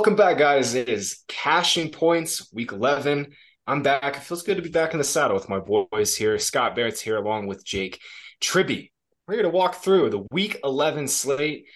Welcome 0.00 0.16
back, 0.16 0.38
guys. 0.38 0.74
It 0.74 0.88
is 0.88 1.24
Cashing 1.28 1.90
Points, 1.90 2.50
week 2.54 2.72
11. 2.72 3.34
I'm 3.66 3.82
back. 3.82 4.16
It 4.16 4.22
feels 4.22 4.42
good 4.42 4.56
to 4.56 4.62
be 4.62 4.70
back 4.70 4.92
in 4.92 4.98
the 4.98 5.04
saddle 5.04 5.36
with 5.36 5.50
my 5.50 5.58
boys 5.58 6.16
here. 6.16 6.38
Scott 6.38 6.74
Barrett's 6.74 7.02
here 7.02 7.18
along 7.18 7.48
with 7.48 7.66
Jake 7.66 8.00
Tribby. 8.40 8.92
We're 9.28 9.34
here 9.34 9.42
to 9.42 9.50
walk 9.50 9.74
through 9.74 10.08
the 10.08 10.26
week 10.32 10.56
11 10.64 11.06
slate. 11.06 11.66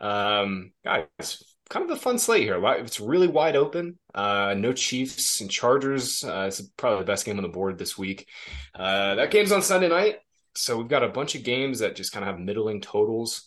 Um, 0.00 0.72
guys, 0.82 1.42
kind 1.68 1.84
of 1.84 1.90
a 1.90 2.00
fun 2.00 2.18
slate 2.18 2.44
here. 2.44 2.58
It's 2.78 3.00
really 3.00 3.28
wide 3.28 3.54
open. 3.54 3.98
Uh, 4.14 4.54
no 4.56 4.72
Chiefs 4.72 5.42
and 5.42 5.50
Chargers. 5.50 6.24
Uh, 6.24 6.46
it's 6.48 6.62
probably 6.78 7.00
the 7.00 7.04
best 7.04 7.26
game 7.26 7.36
on 7.36 7.42
the 7.42 7.50
board 7.50 7.76
this 7.76 7.98
week. 7.98 8.26
Uh, 8.74 9.16
that 9.16 9.30
game's 9.30 9.52
on 9.52 9.60
Sunday 9.60 9.90
night. 9.90 10.20
So 10.54 10.78
we've 10.78 10.88
got 10.88 11.04
a 11.04 11.08
bunch 11.08 11.34
of 11.34 11.44
games 11.44 11.80
that 11.80 11.96
just 11.96 12.12
kind 12.12 12.24
of 12.24 12.34
have 12.34 12.40
middling 12.40 12.80
totals. 12.80 13.46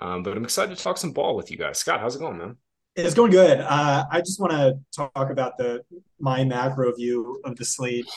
Um, 0.00 0.24
but 0.24 0.36
I'm 0.36 0.42
excited 0.42 0.76
to 0.76 0.82
talk 0.82 0.98
some 0.98 1.12
ball 1.12 1.36
with 1.36 1.52
you 1.52 1.56
guys. 1.56 1.78
Scott, 1.78 2.00
how's 2.00 2.16
it 2.16 2.18
going, 2.18 2.38
man? 2.38 2.56
It's 2.96 3.14
going 3.14 3.30
good. 3.30 3.60
Uh, 3.60 4.06
I 4.10 4.20
just 4.20 4.40
want 4.40 4.52
to 4.52 4.78
talk 4.90 5.28
about 5.30 5.58
the 5.58 5.82
my 6.18 6.44
macro 6.44 6.94
view 6.94 7.42
of 7.44 7.56
the 7.56 7.64
slate 7.64 8.08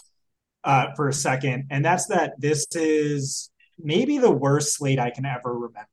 uh, 0.63 0.93
for 0.95 1.09
a 1.09 1.13
second, 1.13 1.65
and 1.69 1.83
that's 1.83 2.07
that 2.07 2.39
this 2.39 2.65
is 2.71 3.51
maybe 3.77 4.19
the 4.19 4.31
worst 4.31 4.77
slate 4.77 4.97
I 4.97 5.09
can 5.09 5.25
ever 5.25 5.53
remember. 5.53 5.89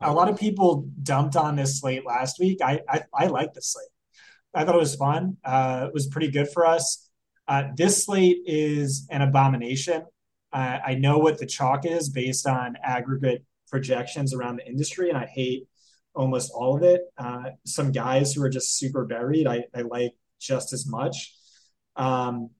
A 0.00 0.12
lot 0.12 0.28
of 0.28 0.38
people 0.38 0.88
dumped 1.02 1.34
on 1.34 1.56
this 1.56 1.80
slate 1.80 2.06
last 2.06 2.38
week. 2.38 2.58
I 2.62 2.80
I, 2.88 3.02
I 3.12 3.26
like 3.26 3.54
this 3.54 3.72
slate. 3.72 3.88
I 4.54 4.64
thought 4.64 4.76
it 4.76 4.78
was 4.78 4.94
fun. 4.94 5.36
Uh, 5.44 5.86
it 5.88 5.94
was 5.94 6.06
pretty 6.06 6.30
good 6.30 6.48
for 6.48 6.64
us. 6.64 7.10
Uh, 7.48 7.64
this 7.76 8.04
slate 8.04 8.38
is 8.46 9.08
an 9.10 9.22
abomination. 9.22 10.04
Uh, 10.52 10.78
I 10.86 10.94
know 10.94 11.18
what 11.18 11.38
the 11.38 11.46
chalk 11.46 11.86
is 11.86 12.08
based 12.08 12.46
on 12.46 12.76
aggregate 12.84 13.44
projections 13.68 14.32
around 14.32 14.56
the 14.56 14.66
industry, 14.68 15.08
and 15.08 15.18
I 15.18 15.26
hate 15.26 15.66
almost 16.14 16.52
all 16.54 16.76
of 16.76 16.82
it. 16.82 17.02
Uh, 17.16 17.50
some 17.64 17.92
guys 17.92 18.32
who 18.32 18.42
are 18.42 18.50
just 18.50 18.76
super 18.76 19.04
buried, 19.04 19.46
I, 19.46 19.64
I 19.74 19.82
like 19.82 20.12
just 20.40 20.72
as 20.72 20.86
much. 20.86 21.34
Um, 21.96 22.50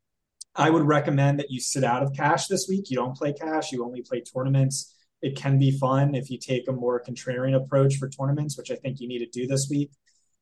I 0.55 0.69
would 0.69 0.85
recommend 0.85 1.39
that 1.39 1.51
you 1.51 1.61
sit 1.61 1.85
out 1.85 2.03
of 2.03 2.13
cash 2.15 2.47
this 2.47 2.67
week. 2.69 2.91
You 2.91 2.97
don't 2.97 3.17
play 3.17 3.33
cash, 3.33 3.73
you 3.73 3.85
only 3.85 4.03
play 4.03 4.23
tournaments. 4.23 4.95
It 5.23 5.37
can 5.37 5.59
be 5.59 5.71
fun 5.79 6.15
if 6.15 6.31
you 6.31 6.39
take 6.39 6.69
a 6.69 6.73
more 6.73 7.03
contrarian 7.03 7.55
approach 7.55 7.97
for 7.97 8.09
tournaments, 8.09 8.59
which 8.59 8.71
I 8.71 8.75
think 8.75 9.01
you 9.01 9.09
need 9.09 9.21
to 9.21 9.27
do 9.27 9.47
this 9.47 9.69
week. 9.71 9.91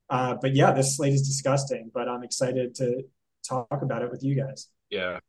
Uh, 0.08 0.36
but 0.41 0.55
yeah, 0.55 0.72
this 0.72 0.97
slate 0.97 1.12
is 1.12 1.22
disgusting, 1.22 1.91
but 1.92 2.08
I'm 2.08 2.24
excited 2.24 2.74
to 2.77 3.02
talk 3.47 3.69
about 3.83 4.02
it 4.02 4.11
with 4.11 4.24
you 4.24 4.34
guys. 4.34 4.69
Yeah. 4.89 5.20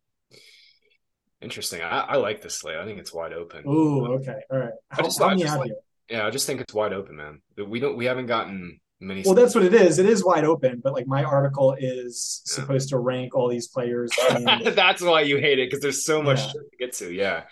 Interesting. 1.41 1.81
I, 1.81 1.99
I 2.01 2.15
like 2.17 2.41
this 2.41 2.55
slate. 2.55 2.77
I 2.77 2.85
think 2.85 2.99
it's 2.99 3.13
wide 3.13 3.33
open. 3.33 3.67
Ooh, 3.67 4.13
okay. 4.13 4.39
All 4.49 4.57
right. 4.57 4.73
Help, 4.89 5.07
just, 5.07 5.19
me 5.19 5.45
out 5.45 5.59
like, 5.59 5.67
here. 5.67 5.75
Yeah, 6.11 6.25
I 6.25 6.29
just 6.29 6.45
think 6.45 6.61
it's 6.61 6.73
wide 6.73 6.93
open, 6.93 7.15
man. 7.15 7.41
We 7.57 7.79
don't 7.79 7.97
we 7.97 8.05
haven't 8.05 8.27
gotten 8.27 8.79
many 8.99 9.23
Well, 9.25 9.33
that's 9.33 9.55
what 9.55 9.63
it 9.63 9.73
is. 9.73 9.97
It 9.97 10.05
is 10.05 10.23
wide 10.23 10.45
open, 10.45 10.81
but 10.83 10.93
like 10.93 11.07
my 11.07 11.23
article 11.23 11.75
is 11.77 12.43
yeah. 12.45 12.55
supposed 12.55 12.89
to 12.89 12.99
rank 12.99 13.35
all 13.35 13.49
these 13.49 13.67
players. 13.67 14.11
And... 14.29 14.67
that's 14.67 15.01
why 15.01 15.21
you 15.21 15.37
hate 15.37 15.59
it 15.59 15.69
because 15.69 15.81
there's 15.81 16.05
so 16.05 16.21
much 16.21 16.39
yeah. 16.39 16.51
to 16.51 16.59
get 16.79 16.93
to. 16.93 17.11
Yeah. 17.11 17.43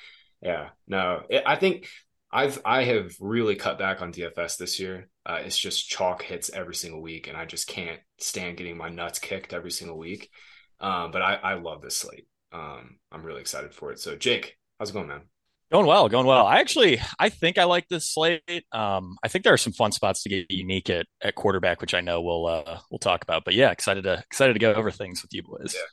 Yeah. 0.41 0.69
No, 0.87 1.21
it, 1.29 1.43
I 1.45 1.55
think 1.55 1.87
I've 2.31 2.61
I 2.63 2.83
have 2.83 3.13
really 3.19 3.55
cut 3.55 3.79
back 3.79 4.01
on 4.01 4.13
DFS 4.13 4.57
this 4.57 4.79
year. 4.79 5.09
Uh, 5.25 5.39
it's 5.43 5.57
just 5.57 5.89
chalk 5.89 6.21
hits 6.21 6.49
every 6.49 6.75
single 6.75 7.01
week, 7.01 7.27
and 7.27 7.37
I 7.37 7.45
just 7.45 7.67
can't 7.67 7.99
stand 8.19 8.57
getting 8.57 8.77
my 8.77 8.89
nuts 8.89 9.19
kicked 9.19 9.53
every 9.53 9.71
single 9.71 9.97
week. 9.97 10.29
Um, 10.79 11.11
but 11.11 11.21
I, 11.21 11.35
I 11.35 11.53
love 11.55 11.81
this 11.81 11.97
slate 11.97 12.25
um, 12.51 12.97
I'm 13.11 13.23
really 13.23 13.41
excited 13.41 13.73
for 13.73 13.91
it. 13.91 13.99
So, 13.99 14.15
Jake, 14.15 14.57
how's 14.77 14.89
it 14.89 14.93
going, 14.93 15.07
man? 15.07 15.21
Going 15.71 15.85
well, 15.85 16.09
going 16.09 16.25
well. 16.25 16.47
I 16.47 16.59
actually, 16.59 16.99
I 17.19 17.29
think 17.29 17.59
I 17.59 17.65
like 17.65 17.87
this 17.89 18.09
slate. 18.09 18.41
Um, 18.71 19.17
I 19.21 19.27
think 19.27 19.43
there 19.43 19.53
are 19.53 19.57
some 19.57 19.73
fun 19.73 19.91
spots 19.91 20.23
to 20.23 20.29
get 20.29 20.49
unique 20.49 20.89
at, 20.89 21.05
at 21.21 21.35
quarterback, 21.35 21.79
which 21.79 21.93
I 21.93 22.01
know 22.01 22.21
we'll 22.21 22.47
uh, 22.47 22.79
we'll 22.89 22.97
talk 22.97 23.21
about. 23.21 23.45
But 23.45 23.53
yeah, 23.53 23.69
excited 23.69 24.03
to 24.05 24.23
excited 24.25 24.53
to 24.53 24.59
go 24.59 24.73
over 24.73 24.89
things 24.89 25.21
with 25.21 25.31
you 25.31 25.43
boys. 25.43 25.75
Yeah, 25.75 25.85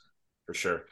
for 0.47 0.55
sure. 0.55 0.85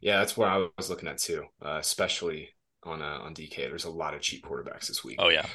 Yeah, 0.00 0.18
that's 0.18 0.36
what 0.36 0.48
I 0.48 0.68
was 0.76 0.88
looking 0.88 1.08
at 1.08 1.18
too, 1.18 1.46
uh, 1.64 1.78
especially 1.80 2.50
on 2.84 3.02
uh, 3.02 3.18
on 3.22 3.34
DK. 3.34 3.56
There's 3.56 3.86
a 3.86 3.90
lot 3.90 4.14
of 4.14 4.20
cheap 4.20 4.44
quarterbacks 4.44 4.86
this 4.86 5.02
week. 5.02 5.16
Oh 5.18 5.30
yeah, 5.30 5.46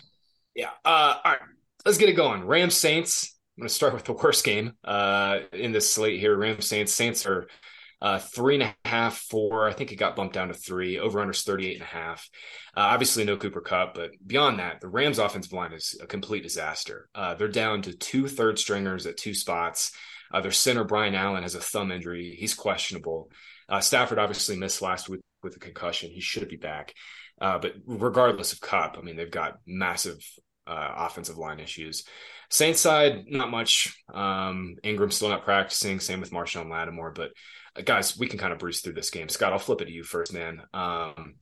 yeah. 0.53 0.71
Uh, 0.83 1.15
all 1.23 1.31
right, 1.31 1.41
let's 1.85 1.97
get 1.97 2.09
it 2.09 2.13
going. 2.13 2.45
Rams 2.45 2.75
Saints. 2.75 3.37
I'm 3.57 3.61
going 3.61 3.69
to 3.69 3.73
start 3.73 3.93
with 3.93 4.03
the 4.03 4.13
worst 4.13 4.43
game 4.43 4.73
uh, 4.83 5.39
in 5.53 5.71
this 5.71 5.93
slate 5.93 6.19
here. 6.19 6.35
Rams 6.35 6.67
Saints. 6.67 6.93
Saints 6.93 7.25
are 7.25 7.47
uh, 8.03 8.19
three 8.19 8.55
and 8.55 8.63
a 8.63 8.75
half, 8.83 9.17
four. 9.17 9.67
I 9.67 9.71
think 9.71 9.93
it 9.93 9.95
got 9.95 10.17
bumped 10.17 10.33
down 10.33 10.49
to 10.49 10.53
three. 10.53 10.99
Over 10.99 11.21
under 11.21 11.33
38 11.33 11.75
and 11.75 11.81
a 11.81 11.85
half. 11.85 12.29
Uh, 12.75 12.81
obviously, 12.81 13.23
no 13.23 13.37
Cooper 13.37 13.61
Kupp, 13.61 13.93
but 13.95 14.11
beyond 14.27 14.59
that, 14.59 14.81
the 14.81 14.89
Rams' 14.89 15.19
offensive 15.19 15.53
line 15.53 15.71
is 15.71 15.97
a 16.01 16.05
complete 16.05 16.43
disaster. 16.43 17.07
Uh, 17.15 17.33
they're 17.35 17.47
down 17.47 17.81
to 17.83 17.93
two 17.93 18.27
third 18.27 18.59
stringers 18.59 19.05
at 19.05 19.15
two 19.15 19.33
spots. 19.33 19.93
Uh, 20.33 20.41
their 20.41 20.51
center, 20.51 20.83
Brian 20.83 21.15
Allen, 21.15 21.43
has 21.43 21.55
a 21.55 21.61
thumb 21.61 21.91
injury. 21.91 22.35
He's 22.37 22.53
questionable. 22.53 23.31
Uh, 23.69 23.79
Stafford 23.79 24.19
obviously 24.19 24.57
missed 24.57 24.81
last 24.81 25.07
week 25.07 25.21
with 25.41 25.55
a 25.55 25.59
concussion. 25.59 26.11
He 26.11 26.19
should 26.19 26.49
be 26.49 26.57
back. 26.57 26.93
Uh, 27.39 27.57
but 27.57 27.73
regardless 27.85 28.51
of 28.51 28.59
Kupp, 28.59 28.97
I 28.97 29.01
mean, 29.01 29.15
they've 29.15 29.31
got 29.31 29.59
massive 29.65 30.17
offensive 30.67 31.37
line 31.37 31.59
issues. 31.59 32.05
Saints 32.49 32.81
side, 32.81 33.25
not 33.27 33.49
much. 33.49 33.97
Um, 34.13 34.75
Ingram 34.83 35.11
still 35.11 35.29
not 35.29 35.43
practicing. 35.43 35.99
Same 35.99 36.19
with 36.19 36.31
Marshon 36.31 36.69
Lattimore, 36.69 37.11
but 37.11 37.31
guys, 37.81 38.17
we 38.17 38.27
can 38.27 38.39
kind 38.39 38.53
of 38.53 38.59
breeze 38.59 38.81
through 38.81 38.93
this 38.93 39.09
game. 39.09 39.29
Scott, 39.29 39.53
I'll 39.53 39.59
flip 39.59 39.81
it 39.81 39.85
to 39.85 39.91
you 39.91 40.03
first, 40.03 40.33
man. 40.33 40.61
Um, 40.73 41.35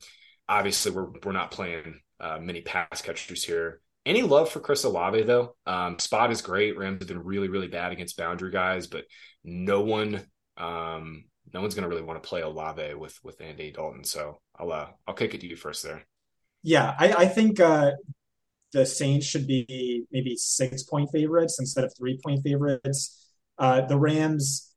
obviously, 0.48 0.92
we're 0.92 1.10
we're 1.24 1.32
not 1.32 1.50
playing 1.50 2.00
uh, 2.20 2.38
many 2.40 2.62
pass 2.62 3.02
catchers 3.02 3.44
here. 3.44 3.80
Any 4.04 4.22
love 4.22 4.50
for 4.50 4.60
Chris 4.60 4.84
Olave 4.84 5.22
though? 5.22 5.54
Um, 5.66 5.98
spot 5.98 6.32
is 6.32 6.42
great. 6.42 6.76
Rams 6.76 7.00
have 7.00 7.08
been 7.08 7.22
really 7.22 7.48
really 7.48 7.68
bad 7.68 7.92
against 7.92 8.16
boundary 8.16 8.50
guys, 8.50 8.86
but 8.86 9.04
no 9.44 9.82
one 9.82 10.22
um, 10.56 11.24
no 11.52 11.60
one's 11.60 11.74
going 11.74 11.82
to 11.82 11.88
really 11.88 12.02
want 12.02 12.22
to 12.22 12.28
play 12.28 12.42
Olave 12.42 12.94
with 12.94 13.18
with 13.22 13.40
Andy 13.40 13.70
Dalton. 13.70 14.04
So 14.04 14.40
I'll 14.56 14.72
uh, 14.72 14.88
I'll 15.06 15.14
kick 15.14 15.34
it 15.34 15.40
to 15.42 15.46
you 15.46 15.56
first 15.56 15.82
there. 15.82 16.04
Yeah, 16.62 16.94
I, 16.98 17.12
I 17.12 17.26
think 17.26 17.60
uh, 17.60 17.92
the 18.72 18.86
Saints 18.86 19.26
should 19.26 19.46
be 19.46 20.04
maybe 20.10 20.36
six 20.36 20.82
point 20.82 21.10
favorites 21.12 21.58
instead 21.58 21.84
of 21.84 21.92
three 21.96 22.18
point 22.24 22.42
favorites. 22.42 23.18
Uh, 23.58 23.82
the 23.82 23.98
Rams 23.98 24.71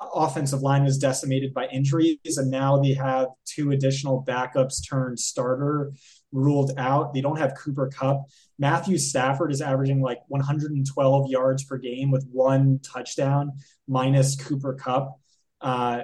offensive 0.00 0.62
line 0.62 0.84
was 0.84 0.98
decimated 0.98 1.54
by 1.54 1.66
injuries, 1.66 2.36
and 2.36 2.50
now 2.50 2.78
they 2.78 2.94
have 2.94 3.28
two 3.44 3.70
additional 3.70 4.24
backups 4.24 4.86
turned 4.88 5.18
starter 5.18 5.92
ruled 6.32 6.72
out. 6.76 7.14
They 7.14 7.20
don't 7.20 7.38
have 7.38 7.54
Cooper 7.54 7.88
Kupp. 7.88 8.24
Matthew 8.58 8.98
Stafford 8.98 9.52
is 9.52 9.60
averaging 9.60 10.00
like 10.00 10.18
112 10.28 11.30
yards 11.30 11.64
per 11.64 11.78
game 11.78 12.10
with 12.10 12.26
one 12.30 12.80
touchdown, 12.82 13.52
minus 13.86 14.36
Cooper 14.36 14.74
Kupp. 14.74 15.20
Uh, 15.60 16.02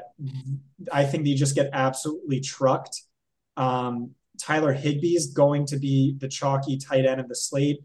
I 0.91 1.05
think 1.05 1.25
they 1.25 1.35
just 1.35 1.55
get 1.55 1.71
absolutely 1.73 2.41
trucked. 2.41 3.03
Um, 3.57 4.13
Tyler 4.41 4.73
Higbee 4.73 5.17
is 5.17 5.35
going 5.35 5.67
to 5.67 5.79
be 5.79 6.17
the 6.19 6.29
chalky 6.29 6.79
tight 6.79 7.05
end 7.05 7.21
of 7.21 7.29
the 7.29 7.35
slate. 7.35 7.81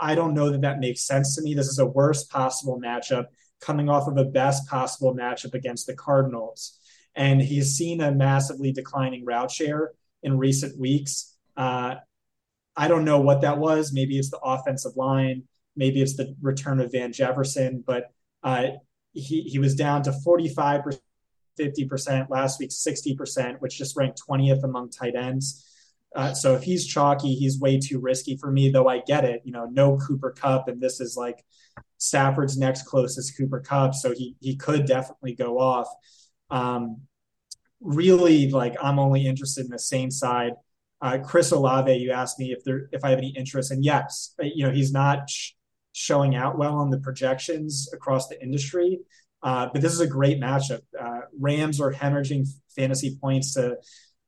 I 0.00 0.14
don't 0.14 0.34
know 0.34 0.50
that 0.50 0.62
that 0.62 0.78
makes 0.78 1.06
sense 1.06 1.34
to 1.34 1.42
me. 1.42 1.54
This 1.54 1.66
is 1.66 1.78
a 1.78 1.86
worst 1.86 2.30
possible 2.30 2.80
matchup 2.80 3.26
coming 3.60 3.88
off 3.88 4.08
of 4.08 4.16
a 4.16 4.24
best 4.24 4.68
possible 4.68 5.14
matchup 5.14 5.54
against 5.54 5.86
the 5.86 5.94
Cardinals. 5.94 6.78
And 7.14 7.40
he's 7.40 7.74
seen 7.74 8.00
a 8.00 8.12
massively 8.12 8.72
declining 8.72 9.24
route 9.24 9.50
share 9.50 9.92
in 10.22 10.38
recent 10.38 10.78
weeks. 10.78 11.36
Uh, 11.56 11.96
I 12.76 12.88
don't 12.88 13.04
know 13.04 13.20
what 13.20 13.40
that 13.40 13.58
was. 13.58 13.92
Maybe 13.92 14.18
it's 14.18 14.30
the 14.30 14.38
offensive 14.38 14.96
line. 14.96 15.44
Maybe 15.76 16.00
it's 16.00 16.16
the 16.16 16.34
return 16.40 16.80
of 16.80 16.92
Van 16.92 17.12
Jefferson, 17.12 17.82
but 17.86 18.12
uh, 18.42 18.68
he, 19.12 19.42
he 19.42 19.58
was 19.58 19.74
down 19.74 20.02
to 20.04 20.10
45%, 20.10 20.98
50%, 21.58 22.30
last 22.30 22.60
week 22.60 22.70
60%, 22.70 23.60
which 23.60 23.76
just 23.76 23.96
ranked 23.96 24.20
20th 24.28 24.62
among 24.62 24.90
tight 24.90 25.16
ends. 25.16 25.64
Uh, 26.14 26.32
so 26.32 26.54
if 26.54 26.62
he's 26.62 26.86
chalky, 26.86 27.34
he's 27.34 27.60
way 27.60 27.78
too 27.78 28.00
risky 28.00 28.36
for 28.36 28.50
me, 28.50 28.70
though 28.70 28.88
I 28.88 29.00
get 29.00 29.24
it. 29.24 29.42
You 29.44 29.52
know, 29.52 29.66
no 29.66 29.98
Cooper 29.98 30.30
Kupp, 30.30 30.68
and 30.68 30.80
this 30.80 31.00
is 31.00 31.16
like 31.16 31.44
Stafford's 31.98 32.56
next 32.56 32.82
closest 32.82 33.36
Cooper 33.36 33.60
Kupp, 33.60 33.94
so 33.94 34.12
he 34.12 34.36
he 34.40 34.56
could 34.56 34.86
definitely 34.86 35.34
go 35.34 35.58
off. 35.58 35.88
Um, 36.50 37.02
really, 37.80 38.50
like 38.50 38.76
I'm 38.82 38.98
only 38.98 39.26
interested 39.26 39.64
in 39.64 39.70
the 39.70 39.78
same 39.78 40.10
side. 40.10 40.52
Uh, 41.00 41.18
Chris 41.18 41.52
Olave, 41.52 41.94
you 41.94 42.10
asked 42.10 42.38
me 42.38 42.52
if 42.52 42.64
there 42.64 42.88
if 42.92 43.04
I 43.04 43.10
have 43.10 43.18
any 43.18 43.34
interest, 43.36 43.70
and 43.70 43.84
yes, 43.84 44.34
you 44.40 44.64
know 44.66 44.72
he's 44.72 44.92
not 44.92 45.28
sh- 45.28 45.52
showing 45.92 46.34
out 46.34 46.56
well 46.58 46.76
on 46.76 46.90
the 46.90 46.98
projections 46.98 47.88
across 47.92 48.28
the 48.28 48.40
industry, 48.42 49.00
uh, 49.42 49.68
but 49.72 49.82
this 49.82 49.92
is 49.92 50.00
a 50.00 50.06
great 50.06 50.40
matchup. 50.40 50.80
Uh, 50.98 51.20
Rams 51.38 51.80
are 51.80 51.92
hemorrhaging 51.92 52.46
fantasy 52.74 53.16
points 53.20 53.54
to 53.54 53.76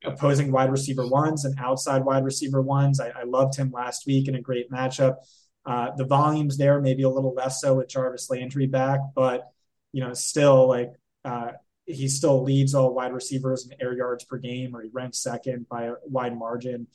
opposing 0.05 0.51
wide 0.51 0.71
receiver 0.71 1.07
ones 1.07 1.45
and 1.45 1.55
outside 1.59 2.05
wide 2.05 2.25
receiver 2.25 2.63
ones. 2.63 3.01
I, 3.01 3.09
I 3.09 3.25
loved 3.25 3.57
him 3.57 3.71
last 3.71 4.07
week 4.07 4.29
in 4.29 4.35
a 4.35 4.41
great 4.41 4.71
matchup. 4.71 5.17
Uh, 5.67 5.91
the 5.97 6.05
volumes 6.07 6.57
there 6.57 6.81
maybe 6.81 7.03
a 7.03 7.09
little 7.09 7.35
less 7.35 7.61
so 7.61 7.75
with 7.75 7.89
Jarvis 7.89 8.31
Landry 8.31 8.67
back, 8.67 9.01
but 9.15 9.53
you 9.93 10.03
know, 10.03 10.15
still 10.15 10.69
like 10.69 10.93
uh, 11.25 11.53
he 11.85 12.09
still 12.09 12.43
leads 12.43 12.75
all 12.75 12.95
wide 12.95 13.13
receivers 13.13 13.67
in 13.67 13.77
air 13.81 13.97
yards 13.97 14.25
per 14.25 14.39
game, 14.39 14.75
or 14.75 14.83
he 14.83 14.89
ranks 14.93 15.19
second 15.23 15.69
by 15.69 15.85
a 15.85 15.95
wide 16.07 16.37
margin. 16.39 16.87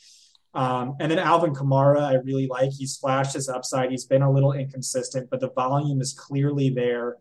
Um, 0.54 0.96
and 1.02 1.12
then 1.12 1.20
Alvin 1.20 1.54
Kamara, 1.54 2.02
I 2.02 2.16
really 2.16 2.48
like. 2.48 2.72
He's 2.72 2.98
flashed 2.98 3.34
his 3.34 3.50
upside. 3.50 3.92
He's 3.92 4.06
been 4.06 4.22
a 4.22 4.32
little 4.32 4.54
inconsistent, 4.54 5.30
but 5.30 5.42
the 5.42 5.52
volume 5.52 6.02
is 6.02 6.14
clearly 6.14 6.70
there. 6.70 7.18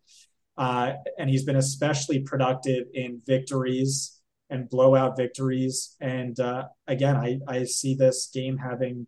uh, 0.56 0.92
and 1.18 1.28
he's 1.28 1.44
been 1.44 1.56
especially 1.56 2.20
productive 2.20 2.86
in 2.94 3.20
victories 3.26 4.20
and 4.50 4.68
blowout 4.68 5.16
victories. 5.16 5.96
And 6.00 6.38
uh, 6.38 6.64
again, 6.86 7.16
I, 7.16 7.40
I 7.48 7.64
see 7.64 7.94
this 7.94 8.30
game 8.32 8.56
having 8.58 9.06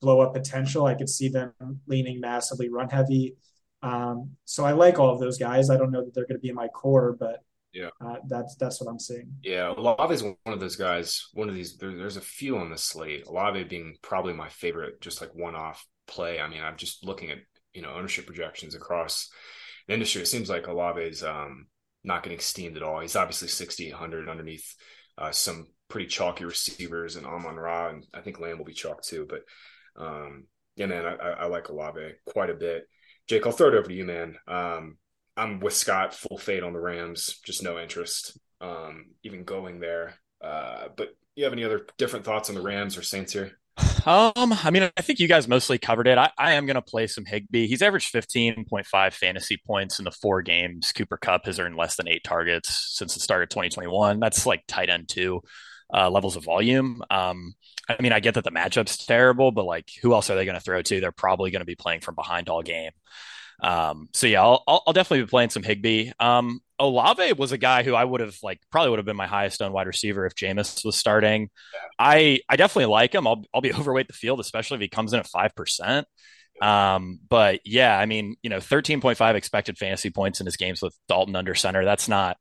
blow 0.00 0.20
up 0.20 0.34
potential. 0.34 0.86
I 0.86 0.94
could 0.94 1.08
see 1.08 1.28
them 1.28 1.52
leaning 1.86 2.20
massively 2.20 2.68
run 2.68 2.88
heavy. 2.88 3.36
Um, 3.82 4.30
so 4.44 4.64
I 4.64 4.72
like 4.72 4.98
all 4.98 5.12
of 5.12 5.20
those 5.20 5.38
guys. 5.38 5.70
I 5.70 5.76
don't 5.76 5.90
know 5.90 6.04
that 6.04 6.14
they're 6.14 6.26
going 6.26 6.38
to 6.38 6.42
be 6.42 6.48
in 6.48 6.54
my 6.54 6.68
core, 6.68 7.16
but 7.18 7.42
yeah, 7.72 7.90
uh, 8.00 8.16
that's 8.26 8.56
that's 8.56 8.80
what 8.80 8.90
I'm 8.90 8.98
seeing. 8.98 9.32
Yeah, 9.42 9.72
Olave 9.76 10.14
is 10.14 10.22
one 10.22 10.36
of 10.46 10.60
those 10.60 10.76
guys. 10.76 11.28
One 11.32 11.48
of 11.48 11.54
these. 11.54 11.76
There, 11.76 11.94
there's 11.94 12.16
a 12.16 12.22
few 12.22 12.58
on 12.58 12.70
the 12.70 12.78
slate. 12.78 13.26
Olave 13.26 13.64
being 13.64 13.96
probably 14.02 14.32
my 14.32 14.48
favorite, 14.48 15.00
just 15.00 15.20
like 15.20 15.30
one-off 15.34 15.86
play. 16.06 16.40
I 16.40 16.48
mean, 16.48 16.62
I'm 16.62 16.76
just 16.76 17.04
looking 17.04 17.30
at 17.30 17.38
you 17.74 17.82
know 17.82 17.92
ownership 17.92 18.26
projections 18.26 18.74
across 18.74 19.28
the 19.86 19.94
industry. 19.94 20.22
It 20.22 20.26
seems 20.26 20.48
like 20.48 20.66
Olave 20.66 21.00
is 21.00 21.22
um, 21.22 21.66
not 22.02 22.22
getting 22.22 22.40
steamed 22.40 22.76
at 22.76 22.82
all. 22.82 23.00
He's 23.00 23.16
obviously 23.16 23.48
6,800 23.48 24.28
underneath 24.28 24.74
uh, 25.16 25.30
some 25.30 25.66
pretty 25.88 26.06
chalky 26.06 26.44
receivers 26.44 27.16
and 27.16 27.26
Amon 27.26 27.56
Ra, 27.56 27.90
and 27.90 28.06
I 28.14 28.20
think 28.20 28.40
Lamb 28.40 28.58
will 28.58 28.64
be 28.64 28.74
chalk 28.74 29.02
too. 29.02 29.26
But 29.28 29.40
um, 29.96 30.44
yeah, 30.76 30.86
man, 30.86 31.04
I, 31.04 31.12
I, 31.12 31.46
like 31.46 31.68
Olave 31.68 32.12
quite 32.26 32.50
a 32.50 32.54
bit. 32.54 32.86
Jake, 33.28 33.46
I'll 33.46 33.52
throw 33.52 33.68
it 33.68 33.74
over 33.74 33.88
to 33.88 33.94
you, 33.94 34.04
man. 34.04 34.36
Um, 34.46 34.96
I'm 35.36 35.60
with 35.60 35.74
Scott, 35.74 36.14
full 36.14 36.38
fade 36.38 36.62
on 36.62 36.72
the 36.72 36.80
Rams, 36.80 37.40
just 37.44 37.62
no 37.62 37.78
interest, 37.78 38.38
um, 38.60 39.06
even 39.22 39.44
going 39.44 39.80
there. 39.80 40.14
Uh, 40.40 40.88
but 40.96 41.16
you 41.34 41.44
have 41.44 41.52
any 41.52 41.64
other 41.64 41.86
different 41.98 42.24
thoughts 42.24 42.48
on 42.48 42.54
the 42.54 42.62
Rams 42.62 42.96
or 42.96 43.02
Saints 43.02 43.32
here? 43.32 43.58
Um, 44.06 44.32
I 44.64 44.70
mean, 44.70 44.90
I 44.96 45.02
think 45.02 45.20
you 45.20 45.28
guys 45.28 45.46
mostly 45.46 45.78
covered 45.78 46.08
it. 46.08 46.18
I, 46.18 46.30
I 46.38 46.52
am 46.54 46.66
going 46.66 46.76
to 46.76 46.82
play 46.82 47.06
some 47.06 47.24
Higbee. 47.24 47.66
He's 47.66 47.82
averaged 47.82 48.12
15.5 48.12 49.12
fantasy 49.12 49.60
points 49.66 49.98
in 49.98 50.04
the 50.04 50.10
four 50.10 50.42
games. 50.42 50.92
Cooper 50.92 51.16
Kupp 51.16 51.46
has 51.46 51.58
earned 51.58 51.76
less 51.76 51.96
than 51.96 52.08
eight 52.08 52.24
targets 52.24 52.94
since 52.96 53.14
the 53.14 53.20
start 53.20 53.42
of 53.42 53.48
2021. 53.50 54.18
That's 54.18 54.46
like 54.46 54.64
tight 54.66 54.90
end 54.90 55.08
two 55.08 55.42
uh, 55.92 56.10
levels 56.10 56.36
of 56.36 56.44
volume. 56.44 57.02
Um, 57.10 57.54
I 57.88 58.00
mean, 58.02 58.12
I 58.12 58.20
get 58.20 58.34
that 58.34 58.44
the 58.44 58.50
matchup's 58.50 59.06
terrible, 59.06 59.50
but 59.50 59.64
like, 59.64 59.88
who 60.02 60.12
else 60.12 60.28
are 60.30 60.36
they 60.36 60.44
going 60.44 60.56
to 60.56 60.60
throw 60.60 60.82
to? 60.82 61.00
They're 61.00 61.12
probably 61.12 61.50
going 61.50 61.60
to 61.60 61.66
be 61.66 61.74
playing 61.74 62.00
from 62.00 62.14
behind 62.14 62.48
all 62.48 62.62
game. 62.62 62.92
Um, 63.60 64.08
so 64.12 64.26
yeah, 64.26 64.42
I'll, 64.42 64.62
I'll, 64.68 64.92
definitely 64.92 65.24
be 65.24 65.30
playing 65.30 65.50
some 65.50 65.64
Higbee. 65.64 66.12
Um, 66.20 66.60
Olave 66.78 67.32
was 67.32 67.50
a 67.50 67.58
guy 67.58 67.82
who 67.82 67.94
I 67.94 68.04
would 68.04 68.20
have 68.20 68.36
like 68.40 68.60
probably 68.70 68.90
would 68.90 69.00
have 69.00 69.06
been 69.06 69.16
my 69.16 69.26
highest 69.26 69.60
on 69.62 69.72
wide 69.72 69.88
receiver 69.88 70.26
if 70.26 70.36
Jameis 70.36 70.84
was 70.84 70.94
starting. 70.94 71.50
I 71.98 72.40
I 72.48 72.54
definitely 72.54 72.86
like 72.92 73.14
him. 73.14 73.26
I'll 73.26 73.44
I'll 73.52 73.60
be 73.60 73.74
overweight 73.74 74.06
the 74.06 74.12
field, 74.12 74.38
especially 74.38 74.76
if 74.76 74.82
he 74.82 74.88
comes 74.88 75.12
in 75.12 75.18
at 75.18 75.26
five 75.26 75.56
percent. 75.56 76.06
Um, 76.60 77.20
but 77.28 77.60
yeah, 77.64 77.96
I 77.96 78.06
mean, 78.06 78.36
you 78.42 78.50
know, 78.50 78.58
13.5 78.58 79.34
expected 79.34 79.78
fantasy 79.78 80.10
points 80.10 80.40
in 80.40 80.46
his 80.46 80.56
games 80.56 80.82
with 80.82 80.96
Dalton 81.08 81.36
under 81.36 81.54
center. 81.54 81.84
That's 81.84 82.08
not 82.08 82.36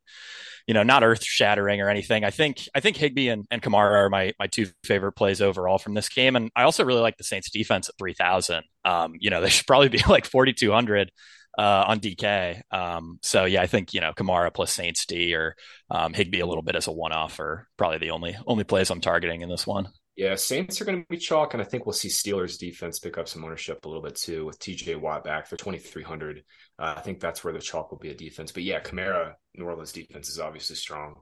you 0.68 0.74
know, 0.74 0.84
not 0.84 1.04
earth 1.04 1.24
shattering 1.24 1.82
or 1.82 1.90
anything. 1.90 2.26
I 2.26 2.30
think 2.30 2.68
I 2.76 2.82
think 2.82 2.98
Higbee 2.98 3.30
and, 3.30 3.46
and 3.50 3.62
Kamara 3.62 3.92
are 3.92 4.10
my 4.10 4.34
my 4.38 4.48
two 4.48 4.68
favorite 4.84 5.14
plays 5.14 5.42
overall 5.42 5.78
from 5.78 5.94
this 5.94 6.10
game, 6.10 6.36
and 6.36 6.52
I 6.56 6.64
also 6.64 6.84
really 6.84 7.00
like 7.00 7.16
the 7.18 7.24
Saints 7.24 7.50
defense 7.50 7.88
at 7.88 7.98
three 7.98 8.14
thousand. 8.14 8.66
Um, 8.84 9.14
you 9.18 9.30
know, 9.30 9.42
they 9.42 9.50
should 9.50 9.66
probably 9.66 9.90
be 9.90 10.04
like 10.08 10.26
forty 10.26 10.54
two 10.54 10.72
hundred. 10.72 11.12
Uh, 11.60 11.86
on 11.88 12.00
DK. 12.00 12.62
Um, 12.70 13.18
so 13.24 13.46
yeah, 13.46 13.64
I 13.64 13.66
think 13.66 13.92
you 13.92 14.00
know 14.00 14.14
Kamara 14.14 14.54
plus 14.54 14.72
Saints 14.72 15.08
D 15.08 15.34
or 15.34 15.56
um, 15.90 16.14
Higbee 16.14 16.42
a 16.42 16.46
little 16.46 16.62
bit 16.62 16.76
as 16.76 16.86
a 16.86 16.92
one 16.92 17.14
off 17.14 17.40
or 17.40 17.68
probably 17.78 17.98
the 17.98 18.12
only 18.12 18.38
only 18.46 18.64
plays 18.64 18.92
I'm 18.92 19.02
targeting 19.02 19.42
in 19.42 19.50
this 19.50 19.66
one. 19.66 19.88
Yeah, 20.18 20.34
Saints 20.34 20.82
are 20.82 20.86
going 20.86 21.00
to 21.00 21.08
be 21.08 21.18
chalk, 21.18 21.54
and 21.54 21.62
I 21.62 21.66
think 21.66 21.86
we'll 21.86 21.94
see 21.94 22.08
Steelers 22.10 22.58
defense 22.58 22.98
pick 22.98 23.20
up 23.20 23.28
some 23.28 23.46
ownership 23.46 23.86
a 23.86 23.88
little 23.88 24.02
bit 24.02 24.16
too 24.16 24.46
with 24.46 24.58
TJ 24.58 25.00
Watt 25.00 25.24
back 25.24 25.46
for 25.46 25.58
2,300. 25.58 26.44
Uh, 26.80 26.96
I 26.98 27.02
think 27.02 27.20
that's 27.20 27.44
where 27.44 27.54
the 27.54 27.60
chalk 27.60 27.92
will 27.92 28.00
be 28.00 28.10
a 28.10 28.16
defense. 28.16 28.52
But 28.52 28.64
yeah, 28.64 28.80
Kamara, 28.80 29.34
New 29.54 29.66
Orleans 29.66 29.92
defense 29.92 30.28
is 30.28 30.40
obviously 30.40 30.76
strong. 30.76 31.22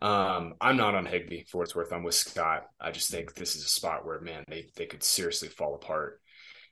Um, 0.00 0.54
I'm 0.60 0.76
not 0.76 0.94
on 0.94 1.04
Higbee 1.04 1.44
for 1.50 1.58
what 1.58 1.64
it's 1.64 1.74
worth. 1.74 1.92
I'm 1.92 2.04
with 2.04 2.14
Scott. 2.14 2.66
I 2.80 2.92
just 2.92 3.10
think 3.10 3.34
this 3.34 3.56
is 3.56 3.64
a 3.64 3.68
spot 3.68 4.06
where, 4.06 4.20
man, 4.20 4.44
they, 4.46 4.68
they 4.76 4.86
could 4.86 5.02
seriously 5.02 5.48
fall 5.48 5.74
apart. 5.74 6.20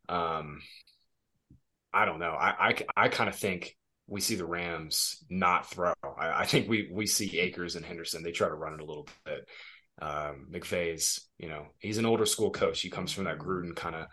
Um, 0.09 0.61
I 1.93 2.05
don't 2.05 2.21
know. 2.21 2.31
I, 2.31 2.69
I, 2.97 3.05
I 3.07 3.09
kind 3.09 3.29
of 3.29 3.35
think 3.35 3.77
we 4.07 4.21
see 4.21 4.37
the 4.37 4.47
Rams 4.47 5.25
not 5.29 5.69
throw. 5.69 5.95
I, 6.05 6.43
I, 6.43 6.47
think 6.47 6.69
we 6.69 6.91
we 6.93 7.07
see 7.07 7.41
Akers 7.41 7.75
and 7.75 7.85
Henderson. 7.85 8.23
They 8.23 8.33
try 8.33 8.49
to 8.49 8.55
run 8.55 8.75
it 8.75 8.81
a 8.81 8.85
little 8.85 9.09
bit 9.25 9.49
um, 10.01 10.47
McVay's, 10.51 11.29
you 11.39 11.49
know, 11.49 11.67
he's 11.79 11.99
an 11.99 12.07
older 12.07 12.27
school 12.27 12.51
coach. 12.51 12.81
He 12.81 12.91
comes 12.91 13.13
from 13.13 13.25
that 13.25 13.39
Gruden 13.39 13.75
kind 13.75 13.95
of 13.95 14.07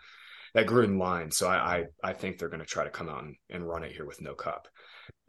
that 0.54 0.66
Gruden 0.66 0.98
line. 0.98 1.30
So 1.30 1.48
I 1.48 1.56
I, 1.56 1.84
I 2.02 2.12
think 2.12 2.38
they're 2.38 2.48
going 2.48 2.60
to 2.60 2.66
try 2.66 2.84
to 2.84 2.90
come 2.90 3.08
out 3.08 3.22
and, 3.22 3.36
and, 3.50 3.68
run 3.68 3.84
it 3.84 3.92
here 3.92 4.06
with 4.06 4.20
no 4.20 4.34
Kupp. 4.34 4.68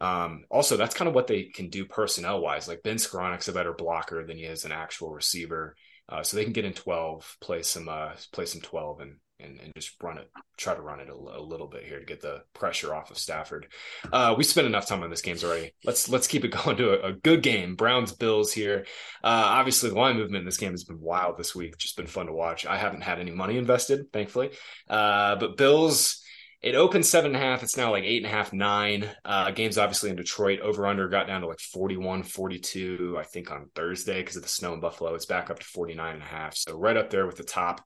Um, 0.00 0.44
also, 0.50 0.76
that's 0.76 0.94
kind 0.94 1.08
of 1.08 1.14
what 1.14 1.26
they 1.26 1.44
can 1.44 1.68
do 1.68 1.84
personnel 1.84 2.40
wise. 2.40 2.68
Like 2.68 2.82
Ben 2.82 2.96
Skowronek's 2.96 3.48
a 3.48 3.52
better 3.52 3.74
blocker 3.74 4.24
than 4.26 4.38
he 4.38 4.44
is 4.44 4.64
an 4.64 4.72
actual 4.72 5.10
receiver. 5.10 5.74
Uh, 6.08 6.22
so 6.22 6.36
they 6.36 6.44
can 6.44 6.52
get 6.52 6.64
in 6.64 6.72
12, 6.72 7.36
play 7.40 7.62
some 7.62 7.88
uh, 7.88 8.12
play 8.32 8.44
some 8.44 8.60
12 8.60 9.00
and 9.00 9.16
and, 9.42 9.60
and 9.60 9.72
just 9.74 10.00
run 10.02 10.18
it, 10.18 10.30
try 10.56 10.74
to 10.74 10.80
run 10.80 11.00
it 11.00 11.08
a, 11.08 11.12
a, 11.12 11.42
little 11.42 11.66
bit 11.66 11.84
here 11.84 11.98
to 11.98 12.04
get 12.04 12.20
the 12.20 12.42
pressure 12.54 12.94
off 12.94 13.10
of 13.10 13.18
Stafford. 13.18 13.66
Uh, 14.12 14.34
we 14.36 14.44
spent 14.44 14.66
enough 14.66 14.86
time 14.86 15.02
on 15.02 15.10
this 15.10 15.22
games 15.22 15.44
already. 15.44 15.72
Let's 15.84 16.08
let's 16.08 16.26
keep 16.26 16.44
it 16.44 16.48
going 16.64 16.76
to 16.76 16.90
a, 16.90 17.08
a 17.08 17.12
good 17.12 17.42
game. 17.42 17.76
Browns 17.76 18.12
Bills 18.12 18.52
here. 18.52 18.86
Uh, 19.22 19.44
obviously, 19.46 19.90
the 19.90 19.96
line 19.96 20.16
movement 20.16 20.40
in 20.40 20.46
this 20.46 20.58
game 20.58 20.72
has 20.72 20.84
been 20.84 21.00
wild 21.00 21.36
this 21.36 21.54
week. 21.54 21.76
Just 21.78 21.96
been 21.96 22.06
fun 22.06 22.26
to 22.26 22.32
watch. 22.32 22.66
I 22.66 22.76
haven't 22.76 23.02
had 23.02 23.18
any 23.18 23.30
money 23.30 23.56
invested, 23.56 24.12
thankfully. 24.12 24.50
Uh, 24.88 25.36
but 25.36 25.56
Bills. 25.56 26.19
It 26.62 26.74
opened 26.74 27.06
seven 27.06 27.34
and 27.34 27.42
a 27.42 27.46
half. 27.46 27.62
It's 27.62 27.78
now 27.78 27.90
like 27.90 28.04
eight 28.04 28.22
and 28.22 28.26
a 28.26 28.36
half, 28.36 28.52
nine. 28.52 29.08
Uh, 29.24 29.50
games 29.50 29.78
obviously 29.78 30.10
in 30.10 30.16
Detroit. 30.16 30.60
Over 30.60 30.86
under 30.86 31.08
got 31.08 31.26
down 31.26 31.40
to 31.40 31.46
like 31.46 31.60
41, 31.60 32.22
42, 32.22 33.16
I 33.18 33.22
think 33.22 33.50
on 33.50 33.70
Thursday 33.74 34.20
because 34.20 34.36
of 34.36 34.42
the 34.42 34.48
snow 34.48 34.74
in 34.74 34.80
Buffalo. 34.80 35.14
It's 35.14 35.24
back 35.24 35.48
up 35.48 35.58
to 35.58 35.64
49 35.64 36.14
and 36.14 36.22
a 36.22 36.26
half. 36.26 36.54
So 36.54 36.76
right 36.76 36.98
up 36.98 37.08
there 37.08 37.26
with 37.26 37.36
the 37.36 37.44
top 37.44 37.82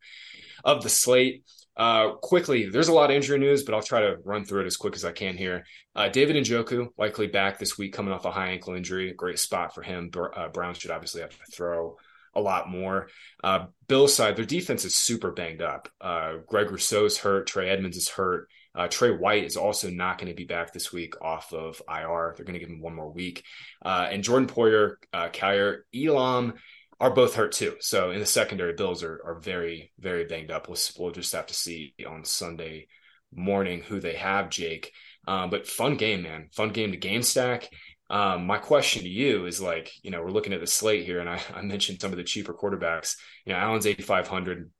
of 0.64 0.82
the 0.82 0.88
slate. 0.88 1.44
Uh, 1.76 2.12
quickly, 2.22 2.68
there's 2.68 2.88
a 2.88 2.92
lot 2.92 3.10
of 3.10 3.16
injury 3.16 3.38
news, 3.38 3.62
but 3.64 3.74
I'll 3.74 3.82
try 3.82 4.00
to 4.00 4.16
run 4.24 4.44
through 4.44 4.62
it 4.62 4.66
as 4.66 4.76
quick 4.76 4.94
as 4.94 5.04
I 5.04 5.12
can 5.12 5.36
here. 5.36 5.64
Uh, 5.94 6.08
David 6.08 6.36
Njoku 6.36 6.88
likely 6.96 7.26
back 7.26 7.58
this 7.58 7.76
week, 7.76 7.92
coming 7.92 8.12
off 8.12 8.24
a 8.24 8.30
high 8.30 8.48
ankle 8.48 8.74
injury. 8.74 9.12
Great 9.12 9.38
spot 9.38 9.74
for 9.74 9.82
him. 9.82 10.10
Uh, 10.36 10.48
Browns 10.48 10.78
should 10.78 10.92
obviously 10.92 11.20
have 11.20 11.30
to 11.30 11.52
throw 11.52 11.96
a 12.34 12.40
lot 12.40 12.68
more. 12.68 13.08
Uh, 13.42 13.66
Bill's 13.86 14.14
side, 14.14 14.36
their 14.36 14.44
defense 14.44 14.84
is 14.84 14.96
super 14.96 15.32
banged 15.32 15.62
up. 15.62 15.88
Uh, 16.00 16.34
Greg 16.46 16.70
Rousseau's 16.70 17.18
hurt. 17.18 17.46
Trey 17.46 17.70
Edmunds 17.70 17.96
is 17.96 18.08
hurt. 18.08 18.48
Uh, 18.74 18.88
Trey 18.88 19.10
White 19.10 19.44
is 19.44 19.56
also 19.56 19.90
not 19.90 20.18
going 20.18 20.28
to 20.28 20.36
be 20.36 20.44
back 20.44 20.72
this 20.72 20.92
week 20.92 21.14
off 21.22 21.52
of 21.52 21.80
IR. 21.88 22.34
They're 22.36 22.44
going 22.44 22.54
to 22.54 22.58
give 22.58 22.68
him 22.68 22.80
one 22.80 22.94
more 22.94 23.10
week. 23.10 23.44
Uh, 23.84 24.08
and 24.10 24.24
Jordan 24.24 24.48
Poyer, 24.48 24.96
uh, 25.12 25.28
Kaiir, 25.28 25.86
Elam, 25.94 26.54
are 27.00 27.10
both 27.10 27.34
hurt 27.34 27.52
too. 27.52 27.76
So 27.80 28.10
in 28.10 28.20
the 28.20 28.26
secondary, 28.26 28.72
Bills 28.72 29.02
are 29.02 29.20
are 29.24 29.38
very 29.40 29.92
very 29.98 30.24
banged 30.24 30.50
up. 30.50 30.68
We'll, 30.68 30.78
we'll 30.98 31.12
just 31.12 31.32
have 31.32 31.46
to 31.46 31.54
see 31.54 31.94
on 32.08 32.24
Sunday 32.24 32.88
morning 33.32 33.82
who 33.82 34.00
they 34.00 34.14
have, 34.14 34.50
Jake. 34.50 34.92
Um, 35.26 35.50
but 35.50 35.66
fun 35.66 35.96
game, 35.96 36.22
man. 36.22 36.48
Fun 36.52 36.70
game 36.70 36.92
to 36.92 36.96
game 36.96 37.22
stack. 37.22 37.68
Um, 38.10 38.46
my 38.46 38.58
question 38.58 39.02
to 39.02 39.08
you 39.08 39.46
is 39.46 39.60
like, 39.60 39.90
you 40.02 40.10
know, 40.10 40.22
we're 40.22 40.30
looking 40.30 40.52
at 40.52 40.60
the 40.60 40.66
slate 40.66 41.04
here, 41.04 41.20
and 41.20 41.28
I, 41.28 41.40
I 41.54 41.62
mentioned 41.62 42.00
some 42.00 42.12
of 42.12 42.16
the 42.16 42.24
cheaper 42.24 42.54
quarterbacks. 42.54 43.16
You 43.44 43.52
know, 43.52 43.58
Allen's 43.58 43.86
eighty 43.86 44.02
five 44.02 44.28
hundred. 44.28 44.70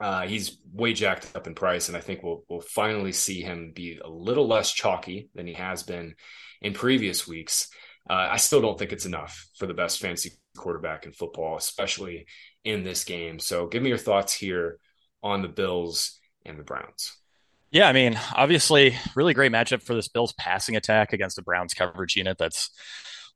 Uh, 0.00 0.26
he's 0.26 0.58
way 0.72 0.92
jacked 0.92 1.30
up 1.34 1.46
in 1.46 1.54
price, 1.54 1.88
and 1.88 1.96
I 1.96 2.00
think 2.00 2.22
we'll 2.22 2.44
we'll 2.48 2.60
finally 2.60 3.12
see 3.12 3.42
him 3.42 3.72
be 3.74 4.00
a 4.04 4.08
little 4.08 4.46
less 4.46 4.72
chalky 4.72 5.30
than 5.34 5.46
he 5.46 5.54
has 5.54 5.82
been 5.82 6.14
in 6.60 6.72
previous 6.72 7.26
weeks. 7.28 7.68
Uh, 8.08 8.28
I 8.32 8.36
still 8.36 8.60
don't 8.60 8.78
think 8.78 8.92
it's 8.92 9.06
enough 9.06 9.46
for 9.56 9.66
the 9.66 9.74
best 9.74 10.00
fantasy 10.00 10.32
quarterback 10.56 11.06
in 11.06 11.12
football, 11.12 11.56
especially 11.56 12.26
in 12.64 12.84
this 12.84 13.04
game. 13.04 13.38
So 13.38 13.66
give 13.66 13.82
me 13.82 13.88
your 13.88 13.98
thoughts 13.98 14.34
here 14.34 14.78
on 15.22 15.42
the 15.42 15.48
Bills 15.48 16.18
and 16.44 16.58
the 16.58 16.64
Browns. 16.64 17.16
Yeah, 17.70 17.88
I 17.88 17.92
mean, 17.92 18.18
obviously, 18.36 18.96
really 19.16 19.34
great 19.34 19.52
matchup 19.52 19.82
for 19.82 19.94
this 19.94 20.08
Bills 20.08 20.32
passing 20.34 20.76
attack 20.76 21.12
against 21.12 21.34
the 21.36 21.42
Browns 21.42 21.74
coverage 21.74 22.14
unit 22.14 22.38
that's 22.38 22.70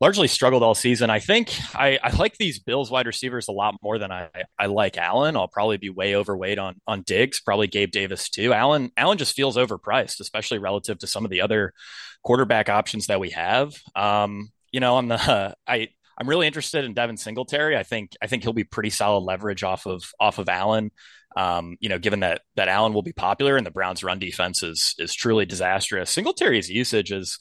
largely 0.00 0.28
struggled 0.28 0.62
all 0.62 0.75
season. 0.75 1.11
I 1.11 1.19
think 1.19 1.52
I, 1.75 1.99
I 2.02 2.14
like 2.17 2.37
these 2.37 2.59
Bills 2.59 2.90
wide 2.90 3.07
receivers 3.07 3.49
a 3.49 3.52
lot 3.52 3.75
more 3.83 3.99
than 3.99 4.12
I, 4.12 4.28
I 4.59 4.67
like 4.67 4.97
Allen. 4.97 5.37
I'll 5.37 5.49
probably 5.49 5.76
be 5.76 5.90
way 5.90 6.14
overweight 6.14 6.59
on 6.59 6.81
on 6.87 7.02
Diggs, 7.02 7.40
probably 7.40 7.67
Gabe 7.67 7.90
Davis 7.90 8.28
too. 8.28 8.52
Allen 8.52 8.93
Allen 8.97 9.19
just 9.19 9.35
feels 9.35 9.57
overpriced, 9.57 10.21
especially 10.21 10.59
relative 10.59 10.99
to 10.99 11.07
some 11.07 11.25
of 11.25 11.31
the 11.31 11.40
other 11.40 11.73
quarterback 12.23 12.69
options 12.69 13.07
that 13.07 13.21
we 13.21 13.31
have. 13.31 13.75
Um, 13.97 14.50
you 14.73 14.81
know, 14.81 14.97
on 14.97 15.09
the 15.09 15.17
uh, 15.17 15.52
I 15.67 15.88
I'm 16.17 16.28
really 16.28 16.47
interested 16.47 16.85
in 16.85 16.95
Devin 16.95 17.17
Singletary. 17.17 17.76
I 17.76 17.83
think 17.83 18.17
I 18.23 18.26
think 18.26 18.43
he'll 18.43 18.52
be 18.52 18.64
pretty 18.64 18.90
solid 18.90 19.21
leverage 19.21 19.62
off 19.62 19.87
of 19.87 20.02
off 20.21 20.38
of 20.38 20.49
Allen. 20.49 20.90
Um, 21.37 21.76
you 21.81 21.88
know, 21.88 21.99
given 21.99 22.21
that 22.21 22.43
that 22.57 22.69
Allen 22.69 22.93
will 22.93 23.02
be 23.02 23.12
popular 23.12 23.57
and 23.57 23.67
the 23.67 23.71
Browns' 23.71 24.02
run 24.02 24.19
defense 24.19 24.62
is 24.62 24.95
is 24.99 25.14
truly 25.14 25.47
disastrous. 25.47 26.11
Singletary's 26.11 26.71
usage 26.71 27.11
has 27.11 27.38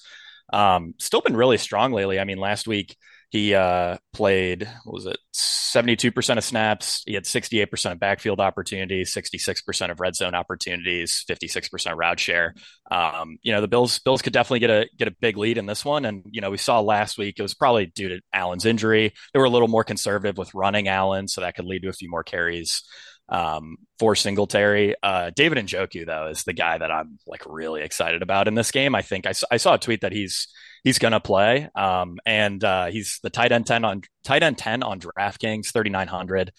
um, 0.53 0.93
still 0.99 1.21
been 1.21 1.35
really 1.35 1.57
strong 1.57 1.91
lately. 1.91 2.19
I 2.19 2.23
mean, 2.23 2.37
last 2.39 2.67
week 2.67 2.95
He 3.29 3.53
uh, 3.53 3.97
played, 4.13 4.69
what 4.85 4.93
was 4.93 5.05
it, 5.05 5.17
72% 5.35 6.37
of 6.37 6.43
snaps. 6.43 7.03
He 7.05 7.13
had 7.13 7.25
68% 7.25 7.91
of 7.91 7.99
backfield 7.99 8.39
opportunities, 8.39 9.13
66% 9.13 9.91
of 9.91 9.99
red 9.99 10.15
zone 10.15 10.33
opportunities, 10.33 11.25
56% 11.29 11.97
route 11.97 12.19
share. 12.19 12.55
Um, 12.89 13.37
you 13.41 13.51
know, 13.51 13.59
the 13.59 13.67
Bills 13.67 13.99
Bills 13.99 14.21
could 14.21 14.31
definitely 14.31 14.59
get 14.59 14.69
a 14.69 14.89
get 14.97 15.09
a 15.09 15.15
big 15.19 15.35
lead 15.37 15.57
in 15.57 15.65
this 15.65 15.83
one. 15.83 16.05
And, 16.05 16.23
you 16.31 16.39
know, 16.39 16.51
we 16.51 16.57
saw 16.57 16.79
last 16.79 17.17
week 17.17 17.35
it 17.37 17.41
was 17.41 17.53
probably 17.53 17.87
due 17.87 18.09
to 18.09 18.21
Allen's 18.31 18.65
injury. 18.65 19.13
They 19.33 19.39
were 19.39 19.45
a 19.45 19.49
little 19.49 19.67
more 19.67 19.83
conservative 19.83 20.37
with 20.37 20.55
running 20.55 20.87
Allen, 20.87 21.27
so 21.27 21.41
that 21.41 21.55
could 21.55 21.65
lead 21.65 21.81
to 21.81 21.89
a 21.89 21.93
few 21.93 22.09
more 22.09 22.23
carries 22.23 22.83
um, 23.29 23.77
for 23.99 24.15
Singletary. 24.15 24.95
Uh, 25.01 25.31
David 25.35 25.57
Njoku, 25.57 26.05
though, 26.05 26.27
is 26.27 26.43
the 26.43 26.53
guy 26.53 26.77
that 26.77 26.91
I'm 26.91 27.19
like 27.27 27.43
really 27.45 27.81
excited 27.81 28.21
about 28.21 28.47
in 28.47 28.55
this 28.55 28.71
game. 28.71 28.95
I 28.95 29.01
think 29.01 29.25
I, 29.25 29.33
I 29.51 29.57
saw 29.57 29.75
a 29.75 29.79
tweet 29.79 30.01
that 30.01 30.11
he's 30.11 30.47
he's 30.83 30.99
going 30.99 31.11
to 31.11 31.19
play. 31.19 31.67
Um, 31.75 32.17
and 32.25 32.63
uh, 32.63 32.85
he's 32.87 33.19
the 33.21 33.29
tight 33.29 33.51
end 33.51 33.65
10 33.65 33.83
on 33.83 34.01
tight 34.23 34.43
end 34.43 34.57
10 34.57 34.83
on 34.83 34.99
DraftKings, 34.99 35.71
3,900. 35.71 36.51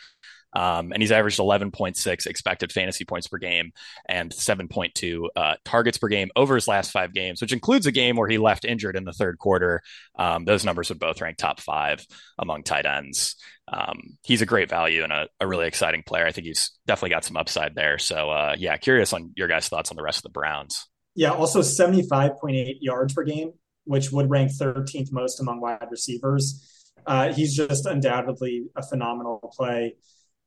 Um, 0.53 0.93
and 0.93 1.03
he's 1.03 1.13
averaged 1.13 1.39
11.6 1.39 2.27
expected 2.27 2.73
fantasy 2.73 3.05
points 3.05 3.29
per 3.29 3.39
game 3.39 3.73
and 4.09 4.33
7.2 4.33 5.27
uh, 5.37 5.57
targets 5.65 5.99
per 5.99 6.09
game 6.09 6.31
over 6.37 6.55
his 6.55 6.67
last 6.67 6.91
five 6.91 7.13
games, 7.13 7.41
which 7.41 7.53
includes 7.53 7.87
a 7.87 7.93
game 7.93 8.17
where 8.17 8.29
he 8.29 8.39
left 8.39 8.65
injured 8.65 8.97
in 8.97 9.05
the 9.05 9.13
third 9.13 9.39
quarter. 9.39 9.83
Um, 10.19 10.45
those 10.45 10.65
numbers 10.65 10.89
would 10.89 10.99
both 10.99 11.21
rank 11.21 11.37
top 11.37 11.61
five 11.61 12.05
among 12.39 12.63
tight 12.63 12.87
ends. 12.87 13.37
Um, 13.71 14.17
he's 14.23 14.41
a 14.41 14.47
great 14.47 14.71
value 14.71 15.05
and 15.05 15.13
a, 15.13 15.29
a, 15.41 15.47
really 15.47 15.67
exciting 15.67 16.03
player. 16.03 16.27
I 16.27 16.33
think 16.33 16.47
he's 16.47 16.71
definitely 16.87 17.11
got 17.11 17.25
some 17.25 17.37
upside 17.37 17.75
there. 17.75 17.99
So, 17.99 18.31
uh, 18.31 18.57
yeah, 18.59 18.79
curious 18.79 19.13
on 19.13 19.33
your 19.37 19.47
guys' 19.47 19.69
thoughts 19.69 19.91
on 19.91 19.97
the 19.99 20.03
rest 20.03 20.21
of 20.21 20.23
the 20.23 20.31
Browns. 20.31 20.87
Yeah, 21.15 21.33
also 21.33 21.61
75.8 21.61 22.79
yards 22.81 23.13
per 23.13 23.25
game 23.25 23.53
which 23.89 24.13
would 24.13 24.29
rank 24.29 24.51
13th 24.53 25.11
most 25.13 25.41
among 25.41 25.61
wide 25.61 25.89
receivers. 25.91 26.93
Uh, 27.07 27.33
he's 27.33 27.57
just 27.57 27.87
undoubtedly 27.87 28.67
a 28.77 28.83
phenomenal 28.83 29.41
play, 29.57 29.95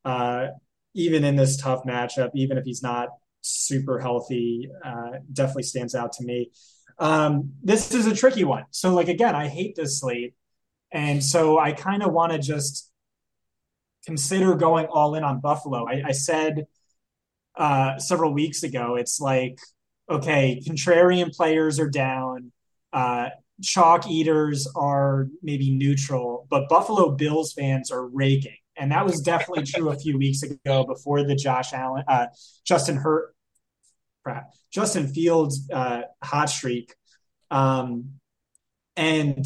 uh, 0.05 0.47
even 0.93 1.23
in 1.23 1.35
this 1.35 1.57
tough 1.57 1.83
matchup. 1.83 2.31
Even 2.35 2.57
if 2.57 2.65
he's 2.65 2.83
not 2.83 3.09
super 3.41 3.99
healthy, 3.99 4.69
uh, 4.83 5.19
definitely 5.31 5.63
stands 5.63 5.95
out 5.95 6.13
to 6.13 6.23
me. 6.23 6.51
Um, 6.99 7.53
this 7.63 7.93
is 7.93 8.05
a 8.05 8.15
tricky 8.15 8.43
one. 8.43 8.65
So, 8.71 8.93
like 8.93 9.07
again, 9.07 9.35
I 9.35 9.47
hate 9.47 9.75
this 9.75 9.99
slate, 9.99 10.35
and 10.91 11.23
so 11.23 11.57
I 11.59 11.71
kind 11.71 12.03
of 12.03 12.11
want 12.13 12.31
to 12.33 12.39
just 12.39 12.91
consider 14.05 14.55
going 14.55 14.87
all 14.87 15.15
in 15.15 15.23
on 15.23 15.39
Buffalo. 15.39 15.87
I, 15.87 16.03
I 16.07 16.11
said 16.11 16.65
uh, 17.55 17.97
several 17.99 18.33
weeks 18.33 18.63
ago, 18.63 18.95
it's 18.95 19.19
like 19.19 19.59
okay, 20.09 20.61
contrarian 20.67 21.33
players 21.35 21.79
are 21.79 21.89
down 21.89 22.51
uh, 22.93 23.29
chalk 23.61 24.07
eaters 24.07 24.67
are 24.75 25.27
maybe 25.41 25.71
neutral, 25.71 26.47
but 26.49 26.67
Buffalo 26.69 27.11
Bills 27.11 27.53
fans 27.53 27.91
are 27.91 28.05
raking. 28.07 28.57
And 28.77 28.91
that 28.91 29.05
was 29.05 29.21
definitely 29.21 29.65
true 29.65 29.89
a 29.89 29.97
few 29.97 30.17
weeks 30.17 30.43
ago 30.43 30.85
before 30.85 31.23
the 31.23 31.35
Josh 31.35 31.73
Allen, 31.73 32.03
uh, 32.07 32.27
Justin 32.65 32.95
Hurt, 32.95 33.35
Justin 34.71 35.07
Fields 35.07 35.69
uh, 35.73 36.03
hot 36.23 36.49
streak. 36.49 36.93
Um, 37.49 38.13
and 38.95 39.45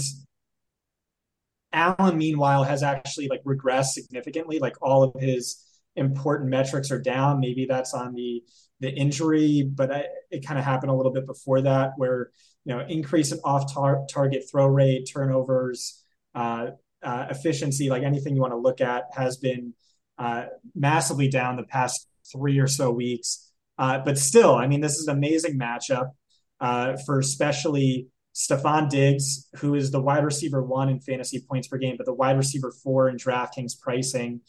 Allen, 1.73 2.17
meanwhile, 2.17 2.63
has 2.63 2.83
actually 2.83 3.27
like 3.27 3.43
regressed 3.43 3.89
significantly. 3.89 4.59
Like 4.59 4.75
all 4.81 5.03
of 5.03 5.21
his 5.21 5.63
important 5.95 6.49
metrics 6.49 6.91
are 6.91 7.01
down. 7.01 7.39
Maybe 7.39 7.65
that's 7.65 7.93
on 7.93 8.13
the 8.13 8.43
the 8.81 8.91
injury, 8.91 9.63
but 9.63 9.91
I, 9.91 10.05
it 10.29 10.45
kind 10.45 10.59
of 10.59 10.65
happened 10.65 10.91
a 10.91 10.95
little 10.95 11.13
bit 11.13 11.25
before 11.25 11.61
that, 11.61 11.93
where 11.97 12.31
you 12.65 12.75
know 12.75 12.85
increase 12.87 13.31
in 13.31 13.39
off 13.43 13.73
tar- 13.73 14.05
target 14.09 14.45
throw 14.49 14.67
rate, 14.67 15.09
turnovers, 15.11 16.03
uh, 16.33 16.67
uh, 17.03 17.27
efficiency, 17.29 17.89
like 17.89 18.03
anything 18.03 18.35
you 18.35 18.41
want 18.41 18.53
to 18.53 18.57
look 18.57 18.81
at, 18.81 19.05
has 19.15 19.37
been 19.37 19.73
uh, 20.17 20.45
massively 20.73 21.27
down 21.27 21.55
the 21.55 21.63
past 21.63 22.07
three 22.31 22.59
or 22.59 22.67
so 22.67 22.91
weeks. 22.91 23.51
Uh, 23.77 23.99
but 23.99 24.17
still, 24.17 24.55
I 24.55 24.67
mean, 24.67 24.81
this 24.81 24.93
is 24.93 25.07
an 25.07 25.17
amazing 25.17 25.59
matchup 25.59 26.11
uh, 26.59 26.95
for 27.05 27.19
especially 27.19 28.07
Stefon 28.33 28.89
Diggs, 28.89 29.47
who 29.57 29.75
is 29.75 29.91
the 29.91 30.01
wide 30.01 30.23
receiver 30.23 30.63
one 30.63 30.89
in 30.89 30.99
fantasy 30.99 31.43
points 31.47 31.67
per 31.67 31.77
game, 31.77 31.95
but 31.97 32.05
the 32.05 32.13
wide 32.13 32.37
receiver 32.37 32.71
four 32.71 33.09
in 33.09 33.17
DraftKings 33.17 33.79
pricing. 33.79 34.41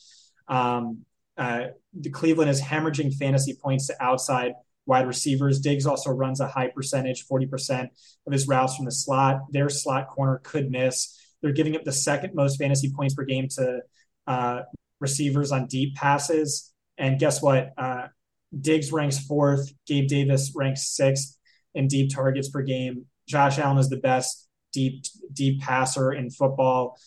Um, 0.48 1.04
uh, 1.36 1.66
the 1.92 2.10
Cleveland 2.10 2.50
is 2.50 2.60
hemorrhaging 2.60 3.14
fantasy 3.14 3.54
points 3.60 3.88
to 3.88 4.02
outside 4.02 4.52
wide 4.86 5.06
receivers. 5.06 5.60
Diggs 5.60 5.86
also 5.86 6.10
runs 6.10 6.40
a 6.40 6.46
high 6.46 6.68
percentage, 6.68 7.26
40% 7.26 7.88
of 8.26 8.32
his 8.32 8.48
routes 8.48 8.76
from 8.76 8.86
the 8.86 8.92
slot. 8.92 9.40
Their 9.50 9.68
slot 9.68 10.08
corner 10.08 10.40
could 10.42 10.70
miss. 10.70 11.18
They're 11.42 11.52
giving 11.52 11.76
up 11.76 11.84
the 11.84 11.92
second 11.92 12.34
most 12.34 12.56
fantasy 12.56 12.92
points 12.94 13.14
per 13.14 13.24
game 13.24 13.48
to 13.56 13.80
uh, 14.26 14.62
receivers 15.00 15.52
on 15.52 15.66
deep 15.66 15.94
passes. 15.94 16.72
And 16.98 17.18
guess 17.18 17.42
what? 17.42 17.72
Uh, 17.76 18.08
Diggs 18.58 18.92
ranks 18.92 19.18
fourth. 19.18 19.72
Gabe 19.86 20.08
Davis 20.08 20.52
ranks 20.54 20.88
sixth 20.88 21.38
in 21.74 21.88
deep 21.88 22.14
targets 22.14 22.48
per 22.48 22.62
game. 22.62 23.06
Josh 23.28 23.58
Allen 23.58 23.78
is 23.78 23.88
the 23.88 23.96
best 23.96 24.48
deep 24.72 25.04
deep 25.32 25.60
passer 25.60 26.12
in 26.12 26.30
football. 26.30 26.98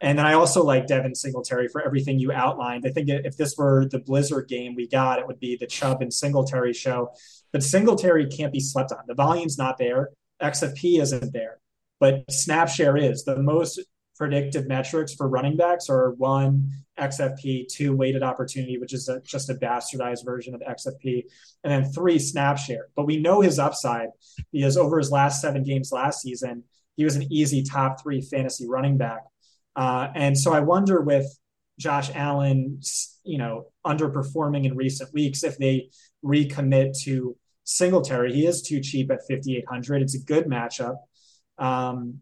And 0.00 0.16
then 0.16 0.26
I 0.26 0.34
also 0.34 0.62
like 0.62 0.86
Devin 0.86 1.14
Singletary 1.14 1.66
for 1.68 1.84
everything 1.84 2.20
you 2.20 2.30
outlined. 2.30 2.84
I 2.86 2.90
think 2.90 3.08
if 3.08 3.36
this 3.36 3.56
were 3.56 3.88
the 3.90 3.98
Blizzard 3.98 4.46
game 4.48 4.76
we 4.76 4.86
got, 4.86 5.18
it 5.18 5.26
would 5.26 5.40
be 5.40 5.56
the 5.56 5.66
Chubb 5.66 6.02
and 6.02 6.12
Singletary 6.12 6.72
show. 6.72 7.10
But 7.52 7.64
Singletary 7.64 8.28
can't 8.28 8.52
be 8.52 8.60
slept 8.60 8.92
on. 8.92 9.00
The 9.08 9.14
volume's 9.14 9.58
not 9.58 9.76
there. 9.76 10.10
XFP 10.40 11.00
isn't 11.00 11.32
there. 11.32 11.58
But 12.00 12.30
snap 12.30 12.68
share 12.68 12.96
is. 12.96 13.24
The 13.24 13.42
most 13.42 13.80
predictive 14.16 14.66
metrics 14.66 15.14
for 15.14 15.28
running 15.28 15.56
backs 15.56 15.88
are 15.88 16.12
one, 16.12 16.68
XFP, 16.98 17.68
two, 17.68 17.94
weighted 17.94 18.22
opportunity, 18.22 18.76
which 18.78 18.92
is 18.92 19.08
a, 19.08 19.20
just 19.20 19.48
a 19.48 19.54
bastardized 19.54 20.24
version 20.24 20.54
of 20.54 20.60
XFP, 20.60 21.22
and 21.64 21.72
then 21.72 21.92
three, 21.92 22.18
snap 22.18 22.58
share. 22.58 22.88
But 22.96 23.06
we 23.06 23.18
know 23.18 23.40
his 23.40 23.58
upside 23.58 24.08
because 24.52 24.76
over 24.76 24.98
his 24.98 25.12
last 25.12 25.40
seven 25.40 25.62
games 25.62 25.92
last 25.92 26.20
season, 26.20 26.64
he 26.96 27.04
was 27.04 27.14
an 27.14 27.32
easy 27.32 27.62
top 27.62 28.02
three 28.02 28.20
fantasy 28.20 28.68
running 28.68 28.98
back. 28.98 29.22
Uh, 29.76 30.08
and 30.14 30.36
so 30.36 30.52
I 30.52 30.60
wonder 30.60 31.00
with 31.00 31.26
Josh 31.78 32.10
Allen, 32.14 32.80
you 33.22 33.38
know, 33.38 33.66
underperforming 33.86 34.66
in 34.66 34.74
recent 34.76 35.14
weeks, 35.14 35.44
if 35.44 35.56
they 35.58 35.90
recommit 36.24 36.98
to 37.04 37.36
Singletary, 37.62 38.32
he 38.32 38.46
is 38.46 38.62
too 38.62 38.80
cheap 38.80 39.12
at 39.12 39.20
5,800. 39.28 40.02
It's 40.02 40.16
a 40.16 40.24
good 40.24 40.46
matchup. 40.46 40.96
Um, 41.58 42.20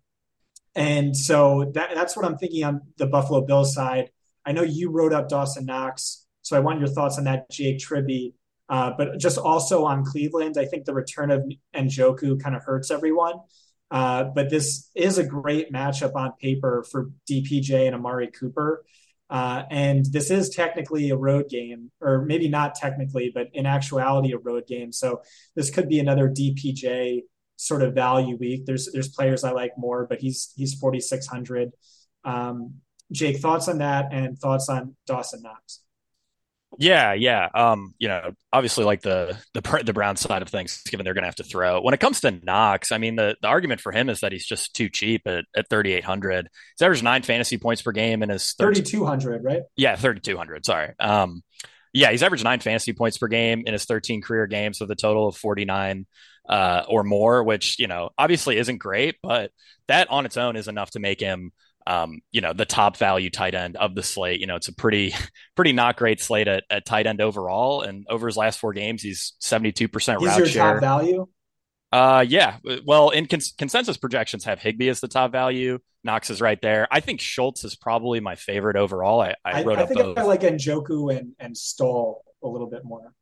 and 0.75 1.17
so 1.17 1.71
that, 1.75 1.95
that's 1.95 2.17
what 2.17 2.27
I'm 2.27 2.37
thinking 2.37 2.65
on 2.65 2.83
the 2.99 3.07
Buffalo 3.07 3.41
Bills 3.41 3.75
side. 3.75 4.11
I 4.45 4.53
know 4.53 4.63
you 4.63 4.91
wrote 4.91 5.13
up 5.13 5.29
Dawson 5.29 5.65
Knox, 5.65 6.27
so 6.43 6.57
I 6.57 6.61
want 6.61 6.79
your 6.81 6.89
thoughts 6.89 7.19
on 7.19 7.25
that, 7.25 7.51
Jake 7.51 7.79
Tribby. 7.79 8.35
Uh, 8.69 8.93
but 8.97 9.19
just 9.19 9.39
also 9.39 9.85
on 9.85 10.05
Cleveland, 10.05 10.57
I 10.59 10.67
think 10.67 10.85
the 10.85 10.95
return 10.95 11.31
of 11.31 11.45
Njoku 11.75 12.41
kind 12.41 12.55
of 12.57 12.63
hurts 12.63 12.91
everyone. 12.91 13.35
Uh, 13.91 14.25
but 14.25 14.51
this 14.51 14.91
is 14.95 15.19
a 15.19 15.25
great 15.25 15.73
matchup 15.73 16.15
on 16.15 16.33
paper 16.33 16.85
for 16.91 17.11
DPJ 17.31 17.87
and 17.87 17.95
Amari 17.95 18.29
Cooper. 18.29 18.85
Uh, 19.29 19.63
and 19.71 20.05
this 20.07 20.31
is 20.31 20.51
technically 20.51 21.11
a 21.11 21.17
road 21.17 21.49
game, 21.49 21.91
or 22.01 22.23
maybe 22.23 22.49
not 22.49 22.75
technically, 22.75 23.31
but 23.35 23.49
in 23.53 23.67
actuality, 23.67 24.33
a 24.33 24.39
road 24.39 24.67
game. 24.67 24.93
So 24.93 25.23
this 25.55 25.71
could 25.71 25.89
be 25.89 25.99
another 25.99 26.29
DPJ 26.29 27.23
sort 27.57 27.83
of 27.83 27.95
value 27.95 28.37
week. 28.37 28.67
There's 28.67 28.91
there's 28.93 29.09
players 29.09 29.45
I 29.45 29.53
like 29.53 29.73
more, 29.77 30.07
but 30.07 30.21
he's 30.21 30.53
he's 30.57 30.75
4600. 30.75 31.73
Um, 32.25 32.75
Jake, 33.13 33.39
thoughts 33.39 33.69
on 33.69 33.79
that, 33.79 34.13
and 34.13 34.39
thoughts 34.39 34.69
on 34.69 34.97
Dawson 35.07 35.43
Knox? 35.43 35.81
Yeah, 36.79 37.15
yeah. 37.15 37.49
Um, 37.55 37.95
you 37.99 38.09
know, 38.09 38.33
obviously 38.53 38.85
like 38.85 39.01
the 39.01 39.39
the 39.55 39.83
the 39.85 39.93
Brown 39.93 40.17
side 40.17 40.43
of 40.43 40.49
things, 40.49 40.83
given 40.83 41.05
they're 41.05 41.15
going 41.15 41.23
to 41.23 41.29
have 41.29 41.37
to 41.37 41.45
throw. 41.45 41.81
When 41.81 41.95
it 41.95 42.01
comes 42.01 42.21
to 42.21 42.31
Knox, 42.31 42.93
I 42.93 42.99
mean, 42.99 43.17
the, 43.17 43.37
the 43.41 43.49
argument 43.49 43.81
for 43.81 43.93
him 43.93 44.11
is 44.11 44.21
that 44.21 44.33
he's 44.33 44.45
just 44.45 44.75
too 44.75 44.89
cheap 44.89 45.23
at, 45.27 45.45
at 45.57 45.71
3,800. 45.71 46.49
He's 46.77 46.85
averaged 46.85 47.05
nine 47.05 47.23
fantasy 47.23 47.59
points 47.59 47.83
per 47.83 47.93
game 47.93 48.23
in 48.23 48.29
his 48.29 48.53
3,200, 48.59 49.45
right? 49.45 49.63
Yeah, 49.77 49.97
3,200. 49.97 50.67
Sorry. 50.67 50.93
Um, 50.99 51.43
yeah, 51.93 52.11
he's 52.11 52.23
averaged 52.23 52.45
nine 52.45 52.61
fantasy 52.61 52.93
points 52.93 53.17
per 53.17 53.29
game 53.29 53.63
in 53.67 53.73
his 53.73 53.87
13 53.87 54.21
career 54.21 54.47
games 54.47 54.81
with 54.81 54.91
a 54.91 54.97
total 54.97 55.29
of 55.29 55.37
49 55.37 56.07
uh, 56.49 56.85
or 56.89 57.05
more, 57.05 57.43
which, 57.43 57.79
you 57.79 57.87
know, 57.87 58.11
obviously 58.17 58.59
isn't 58.59 58.79
great, 58.79 59.17
but 59.23 59.51
that 59.89 60.11
on 60.11 60.27
its 60.27 60.37
own 60.37 60.57
is 60.57 60.69
enough 60.69 60.91
to 60.91 61.01
make 61.01 61.21
him 61.21 61.53
um, 61.87 62.19
you 62.33 62.41
know, 62.41 62.53
the 62.53 62.65
top 62.65 62.97
value 62.97 63.31
tight 63.31 63.55
end 63.55 63.77
of 63.77 63.95
the 63.95 64.03
slate. 64.03 64.41
You 64.41 64.47
know, 64.47 64.57
it's 64.57 64.69
a 64.69 64.75
pretty, 64.75 65.15
pretty 65.55 65.73
not 65.73 65.97
great 65.97 66.21
slate 66.21 66.49
at, 66.49 66.65
at 66.69 66.85
tight 66.85 67.07
end 67.07 67.21
overall. 67.21 67.83
And 67.83 68.07
over 68.11 68.27
his 68.27 68.37
last 68.37 68.59
four 68.59 68.73
games, 68.73 69.03
he's 69.03 69.35
72% 69.41 69.91
he's 69.93 70.07
route 70.07 70.39
your 70.39 70.47
share. 70.47 70.73
top 70.75 70.81
value? 70.81 71.29
Uh, 71.93 72.25
yeah. 72.27 72.57
Well, 72.85 73.11
in 73.11 73.27
cons- 73.27 73.55
consensus 73.57 73.97
projections 73.97 74.45
have 74.45 74.59
Higbee 74.59 74.89
as 74.89 75.01
the 75.01 75.09
top 75.09 75.31
value. 75.31 75.79
Knox 76.03 76.31
is 76.31 76.41
right 76.41 76.61
there. 76.61 76.89
I 76.91 77.01
think 77.01 77.21
Schultz 77.21 77.65
is 77.65 77.77
probably 77.77 78.21
my 78.21 78.35
favorite 78.35 78.77
overall. 78.77 79.21
I, 79.21 79.35
I 79.45 79.63
wrote 79.63 79.79
I, 79.79 79.81
I 79.81 79.85
up 79.85 79.89
think 79.89 80.01
both. 80.01 80.19
I 80.19 80.23
like 80.23 80.41
Njoku 80.41 81.17
and, 81.17 81.33
and 81.39 81.57
Stoll 81.57 82.25
a 82.43 82.49
little 82.49 82.69
bit 82.69 82.85
more. 82.85 83.13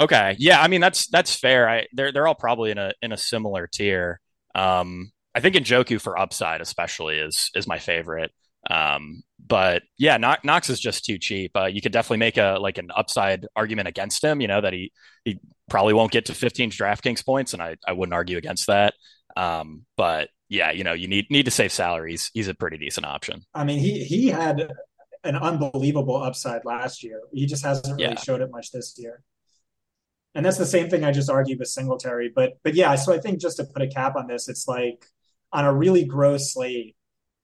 Okay. 0.00 0.36
Yeah. 0.38 0.60
I 0.60 0.68
mean, 0.68 0.80
that's, 0.80 1.06
that's 1.08 1.34
fair. 1.34 1.68
I, 1.68 1.86
they're, 1.92 2.12
they're 2.12 2.26
all 2.26 2.34
probably 2.34 2.70
in 2.70 2.78
a, 2.78 2.92
in 3.02 3.12
a 3.12 3.16
similar 3.16 3.66
tier. 3.66 4.20
Um, 4.54 5.12
I 5.34 5.40
think 5.40 5.54
Njoku 5.54 6.00
for 6.00 6.18
upside 6.18 6.60
especially 6.60 7.18
is 7.18 7.50
is 7.54 7.68
my 7.68 7.78
favorite. 7.78 8.32
Um, 8.68 9.22
but 9.44 9.82
yeah, 9.96 10.16
Knox 10.16 10.68
is 10.68 10.80
just 10.80 11.04
too 11.04 11.16
cheap. 11.16 11.52
Uh, 11.56 11.66
you 11.66 11.80
could 11.80 11.92
definitely 11.92 12.18
make 12.18 12.36
a 12.36 12.58
like 12.60 12.76
an 12.78 12.90
upside 12.94 13.46
argument 13.54 13.86
against 13.86 14.22
him. 14.22 14.40
You 14.40 14.48
know 14.48 14.60
that 14.60 14.72
he 14.72 14.92
he 15.24 15.38
probably 15.70 15.94
won't 15.94 16.10
get 16.10 16.26
to 16.26 16.34
15 16.34 16.72
DraftKings 16.72 17.24
points, 17.24 17.52
and 17.52 17.62
I 17.62 17.76
I 17.86 17.92
wouldn't 17.92 18.14
argue 18.14 18.36
against 18.36 18.66
that. 18.66 18.94
Um, 19.36 19.84
but 19.96 20.28
yeah, 20.48 20.72
you 20.72 20.82
know 20.82 20.92
you 20.92 21.06
need 21.06 21.26
need 21.30 21.44
to 21.44 21.52
save 21.52 21.72
salaries. 21.72 22.30
He's 22.34 22.48
a 22.48 22.54
pretty 22.54 22.78
decent 22.78 23.06
option. 23.06 23.42
I 23.54 23.62
mean, 23.62 23.78
he 23.78 24.02
he 24.02 24.26
had 24.26 24.72
an 25.22 25.36
unbelievable 25.36 26.20
upside 26.20 26.64
last 26.64 27.04
year. 27.04 27.20
He 27.32 27.46
just 27.46 27.64
hasn't 27.64 28.00
really 28.00 28.14
yeah. 28.14 28.20
showed 28.20 28.40
it 28.40 28.50
much 28.50 28.72
this 28.72 28.94
year. 28.98 29.22
And 30.38 30.46
that's 30.46 30.56
the 30.56 30.66
same 30.66 30.88
thing 30.88 31.02
I 31.02 31.10
just 31.10 31.28
argued 31.28 31.58
with 31.58 31.66
Singletary. 31.66 32.30
But 32.32 32.58
but 32.62 32.76
yeah, 32.76 32.94
so 32.94 33.12
I 33.12 33.18
think 33.18 33.40
just 33.40 33.56
to 33.56 33.64
put 33.64 33.82
a 33.82 33.88
cap 33.88 34.14
on 34.14 34.28
this, 34.28 34.48
it's 34.48 34.68
like 34.68 35.04
on 35.52 35.64
a 35.64 35.74
really 35.74 36.04
gross 36.04 36.52
slate, 36.52 36.94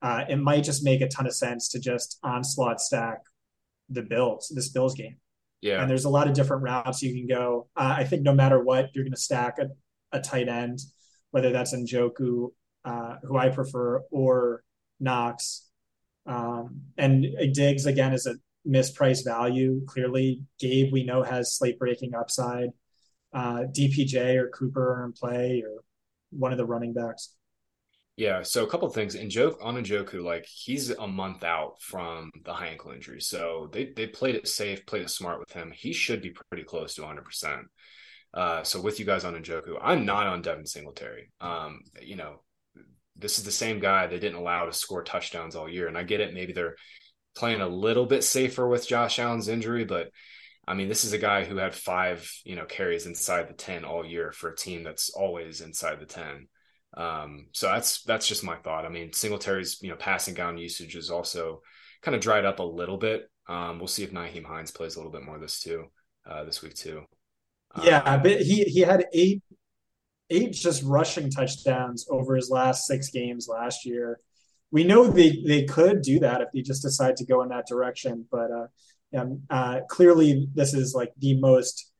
uh, 0.01 0.27
it 0.29 0.37
might 0.37 0.63
just 0.63 0.85
make 0.85 1.01
a 1.01 1.09
ton 1.09 1.27
of 1.27 1.35
sense 1.35 1.71
to 1.71 1.81
just 1.81 2.21
onslaught 2.23 2.81
stack 2.81 3.19
the 3.89 4.03
Bills, 4.03 4.53
this 4.55 4.69
Bills 4.69 4.95
game. 4.95 5.17
Yeah. 5.61 5.83
And 5.83 5.91
there's 5.91 6.05
a 6.05 6.09
lot 6.09 6.29
of 6.29 6.35
different 6.35 6.63
routes 6.63 7.03
you 7.03 7.13
can 7.13 7.27
go. 7.27 7.67
Uh, 7.75 7.97
I 7.99 8.05
think 8.05 8.23
no 8.23 8.33
matter 8.33 8.63
what, 8.63 8.91
you're 8.95 9.03
going 9.03 9.13
to 9.13 9.21
stack 9.21 9.59
a, 9.59 9.71
a 10.13 10.21
tight 10.21 10.47
end, 10.47 10.79
whether 11.33 11.51
that's 11.51 11.75
Njoku, 11.75 12.53
uh, 12.85 13.17
who 13.25 13.37
I 13.37 13.49
prefer, 13.49 14.05
or 14.13 14.63
Knox. 15.01 15.67
Um, 16.27 16.83
and 16.97 17.27
Diggs, 17.53 17.87
again, 17.87 18.13
is 18.13 18.27
a 18.27 18.37
mispriced 18.65 19.25
value. 19.25 19.85
Clearly, 19.85 20.43
Gabe, 20.61 20.93
we 20.93 21.03
know, 21.03 21.25
has 21.25 21.57
slate 21.57 21.81
breaking 21.81 22.15
upside. 22.15 22.69
Uh, 23.35 23.65
DPJ 23.73 24.37
or 24.37 24.49
Cooper 24.49 25.01
are 25.01 25.05
in 25.07 25.13
play, 25.13 25.63
or 25.67 25.83
one 26.31 26.53
of 26.53 26.59
the 26.59 26.65
running 26.67 26.93
backs. 26.93 27.35
Yeah, 28.17 28.43
so 28.43 28.65
a 28.65 28.71
couple 28.71 28.89
things. 28.91 29.17
And 29.17 29.29
Joke 29.31 29.59
on 29.61 29.75
Njoku, 29.75 30.23
like 30.23 30.47
he's 30.47 30.91
a 30.91 31.07
month 31.07 31.43
out 31.43 31.81
from 31.81 32.31
the 32.45 32.53
high 32.53 32.69
ankle 32.69 32.93
injury, 32.93 33.21
so 33.21 33.69
they 33.73 33.87
they 33.87 34.07
played 34.07 34.37
it 34.37 34.47
safe, 34.47 34.87
played 34.87 35.03
it 35.03 35.11
smart 35.11 35.41
with 35.41 35.53
him. 35.53 35.73
He 35.75 35.93
should 35.93 36.23
be 36.23 36.31
pretty 36.49 36.65
close 36.65 36.95
to 36.95 37.03
100. 37.03 37.25
percent 37.25 37.67
uh, 38.33 38.63
So 38.63 38.81
with 38.81 39.01
you 39.01 39.05
guys 39.05 39.25
on 39.25 39.35
Njoku, 39.35 39.79
I'm 39.83 40.05
not 40.05 40.29
on 40.29 40.43
Devin 40.43 40.67
Singletary. 40.67 41.33
Um, 41.41 41.81
you 42.01 42.15
know, 42.15 42.43
this 43.17 43.39
is 43.39 43.45
the 43.45 43.51
same 43.51 43.81
guy 43.81 44.07
they 44.07 44.21
didn't 44.21 44.39
allow 44.39 44.67
to 44.67 44.73
score 44.73 45.03
touchdowns 45.03 45.57
all 45.57 45.69
year, 45.69 45.89
and 45.89 45.99
I 45.99 46.05
get 46.05 46.21
it. 46.21 46.35
Maybe 46.35 46.53
they're 46.53 46.77
playing 47.35 47.63
a 47.63 47.69
little 47.69 48.07
bit 48.07 48.23
safer 48.23 48.69
with 48.69 48.87
Josh 48.87 49.19
Allen's 49.19 49.49
injury, 49.49 49.85
but 49.85 50.11
I 50.67 50.75
mean, 50.75 50.89
this 50.89 51.05
is 51.05 51.13
a 51.13 51.19
guy 51.19 51.45
who 51.45 51.57
had 51.57 51.75
five, 51.75 52.31
you 52.45 52.57
know, 52.57 52.65
carries 52.65 53.07
inside 53.07 53.49
the 53.49 53.55
10 53.55 53.85
all 53.85 54.05
year 54.05 54.33
for 54.33 54.51
a 54.51 54.57
team 54.57 54.83
that's 54.83 55.11
always 55.11 55.61
inside 55.61 56.01
the 56.01 56.07
10. 56.07 56.49
Um, 56.97 57.47
so 57.53 57.67
that's 57.67 58.03
that's 58.03 58.27
just 58.27 58.45
my 58.45 58.57
thought. 58.57 58.85
I 58.85 58.89
mean, 58.89 59.13
Singletary's 59.13 59.83
you 59.83 59.91
know 59.91 59.97
passing 59.97 60.35
down 60.35 60.59
usage 60.59 60.95
is 60.97 61.11
also 61.11 61.61
kind 62.03 62.15
of 62.15 62.21
dried 62.21 62.45
up 62.45 62.61
a 62.61 62.65
little 62.65 62.99
bit. 62.99 63.29
Um, 63.49 63.79
we'll 63.79 63.89
see 63.89 64.05
if 64.05 64.13
Nyheim 64.13 64.45
Hines 64.45 64.71
plays 64.71 64.95
a 64.95 64.99
little 64.99 65.13
bit 65.13 65.25
more 65.25 65.39
this 65.39 65.61
too, 65.61 65.87
uh, 66.29 66.45
this 66.45 66.63
week 66.63 66.75
too. 66.75 67.03
Yeah, 67.83 67.99
um, 68.01 68.23
but 68.23 68.41
he 68.43 68.63
he 68.65 68.81
had 68.81 69.07
eight 69.13 69.43
eight 70.31 70.53
just 70.53 70.83
rushing 70.85 71.31
touchdowns 71.31 72.07
over 72.09 72.37
his 72.37 72.51
last 72.51 72.87
six 72.87 73.11
games 73.11 73.49
last 73.49 73.85
year. 73.85 74.21
We 74.71 74.85
know 74.85 75.09
they 75.09 75.43
they 75.45 75.65
could 75.65 76.03
do 76.03 76.21
that 76.21 76.41
if 76.41 76.49
they 76.55 76.63
just 76.63 76.83
decide 76.83 77.17
to 77.17 77.27
go 77.27 77.43
in 77.43 77.49
that 77.49 77.67
direction, 77.67 78.27
but 78.31 78.51
uh, 78.53 78.67
yeah, 79.15 79.25
uh, 79.49 79.81
clearly 79.89 80.49
this 80.55 80.75
is 80.75 80.93
like 80.95 81.13
the 81.19 81.39
most 81.39 81.93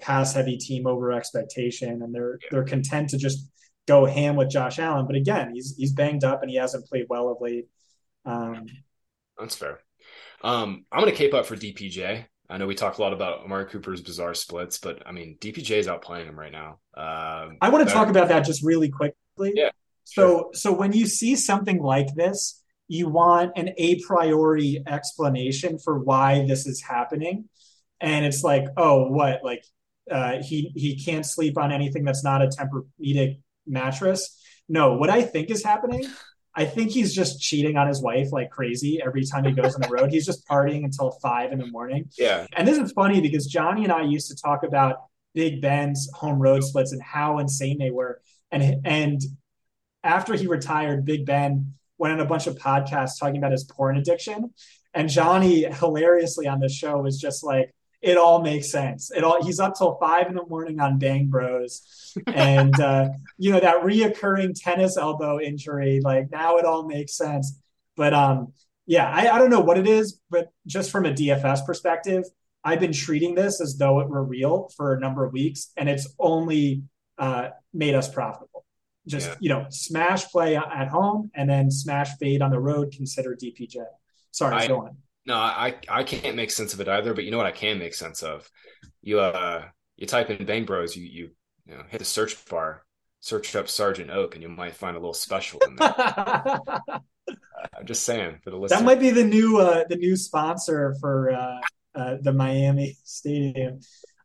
pass 0.00 0.34
heavy 0.34 0.58
team 0.58 0.86
over 0.86 1.12
expectation, 1.12 2.02
and 2.02 2.14
they're 2.14 2.38
yeah. 2.42 2.48
they're 2.50 2.64
content 2.64 3.10
to 3.10 3.18
just 3.18 3.48
go 3.86 4.04
ham 4.04 4.36
with 4.36 4.50
Josh 4.50 4.78
Allen. 4.78 5.06
But 5.06 5.16
again, 5.16 5.54
he's 5.54 5.74
he's 5.76 5.92
banged 5.92 6.24
up 6.24 6.42
and 6.42 6.50
he 6.50 6.56
hasn't 6.56 6.86
played 6.86 7.06
well 7.08 7.30
of 7.30 7.38
late. 7.40 7.68
Um, 8.26 8.66
That's 9.38 9.56
fair. 9.56 9.80
Um, 10.42 10.84
I'm 10.92 11.00
going 11.00 11.10
to 11.10 11.18
cape 11.18 11.34
up 11.34 11.46
for 11.46 11.56
DPJ. 11.56 12.26
I 12.50 12.56
know 12.58 12.66
we 12.66 12.74
talked 12.74 12.98
a 12.98 13.02
lot 13.02 13.12
about 13.12 13.40
Amari 13.40 13.66
Cooper's 13.66 14.00
bizarre 14.00 14.34
splits, 14.34 14.78
but 14.78 15.02
I 15.06 15.12
mean 15.12 15.38
DPJ 15.40 15.78
is 15.78 15.86
outplaying 15.86 16.26
him 16.26 16.38
right 16.38 16.52
now. 16.52 16.78
Um, 16.94 17.56
I 17.60 17.70
want 17.70 17.88
to 17.88 17.94
talk 17.94 18.08
about 18.08 18.28
that 18.28 18.44
just 18.44 18.62
really 18.62 18.90
quickly. 18.90 19.52
Yeah. 19.54 19.70
So 20.04 20.22
sure. 20.22 20.50
so 20.52 20.72
when 20.72 20.92
you 20.92 21.06
see 21.06 21.34
something 21.34 21.78
like 21.82 22.14
this, 22.14 22.57
you 22.88 23.08
want 23.08 23.52
an 23.56 23.70
a 23.76 24.00
priori 24.00 24.82
explanation 24.86 25.78
for 25.78 25.98
why 25.98 26.46
this 26.46 26.66
is 26.66 26.82
happening, 26.82 27.44
and 28.00 28.24
it's 28.24 28.42
like, 28.42 28.64
oh, 28.76 29.08
what 29.08 29.44
like 29.44 29.62
uh, 30.10 30.42
he 30.42 30.72
he 30.74 31.02
can't 31.02 31.26
sleep 31.26 31.58
on 31.58 31.70
anything 31.70 32.04
that's 32.04 32.24
not 32.24 32.42
a 32.42 32.46
Tempur-Pedic 32.48 33.40
mattress. 33.66 34.42
No, 34.68 34.94
what 34.94 35.10
I 35.10 35.22
think 35.22 35.50
is 35.50 35.64
happening, 35.64 36.06
I 36.54 36.64
think 36.64 36.90
he's 36.90 37.14
just 37.14 37.40
cheating 37.40 37.76
on 37.76 37.86
his 37.86 38.02
wife 38.02 38.32
like 38.32 38.50
crazy 38.50 39.00
every 39.04 39.24
time 39.24 39.44
he 39.44 39.52
goes 39.52 39.74
on 39.74 39.80
the 39.80 39.88
road. 39.88 40.10
He's 40.10 40.26
just 40.26 40.46
partying 40.46 40.84
until 40.84 41.12
five 41.22 41.52
in 41.52 41.58
the 41.58 41.66
morning. 41.66 42.10
Yeah. 42.18 42.46
And 42.56 42.66
this 42.66 42.78
is 42.78 42.92
funny 42.92 43.20
because 43.20 43.46
Johnny 43.46 43.84
and 43.84 43.92
I 43.92 44.02
used 44.02 44.28
to 44.30 44.36
talk 44.36 44.62
about 44.64 44.96
Big 45.34 45.60
Ben's 45.62 46.10
home 46.14 46.38
road 46.38 46.64
splits 46.64 46.92
and 46.92 47.02
how 47.02 47.38
insane 47.38 47.78
they 47.78 47.90
were. 47.90 48.20
And 48.50 48.86
and 48.86 49.20
after 50.02 50.34
he 50.34 50.46
retired, 50.46 51.04
Big 51.04 51.26
Ben 51.26 51.74
went 51.98 52.14
on 52.14 52.20
a 52.20 52.24
bunch 52.24 52.46
of 52.46 52.56
podcasts 52.56 53.18
talking 53.18 53.36
about 53.36 53.52
his 53.52 53.64
porn 53.64 53.96
addiction. 53.96 54.52
And 54.94 55.08
Johnny 55.08 55.64
hilariously 55.64 56.46
on 56.46 56.60
the 56.60 56.68
show 56.68 56.98
was 56.98 57.20
just 57.20 57.44
like, 57.44 57.74
it 58.00 58.16
all 58.16 58.42
makes 58.42 58.70
sense. 58.70 59.10
It 59.10 59.24
all 59.24 59.44
he's 59.44 59.58
up 59.58 59.74
till 59.76 59.96
five 59.98 60.28
in 60.28 60.34
the 60.34 60.46
morning 60.46 60.80
on 60.80 60.98
Bang 60.98 61.26
Bros, 61.26 62.14
and 62.28 62.78
uh, 62.80 63.08
you 63.38 63.50
know 63.50 63.60
that 63.60 63.82
reoccurring 63.82 64.54
tennis 64.54 64.96
elbow 64.96 65.40
injury. 65.40 66.00
Like 66.02 66.30
now 66.30 66.58
it 66.58 66.64
all 66.64 66.86
makes 66.86 67.16
sense. 67.16 67.58
But 67.96 68.14
um, 68.14 68.52
yeah, 68.86 69.10
I, 69.10 69.34
I 69.34 69.38
don't 69.38 69.50
know 69.50 69.60
what 69.60 69.78
it 69.78 69.88
is, 69.88 70.20
but 70.30 70.52
just 70.66 70.92
from 70.92 71.06
a 71.06 71.12
DFS 71.12 71.66
perspective, 71.66 72.24
I've 72.62 72.80
been 72.80 72.92
treating 72.92 73.34
this 73.34 73.60
as 73.60 73.76
though 73.76 74.00
it 74.00 74.08
were 74.08 74.22
real 74.22 74.70
for 74.76 74.94
a 74.94 75.00
number 75.00 75.24
of 75.24 75.32
weeks, 75.32 75.72
and 75.76 75.88
it's 75.88 76.08
only 76.18 76.84
uh, 77.18 77.48
made 77.74 77.94
us 77.94 78.08
profitable. 78.08 78.64
Just 79.08 79.28
yeah. 79.28 79.34
you 79.40 79.48
know, 79.48 79.66
smash 79.70 80.28
play 80.28 80.56
at 80.56 80.88
home 80.88 81.30
and 81.34 81.48
then 81.48 81.70
smash 81.70 82.10
fade 82.18 82.42
on 82.42 82.50
the 82.50 82.60
road. 82.60 82.92
Consider 82.94 83.34
DPJ. 83.34 83.76
Sorry, 84.30 84.54
I, 84.54 84.68
go 84.68 84.80
on. 84.80 84.96
No, 85.26 85.34
I 85.34 85.74
I 85.88 86.04
can't 86.04 86.36
make 86.36 86.50
sense 86.50 86.74
of 86.74 86.80
it 86.80 86.88
either. 86.88 87.14
But 87.14 87.24
you 87.24 87.30
know 87.30 87.36
what 87.36 87.46
I 87.46 87.52
can 87.52 87.78
make 87.78 87.94
sense 87.94 88.22
of? 88.22 88.48
You 89.02 89.20
uh 89.20 89.64
you 89.96 90.06
type 90.06 90.30
in 90.30 90.46
Bang 90.46 90.64
Bros, 90.64 90.96
you 90.96 91.04
you, 91.04 91.30
you 91.66 91.74
know, 91.74 91.82
hit 91.88 91.98
the 91.98 92.04
search 92.04 92.44
bar, 92.46 92.84
search 93.20 93.54
up 93.56 93.68
Sergeant 93.68 94.10
Oak, 94.10 94.34
and 94.34 94.42
you 94.42 94.48
might 94.48 94.76
find 94.76 94.96
a 94.96 95.00
little 95.00 95.14
special 95.14 95.60
in 95.66 95.76
there. 95.76 95.94
I'm 97.76 97.86
just 97.86 98.04
saying 98.04 98.38
for 98.42 98.50
the 98.50 98.56
listeners. 98.56 98.80
That 98.80 98.86
might 98.86 99.00
be 99.00 99.10
the 99.10 99.24
new 99.24 99.58
uh 99.58 99.84
the 99.88 99.96
new 99.96 100.16
sponsor 100.16 100.94
for 101.00 101.30
uh, 101.30 101.60
uh 101.94 102.16
the 102.22 102.32
Miami 102.32 102.96
Stadium. 103.04 103.80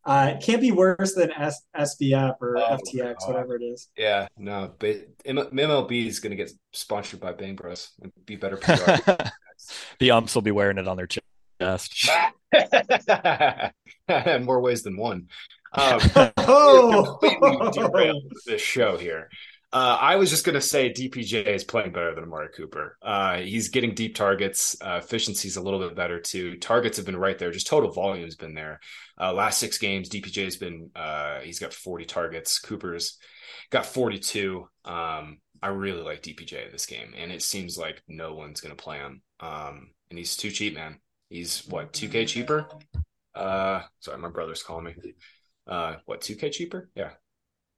Uh, 0.06 0.34
it 0.36 0.44
can't 0.44 0.60
be 0.60 0.72
worse 0.72 1.14
than 1.16 1.32
S- 1.32 1.62
SBF 1.76 2.36
or 2.42 2.58
oh, 2.58 2.78
FTX, 2.78 3.20
God. 3.20 3.28
whatever 3.28 3.56
it 3.56 3.64
is. 3.64 3.88
Yeah, 3.98 4.28
no, 4.38 4.74
but 4.78 5.18
MLB 5.26 6.08
is 6.08 6.20
going 6.20 6.32
to 6.32 6.36
get 6.36 6.52
sponsored 6.74 7.22
by 7.22 7.32
Bang 7.32 7.56
Bros. 7.56 7.92
and 8.02 8.12
be 8.26 8.36
better. 8.36 8.58
the 10.00 10.12
umps 10.12 10.36
will 10.36 10.42
be 10.42 10.52
wearing 10.52 10.78
it 10.78 10.88
on 10.88 10.98
their 10.98 11.08
chest. 11.08 12.10
In 14.10 14.46
more 14.46 14.60
ways 14.60 14.84
than 14.84 14.98
one. 14.98 15.30
Um, 15.76 16.00
oh, 16.38 17.18
completely 17.22 17.72
derailed 17.72 18.32
this 18.46 18.62
show 18.62 18.98
here. 18.98 19.30
Uh, 19.74 19.98
I 20.00 20.18
was 20.18 20.30
just 20.30 20.46
going 20.46 20.54
to 20.54 20.62
say 20.62 20.94
DPJ 20.94 21.48
is 21.48 21.64
playing 21.64 21.94
better 21.94 22.14
than 22.14 22.26
Amari 22.26 22.50
Cooper. 22.56 22.96
Uh, 23.02 23.38
he's 23.38 23.70
getting 23.70 23.96
deep 23.96 24.14
targets. 24.14 24.80
Uh, 24.80 25.00
efficiency's 25.02 25.58
a 25.58 25.62
little 25.64 25.80
bit 25.80 25.96
better 25.96 26.20
too. 26.20 26.58
Targets 26.58 26.98
have 26.98 27.08
been 27.08 27.18
right 27.18 27.40
there. 27.40 27.50
Just 27.50 27.66
total 27.66 27.92
volume's 27.92 28.36
been 28.36 28.54
there. 28.54 28.80
Uh, 29.20 29.34
last 29.34 29.58
six 29.58 29.80
games, 29.80 30.10
DPJ 30.10 30.44
has 30.44 30.58
been 30.58 30.92
uh, 30.96 31.40
he's 31.40 31.58
got 31.58 31.74
40 31.74 32.06
targets. 32.06 32.60
Cooper's 32.60 33.18
got 33.72 33.88
42. 33.88 34.68
Um, 34.86 35.40
I 35.60 35.70
really 35.70 36.04
like 36.04 36.22
DPJ 36.22 36.72
this 36.72 36.86
game, 36.86 37.12
and 37.18 37.32
it 37.32 37.42
seems 37.42 37.76
like 37.76 38.04
no 38.08 38.36
one's 38.36 38.62
going 38.62 38.76
to 38.76 38.84
play 38.84 38.98
him. 38.98 39.24
Um, 39.40 39.90
and 40.12 40.20
he's 40.20 40.38
too 40.38 40.52
cheap, 40.52 40.76
man. 40.76 41.00
He's 41.30 41.66
what 41.68 41.94
2K 41.94 42.28
cheaper. 42.28 42.68
Uh, 43.34 43.82
sorry, 44.02 44.20
my 44.20 44.30
brother's 44.30 44.62
calling 44.62 44.86
me. 44.86 44.94
Uh, 45.66 45.96
what 46.06 46.22
2K 46.22 46.52
cheaper? 46.52 46.92
Yeah, 46.96 47.12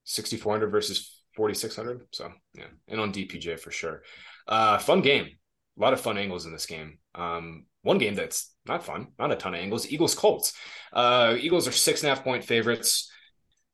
6400 0.03 0.69
versus 0.69 1.14
4600. 1.35 2.07
So 2.11 2.31
yeah, 2.53 2.65
and 2.87 2.99
on 2.99 3.11
DPJ 3.11 3.59
for 3.59 3.71
sure. 3.71 4.03
Uh, 4.47 4.77
fun 4.77 5.01
game. 5.01 5.29
A 5.77 5.81
lot 5.81 5.93
of 5.93 5.99
fun 5.99 6.17
angles 6.17 6.45
in 6.45 6.53
this 6.53 6.65
game. 6.65 6.99
Um, 7.15 7.65
one 7.81 7.97
game 7.97 8.15
that's 8.15 8.53
not 8.65 8.83
fun, 8.83 9.07
not 9.19 9.31
a 9.31 9.35
ton 9.35 9.53
of 9.53 9.59
angles. 9.59 9.91
Eagles 9.91 10.15
Colts. 10.15 10.53
Uh, 10.93 11.35
Eagles 11.39 11.67
are 11.67 11.71
six 11.71 12.01
and 12.01 12.11
a 12.11 12.15
half 12.15 12.23
point 12.23 12.43
favorites. 12.43 13.11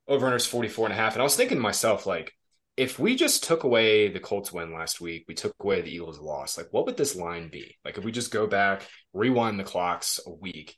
Over 0.07 0.29
unders 0.29 0.47
44 0.47 0.87
and 0.87 0.93
a 0.93 0.97
half. 0.97 1.13
And 1.13 1.21
I 1.21 1.23
was 1.23 1.35
thinking 1.35 1.57
to 1.57 1.61
myself, 1.61 2.05
like, 2.05 2.33
if 2.77 2.97
we 2.97 3.15
just 3.15 3.43
took 3.43 3.63
away 3.63 4.07
the 4.07 4.19
Colts 4.19 4.51
win 4.51 4.73
last 4.73 4.99
week, 4.99 5.25
we 5.27 5.35
took 5.35 5.53
away 5.61 5.81
the 5.81 5.93
Eagles 5.93 6.19
loss, 6.19 6.57
like 6.57 6.67
what 6.71 6.85
would 6.85 6.97
this 6.97 7.15
line 7.15 7.49
be? 7.49 7.77
Like 7.83 7.97
if 7.97 8.03
we 8.03 8.11
just 8.11 8.31
go 8.31 8.47
back, 8.47 8.83
rewind 9.13 9.59
the 9.59 9.63
clocks 9.63 10.19
a 10.25 10.31
week, 10.31 10.75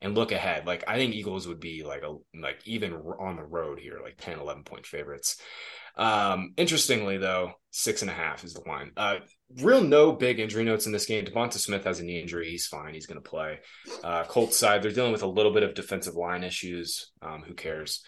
and 0.00 0.14
look 0.14 0.32
ahead. 0.32 0.66
Like 0.66 0.84
I 0.86 0.96
think 0.96 1.14
Eagles 1.14 1.48
would 1.48 1.60
be 1.60 1.82
like 1.82 2.02
a 2.02 2.16
like 2.38 2.60
even 2.66 2.94
on 2.94 3.36
the 3.36 3.42
road 3.42 3.80
here, 3.80 4.00
like 4.02 4.16
10, 4.18 4.38
11 4.38 4.64
point 4.64 4.86
favorites. 4.86 5.40
Um, 5.96 6.54
interestingly 6.56 7.18
though, 7.18 7.52
six 7.70 8.02
and 8.02 8.10
a 8.10 8.14
half 8.14 8.44
is 8.44 8.54
the 8.54 8.68
line. 8.68 8.92
Uh, 8.96 9.16
real 9.60 9.82
no 9.82 10.12
big 10.12 10.40
injury 10.40 10.64
notes 10.64 10.86
in 10.86 10.92
this 10.92 11.06
game. 11.06 11.24
Devonta 11.24 11.58
Smith 11.58 11.84
has 11.84 12.00
a 12.00 12.04
knee 12.04 12.20
injury. 12.20 12.50
He's 12.50 12.66
fine. 12.66 12.94
He's 12.94 13.06
going 13.06 13.22
to 13.22 13.28
play. 13.28 13.60
Uh, 14.02 14.24
Colts 14.24 14.56
side, 14.56 14.82
they're 14.82 14.92
dealing 14.92 15.12
with 15.12 15.22
a 15.22 15.28
little 15.28 15.52
bit 15.52 15.62
of 15.62 15.74
defensive 15.74 16.14
line 16.14 16.44
issues. 16.44 17.10
Um, 17.22 17.42
who 17.46 17.54
cares? 17.54 18.02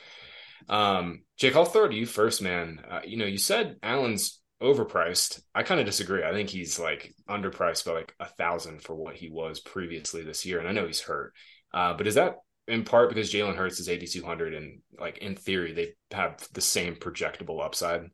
Um, 0.69 1.23
Jake, 1.39 1.57
I'll 1.57 1.65
throw 1.65 1.89
to 1.89 1.95
you 1.95 2.07
first, 2.07 2.43
man. 2.43 2.81
Uh, 2.89 3.01
you 3.05 3.17
know, 3.17 3.27
you 3.27 3.39
said 3.39 3.77
Allen's 3.83 4.41
overpriced. 4.63 5.43
I 5.55 5.65
kind 5.65 5.81
of 5.81 5.87
disagree. 5.87 6.23
I 6.23 6.33
think 6.33 6.49
he's 6.49 6.79
like 6.79 7.15
underpriced 7.29 7.85
by 7.85 7.93
like 7.93 8.15
a 8.21 8.27
thousand 8.27 8.83
for 8.83 8.95
what 8.95 9.17
he 9.17 9.29
was 9.29 9.61
previously 9.61 10.23
this 10.23 10.47
year. 10.47 10.61
And 10.61 10.69
I 10.69 10.73
know 10.73 10.87
he's 10.87 11.01
hurt. 11.01 11.35
Uh, 11.75 11.95
but 11.95 12.07
is 12.07 12.15
that 12.15 12.37
in 12.69 12.85
part 12.85 13.09
because 13.09 13.33
Jalen 13.33 13.57
Hurts 13.57 13.81
is 13.81 13.89
8,200 13.89 14.55
and 14.55 14.81
like 14.99 15.19
in 15.19 15.35
theory, 15.37 15.73
they 15.73 15.95
have 16.17 16.47
the 16.53 16.61
same 16.61 16.95
projectable 16.97 17.65
upside? 17.65 18.11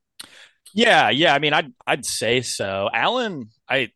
Yeah, 0.75 1.11
yeah. 1.11 1.35
I 1.35 1.39
mean, 1.39 1.53
I'd 1.53 1.73
I'd 1.87 2.05
say 2.05 2.43
so. 2.43 2.89
Allen, 2.93 3.49
I 3.69 3.89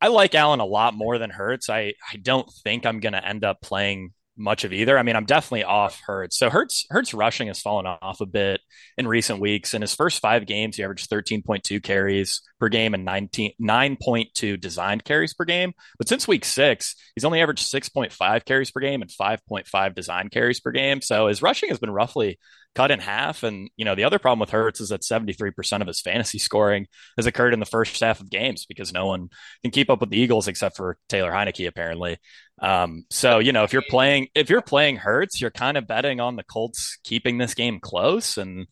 I 0.00 0.08
like 0.08 0.34
Allen 0.34 0.60
a 0.60 0.66
lot 0.66 0.94
more 0.94 1.18
than 1.18 1.30
Hurts. 1.30 1.70
I 1.70 1.94
I 2.12 2.16
don't 2.16 2.50
think 2.64 2.86
I'm 2.86 3.00
going 3.00 3.12
to 3.12 3.26
end 3.26 3.44
up 3.44 3.60
playing 3.60 4.12
much 4.38 4.64
of 4.64 4.72
either. 4.72 4.96
I 4.96 5.02
mean, 5.02 5.16
I'm 5.16 5.24
definitely 5.24 5.64
off 5.64 6.00
Hurts. 6.06 6.38
So 6.38 6.48
Hurts 6.48 6.86
Hurts 6.90 7.12
rushing 7.12 7.48
has 7.48 7.60
fallen 7.60 7.86
off 7.86 8.20
a 8.20 8.26
bit 8.26 8.60
in 8.96 9.08
recent 9.08 9.40
weeks. 9.40 9.74
In 9.74 9.82
his 9.82 9.94
first 9.94 10.20
five 10.20 10.46
games, 10.46 10.76
he 10.76 10.84
averaged 10.84 11.10
13.2 11.10 11.82
carries 11.82 12.42
per 12.60 12.68
game 12.68 12.94
and 12.94 13.04
19 13.04 13.52
9.2 13.60 14.60
designed 14.60 15.04
carries 15.04 15.34
per 15.34 15.44
game. 15.44 15.72
But 15.98 16.08
since 16.08 16.28
week 16.28 16.44
six, 16.44 16.94
he's 17.14 17.24
only 17.24 17.40
averaged 17.40 17.70
6.5 17.72 18.44
carries 18.44 18.70
per 18.70 18.80
game 18.80 19.02
and 19.02 19.10
5.5 19.10 19.94
designed 19.94 20.30
carries 20.30 20.60
per 20.60 20.70
game. 20.70 21.00
So 21.00 21.26
his 21.26 21.42
rushing 21.42 21.68
has 21.70 21.78
been 21.78 21.90
roughly 21.90 22.38
cut 22.78 22.92
in 22.92 23.00
half. 23.00 23.42
And, 23.42 23.70
you 23.76 23.84
know, 23.84 23.96
the 23.96 24.04
other 24.04 24.20
problem 24.20 24.38
with 24.38 24.50
Hurts 24.50 24.80
is 24.80 24.90
that 24.90 25.02
73% 25.02 25.80
of 25.80 25.88
his 25.88 26.00
fantasy 26.00 26.38
scoring 26.38 26.86
has 27.16 27.26
occurred 27.26 27.52
in 27.52 27.58
the 27.58 27.66
first 27.66 27.98
half 27.98 28.20
of 28.20 28.30
games 28.30 28.66
because 28.66 28.92
no 28.92 29.06
one 29.06 29.30
can 29.62 29.72
keep 29.72 29.90
up 29.90 30.00
with 30.00 30.10
the 30.10 30.18
Eagles 30.18 30.46
except 30.46 30.76
for 30.76 30.96
Taylor 31.08 31.32
Heinicke, 31.32 31.66
apparently. 31.66 32.18
Um, 32.62 33.04
so, 33.10 33.40
you 33.40 33.50
know, 33.50 33.64
if 33.64 33.72
you're 33.72 33.82
playing, 33.82 34.28
if 34.36 34.48
you're 34.48 34.62
playing 34.62 34.94
Hurts, 34.96 35.40
you're 35.40 35.50
kind 35.50 35.76
of 35.76 35.88
betting 35.88 36.20
on 36.20 36.36
the 36.36 36.44
Colts 36.44 36.98
keeping 37.02 37.38
this 37.38 37.54
game 37.54 37.80
close. 37.80 38.38
And, 38.38 38.68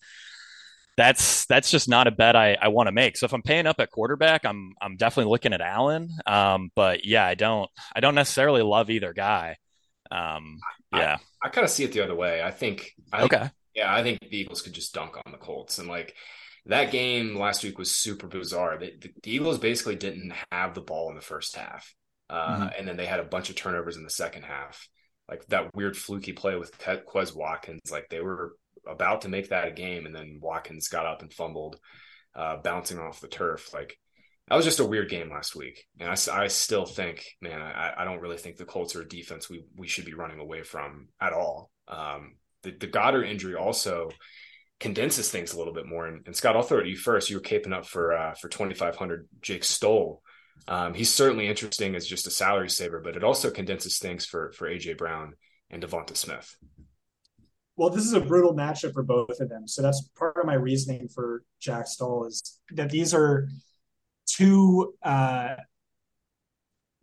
that's 0.96 1.44
that's 1.44 1.70
just 1.70 1.90
not 1.90 2.06
a 2.06 2.10
bet 2.10 2.36
I, 2.36 2.54
I 2.54 2.68
want 2.68 2.86
to 2.86 2.92
make. 2.92 3.18
So 3.18 3.26
if 3.26 3.34
I'm 3.34 3.42
paying 3.42 3.66
up 3.66 3.80
at 3.80 3.90
quarterback, 3.90 4.46
I'm 4.46 4.72
I'm 4.80 4.96
definitely 4.96 5.30
looking 5.30 5.52
at 5.52 5.60
Allen. 5.60 6.08
Um, 6.26 6.70
but 6.74 7.04
yeah, 7.04 7.26
I 7.26 7.34
don't 7.34 7.68
I 7.94 8.00
don't 8.00 8.14
necessarily 8.14 8.62
love 8.62 8.88
either 8.88 9.12
guy. 9.12 9.58
Um, 10.10 10.58
yeah, 10.94 11.18
I, 11.42 11.48
I 11.48 11.50
kind 11.50 11.66
of 11.66 11.70
see 11.70 11.84
it 11.84 11.92
the 11.92 12.02
other 12.02 12.14
way. 12.14 12.42
I 12.42 12.50
think 12.50 12.94
I 13.12 13.24
okay. 13.24 13.38
Think, 13.40 13.50
yeah, 13.76 13.94
I 13.94 14.02
think 14.02 14.18
the 14.20 14.36
Eagles 14.36 14.62
could 14.62 14.72
just 14.72 14.94
dunk 14.94 15.16
on 15.24 15.32
the 15.32 15.38
Colts 15.38 15.78
and 15.78 15.88
like 15.88 16.14
that 16.64 16.90
game 16.90 17.36
last 17.36 17.62
week 17.62 17.78
was 17.78 17.94
super 17.94 18.26
bizarre. 18.26 18.78
The, 18.78 18.92
the, 19.00 19.10
the 19.22 19.30
Eagles 19.30 19.58
basically 19.58 19.96
didn't 19.96 20.32
have 20.50 20.74
the 20.74 20.80
ball 20.80 21.10
in 21.10 21.14
the 21.14 21.20
first 21.20 21.54
half, 21.56 21.94
uh, 22.28 22.56
mm-hmm. 22.56 22.68
and 22.78 22.88
then 22.88 22.96
they 22.96 23.06
had 23.06 23.20
a 23.20 23.24
bunch 23.24 23.50
of 23.50 23.56
turnovers 23.56 23.96
in 23.96 24.02
the 24.02 24.10
second 24.10 24.42
half. 24.42 24.88
Like 25.28 25.46
that 25.46 25.74
weird 25.74 25.96
fluky 25.96 26.32
play 26.32 26.56
with 26.56 26.76
Quez 26.78 27.34
Watkins, 27.34 27.90
like 27.90 28.08
they 28.08 28.20
were 28.20 28.56
about 28.86 29.22
to 29.22 29.28
make 29.28 29.50
that 29.50 29.68
a 29.68 29.72
game, 29.72 30.06
and 30.06 30.14
then 30.14 30.38
Watkins 30.40 30.88
got 30.88 31.06
up 31.06 31.22
and 31.22 31.32
fumbled, 31.32 31.78
uh, 32.34 32.56
bouncing 32.58 32.98
off 32.98 33.20
the 33.20 33.28
turf. 33.28 33.72
Like 33.74 33.96
that 34.48 34.56
was 34.56 34.64
just 34.64 34.80
a 34.80 34.86
weird 34.86 35.08
game 35.08 35.30
last 35.30 35.54
week, 35.54 35.84
and 36.00 36.08
I, 36.08 36.16
I 36.32 36.46
still 36.48 36.86
think, 36.86 37.24
man, 37.40 37.60
I, 37.60 37.94
I 37.98 38.04
don't 38.04 38.20
really 38.20 38.38
think 38.38 38.56
the 38.56 38.64
Colts 38.64 38.96
are 38.96 39.02
a 39.02 39.08
defense 39.08 39.50
we 39.50 39.64
we 39.76 39.88
should 39.88 40.04
be 40.04 40.14
running 40.14 40.40
away 40.40 40.62
from 40.62 41.08
at 41.20 41.32
all. 41.32 41.70
Um, 41.88 42.36
the, 42.66 42.86
the 42.86 42.88
Goedert 42.88 43.28
injury 43.28 43.54
also 43.54 44.10
condenses 44.80 45.30
things 45.30 45.54
a 45.54 45.58
little 45.58 45.72
bit 45.72 45.86
more. 45.86 46.06
And, 46.06 46.26
and, 46.26 46.36
Scott, 46.36 46.56
I'll 46.56 46.62
throw 46.62 46.80
it 46.80 46.84
to 46.84 46.90
you 46.90 46.96
first. 46.96 47.30
You 47.30 47.36
were 47.36 47.42
caping 47.42 47.72
up 47.72 47.86
for 47.86 48.12
uh, 48.12 48.34
for 48.34 48.48
twenty 48.48 48.74
five 48.74 48.96
hundred. 48.96 49.28
Jake 49.40 49.64
Stoll. 49.64 50.22
Um, 50.68 50.94
he's 50.94 51.12
certainly 51.12 51.46
interesting 51.46 51.94
as 51.94 52.06
just 52.06 52.26
a 52.26 52.30
salary 52.30 52.70
saver, 52.70 53.00
but 53.00 53.16
it 53.16 53.22
also 53.22 53.50
condenses 53.50 53.98
things 53.98 54.26
for 54.26 54.52
for 54.52 54.68
AJ 54.68 54.98
Brown 54.98 55.34
and 55.70 55.82
Devonta 55.82 56.16
Smith. 56.16 56.56
Well, 57.76 57.90
this 57.90 58.04
is 58.04 58.14
a 58.14 58.20
brutal 58.20 58.54
matchup 58.54 58.94
for 58.94 59.02
both 59.02 59.38
of 59.38 59.50
them. 59.50 59.68
So 59.68 59.82
that's 59.82 60.08
part 60.18 60.36
of 60.38 60.46
my 60.46 60.54
reasoning 60.54 61.08
for 61.08 61.42
Jack 61.60 61.86
Stoll 61.86 62.26
is 62.26 62.58
that 62.70 62.90
these 62.90 63.12
are 63.12 63.48
two 64.26 64.94
uh, 65.02 65.56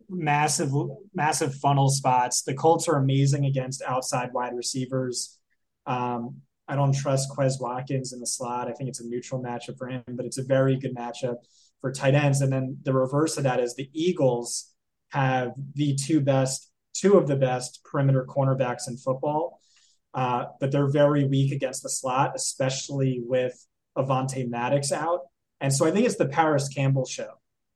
massive, 0.08 0.72
massive 1.14 1.54
funnel 1.56 1.90
spots. 1.90 2.42
The 2.42 2.54
Colts 2.54 2.88
are 2.88 2.96
amazing 2.96 3.44
against 3.46 3.82
outside 3.82 4.32
wide 4.32 4.56
receivers. 4.56 5.38
Um, 5.86 6.40
I 6.66 6.76
don't 6.76 6.94
trust 6.94 7.30
Quez 7.30 7.60
Watkins 7.60 8.12
in 8.12 8.20
the 8.20 8.26
slot. 8.26 8.68
I 8.68 8.72
think 8.72 8.88
it's 8.88 9.00
a 9.00 9.06
neutral 9.06 9.42
matchup 9.42 9.76
for 9.76 9.88
him, 9.88 10.02
but 10.08 10.24
it's 10.24 10.38
a 10.38 10.44
very 10.44 10.76
good 10.76 10.94
matchup 10.94 11.36
for 11.80 11.92
tight 11.92 12.14
ends. 12.14 12.40
And 12.40 12.52
then 12.52 12.78
the 12.82 12.94
reverse 12.94 13.36
of 13.36 13.44
that 13.44 13.60
is 13.60 13.74
the 13.74 13.90
Eagles 13.92 14.72
have 15.10 15.52
the 15.74 15.94
two 15.94 16.20
best, 16.20 16.70
two 16.94 17.14
of 17.14 17.26
the 17.26 17.36
best 17.36 17.80
perimeter 17.84 18.26
cornerbacks 18.26 18.88
in 18.88 18.96
football, 18.96 19.60
uh, 20.14 20.46
but 20.58 20.72
they're 20.72 20.90
very 20.90 21.24
weak 21.26 21.52
against 21.52 21.82
the 21.82 21.90
slot, 21.90 22.32
especially 22.34 23.20
with 23.22 23.66
Avonte 23.98 24.48
Maddox 24.48 24.90
out. 24.92 25.20
And 25.60 25.72
so 25.72 25.86
I 25.86 25.90
think 25.90 26.06
it's 26.06 26.16
the 26.16 26.28
Parris 26.28 26.68
Campbell 26.68 27.06
show. 27.06 27.30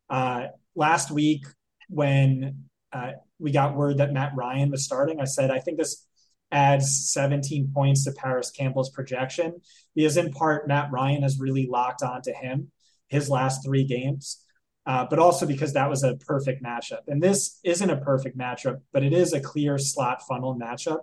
Uh, 0.09 0.47
last 0.75 1.11
week, 1.11 1.44
when 1.90 2.64
uh, 2.92 3.12
we 3.38 3.51
got 3.51 3.77
word 3.77 3.99
that 3.99 4.12
Matt 4.12 4.33
Ryan 4.35 4.71
was 4.71 4.85
starting, 4.85 5.21
I 5.21 5.25
said, 5.25 5.51
I 5.51 5.59
think 5.59 5.79
this 5.79 6.07
adds 6.50 7.11
17 7.12 7.72
points 7.74 8.04
to 8.04 8.12
Parris 8.12 8.50
Campbell's 8.50 8.90
projection 8.90 9.61
because, 9.94 10.16
in 10.16 10.32
part, 10.32 10.68
Matt 10.68 10.90
Ryan 10.90 11.22
has 11.22 11.38
really 11.38 11.66
locked 11.66 12.02
onto 12.02 12.32
him 12.32 12.70
his 13.08 13.28
last 13.28 13.64
three 13.64 13.84
games, 13.84 14.44
uh, 14.87 15.06
but 15.08 15.18
also 15.18 15.46
because 15.46 15.72
that 15.74 15.90
was 15.90 16.02
a 16.02 16.16
perfect 16.16 16.62
matchup. 16.62 17.00
And 17.06 17.22
this 17.22 17.58
isn't 17.64 17.90
a 17.90 17.96
perfect 17.96 18.38
matchup, 18.38 18.80
but 18.92 19.02
it 19.02 19.12
is 19.12 19.32
a 19.32 19.40
clear 19.40 19.78
slot 19.78 20.22
funnel 20.26 20.58
matchup. 20.58 21.00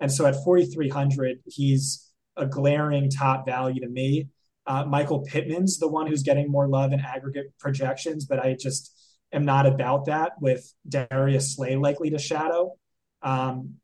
And 0.00 0.10
so 0.12 0.26
at 0.26 0.42
4,300, 0.44 1.38
he's 1.46 2.12
a 2.36 2.46
glaring 2.46 3.10
top 3.10 3.46
value 3.46 3.80
to 3.80 3.88
me. 3.88 4.28
Uh, 4.66 4.84
Michael 4.84 5.24
Pittman's 5.24 5.78
the 5.78 5.88
one 5.88 6.06
who's 6.06 6.22
getting 6.22 6.50
more 6.50 6.68
love 6.68 6.92
in 6.92 7.00
aggregate 7.00 7.52
projections, 7.58 8.24
but 8.24 8.38
I 8.38 8.56
just 8.58 8.92
am 9.32 9.44
not 9.44 9.66
about 9.66 10.06
that 10.06 10.32
with 10.40 10.72
Darius 10.88 11.54
Slay 11.54 11.76
likely 11.76 12.10
to 12.10 12.18
shadow. 12.18 12.74
Um, 13.22 13.74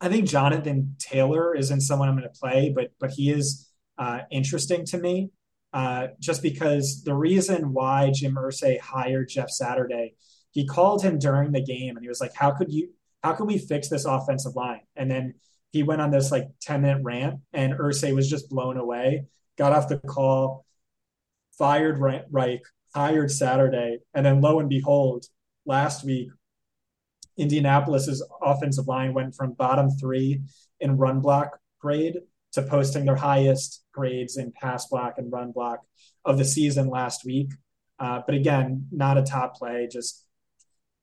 I 0.00 0.08
think 0.08 0.28
Jonathan 0.28 0.96
Taylor 0.98 1.54
isn't 1.54 1.82
someone 1.82 2.08
I'm 2.08 2.16
going 2.16 2.28
to 2.32 2.40
play, 2.40 2.72
but 2.74 2.92
but 2.98 3.10
he 3.10 3.30
is 3.30 3.68
uh, 3.98 4.20
interesting 4.30 4.84
to 4.86 4.98
me 4.98 5.30
uh, 5.72 6.08
just 6.18 6.42
because 6.42 7.02
the 7.04 7.14
reason 7.14 7.72
why 7.72 8.10
Jim 8.10 8.34
Irsay 8.34 8.80
hired 8.80 9.28
Jeff 9.28 9.50
Saturday, 9.50 10.14
he 10.52 10.66
called 10.66 11.02
him 11.02 11.18
during 11.18 11.52
the 11.52 11.62
game 11.62 11.96
and 11.96 12.04
he 12.04 12.08
was 12.08 12.20
like, 12.20 12.34
"How 12.34 12.52
could 12.52 12.72
you? 12.72 12.90
How 13.22 13.34
could 13.34 13.46
we 13.46 13.58
fix 13.58 13.88
this 13.88 14.06
offensive 14.06 14.56
line?" 14.56 14.80
And 14.96 15.10
then 15.10 15.34
he 15.72 15.82
went 15.82 16.00
on 16.00 16.10
this 16.10 16.32
like 16.32 16.48
10 16.62 16.82
minute 16.82 17.02
rant, 17.02 17.40
and 17.52 17.74
Irsay 17.74 18.14
was 18.14 18.28
just 18.28 18.48
blown 18.48 18.76
away. 18.76 19.26
Got 19.58 19.72
off 19.72 19.88
the 19.88 19.98
call, 19.98 20.64
fired 21.58 21.98
Reich, 22.30 22.62
hired 22.94 23.30
Saturday, 23.30 23.98
and 24.14 24.24
then 24.24 24.40
lo 24.40 24.60
and 24.60 24.68
behold, 24.68 25.26
last 25.66 26.04
week 26.04 26.30
Indianapolis's 27.36 28.26
offensive 28.42 28.86
line 28.86 29.14
went 29.14 29.34
from 29.34 29.52
bottom 29.52 29.90
three 29.90 30.42
in 30.80 30.96
run 30.96 31.20
block 31.20 31.58
grade 31.80 32.18
to 32.52 32.62
posting 32.62 33.04
their 33.04 33.16
highest 33.16 33.84
grades 33.92 34.36
in 34.36 34.52
pass 34.52 34.86
block 34.86 35.14
and 35.18 35.32
run 35.32 35.52
block 35.52 35.80
of 36.24 36.38
the 36.38 36.44
season 36.44 36.88
last 36.88 37.24
week. 37.24 37.52
Uh, 37.98 38.22
but 38.26 38.34
again, 38.34 38.86
not 38.90 39.18
a 39.18 39.22
top 39.22 39.56
play. 39.56 39.88
Just 39.90 40.24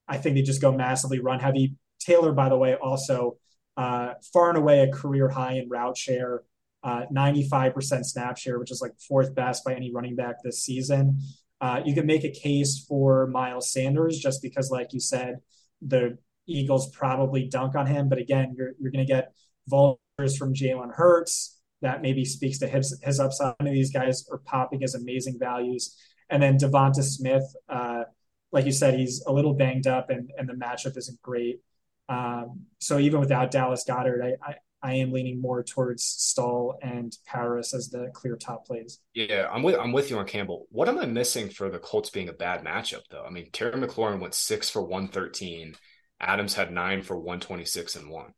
I 0.08 0.18
think 0.18 0.36
they 0.36 0.42
just 0.42 0.62
go 0.62 0.72
massively 0.72 1.20
run 1.20 1.40
heavy. 1.40 1.76
Taylor, 2.00 2.32
by 2.32 2.50
the 2.50 2.58
way, 2.58 2.76
also 2.76 3.38
uh, 3.76 4.14
far 4.34 4.50
and 4.50 4.58
away 4.58 4.82
a 4.82 4.92
career 4.92 5.30
high 5.30 5.54
in 5.54 5.70
route 5.70 5.98
share, 5.98 6.44
uh, 6.84 7.04
95% 7.14 8.06
snap 8.06 8.38
share, 8.38 8.60
which 8.60 8.72
is 8.72 8.82
like 8.82 8.94
fourth 9.08 9.36
best 9.36 9.64
by 9.64 9.74
any 9.74 9.92
running 9.94 10.16
back 10.16 10.38
this 10.44 10.64
season. 10.64 11.20
Uh, 11.60 11.82
you 11.86 11.94
can 11.94 12.06
make 12.06 12.24
a 12.24 12.32
case 12.32 12.86
for 12.88 13.28
Miles 13.28 13.72
Sanders 13.72 14.20
just 14.20 14.42
because, 14.42 14.70
like 14.72 14.94
you 14.94 15.00
said, 15.00 15.38
the 15.82 16.18
Eagles 16.48 16.90
probably 16.92 17.48
dunk 17.48 17.76
on 17.76 17.86
him. 17.86 18.10
But 18.10 18.20
again, 18.20 18.56
you're, 18.58 18.72
you're 18.80 18.92
going 18.92 19.06
to 19.06 19.12
get 19.12 19.34
vultures 19.68 20.38
from 20.38 20.54
Jalen 20.54 20.94
Hurts. 20.94 21.60
That 21.82 22.02
maybe 22.02 22.26
speaks 22.26 22.58
to 22.60 22.68
his, 22.68 23.00
his 23.04 23.20
upside. 23.20 23.56
Of 23.60 23.66
these 23.66 23.92
guys 23.92 24.26
are 24.32 24.40
popping 24.40 24.84
as 24.84 24.96
amazing 24.96 25.38
values. 25.40 25.96
And 26.30 26.42
then 26.42 26.58
Devonta 26.58 27.04
Smith, 27.04 27.44
uh, 27.70 28.04
like 28.52 28.66
you 28.66 28.72
said, 28.72 28.96
he's 28.96 29.24
a 29.28 29.32
little 29.32 29.54
banged 29.54 29.88
up 29.88 30.10
and, 30.10 30.30
and 30.38 30.50
the 30.50 30.54
matchup 30.54 30.98
isn't 30.98 31.22
great. 31.22 31.62
Um, 32.10 32.62
so 32.80 32.98
even 33.00 33.20
without 33.20 33.52
Dallas 33.52 33.84
Goedert, 33.88 34.24
I, 34.24 34.50
I, 34.50 34.56
I 34.82 34.94
am 34.96 35.12
leaning 35.12 35.42
more 35.42 35.64
towards 35.64 36.04
Stoll 36.04 36.78
and 36.82 37.16
Parris 37.26 37.74
as 37.74 37.90
the 37.90 38.10
clear 38.14 38.36
top 38.36 38.66
plays. 38.66 39.00
Yeah, 39.14 39.50
I'm 39.52 39.64
with 39.64 39.76
I'm 39.80 39.92
with 39.92 40.10
you 40.10 40.18
on 40.20 40.28
Campbell. 40.28 40.68
What 40.70 40.88
am 40.88 41.00
I 41.00 41.06
missing 41.06 41.50
for 41.50 41.70
the 41.70 41.80
Colts 41.80 42.10
being 42.10 42.30
a 42.30 42.34
bad 42.34 42.64
matchup 42.64 43.02
though? 43.10 43.26
I 43.26 43.32
mean, 43.32 43.50
Terry 43.52 43.74
McLaurin 43.74 44.20
went 44.20 44.36
six 44.36 44.70
for 44.70 44.84
one 44.84 45.08
thirteen. 45.08 45.76
Adams 46.20 46.54
had 46.56 46.72
nine 46.72 47.04
for 47.04 47.16
126 47.16 47.96
and 47.96 48.10
one. 48.10 48.34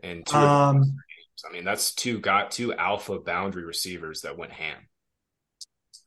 and 0.00 0.26
two 0.26 0.36
um, 0.36 0.96
I 1.48 1.52
mean, 1.52 1.64
that's 1.64 1.94
two 1.94 2.18
got 2.18 2.50
two 2.50 2.74
alpha 2.74 3.18
boundary 3.20 3.64
receivers 3.64 4.22
that 4.22 4.36
went 4.36 4.52
ham. 4.52 4.88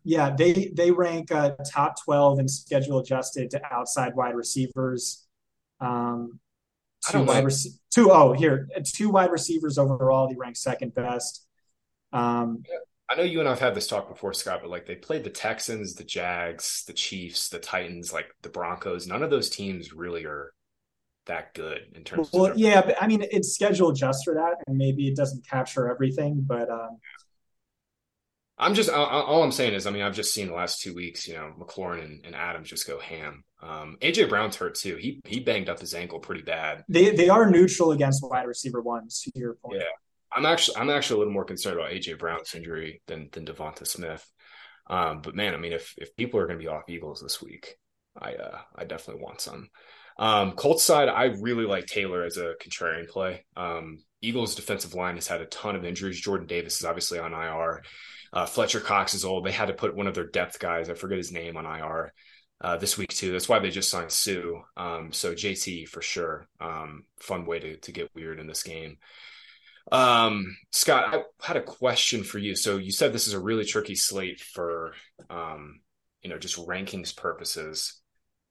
Yeah, 0.03 0.35
they 0.35 0.71
they 0.75 0.91
rank 0.91 1.31
uh, 1.31 1.51
top 1.65 1.95
twelve 2.03 2.39
in 2.39 2.47
schedule 2.49 2.99
adjusted 2.99 3.51
to 3.51 3.73
outside 3.73 4.15
wide 4.15 4.35
receivers. 4.35 5.25
Um, 5.79 6.40
two 7.09 7.23
wide 7.23 7.45
rec- 7.45 7.53
two 7.89 8.11
oh 8.11 8.33
here 8.33 8.67
two 8.85 9.09
wide 9.09 9.31
receivers 9.31 9.77
overall. 9.77 10.29
He 10.29 10.35
ranks 10.35 10.61
second 10.61 10.93
best. 10.93 11.45
Um, 12.13 12.63
I 13.09 13.15
know 13.15 13.23
you 13.23 13.39
and 13.39 13.49
I've 13.49 13.59
had 13.59 13.75
this 13.75 13.87
talk 13.87 14.07
before, 14.07 14.33
Scott, 14.33 14.59
but 14.61 14.69
like 14.69 14.85
they 14.85 14.95
played 14.95 15.23
the 15.23 15.29
Texans, 15.29 15.95
the 15.95 16.03
Jags, 16.03 16.83
the 16.87 16.93
Chiefs, 16.93 17.49
the 17.49 17.59
Titans, 17.59 18.13
like 18.13 18.27
the 18.41 18.49
Broncos. 18.49 19.07
None 19.07 19.23
of 19.23 19.29
those 19.29 19.49
teams 19.49 19.91
really 19.91 20.25
are 20.25 20.53
that 21.25 21.53
good 21.53 21.81
in 21.95 22.03
terms. 22.03 22.27
Of 22.27 22.33
Well, 22.33 22.53
yeah, 22.55 22.81
but 22.81 23.01
I 23.01 23.07
mean, 23.07 23.23
it's 23.31 23.53
scheduled 23.53 23.95
just 23.95 24.23
for 24.23 24.33
that, 24.35 24.55
and 24.67 24.77
maybe 24.77 25.07
it 25.07 25.15
doesn't 25.15 25.47
capture 25.47 25.89
everything, 25.89 26.43
but. 26.47 26.69
Um, 26.69 26.99
I'm 28.61 28.75
just 28.75 28.91
all 28.91 29.41
I'm 29.41 29.51
saying 29.51 29.73
is, 29.73 29.87
I 29.87 29.91
mean, 29.91 30.03
I've 30.03 30.15
just 30.15 30.35
seen 30.35 30.47
the 30.47 30.53
last 30.53 30.81
two 30.81 30.93
weeks, 30.93 31.27
you 31.27 31.33
know, 31.33 31.51
McLaurin 31.59 32.05
and, 32.05 32.25
and 32.25 32.35
Adams 32.35 32.69
just 32.69 32.85
go 32.85 32.99
ham. 32.99 33.43
Um, 33.59 33.97
AJ 34.01 34.29
Brown's 34.29 34.55
hurt 34.55 34.75
too. 34.75 34.97
He 34.97 35.19
he 35.25 35.39
banged 35.39 35.67
up 35.67 35.79
his 35.79 35.95
ankle 35.95 36.19
pretty 36.19 36.43
bad. 36.43 36.83
They 36.87 37.09
they 37.09 37.27
are 37.27 37.49
neutral 37.49 37.91
against 37.91 38.23
wide 38.23 38.45
receiver 38.45 38.79
ones. 38.79 39.21
To 39.21 39.31
your 39.33 39.55
point, 39.55 39.79
yeah, 39.79 39.87
I'm 40.31 40.45
actually 40.45 40.77
I'm 40.77 40.91
actually 40.91 41.15
a 41.15 41.17
little 41.19 41.33
more 41.33 41.43
concerned 41.43 41.79
about 41.79 41.91
AJ 41.91 42.19
Brown's 42.19 42.53
injury 42.53 43.01
than 43.07 43.29
than 43.31 43.47
Devonta 43.47 43.87
Smith. 43.87 44.23
Um, 44.87 45.21
but 45.21 45.35
man, 45.35 45.55
I 45.55 45.57
mean, 45.57 45.73
if 45.73 45.95
if 45.97 46.15
people 46.15 46.39
are 46.39 46.45
going 46.45 46.59
to 46.59 46.63
be 46.63 46.69
off 46.69 46.87
Eagles 46.87 47.19
this 47.19 47.41
week, 47.41 47.77
I 48.15 48.35
uh, 48.35 48.59
I 48.75 48.85
definitely 48.85 49.23
want 49.23 49.41
some. 49.41 49.69
Um, 50.19 50.51
Colts 50.51 50.83
side, 50.83 51.09
I 51.09 51.25
really 51.39 51.65
like 51.65 51.87
Taylor 51.87 52.23
as 52.23 52.37
a 52.37 52.53
contrarian 52.61 53.07
play. 53.07 53.43
Um, 53.57 54.03
Eagles 54.21 54.53
defensive 54.53 54.93
line 54.93 55.15
has 55.15 55.27
had 55.27 55.41
a 55.41 55.47
ton 55.47 55.75
of 55.75 55.83
injuries. 55.83 56.21
Jordan 56.21 56.45
Davis 56.45 56.77
is 56.77 56.85
obviously 56.85 57.17
on 57.17 57.33
IR. 57.33 57.81
Uh, 58.33 58.45
Fletcher 58.45 58.79
Cox 58.79 59.13
is 59.13 59.25
old. 59.25 59.45
They 59.45 59.51
had 59.51 59.67
to 59.67 59.73
put 59.73 59.95
one 59.95 60.07
of 60.07 60.15
their 60.15 60.27
depth 60.27 60.59
guys, 60.59 60.89
I 60.89 60.93
forget 60.93 61.17
his 61.17 61.31
name, 61.31 61.57
on 61.57 61.65
IR 61.65 62.13
uh, 62.61 62.77
this 62.77 62.97
week 62.97 63.09
too. 63.09 63.31
That's 63.31 63.49
why 63.49 63.59
they 63.59 63.69
just 63.69 63.89
signed 63.89 64.11
Suh. 64.11 64.61
Um, 64.77 65.11
so 65.11 65.33
JT 65.33 65.87
for 65.89 66.01
sure. 66.01 66.47
Um, 66.59 67.03
fun 67.19 67.45
way 67.45 67.59
to 67.59 67.77
to 67.77 67.91
get 67.91 68.13
weird 68.15 68.39
in 68.39 68.47
this 68.47 68.63
game. 68.63 68.97
Um, 69.91 70.55
Scott, 70.71 71.13
I 71.13 71.23
had 71.45 71.57
a 71.57 71.61
question 71.61 72.23
for 72.23 72.37
you. 72.37 72.55
So 72.55 72.77
you 72.77 72.91
said 72.91 73.11
this 73.11 73.27
is 73.27 73.33
a 73.33 73.39
really 73.39 73.65
tricky 73.65 73.95
slate 73.95 74.39
for 74.39 74.93
um, 75.29 75.81
you 76.21 76.29
know, 76.29 76.37
just 76.37 76.57
rankings 76.57 77.15
purposes. 77.15 77.99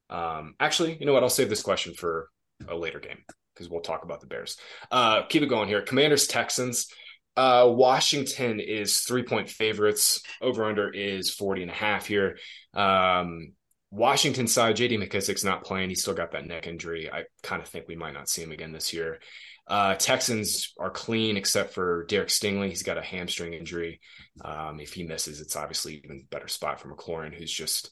Um, 0.08 0.54
actually, 0.58 0.96
you 0.98 1.06
know 1.06 1.12
what? 1.12 1.22
I'll 1.22 1.30
save 1.30 1.48
this 1.48 1.62
question 1.62 1.94
for 1.94 2.28
a 2.68 2.74
later 2.74 2.98
game 2.98 3.18
because 3.54 3.70
we'll 3.70 3.80
talk 3.80 4.04
about 4.04 4.20
the 4.20 4.26
Bears. 4.26 4.56
Uh, 4.90 5.22
keep 5.28 5.42
it 5.42 5.48
going 5.48 5.68
here. 5.68 5.82
Commanders 5.82 6.26
Texans. 6.26 6.88
Uh, 7.36 7.68
Washington 7.70 8.60
is 8.60 9.00
three 9.00 9.22
point 9.22 9.48
favorites. 9.48 10.22
Over 10.40 10.64
under 10.64 10.90
is 10.90 11.30
40 11.30 11.62
and 11.62 11.70
a 11.70 11.74
half 11.74 12.06
here. 12.06 12.38
Um, 12.74 13.52
Washington 13.90 14.46
side, 14.46 14.76
JD 14.76 15.02
McKissic's 15.02 15.44
not 15.44 15.64
playing. 15.64 15.88
He's 15.88 16.02
still 16.02 16.14
got 16.14 16.32
that 16.32 16.46
neck 16.46 16.66
injury. 16.66 17.10
I 17.10 17.24
kind 17.42 17.60
of 17.60 17.68
think 17.68 17.88
we 17.88 17.96
might 17.96 18.14
not 18.14 18.28
see 18.28 18.42
him 18.42 18.52
again 18.52 18.72
this 18.72 18.92
year. 18.92 19.18
Uh, 19.66 19.94
Texans 19.94 20.74
are 20.78 20.90
clean 20.90 21.36
except 21.36 21.72
for 21.74 22.04
Derek 22.08 22.28
Stingley. 22.28 22.68
He's 22.68 22.82
got 22.82 22.98
a 22.98 23.02
hamstring 23.02 23.52
injury. 23.52 24.00
Um, 24.44 24.80
if 24.80 24.92
he 24.92 25.04
misses, 25.04 25.40
it's 25.40 25.56
obviously 25.56 26.02
even 26.04 26.26
better 26.30 26.48
spot 26.48 26.80
for 26.80 26.94
McLaurin, 26.94 27.34
who's 27.34 27.52
just 27.52 27.90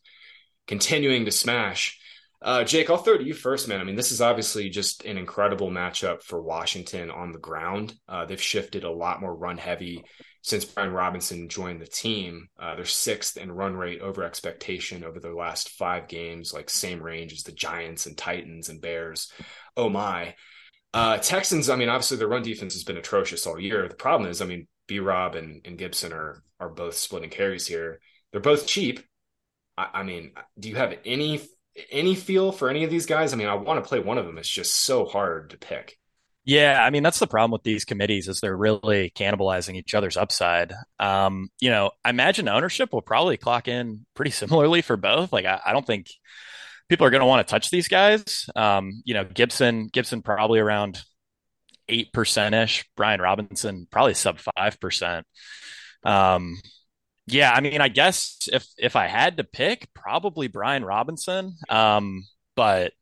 continuing 0.66 1.24
to 1.24 1.30
smash. 1.30 1.98
Uh, 2.40 2.62
Jake, 2.62 2.88
I'll 2.88 2.98
throw 2.98 3.18
to 3.18 3.24
you 3.24 3.34
first, 3.34 3.66
man. 3.66 3.80
I 3.80 3.84
mean, 3.84 3.96
this 3.96 4.12
is 4.12 4.20
obviously 4.20 4.68
just 4.70 5.04
an 5.04 5.18
incredible 5.18 5.70
matchup 5.70 6.22
for 6.22 6.40
Washington 6.40 7.10
on 7.10 7.32
the 7.32 7.38
ground. 7.38 7.94
Uh, 8.08 8.26
they've 8.26 8.40
shifted 8.40 8.84
a 8.84 8.90
lot 8.90 9.20
more 9.20 9.34
run 9.34 9.58
heavy 9.58 10.04
since 10.42 10.64
Brian 10.64 10.92
Robinson 10.92 11.48
joined 11.48 11.80
the 11.80 11.86
team. 11.86 12.48
Uh, 12.58 12.76
they're 12.76 12.84
sixth 12.84 13.36
in 13.36 13.50
run 13.50 13.76
rate 13.76 14.00
over 14.00 14.22
expectation 14.22 15.02
over 15.02 15.18
their 15.18 15.34
last 15.34 15.70
five 15.70 16.06
games, 16.06 16.52
like 16.54 16.70
same 16.70 17.02
range 17.02 17.32
as 17.32 17.42
the 17.42 17.52
Giants 17.52 18.06
and 18.06 18.16
Titans 18.16 18.68
and 18.68 18.80
Bears. 18.80 19.32
Oh 19.76 19.88
my. 19.88 20.34
Uh, 20.94 21.18
Texans, 21.18 21.68
I 21.68 21.76
mean, 21.76 21.88
obviously 21.88 22.16
their 22.18 22.28
run 22.28 22.42
defense 22.42 22.72
has 22.74 22.84
been 22.84 22.96
atrocious 22.96 23.46
all 23.46 23.58
year. 23.58 23.88
The 23.88 23.94
problem 23.94 24.30
is, 24.30 24.40
I 24.40 24.46
mean, 24.46 24.68
B 24.86 25.00
Rob 25.00 25.34
and, 25.34 25.60
and 25.64 25.76
Gibson 25.76 26.12
are 26.12 26.42
are 26.60 26.70
both 26.70 26.96
splitting 26.96 27.30
carries 27.30 27.66
here. 27.66 28.00
They're 28.32 28.40
both 28.40 28.66
cheap. 28.66 29.00
I, 29.76 29.88
I 29.94 30.02
mean, 30.02 30.32
do 30.58 30.68
you 30.68 30.76
have 30.76 30.94
any 31.04 31.40
any 31.90 32.14
feel 32.14 32.52
for 32.52 32.68
any 32.68 32.84
of 32.84 32.90
these 32.90 33.06
guys? 33.06 33.32
I 33.32 33.36
mean, 33.36 33.48
I 33.48 33.54
want 33.54 33.82
to 33.82 33.88
play 33.88 34.00
one 34.00 34.18
of 34.18 34.26
them. 34.26 34.38
It's 34.38 34.48
just 34.48 34.74
so 34.74 35.04
hard 35.04 35.50
to 35.50 35.58
pick. 35.58 35.98
Yeah, 36.44 36.82
I 36.82 36.88
mean 36.88 37.02
that's 37.02 37.18
the 37.18 37.26
problem 37.26 37.50
with 37.50 37.62
these 37.62 37.84
committees 37.84 38.26
is 38.26 38.40
they're 38.40 38.56
really 38.56 39.12
cannibalizing 39.14 39.74
each 39.74 39.94
other's 39.94 40.16
upside. 40.16 40.72
Um, 40.98 41.50
you 41.60 41.68
know, 41.68 41.90
I 42.02 42.08
imagine 42.08 42.48
ownership 42.48 42.90
will 42.90 43.02
probably 43.02 43.36
clock 43.36 43.68
in 43.68 44.06
pretty 44.14 44.30
similarly 44.32 44.80
for 44.80 44.96
both. 44.96 45.30
Like, 45.30 45.44
I, 45.44 45.60
I 45.66 45.72
don't 45.74 45.86
think 45.86 46.06
people 46.88 47.06
are 47.06 47.10
going 47.10 47.20
to 47.20 47.26
want 47.26 47.46
to 47.46 47.50
touch 47.50 47.68
these 47.68 47.88
guys. 47.88 48.48
Um, 48.56 49.02
you 49.04 49.12
know, 49.12 49.24
Gibson, 49.24 49.88
Gibson 49.92 50.22
probably 50.22 50.58
around 50.58 51.02
eight 51.86 52.14
percent 52.14 52.54
ish. 52.54 52.88
Brian 52.96 53.20
Robinson 53.20 53.86
probably 53.90 54.14
sub 54.14 54.38
five 54.56 54.80
percent. 54.80 55.26
Um, 56.02 56.56
yeah, 57.30 57.52
I 57.52 57.60
mean, 57.60 57.80
I 57.80 57.88
guess 57.88 58.48
if 58.52 58.66
if 58.78 58.96
I 58.96 59.06
had 59.06 59.36
to 59.36 59.44
pick, 59.44 59.88
probably 59.94 60.48
Brian 60.48 60.84
Robinson. 60.84 61.56
Um, 61.68 62.26
but 62.56 62.92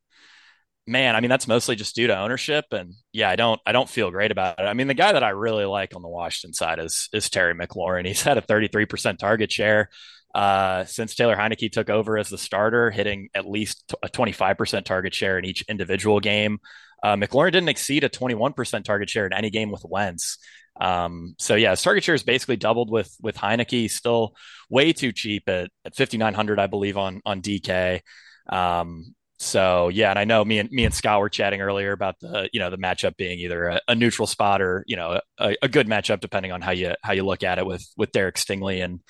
man, 0.87 1.17
I 1.17 1.21
mean, 1.21 1.31
that's 1.31 1.49
mostly 1.49 1.77
just 1.77 1.95
due 1.95 2.07
to 2.07 2.19
ownership, 2.19 2.67
and 2.73 2.95
yeah, 3.13 3.31
I 3.31 3.37
don't 3.37 3.61
I 3.67 3.73
don't 3.73 3.89
feel 3.89 4.11
great 4.11 4.31
about 4.31 4.59
it. 4.59 4.65
I 4.65 4.75
mean, 4.75 4.87
the 4.89 4.95
guy 4.95 5.13
that 5.13 5.25
I 5.25 5.31
really 5.31 5.65
like 5.65 5.95
on 5.95 6.03
the 6.03 6.09
Washington 6.09 6.55
side 6.55 6.79
is 6.79 7.09
is 7.13 7.31
Terry 7.31 7.55
McLaurin. 7.55 8.07
He's 8.07 8.23
had 8.23 8.39
a 8.39 8.43
33% 8.43 9.19
target 9.19 9.51
share 9.53 9.91
uh, 10.35 10.85
since 10.85 11.15
Taylor 11.15 11.37
Heinicke 11.37 11.73
took 11.73 11.89
over 11.89 12.19
as 12.19 12.29
the 12.29 12.39
starter, 12.39 12.91
hitting 12.91 13.31
at 13.35 13.49
least 13.49 13.95
a 14.03 14.09
25% 14.09 14.85
target 14.85 15.15
share 15.15 15.39
in 15.39 15.45
each 15.45 15.65
individual 15.69 16.21
game. 16.21 16.59
Uh, 17.03 17.17
McLaurin 17.17 17.53
didn't 17.53 17.69
exceed 17.69 18.05
a 18.05 18.09
21% 18.09 18.85
target 18.85 19.09
share 19.09 19.27
in 19.27 19.33
any 19.33 19.51
game 19.51 19.71
with 19.71 19.85
Wentz. 19.85 20.39
Um, 20.81 21.35
so 21.39 21.55
yeah, 21.55 21.71
his 21.71 21.83
target 21.83 22.05
share 22.05 22.15
is 22.15 22.23
basically 22.23 22.57
doubled 22.57 22.91
with 22.91 23.15
with 23.21 23.37
Heinicke. 23.37 23.91
Still 23.91 24.35
way 24.69 24.93
too 24.93 25.13
cheap 25.13 25.49
at, 25.49 25.71
at 25.85 25.97
5,900, 25.97 26.59
I 26.59 26.67
believe, 26.67 26.97
on 26.97 27.21
on 27.25 27.43
DK. 27.43 28.01
Um, 28.49 29.15
so 29.39 29.89
yeah, 29.89 30.11
and 30.11 30.19
I 30.19 30.25
know 30.25 30.45
me 30.45 30.59
and 30.59 30.71
me 30.71 30.85
and 30.85 30.95
Scott 30.95 31.21
were 31.21 31.29
chatting 31.29 31.61
earlier 31.61 31.93
about 31.93 32.19
the 32.21 32.49
you 32.53 32.61
know 32.61 32.71
the 32.71 32.79
matchup 32.79 33.17
being 33.17 33.39
either 33.41 33.67
a, 33.67 33.81
a 33.89 33.95
neutral 33.95 34.27
spot 34.27 34.63
or 34.63 34.83
you 34.87 34.97
know 34.97 35.21
a, 35.39 35.57
a, 35.61 35.69
good 35.69 35.87
matchup 35.87 36.21
depending 36.21 36.53
on 36.53 36.63
how 36.63 36.71
you 36.71 36.95
how 37.03 37.13
you 37.13 37.23
look 37.23 37.43
at 37.43 37.59
it 37.59 37.67
with 37.67 37.87
with 37.99 38.13
Derek 38.13 38.37
Stingley 38.37 38.83
and 38.83 39.01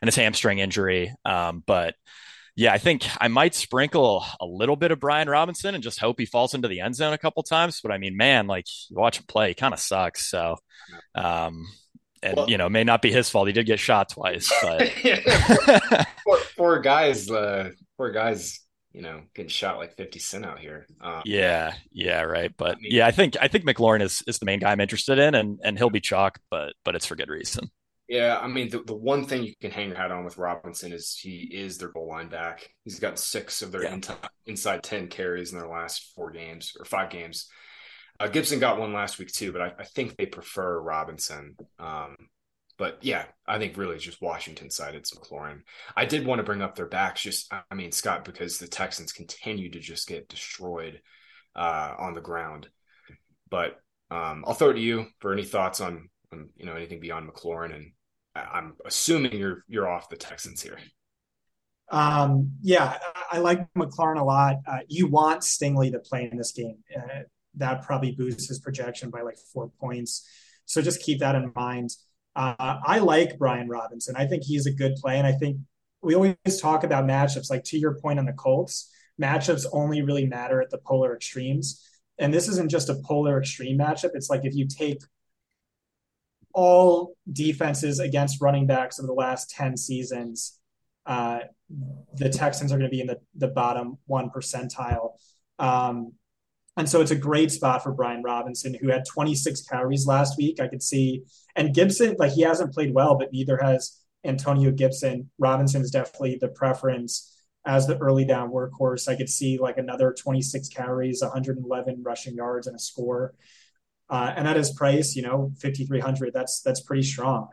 and 0.00 0.08
his 0.08 0.16
hamstring 0.16 0.58
injury. 0.58 1.14
Um, 1.26 1.62
but 1.66 1.96
yeah, 2.56 2.72
I 2.72 2.78
think 2.78 3.04
I 3.20 3.28
might 3.28 3.54
sprinkle 3.54 4.24
a 4.40 4.46
little 4.46 4.76
bit 4.76 4.92
of 4.92 5.00
Brian 5.00 5.28
Robinson 5.28 5.74
and 5.74 5.82
just 5.82 5.98
hope 5.98 6.20
he 6.20 6.26
falls 6.26 6.54
into 6.54 6.68
the 6.68 6.80
end 6.80 6.94
zone 6.94 7.12
a 7.12 7.18
couple 7.18 7.42
times. 7.42 7.80
But 7.80 7.90
I 7.90 7.98
mean, 7.98 8.16
man, 8.16 8.46
like 8.46 8.66
you 8.88 8.96
watch 8.96 9.18
him 9.18 9.24
play, 9.26 9.48
he 9.48 9.54
kind 9.54 9.74
of 9.74 9.80
sucks. 9.80 10.26
So, 10.30 10.56
um, 11.16 11.66
and 12.22 12.36
well, 12.36 12.48
you 12.48 12.56
know, 12.56 12.68
may 12.68 12.84
not 12.84 13.02
be 13.02 13.10
his 13.10 13.28
fault. 13.28 13.48
He 13.48 13.52
did 13.52 13.66
get 13.66 13.80
shot 13.80 14.10
twice, 14.10 14.50
but 14.62 14.88
poor, 16.24 16.38
poor, 16.56 16.78
guys, 16.78 17.28
uh, 17.28 17.70
poor 17.96 18.12
guys, 18.12 18.60
you 18.92 19.02
know, 19.02 19.22
getting 19.34 19.48
shot 19.48 19.78
like 19.78 19.96
50 19.96 20.20
cent 20.20 20.46
out 20.46 20.60
here. 20.60 20.86
Um, 21.00 21.22
yeah, 21.24 21.74
yeah, 21.90 22.22
right. 22.22 22.52
But 22.56 22.76
I 22.76 22.80
mean, 22.80 22.92
yeah, 22.92 23.06
I 23.06 23.10
think 23.10 23.36
I 23.40 23.48
think 23.48 23.64
McLaurin 23.64 24.00
is 24.00 24.22
is 24.28 24.38
the 24.38 24.46
main 24.46 24.60
guy 24.60 24.70
I'm 24.70 24.80
interested 24.80 25.18
in, 25.18 25.34
and 25.34 25.58
and 25.64 25.76
he'll 25.76 25.90
be 25.90 26.00
chalk, 26.00 26.38
but 26.50 26.74
but 26.84 26.94
it's 26.94 27.06
for 27.06 27.16
good 27.16 27.30
reason. 27.30 27.68
Yeah, 28.08 28.38
I 28.40 28.48
mean 28.48 28.68
the, 28.68 28.82
the 28.82 28.94
one 28.94 29.24
thing 29.24 29.44
you 29.44 29.54
can 29.60 29.70
hang 29.70 29.88
your 29.88 29.96
hat 29.96 30.10
on 30.10 30.24
with 30.24 30.36
Robinson 30.36 30.92
is 30.92 31.16
he 31.18 31.48
is 31.52 31.78
their 31.78 31.88
goal 31.88 32.08
line 32.08 32.28
back. 32.28 32.68
He's 32.84 33.00
got 33.00 33.18
six 33.18 33.62
of 33.62 33.72
their 33.72 33.84
yeah. 33.84 33.94
in- 33.94 34.04
inside 34.46 34.82
ten 34.82 35.08
carries 35.08 35.52
in 35.52 35.58
their 35.58 35.68
last 35.68 36.12
four 36.14 36.30
games 36.30 36.76
or 36.78 36.84
five 36.84 37.10
games. 37.10 37.48
Uh, 38.20 38.28
Gibson 38.28 38.60
got 38.60 38.78
one 38.78 38.92
last 38.92 39.18
week 39.18 39.32
too, 39.32 39.52
but 39.52 39.62
I, 39.62 39.72
I 39.78 39.84
think 39.84 40.16
they 40.16 40.26
prefer 40.26 40.80
Robinson. 40.80 41.56
Um, 41.78 42.16
but 42.76 42.98
yeah, 43.00 43.24
I 43.46 43.58
think 43.58 43.76
really 43.76 43.98
just 43.98 44.20
Washington 44.20 44.68
side. 44.70 44.94
It's 44.94 45.14
McLaurin. 45.14 45.60
I 45.96 46.04
did 46.04 46.26
want 46.26 46.40
to 46.40 46.44
bring 46.44 46.62
up 46.62 46.74
their 46.74 46.86
backs, 46.86 47.22
just 47.22 47.52
I 47.52 47.74
mean 47.74 47.92
Scott, 47.92 48.24
because 48.24 48.58
the 48.58 48.68
Texans 48.68 49.12
continue 49.12 49.70
to 49.70 49.80
just 49.80 50.08
get 50.08 50.28
destroyed 50.28 51.00
uh, 51.56 51.94
on 51.98 52.14
the 52.14 52.20
ground. 52.20 52.68
But 53.48 53.78
um, 54.10 54.44
I'll 54.46 54.54
throw 54.54 54.70
it 54.70 54.74
to 54.74 54.80
you 54.80 55.06
for 55.20 55.32
any 55.32 55.44
thoughts 55.44 55.80
on 55.80 56.10
you 56.56 56.66
know 56.66 56.74
anything 56.74 57.00
beyond 57.00 57.28
McLaurin, 57.28 57.74
and 57.74 57.92
I'm 58.34 58.74
assuming 58.84 59.32
you're 59.32 59.64
you're 59.68 59.88
off 59.88 60.08
the 60.08 60.16
Texans 60.16 60.62
here. 60.62 60.78
Um, 61.90 62.52
yeah, 62.62 62.98
I 63.30 63.38
like 63.38 63.66
McLaurin 63.74 64.18
a 64.18 64.24
lot. 64.24 64.56
Uh, 64.66 64.78
you 64.88 65.06
want 65.06 65.42
Stingley 65.42 65.92
to 65.92 65.98
play 65.98 66.28
in 66.30 66.38
this 66.38 66.52
game. 66.52 66.78
Uh, 66.96 67.24
that 67.56 67.82
probably 67.82 68.12
boosts 68.12 68.48
his 68.48 68.58
projection 68.58 69.10
by 69.10 69.20
like 69.22 69.36
four 69.52 69.70
points. 69.80 70.26
So 70.64 70.82
just 70.82 71.02
keep 71.02 71.20
that 71.20 71.34
in 71.34 71.52
mind. 71.54 71.90
Uh, 72.34 72.54
I 72.58 72.98
like 72.98 73.38
Brian 73.38 73.68
Robinson. 73.68 74.16
I 74.16 74.26
think 74.26 74.42
he's 74.42 74.66
a 74.66 74.72
good 74.72 74.94
play, 74.96 75.18
and 75.18 75.26
I 75.26 75.32
think 75.32 75.58
we 76.02 76.14
always 76.14 76.36
talk 76.60 76.82
about 76.84 77.04
matchups. 77.04 77.50
Like 77.50 77.64
to 77.64 77.78
your 77.78 77.94
point 78.00 78.18
on 78.18 78.24
the 78.24 78.32
Colts, 78.32 78.90
matchups 79.20 79.66
only 79.72 80.02
really 80.02 80.26
matter 80.26 80.60
at 80.60 80.70
the 80.70 80.78
polar 80.78 81.14
extremes. 81.14 81.86
and 82.18 82.32
this 82.32 82.48
isn't 82.48 82.70
just 82.70 82.88
a 82.88 82.94
polar 83.04 83.38
extreme 83.40 83.78
matchup. 83.78 84.10
It's 84.14 84.30
like 84.30 84.44
if 84.44 84.54
you 84.54 84.66
take 84.66 85.00
all 86.54 87.16
defenses 87.30 87.98
against 87.98 88.40
running 88.40 88.66
backs 88.66 88.98
of 88.98 89.06
the 89.06 89.12
last 89.12 89.50
10 89.50 89.76
seasons, 89.76 90.58
uh, 91.04 91.40
the 92.14 92.30
Texans 92.30 92.72
are 92.72 92.78
going 92.78 92.90
to 92.90 92.94
be 92.94 93.00
in 93.00 93.08
the, 93.08 93.18
the 93.34 93.48
bottom 93.48 93.98
one 94.06 94.30
percentile. 94.30 95.10
Um, 95.58 96.12
and 96.76 96.88
so 96.88 97.00
it's 97.00 97.10
a 97.10 97.16
great 97.16 97.52
spot 97.52 97.82
for 97.82 97.92
Brian 97.92 98.22
Robinson, 98.22 98.74
who 98.80 98.88
had 98.88 99.04
26 99.04 99.62
carries 99.62 100.06
last 100.06 100.36
week. 100.38 100.60
I 100.60 100.68
could 100.68 100.82
see, 100.82 101.22
and 101.54 101.74
Gibson, 101.74 102.16
like 102.18 102.32
he 102.32 102.42
hasn't 102.42 102.72
played 102.72 102.94
well, 102.94 103.16
but 103.16 103.32
neither 103.32 103.58
has 103.58 104.00
Antonio 104.24 104.70
Gibson. 104.70 105.30
Robinson 105.38 105.82
is 105.82 105.90
definitely 105.90 106.38
the 106.40 106.48
preference 106.48 107.36
as 107.64 107.86
the 107.86 107.96
early 107.98 108.24
down 108.24 108.50
workhorse. 108.50 109.08
I 109.08 109.16
could 109.16 109.28
see 109.28 109.58
like 109.58 109.78
another 109.78 110.12
26 110.12 110.68
carries, 110.68 111.22
111 111.22 112.02
rushing 112.04 112.34
yards, 112.34 112.66
and 112.66 112.76
a 112.76 112.80
score. 112.80 113.34
Uh, 114.10 114.32
and 114.36 114.46
at 114.46 114.56
his 114.56 114.72
price, 114.72 115.16
you 115.16 115.22
know, 115.22 115.52
5,300, 115.60 116.32
that's 116.32 116.60
that's 116.60 116.80
pretty 116.82 117.02
strong. 117.02 117.48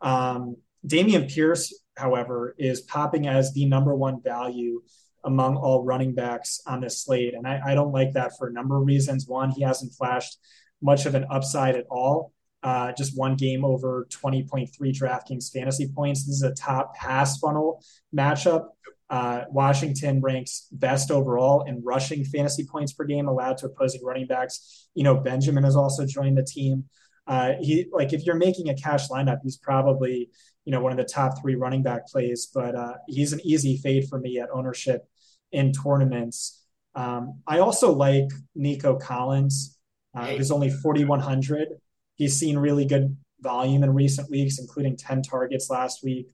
Um, 0.00 0.56
Dameon 0.86 1.32
Pierce, 1.32 1.74
however, 1.96 2.54
is 2.58 2.82
popping 2.82 3.26
as 3.26 3.52
the 3.52 3.66
number 3.66 3.94
one 3.94 4.22
value 4.22 4.82
among 5.24 5.56
all 5.56 5.82
running 5.82 6.14
backs 6.14 6.60
on 6.66 6.80
this 6.80 7.02
slate. 7.02 7.34
And 7.34 7.46
I, 7.46 7.60
I 7.68 7.74
don't 7.74 7.92
like 7.92 8.12
that 8.12 8.36
for 8.36 8.48
a 8.48 8.52
number 8.52 8.76
of 8.76 8.86
reasons. 8.86 9.26
One, 9.26 9.50
he 9.50 9.62
hasn't 9.62 9.94
flashed 9.94 10.38
much 10.82 11.06
of 11.06 11.14
an 11.14 11.24
upside 11.30 11.76
at 11.76 11.86
all. 11.90 12.32
Uh, 12.62 12.92
just 12.92 13.16
one 13.16 13.36
game 13.36 13.64
over 13.64 14.06
20.3 14.10 14.70
DraftKings 14.78 15.52
fantasy 15.52 15.90
points. 15.94 16.26
This 16.26 16.36
is 16.36 16.42
a 16.42 16.54
top 16.54 16.94
pass 16.94 17.38
funnel 17.38 17.82
matchup. 18.14 18.68
Uh, 19.10 19.42
Washington 19.50 20.20
ranks 20.20 20.66
best 20.72 21.10
overall 21.10 21.64
in 21.64 21.82
rushing 21.84 22.24
fantasy 22.24 22.64
points 22.64 22.92
per 22.92 23.04
game 23.04 23.28
allowed 23.28 23.58
to 23.58 23.66
opposing 23.66 24.02
running 24.02 24.26
backs. 24.26 24.88
You 24.94 25.04
know, 25.04 25.16
Benjamin 25.16 25.64
has 25.64 25.76
also 25.76 26.06
joined 26.06 26.38
the 26.38 26.44
team. 26.44 26.84
Uh, 27.26 27.52
he 27.60 27.86
like 27.92 28.12
if 28.12 28.24
you're 28.24 28.34
making 28.34 28.68
a 28.68 28.74
cash 28.74 29.08
lineup, 29.08 29.38
he's 29.42 29.56
probably 29.56 30.30
you 30.64 30.72
know 30.72 30.80
one 30.80 30.92
of 30.92 30.98
the 30.98 31.04
top 31.04 31.40
three 31.40 31.54
running 31.54 31.82
back 31.82 32.06
plays. 32.06 32.50
But 32.52 32.74
uh, 32.74 32.94
he's 33.08 33.32
an 33.32 33.40
easy 33.44 33.76
fade 33.78 34.08
for 34.08 34.18
me 34.18 34.38
at 34.38 34.48
ownership 34.52 35.06
in 35.52 35.72
tournaments. 35.72 36.62
Um, 36.94 37.40
I 37.46 37.58
also 37.58 37.92
like 37.92 38.28
Nico 38.54 38.96
Collins. 38.96 39.78
Uh, 40.14 40.26
he's 40.26 40.50
only 40.50 40.70
4,100. 40.70 41.68
He's 42.16 42.38
seen 42.38 42.56
really 42.56 42.86
good 42.86 43.16
volume 43.40 43.82
in 43.82 43.92
recent 43.92 44.30
weeks, 44.30 44.58
including 44.58 44.96
10 44.96 45.22
targets 45.22 45.68
last 45.70 46.04
week. 46.04 46.28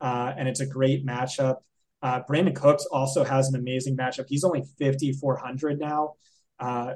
Uh, 0.00 0.32
and 0.36 0.48
it's 0.48 0.60
a 0.60 0.66
great 0.66 1.06
matchup. 1.06 1.56
Uh, 2.02 2.20
Brandin 2.28 2.54
Cooks 2.54 2.86
also 2.86 3.24
has 3.24 3.48
an 3.48 3.56
amazing 3.56 3.96
matchup. 3.96 4.26
He's 4.28 4.44
only 4.44 4.62
5,400 4.78 5.78
now. 5.78 6.14
Uh, 6.58 6.94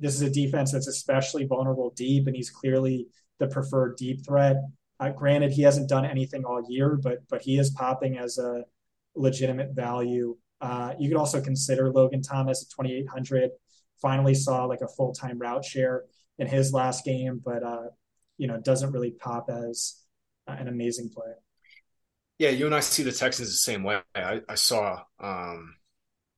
this 0.00 0.14
is 0.14 0.22
a 0.22 0.30
defense 0.30 0.72
that's 0.72 0.86
especially 0.86 1.44
vulnerable 1.44 1.92
deep, 1.96 2.26
and 2.26 2.36
he's 2.36 2.50
clearly 2.50 3.08
the 3.38 3.48
preferred 3.48 3.96
deep 3.96 4.24
threat. 4.24 4.56
Uh, 5.00 5.10
granted, 5.10 5.52
he 5.52 5.62
hasn't 5.62 5.88
done 5.88 6.04
anything 6.04 6.44
all 6.44 6.62
year, 6.68 6.98
but 7.02 7.18
but 7.28 7.42
he 7.42 7.58
is 7.58 7.70
popping 7.70 8.18
as 8.18 8.38
a 8.38 8.64
legitimate 9.14 9.74
value. 9.74 10.36
Uh, 10.60 10.94
you 10.98 11.08
could 11.08 11.18
also 11.18 11.40
consider 11.40 11.90
Logan 11.90 12.22
Thomas 12.22 12.62
at 12.62 12.70
2,800. 12.70 13.50
Finally 14.00 14.34
saw 14.34 14.64
like 14.64 14.80
a 14.80 14.88
full 14.88 15.12
time 15.12 15.38
route 15.38 15.64
share 15.64 16.04
in 16.38 16.46
his 16.46 16.72
last 16.72 17.04
game, 17.04 17.40
but 17.44 17.62
uh, 17.62 17.88
you 18.38 18.46
know 18.46 18.58
doesn't 18.60 18.92
really 18.92 19.12
pop 19.12 19.50
as 19.50 20.02
an 20.46 20.68
amazing 20.68 21.10
play. 21.10 21.32
Yeah, 22.38 22.50
you 22.50 22.66
and 22.66 22.74
I 22.74 22.80
see 22.80 23.02
the 23.02 23.12
Texans 23.12 23.48
the 23.48 23.54
same 23.54 23.82
way. 23.82 24.00
I, 24.14 24.40
I 24.48 24.54
saw 24.54 25.02
um, 25.18 25.74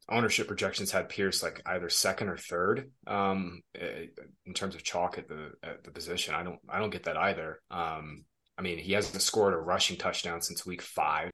ownership 0.09 0.49
projections 0.49 0.91
had 0.91 1.09
Pierce 1.09 1.43
like 1.43 1.63
either 1.67 1.89
second 1.89 2.29
or 2.29 2.37
third 2.37 2.91
um, 3.07 3.63
eh, 3.75 4.07
in 4.47 4.55
terms 4.55 4.75
of 4.75 4.83
chalk 4.83 5.19
at 5.19 5.29
the 5.29 5.53
at 5.63 5.85
the 5.85 5.91
position. 5.91 6.35
I 6.35 6.43
don't 6.43 6.59
I 6.69 6.79
don't 6.79 6.91
get 6.91 7.05
that 7.05 7.17
either. 7.17 7.61
Um, 7.71 8.25
I 8.59 8.63
mean, 8.63 8.79
he 8.79 8.93
hasn't 8.93 9.23
scored 9.23 9.55
a 9.55 9.59
rushing 9.59 9.97
touchdown 9.97 10.43
since 10.43 10.67
week 10.67 10.83
five. 10.83 11.31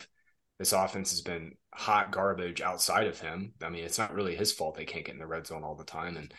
This 0.59 0.73
offense 0.73 1.11
has 1.11 1.21
been 1.21 1.53
hot 1.75 2.13
garbage 2.13 2.61
outside 2.61 3.07
of 3.07 3.21
him. 3.21 3.53
I 3.63 3.69
mean, 3.69 3.85
it's 3.85 3.99
not 3.99 4.15
really 4.15 4.35
his 4.35 4.53
fault 4.53 4.77
they 4.77 4.85
can't 4.85 5.05
get 5.05 5.15
in 5.15 5.21
the 5.21 5.27
red 5.27 5.47
zone 5.47 5.65
all 5.65 5.75
the 5.75 5.85
time, 5.85 6.17
and 6.17 6.33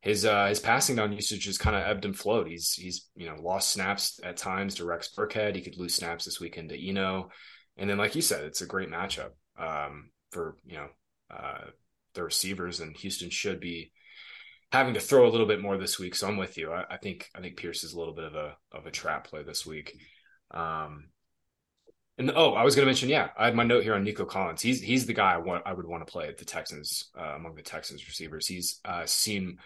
his 0.00 0.24
uh, 0.24 0.46
his 0.46 0.60
passing 0.60 0.96
down 0.96 1.12
usage 1.12 1.46
has 1.46 1.58
kind 1.58 1.76
of 1.76 1.82
ebbed 1.82 2.04
and 2.04 2.16
flowed. 2.16 2.48
He's 2.48 2.72
he's 2.72 3.08
you 3.14 3.26
know 3.26 3.36
lost 3.40 3.70
snaps 3.70 4.20
at 4.24 4.36
times 4.36 4.76
to 4.76 4.84
Rex 4.84 5.10
Burkhead. 5.16 5.54
He 5.54 5.62
could 5.62 5.76
lose 5.76 5.94
snaps 5.94 6.24
this 6.24 6.40
weekend 6.40 6.70
to 6.70 6.88
Eno. 6.88 7.30
And 7.78 7.88
then, 7.88 7.98
like 7.98 8.14
you 8.14 8.22
said, 8.22 8.44
it's 8.44 8.60
a 8.60 8.66
great 8.66 8.90
matchup 8.90 9.30
um, 9.58 10.10
for 10.30 10.56
you 10.66 10.76
know 10.76 10.88
uh, 11.30 11.64
the 12.14 12.24
receivers, 12.24 12.80
and 12.80 12.96
Houston 12.96 13.30
should 13.30 13.60
be 13.60 13.92
having 14.70 14.94
to 14.94 15.00
throw 15.00 15.26
a 15.26 15.30
little 15.30 15.46
bit 15.46 15.62
more 15.62 15.78
this 15.78 15.98
week. 15.98 16.14
So 16.14 16.28
I'm 16.28 16.36
with 16.36 16.58
you. 16.58 16.72
I, 16.72 16.84
I 16.90 16.96
think 16.98 17.28
I 17.34 17.40
think 17.40 17.56
Pierce 17.56 17.84
is 17.84 17.92
a 17.92 17.98
little 17.98 18.14
bit 18.14 18.24
of 18.24 18.34
a 18.34 18.56
of 18.72 18.86
a 18.86 18.90
trap 18.90 19.26
play 19.28 19.42
this 19.42 19.64
week. 19.64 19.96
Um, 20.50 21.10
and 22.18 22.32
oh, 22.34 22.54
I 22.54 22.64
was 22.64 22.74
going 22.74 22.84
to 22.84 22.90
mention, 22.90 23.08
yeah, 23.08 23.28
I 23.38 23.44
had 23.46 23.54
my 23.54 23.62
note 23.62 23.84
here 23.84 23.94
on 23.94 24.02
Nico 24.02 24.24
Collins. 24.24 24.60
He's 24.60 24.80
he's 24.80 25.06
the 25.06 25.14
guy 25.14 25.34
I 25.34 25.38
want 25.38 25.62
I 25.64 25.72
would 25.72 25.86
want 25.86 26.04
to 26.04 26.10
play 26.10 26.26
at 26.26 26.36
the 26.36 26.44
Texans 26.44 27.10
uh, 27.18 27.34
among 27.36 27.54
the 27.54 27.62
Texans 27.62 28.06
receivers. 28.06 28.46
He's 28.46 28.80
uh, 28.84 29.06
seen, 29.06 29.58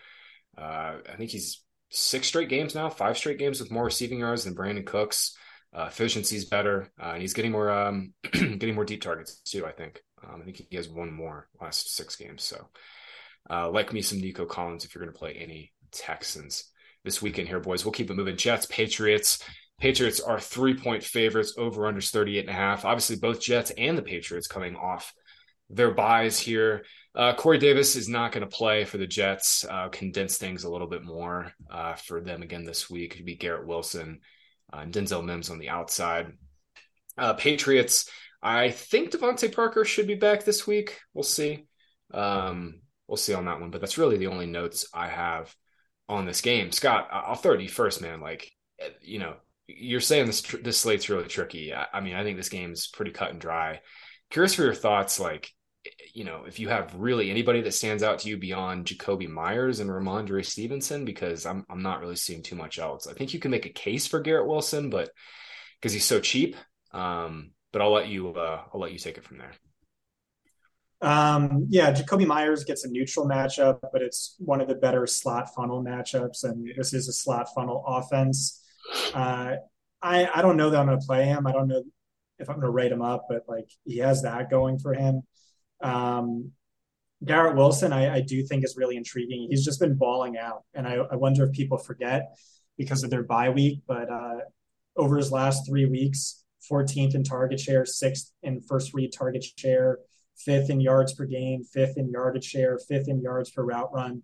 uh, 0.59 0.97
I 1.11 1.17
think 1.17 1.31
he's 1.31 1.63
six 1.89 2.27
straight 2.27 2.51
games 2.51 2.75
now, 2.75 2.91
five 2.91 3.17
straight 3.17 3.39
games 3.39 3.59
with 3.59 3.71
more 3.71 3.85
receiving 3.85 4.19
yards 4.19 4.45
than 4.45 4.55
Brandin 4.55 4.85
Cooks. 4.85 5.35
Uh, 5.75 5.87
efficiency's 5.89 6.45
better, 6.45 6.91
uh, 7.01 7.13
and 7.13 7.23
he's 7.23 7.33
getting 7.33 7.53
more 7.53 7.71
um, 7.71 8.13
getting 8.33 8.75
more 8.75 8.85
deep 8.85 9.03
targets 9.03 9.41
too. 9.41 9.65
I 9.67 9.73
think. 9.73 10.03
Um, 10.23 10.41
I 10.41 10.45
think 10.45 10.63
he 10.71 10.77
has 10.77 10.89
one 10.89 11.13
more 11.13 11.49
last 11.61 11.97
six 11.97 12.15
games. 12.15 12.43
So, 12.43 12.69
uh, 13.51 13.71
like 13.71 13.93
me, 13.93 14.03
some 14.03 14.21
Nico 14.21 14.45
Collins 14.45 14.85
if 14.85 14.95
you're 14.95 15.03
going 15.03 15.13
to 15.13 15.19
play 15.19 15.33
any 15.33 15.73
Texans 15.91 16.71
this 17.05 17.23
weekend 17.23 17.49
here, 17.49 17.61
boys. 17.61 17.85
We'll 17.85 17.93
keep 17.93 18.11
it 18.11 18.15
moving. 18.15 18.37
Jets, 18.37 18.67
Patriots. 18.67 19.43
Patriots 19.81 20.21
are 20.21 20.39
three 20.39 20.75
point 20.75 21.03
favorites. 21.03 21.55
Over 21.57 21.87
under 21.87 22.01
38 22.01 22.41
and 22.41 22.51
a 22.51 22.53
half. 22.53 22.85
Obviously, 22.85 23.17
both 23.17 23.41
Jets 23.41 23.71
and 23.71 23.97
the 23.97 24.03
Patriots 24.03 24.47
coming 24.47 24.77
off 24.77 25.13
their 25.71 25.93
byes 25.93 26.39
here. 26.39 26.85
Uh, 27.15 27.35
Corey 27.35 27.59
Davis 27.59 27.97
is 27.97 28.09
not 28.09 28.33
going 28.33 28.47
to 28.47 28.57
play 28.57 28.85
for 28.85 28.99
the 28.99 29.07
Jets. 29.07 29.65
Uh, 29.69 29.89
condense 29.89 30.39
things 30.39 30.65
a 30.65 30.71
little 30.71 30.87
bit 30.87 31.03
more 31.03 31.53
uh, 31.71 31.95
for 31.95 32.21
them 32.21 32.43
again 32.43 32.65
this 32.65 32.89
week. 32.89 33.15
It'd 33.15 33.27
be 33.27 33.37
Garrett 33.37 33.67
Wilson 33.67 34.21
uh, 34.73 34.85
Denzel 34.85 35.25
Mims 35.25 35.51
on 35.51 35.59
the 35.59 35.69
outside. 35.69 36.33
Uh, 37.19 37.35
Patriots, 37.35 38.11
I 38.43 38.71
think 38.71 39.11
DeVante 39.11 39.55
Parker 39.55 39.85
should 39.85 40.07
be 40.07 40.15
back 40.15 40.45
this 40.45 40.67
week. 40.67 40.99
We'll 41.15 41.23
see. 41.23 41.67
Um, 42.13 42.81
we'll 43.07 43.17
see 43.17 43.35
on 43.35 43.45
that 43.45 43.61
one, 43.61 43.71
but 43.71 43.81
that's 43.81 43.99
really 43.99 44.17
the 44.17 44.29
only 44.29 44.47
notes 44.47 44.87
I 44.95 45.09
have 45.09 45.55
on 46.09 46.27
this 46.27 46.41
game. 46.41 46.73
Scott, 46.73 47.09
I'll 47.11 47.35
throw 47.35 47.57
to 47.57 47.63
you 47.63 47.69
first, 47.69 48.01
man. 48.01 48.21
Like, 48.21 48.51
you 49.01 49.19
know, 49.19 49.35
you're 49.67 50.01
saying 50.01 50.27
this 50.27 50.43
this 50.43 50.79
slate's 50.79 51.09
really 51.09 51.29
tricky. 51.29 51.73
I, 51.73 51.87
I 51.93 52.01
mean, 52.01 52.15
I 52.15 52.25
think 52.25 52.37
this 52.37 52.49
game 52.49 52.73
is 52.73 52.89
pretty 52.89 53.13
cut 53.13 53.31
and 53.31 53.41
dry. 53.41 53.81
Curious 54.31 54.55
for 54.55 54.63
your 54.63 54.75
thoughts, 54.75 55.21
like 55.21 55.51
you 56.15 56.25
know, 56.25 56.45
if 56.47 56.59
you 56.59 56.69
have 56.69 56.95
really 56.95 57.31
anybody 57.31 57.61
that 57.63 57.75
stands 57.75 58.03
out 58.03 58.21
to 58.21 58.29
you 58.29 58.37
beyond 58.37 58.87
Jakobi 58.87 59.29
Meyers 59.29 59.81
and 59.81 59.91
Rhamondre 59.91 60.45
Stevenson, 60.45 61.05
because 61.05 61.47
I'm 61.47 61.65
I'm 61.69 61.83
not 61.83 62.01
really 62.01 62.17
seeing 62.17 62.43
too 62.43 62.57
much 62.57 62.79
else. 62.79 63.07
I 63.07 63.15
think 63.15 63.35
you 63.35 63.41
can 63.41 63.51
make 63.51 63.67
a 63.67 63.71
case 63.71 64.07
for 64.07 64.21
Garrett 64.21 64.47
Wilson, 64.47 64.91
but 64.91 65.11
because 65.81 65.93
he's 65.93 66.05
so 66.05 66.21
cheap. 66.21 66.57
Um, 66.93 67.53
but 67.73 67.83
I'll 67.83 67.93
let 67.93 68.09
you 68.09 68.31
uh, 68.31 68.63
I'll 68.73 68.81
let 68.81 68.93
you 68.93 68.99
take 68.99 69.19
it 69.19 69.25
from 69.25 69.39
there. 69.39 69.53
Um, 71.01 71.67
yeah, 71.69 71.93
Jakobi 71.93 72.27
Meyers 72.27 72.63
gets 72.63 72.85
a 72.85 72.89
neutral 72.89 73.27
matchup, 73.27 73.81
but 73.93 74.03
it's 74.03 74.37
one 74.39 74.61
of 74.61 74.69
the 74.69 74.77
better 74.77 75.07
slot 75.07 75.53
funnel 75.55 75.83
matchups, 75.83 76.45
and 76.45 76.71
this 76.77 76.95
is 76.95 77.09
a 77.09 77.13
slot 77.13 77.49
funnel 77.55 77.83
offense. 77.87 78.63
Uh, 79.13 79.57
I 80.01 80.29
I 80.33 80.43
don't 80.43 80.57
know 80.57 80.71
that 80.71 80.79
I'm 80.79 80.87
going 80.87 81.01
to 81.01 81.07
play 81.07 81.25
him. 81.25 81.47
I 81.47 81.53
don't 81.53 81.67
know 81.67 81.83
if 82.39 82.49
I'm 82.49 82.57
going 82.57 82.67
to 82.67 82.71
rate 82.71 82.93
him 82.93 83.03
up, 83.03 83.27
but 83.29 83.43
like 83.49 83.69
he 83.85 83.99
has 83.99 84.23
that 84.23 84.51
going 84.51 84.79
for 84.79 84.95
him. 84.95 85.23
Um, 85.83 86.53
Garrett 87.25 87.57
Wilson, 87.57 87.93
I, 87.93 88.17
I, 88.17 88.21
do 88.21 88.45
think 88.45 88.65
is 88.65 88.77
really 88.77 88.97
intriguing. 88.97 89.47
He's 89.49 89.65
just 89.65 89.79
been 89.79 89.95
balling 89.95 90.37
out, 90.37 90.65
and 90.75 90.89
I, 90.89 90.95
I 90.95 91.17
wonder 91.17 91.45
if 91.45 91.53
people 91.53 91.79
forget 91.79 92.37
because 92.77 93.05
of 93.05 93.11
their 93.11 93.23
bye 93.23 93.51
week. 93.51 93.83
But 93.87 94.11
uh, 94.11 94.39
over 94.97 95.17
his 95.17 95.31
last 95.31 95.67
three 95.67 95.87
weeks, 95.87 96.45
14th 96.71 97.15
in 97.15 97.23
target 97.23 97.61
share, 97.61 97.85
sixth 97.85 98.33
in 98.43 98.61
first 98.63 98.93
read 98.95 99.13
target 99.13 99.45
share, 99.57 99.99
fifth 100.37 100.71
in 100.71 100.81
yards 100.81 101.15
per 101.15 101.25
game, 101.25 101.63
fifth 101.65 101.97
in 101.97 102.11
yardage 102.11 102.45
share, 102.45 102.79
fifth 102.89 103.09
in 103.09 103.21
yards 103.21 103.51
per 103.51 103.63
route 103.63 103.93
run. 103.93 104.23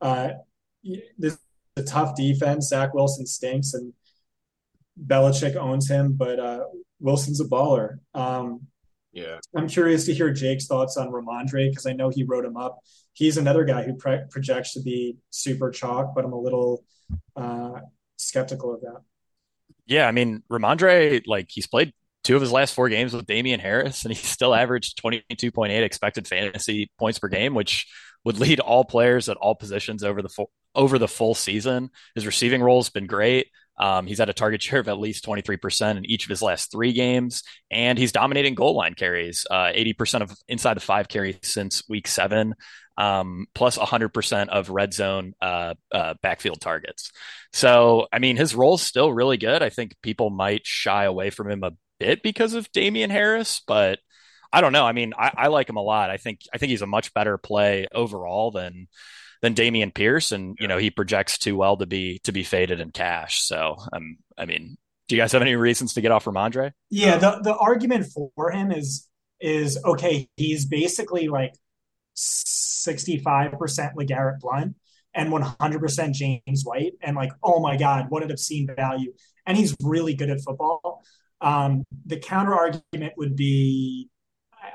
Uh, 0.00 0.30
this 1.18 1.34
is 1.34 1.38
a 1.76 1.82
tough 1.82 2.14
defense. 2.16 2.68
Zach 2.68 2.94
Wilson 2.94 3.26
stinks, 3.26 3.74
and 3.74 3.92
Belichick 5.04 5.56
owns 5.56 5.88
him, 5.88 6.12
but 6.12 6.38
uh, 6.38 6.64
Wilson's 7.00 7.40
a 7.40 7.44
baller. 7.44 7.98
Um, 8.14 8.68
yeah. 9.16 9.38
I'm 9.56 9.66
curious 9.66 10.04
to 10.04 10.14
hear 10.14 10.30
Jake's 10.30 10.66
thoughts 10.66 10.98
on 10.98 11.08
Rhamondre 11.08 11.70
because 11.70 11.86
I 11.86 11.94
know 11.94 12.10
he 12.10 12.22
wrote 12.22 12.44
him 12.44 12.58
up. 12.58 12.80
He's 13.14 13.38
another 13.38 13.64
guy 13.64 13.82
who 13.82 13.94
pre- 13.94 14.24
projects 14.30 14.74
to 14.74 14.82
be 14.82 15.16
super 15.30 15.70
chalk, 15.70 16.14
but 16.14 16.26
I'm 16.26 16.34
a 16.34 16.38
little 16.38 16.84
uh, 17.34 17.80
skeptical 18.18 18.74
of 18.74 18.82
that. 18.82 19.00
Yeah, 19.86 20.06
I 20.06 20.12
mean, 20.12 20.42
Rhamondre, 20.50 21.26
like 21.26 21.46
he's 21.48 21.66
played 21.66 21.94
two 22.24 22.36
of 22.36 22.42
his 22.42 22.52
last 22.52 22.74
four 22.74 22.90
games 22.90 23.14
with 23.14 23.24
Damien 23.24 23.58
Harris, 23.58 24.04
and 24.04 24.12
he 24.12 24.22
still 24.22 24.54
averaged 24.54 25.02
22.8 25.02 25.70
expected 25.82 26.28
fantasy 26.28 26.90
points 26.98 27.18
per 27.18 27.28
game, 27.28 27.54
which 27.54 27.86
would 28.22 28.38
lead 28.38 28.60
all 28.60 28.84
players 28.84 29.30
at 29.30 29.38
all 29.38 29.54
positions 29.54 30.04
over 30.04 30.20
the 30.20 30.28
full, 30.28 30.50
over 30.74 30.98
the 30.98 31.08
full 31.08 31.34
season. 31.34 31.88
His 32.14 32.26
receiving 32.26 32.62
role 32.62 32.80
has 32.80 32.90
been 32.90 33.06
great. 33.06 33.46
Um, 33.78 34.06
he's 34.06 34.18
had 34.18 34.28
a 34.28 34.34
target 34.34 34.62
share 34.62 34.80
of 34.80 34.88
at 34.88 34.98
least 34.98 35.24
23% 35.24 35.96
in 35.96 36.04
each 36.04 36.24
of 36.24 36.30
his 36.30 36.42
last 36.42 36.70
three 36.70 36.92
games, 36.92 37.42
and 37.70 37.98
he's 37.98 38.12
dominating 38.12 38.54
goal 38.54 38.74
line 38.74 38.94
carries, 38.94 39.46
uh, 39.50 39.72
80% 39.74 40.22
of 40.22 40.32
inside 40.48 40.74
the 40.74 40.80
five 40.80 41.08
carries 41.08 41.36
since 41.42 41.82
week 41.88 42.06
seven, 42.08 42.54
um, 42.98 43.46
plus 43.54 43.76
100% 43.76 44.48
of 44.48 44.70
red 44.70 44.94
zone 44.94 45.34
uh, 45.40 45.74
uh, 45.92 46.14
backfield 46.22 46.60
targets. 46.60 47.12
So, 47.52 48.06
I 48.12 48.18
mean, 48.18 48.36
his 48.36 48.54
role's 48.54 48.82
still 48.82 49.12
really 49.12 49.36
good. 49.36 49.62
I 49.62 49.70
think 49.70 49.94
people 50.02 50.30
might 50.30 50.66
shy 50.66 51.04
away 51.04 51.30
from 51.30 51.50
him 51.50 51.62
a 51.62 51.72
bit 51.98 52.22
because 52.22 52.54
of 52.54 52.70
Damien 52.72 53.10
Harris, 53.10 53.62
but 53.66 53.98
I 54.52 54.60
don't 54.60 54.72
know. 54.72 54.86
I 54.86 54.92
mean, 54.92 55.12
I, 55.18 55.32
I 55.36 55.46
like 55.48 55.68
him 55.68 55.76
a 55.76 55.82
lot. 55.82 56.10
I 56.10 56.16
think 56.16 56.40
I 56.52 56.58
think 56.58 56.70
he's 56.70 56.82
a 56.82 56.86
much 56.86 57.12
better 57.12 57.36
play 57.36 57.86
overall 57.94 58.50
than 58.50 58.88
than 59.42 59.54
Dameon 59.54 59.94
Pierce, 59.94 60.32
and 60.32 60.56
you 60.60 60.68
know 60.68 60.78
he 60.78 60.90
projects 60.90 61.38
too 61.38 61.56
well 61.56 61.76
to 61.76 61.86
be 61.86 62.20
to 62.24 62.32
be 62.32 62.42
faded 62.42 62.80
in 62.80 62.90
cash. 62.90 63.42
So, 63.42 63.76
um, 63.92 64.16
I 64.36 64.46
mean, 64.46 64.76
do 65.08 65.16
you 65.16 65.22
guys 65.22 65.32
have 65.32 65.42
any 65.42 65.56
reasons 65.56 65.94
to 65.94 66.00
get 66.00 66.12
off 66.12 66.24
Rhamondre? 66.24 66.72
Yeah, 66.90 67.18
the 67.18 67.40
the 67.42 67.56
argument 67.56 68.06
for 68.06 68.50
him 68.50 68.72
is 68.72 69.08
is 69.40 69.78
okay. 69.84 70.28
He's 70.36 70.66
basically 70.66 71.28
like 71.28 71.54
sixty 72.14 73.18
five 73.18 73.52
percent 73.52 73.96
LeGarrette 73.96 74.40
Blunt 74.40 74.76
and 75.14 75.30
one 75.30 75.42
hundred 75.42 75.80
percent 75.80 76.14
James 76.14 76.62
White, 76.64 76.94
and 77.00 77.16
like, 77.16 77.32
oh 77.42 77.60
my 77.60 77.76
god, 77.76 78.06
what 78.08 78.22
an 78.22 78.30
obscene 78.30 78.68
value! 78.74 79.12
And 79.46 79.56
he's 79.56 79.76
really 79.82 80.14
good 80.14 80.30
at 80.30 80.40
football. 80.40 81.04
Um, 81.40 81.84
the 82.06 82.18
counter 82.18 82.54
argument 82.54 83.12
would 83.16 83.36
be 83.36 84.08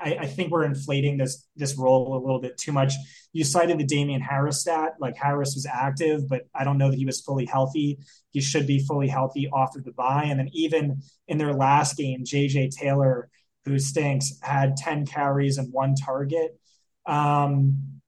I, 0.03 0.17
I, 0.21 0.25
think 0.25 0.51
we're 0.51 0.63
inflating 0.63 1.17
this 1.17 1.47
this 1.55 1.77
role 1.77 2.15
a 2.15 2.21
little 2.21 2.39
bit 2.39 2.57
too 2.57 2.71
much. 2.71 2.93
You 3.33 3.43
cited 3.43 3.77
the 3.77 3.85
Damien 3.85 4.21
Harris 4.21 4.61
stat, 4.61 4.93
like 4.99 5.15
Harris 5.15 5.53
was 5.55 5.65
active, 5.65 6.27
but 6.27 6.43
I 6.53 6.63
don't 6.63 6.77
know 6.77 6.89
that 6.89 6.97
he 6.97 7.05
was 7.05 7.21
fully 7.21 7.45
healthy. 7.45 7.99
He 8.31 8.41
should 8.41 8.67
be 8.67 8.79
fully 8.79 9.07
healthy 9.07 9.47
off 9.47 9.75
of 9.75 9.83
the 9.83 9.91
bye. 9.91 10.25
And 10.25 10.39
then 10.39 10.49
even 10.53 11.01
in 11.27 11.37
their 11.37 11.53
last 11.53 11.97
game, 11.97 12.23
JJ 12.23 12.71
Taylor, 12.71 13.29
who 13.65 13.79
stinks, 13.79 14.33
had 14.41 14.75
10 14.77 15.05
carries 15.05 15.57
and 15.57 15.71
one 15.71 15.95
target. 15.95 16.59
Um, 17.05 18.01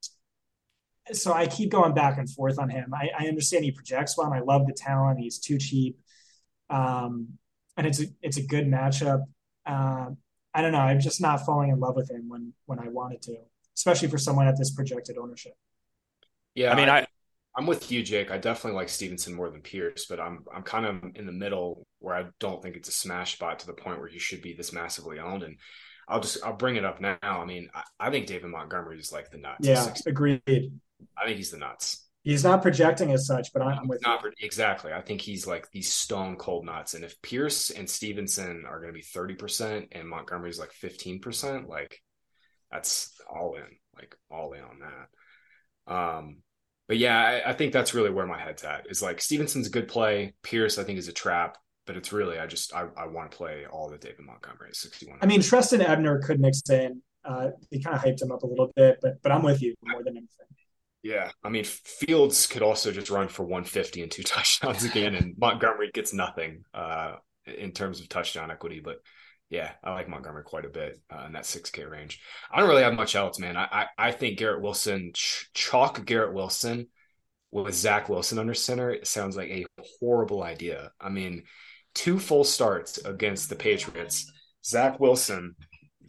so 1.11 1.33
I 1.33 1.47
keep 1.47 1.69
going 1.69 1.93
back 1.93 2.17
and 2.17 2.29
forth 2.29 2.59
on 2.59 2.69
him. 2.69 2.93
I, 2.93 3.09
I 3.17 3.27
understand 3.27 3.65
he 3.65 3.71
projects 3.71 4.17
well. 4.17 4.33
I 4.33 4.39
love 4.39 4.65
the 4.67 4.73
talent. 4.73 5.19
He's 5.19 5.39
too 5.39 5.57
cheap. 5.57 5.97
Um, 6.69 7.37
and 7.75 7.87
it's 7.87 8.01
a, 8.01 8.05
it's 8.21 8.37
a 8.37 8.45
good 8.45 8.65
matchup. 8.65 9.23
Uh, 9.65 10.11
I 10.53 10.61
don't 10.61 10.71
know. 10.71 10.79
I'm 10.79 10.99
just 10.99 11.21
not 11.21 11.45
falling 11.45 11.69
in 11.69 11.79
love 11.79 11.95
with 11.95 12.09
him 12.09 12.29
when 12.29 12.53
when 12.65 12.79
I 12.79 12.87
wanted 12.89 13.21
to, 13.23 13.37
especially 13.75 14.07
for 14.07 14.17
someone 14.17 14.47
at 14.47 14.57
this 14.57 14.71
projected 14.71 15.17
ownership. 15.17 15.53
Yeah, 16.55 16.71
I 16.71 16.75
mean, 16.75 16.89
I, 16.89 16.99
I 16.99 17.07
am 17.57 17.65
with 17.65 17.91
you, 17.91 18.03
Jake. 18.03 18.29
I 18.29 18.37
definitely 18.37 18.77
like 18.77 18.89
Stevenson 18.89 19.33
more 19.33 19.49
than 19.49 19.61
Pierce, 19.61 20.05
but 20.05 20.19
I'm 20.19 20.45
I'm 20.53 20.63
kind 20.63 20.85
of 20.85 21.15
in 21.15 21.25
the 21.25 21.31
middle 21.31 21.87
where 21.99 22.15
I 22.15 22.25
don't 22.39 22.61
think 22.61 22.75
it's 22.75 22.89
a 22.89 22.93
smash 22.93 23.33
spot 23.33 23.59
to 23.59 23.67
the 23.67 23.73
point 23.73 23.99
where 23.99 24.07
he 24.07 24.19
should 24.19 24.41
be 24.41 24.53
this 24.53 24.73
massively 24.73 25.19
owned. 25.19 25.43
And 25.43 25.57
I'll 26.07 26.19
just 26.19 26.43
I'll 26.43 26.55
bring 26.55 26.75
it 26.75 26.85
up 26.85 27.01
now. 27.01 27.17
I 27.21 27.45
mean, 27.45 27.69
I, 27.73 27.83
I 27.99 28.09
think 28.11 28.27
David 28.27 28.49
Montgomery 28.49 28.99
is 28.99 29.11
like 29.11 29.31
the 29.31 29.37
nuts. 29.37 29.67
Yeah, 29.67 29.91
agreed. 30.05 30.41
I 30.47 31.25
think 31.25 31.37
he's 31.37 31.51
the 31.51 31.57
nuts. 31.57 32.02
He's 32.23 32.43
not 32.43 32.61
projecting 32.61 33.11
as 33.11 33.27
such, 33.27 33.51
but 33.51 33.61
I'm 33.61 33.87
with 33.87 34.01
not 34.01 34.23
exactly. 34.39 34.93
I 34.93 35.01
think 35.01 35.19
he's 35.19 35.45
like 35.45 35.69
these 35.71 35.91
stone 35.91 36.37
cold 36.37 36.65
nuts. 36.65 36.93
And 36.93 37.03
if 37.03 37.21
Pierce 37.21 37.69
and 37.69 37.89
Stevenson 37.89 38.63
are 38.65 38.79
going 38.79 38.93
to 38.93 38.97
be 38.97 39.03
30% 39.03 39.89
and 39.91 40.07
Montgomery's 40.07 40.57
like 40.57 40.71
15%, 40.71 41.67
like 41.67 42.01
that's 42.71 43.11
all 43.29 43.55
in, 43.55 43.65
like 43.95 44.15
all 44.31 44.53
in 44.53 44.61
on 44.61 44.79
that. 44.79 45.93
Um, 45.93 46.37
but 46.87 46.97
yeah, 46.97 47.17
I, 47.17 47.49
I, 47.49 47.53
think 47.53 47.73
that's 47.73 47.93
really 47.93 48.09
where 48.09 48.25
my 48.25 48.39
head's 48.39 48.63
at 48.63 48.87
is 48.89 49.01
like 49.01 49.19
Stevenson's 49.19 49.67
a 49.67 49.71
good 49.71 49.89
play. 49.89 50.33
Pierce, 50.43 50.77
I 50.77 50.85
think, 50.85 50.99
is 50.99 51.09
a 51.09 51.13
trap, 51.13 51.57
but 51.85 51.97
it's 51.97 52.13
really, 52.13 52.39
I 52.39 52.47
just, 52.47 52.73
I, 52.73 52.85
I 52.95 53.07
want 53.07 53.31
to 53.31 53.37
play 53.37 53.65
all 53.69 53.89
the 53.89 53.97
David 53.97 54.25
Montgomery 54.25 54.69
61. 54.71 55.19
I 55.21 55.25
mean, 55.25 55.41
Trestan 55.41 55.81
Ebner 55.81 56.19
could 56.19 56.39
mix 56.39 56.61
in. 56.69 57.01
Uh, 57.25 57.49
he 57.69 57.83
kind 57.83 57.97
of 57.97 58.01
hyped 58.01 58.21
him 58.21 58.31
up 58.31 58.43
a 58.43 58.47
little 58.47 58.71
bit, 58.77 58.99
but, 59.01 59.21
but 59.21 59.33
I'm 59.33 59.43
with 59.43 59.61
you 59.61 59.75
more 59.83 60.03
than 60.03 60.15
anything. 60.15 60.47
Yeah, 61.03 61.31
I 61.43 61.49
mean 61.49 61.65
Fields 61.65 62.47
could 62.47 62.61
also 62.61 62.91
just 62.91 63.09
run 63.11 63.27
for 63.27 63.43
150 63.43 64.01
and 64.01 64.11
two 64.11 64.23
touchdowns 64.23 64.83
again, 64.85 65.15
and 65.15 65.37
Montgomery 65.37 65.91
gets 65.93 66.13
nothing 66.13 66.63
uh, 66.73 67.15
in 67.45 67.71
terms 67.71 67.99
of 67.99 68.07
touchdown 68.07 68.49
equity. 68.51 68.79
But 68.79 68.97
yeah, 69.49 69.71
I 69.83 69.91
like 69.91 70.07
Montgomery 70.07 70.43
quite 70.43 70.65
a 70.65 70.69
bit 70.69 70.99
uh, 71.13 71.25
in 71.27 71.33
that 71.33 71.45
6K 71.45 71.85
range. 71.85 72.21
I 72.51 72.59
don't 72.59 72.69
really 72.69 72.83
have 72.83 72.95
much 72.95 73.15
else, 73.15 73.37
man. 73.37 73.57
I 73.57 73.67
I, 73.97 74.07
I 74.07 74.11
think 74.11 74.39
Garrett 74.39 74.61
Wilson 74.61 75.11
ch- 75.13 75.49
chalk 75.53 76.05
Garrett 76.05 76.33
Wilson 76.33 76.87
with 77.51 77.75
Zach 77.75 78.09
Wilson 78.09 78.39
under 78.39 78.53
center 78.53 78.89
it 78.91 79.05
sounds 79.05 79.35
like 79.37 79.49
a 79.49 79.65
horrible 79.99 80.41
idea. 80.41 80.91
I 81.01 81.09
mean, 81.09 81.43
two 81.93 82.17
full 82.17 82.45
starts 82.45 82.97
against 82.99 83.49
the 83.49 83.55
Patriots. 83.55 84.31
Zach 84.65 84.99
Wilson 85.01 85.55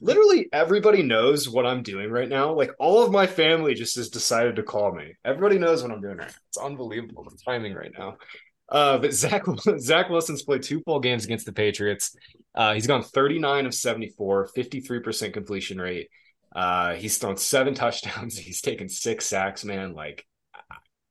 literally 0.04 0.48
everybody 0.52 1.02
knows 1.02 1.48
what 1.48 1.66
I'm 1.66 1.82
doing 1.82 2.10
right 2.10 2.28
now. 2.28 2.52
Like 2.52 2.72
all 2.78 3.02
of 3.02 3.10
my 3.10 3.26
family 3.26 3.74
just 3.74 3.96
has 3.96 4.10
decided 4.10 4.56
to 4.56 4.62
call 4.62 4.94
me. 4.94 5.14
Everybody 5.24 5.58
knows 5.58 5.82
what 5.82 5.90
I'm 5.90 6.00
doing 6.00 6.18
right 6.18 6.28
now. 6.28 6.34
It's 6.48 6.58
unbelievable 6.58 7.24
the 7.24 7.38
timing 7.44 7.74
right 7.74 7.92
now. 7.96 8.18
Uh, 8.68 8.98
but 8.98 9.12
Zach 9.14 9.44
Zach 9.78 10.10
Wilson's 10.10 10.42
played 10.42 10.62
two 10.62 10.82
full 10.84 11.00
games 11.00 11.24
against 11.24 11.46
the 11.46 11.52
Patriots. 11.52 12.14
Uh, 12.54 12.74
he's 12.74 12.86
gone 12.86 13.02
39 13.02 13.66
of 13.66 13.74
74, 13.74 14.50
53% 14.56 15.32
completion 15.32 15.80
rate. 15.80 16.08
Uh, 16.54 16.94
he's 16.94 17.18
thrown 17.18 17.36
seven 17.36 17.74
touchdowns. 17.74 18.38
He's 18.46 18.60
taken 18.60 18.88
six 18.88 19.26
sacks, 19.26 19.64
man. 19.64 19.92
Like 19.92 20.24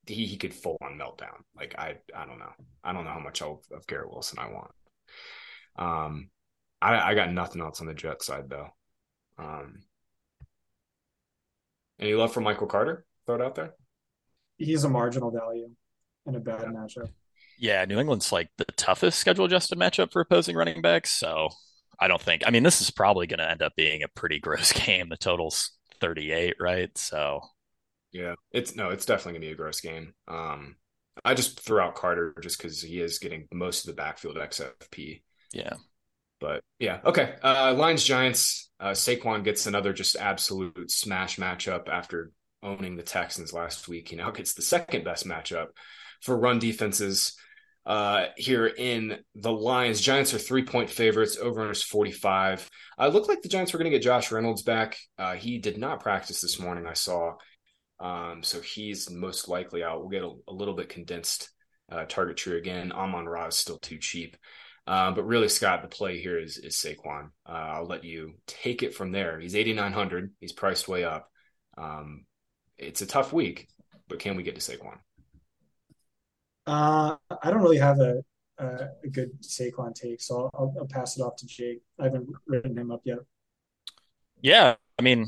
he, 0.07 0.25
he 0.25 0.37
could 0.37 0.53
full 0.53 0.77
on 0.81 0.97
meltdown. 0.97 1.35
Like 1.53 1.75
I 1.77 1.95
I 2.15 2.25
don't 2.25 2.39
know. 2.39 2.51
I 2.81 2.93
don't 2.93 3.03
know 3.03 3.11
how 3.11 3.19
much 3.19 3.41
of, 3.41 3.59
of 3.71 3.85
Garrett 3.85 4.09
Wilson 4.09 4.39
I 4.39 4.49
want. 4.49 4.71
Um, 5.77 6.29
I, 6.81 7.11
I 7.11 7.13
got 7.15 7.33
nothing 7.33 7.61
else 7.61 7.81
on 7.81 7.87
the 7.87 7.93
Jet 7.93 8.21
side 8.21 8.49
though. 8.49 8.69
Um, 9.37 9.79
any 11.99 12.13
love 12.13 12.33
for 12.33 12.41
Michael 12.41 12.67
Carter? 12.67 13.05
Throw 13.25 13.35
it 13.35 13.41
out 13.41 13.55
there. 13.55 13.73
He's 14.57 14.83
a 14.83 14.89
marginal 14.89 15.31
value 15.31 15.69
in 16.25 16.35
a 16.35 16.39
bad 16.39 16.61
yeah. 16.61 16.69
matchup. 16.69 17.09
Yeah, 17.57 17.85
New 17.85 17.99
England's 17.99 18.31
like 18.31 18.49
the 18.57 18.65
toughest 18.77 19.19
schedule 19.19 19.45
adjusted 19.45 19.77
matchup 19.77 20.11
for 20.11 20.21
opposing 20.21 20.55
running 20.55 20.81
backs. 20.81 21.11
So 21.11 21.49
I 21.99 22.07
don't 22.07 22.21
think. 22.21 22.43
I 22.45 22.51
mean, 22.51 22.63
this 22.63 22.81
is 22.81 22.91
probably 22.91 23.27
going 23.27 23.39
to 23.39 23.49
end 23.49 23.61
up 23.61 23.73
being 23.75 24.03
a 24.03 24.07
pretty 24.07 24.39
gross 24.41 24.71
game. 24.71 25.09
The 25.09 25.17
total's 25.17 25.71
38, 26.01 26.55
right? 26.59 26.95
So 26.97 27.41
yeah, 28.13 28.35
it's 28.51 28.75
no, 28.75 28.89
it's 28.89 29.05
definitely 29.05 29.39
gonna 29.39 29.47
be 29.47 29.53
a 29.53 29.57
gross 29.57 29.81
game. 29.81 30.13
Um, 30.27 30.75
I 31.25 31.33
just 31.33 31.59
threw 31.59 31.79
out 31.79 31.95
Carter 31.95 32.35
just 32.41 32.57
because 32.57 32.81
he 32.81 33.01
is 33.01 33.19
getting 33.19 33.47
most 33.51 33.81
of 33.81 33.87
the 33.87 33.99
backfield 33.99 34.37
XFP. 34.37 35.23
Yeah. 35.51 35.73
But 36.43 36.61
yeah, 36.77 36.99
okay. 37.05 37.35
Uh, 37.41 37.73
Lions 37.73 38.03
Giants. 38.03 38.69
Uh, 38.77 38.89
Saquon 38.89 39.45
gets 39.45 39.65
another 39.65 39.93
just 39.93 40.17
absolute 40.17 40.91
smash 40.91 41.37
matchup 41.37 41.87
after 41.87 42.31
owning 42.61 42.97
the 42.97 43.01
Texans 43.01 43.53
last 43.53 43.87
week. 43.87 44.09
He 44.09 44.17
now 44.17 44.29
gets 44.29 44.53
the 44.53 44.61
second 44.61 45.05
best 45.05 45.25
matchup 45.25 45.67
for 46.21 46.37
run 46.37 46.59
defenses 46.59 47.37
uh, 47.85 48.25
here 48.35 48.67
in 48.67 49.19
the 49.35 49.53
Lions. 49.53 50.01
Giants 50.01 50.33
are 50.33 50.37
three 50.37 50.65
point 50.65 50.89
favorites. 50.89 51.37
Over 51.37 51.71
is 51.71 51.81
45. 51.81 52.69
I 52.97 53.05
uh, 53.05 53.07
looked 53.07 53.29
like 53.29 53.41
the 53.41 53.47
Giants 53.47 53.71
were 53.71 53.79
going 53.79 53.89
to 53.89 53.97
get 53.97 54.03
Josh 54.03 54.29
Reynolds 54.29 54.63
back. 54.63 54.97
Uh, 55.17 55.35
he 55.35 55.59
did 55.59 55.77
not 55.77 56.01
practice 56.01 56.41
this 56.41 56.59
morning, 56.59 56.85
I 56.85 56.93
saw. 56.93 57.35
Um, 58.01 58.43
so 58.43 58.59
he's 58.59 59.09
most 59.09 59.47
likely 59.47 59.81
out. 59.81 60.01
We'll 60.01 60.09
get 60.09 60.23
a, 60.23 60.33
a 60.49 60.53
little 60.53 60.73
bit 60.73 60.89
condensed 60.89 61.49
uh, 61.89 62.03
target 62.03 62.35
tree 62.35 62.57
again. 62.57 62.91
Amon 62.91 63.29
Ra 63.29 63.47
is 63.47 63.55
still 63.55 63.79
too 63.79 63.97
cheap. 63.97 64.35
Uh, 64.85 65.11
but 65.11 65.23
really, 65.23 65.47
Scott, 65.47 65.81
the 65.81 65.87
play 65.87 66.19
here 66.19 66.37
is 66.37 66.57
is 66.57 66.75
Saquon. 66.75 67.29
Uh, 67.47 67.51
I'll 67.51 67.87
let 67.87 68.03
you 68.03 68.33
take 68.47 68.83
it 68.83 68.93
from 68.93 69.11
there. 69.11 69.39
He's 69.39 69.55
eighty 69.55 69.73
nine 69.73 69.93
hundred. 69.93 70.33
He's 70.39 70.51
priced 70.51 70.87
way 70.87 71.03
up. 71.05 71.29
Um, 71.77 72.25
it's 72.77 73.01
a 73.01 73.05
tough 73.05 73.31
week, 73.31 73.69
but 74.09 74.19
can 74.19 74.35
we 74.35 74.43
get 74.43 74.55
to 74.55 74.61
Saquon? 74.61 74.97
Uh, 76.67 77.15
I 77.41 77.49
don't 77.49 77.61
really 77.61 77.77
have 77.77 77.99
a 77.99 78.23
a, 78.57 78.89
a 79.03 79.09
good 79.09 79.41
Saquon 79.41 79.95
take, 79.95 80.21
so 80.21 80.49
I'll, 80.53 80.73
I'll, 80.77 80.87
pass 80.87 81.17
it 81.17 81.21
off 81.21 81.35
to 81.37 81.47
Jake. 81.47 81.81
I 81.99 82.05
haven't 82.05 82.29
written 82.47 82.77
him 82.77 82.91
up 82.91 83.01
yet. 83.03 83.19
Yeah, 84.41 84.75
I 84.99 85.01
mean, 85.01 85.27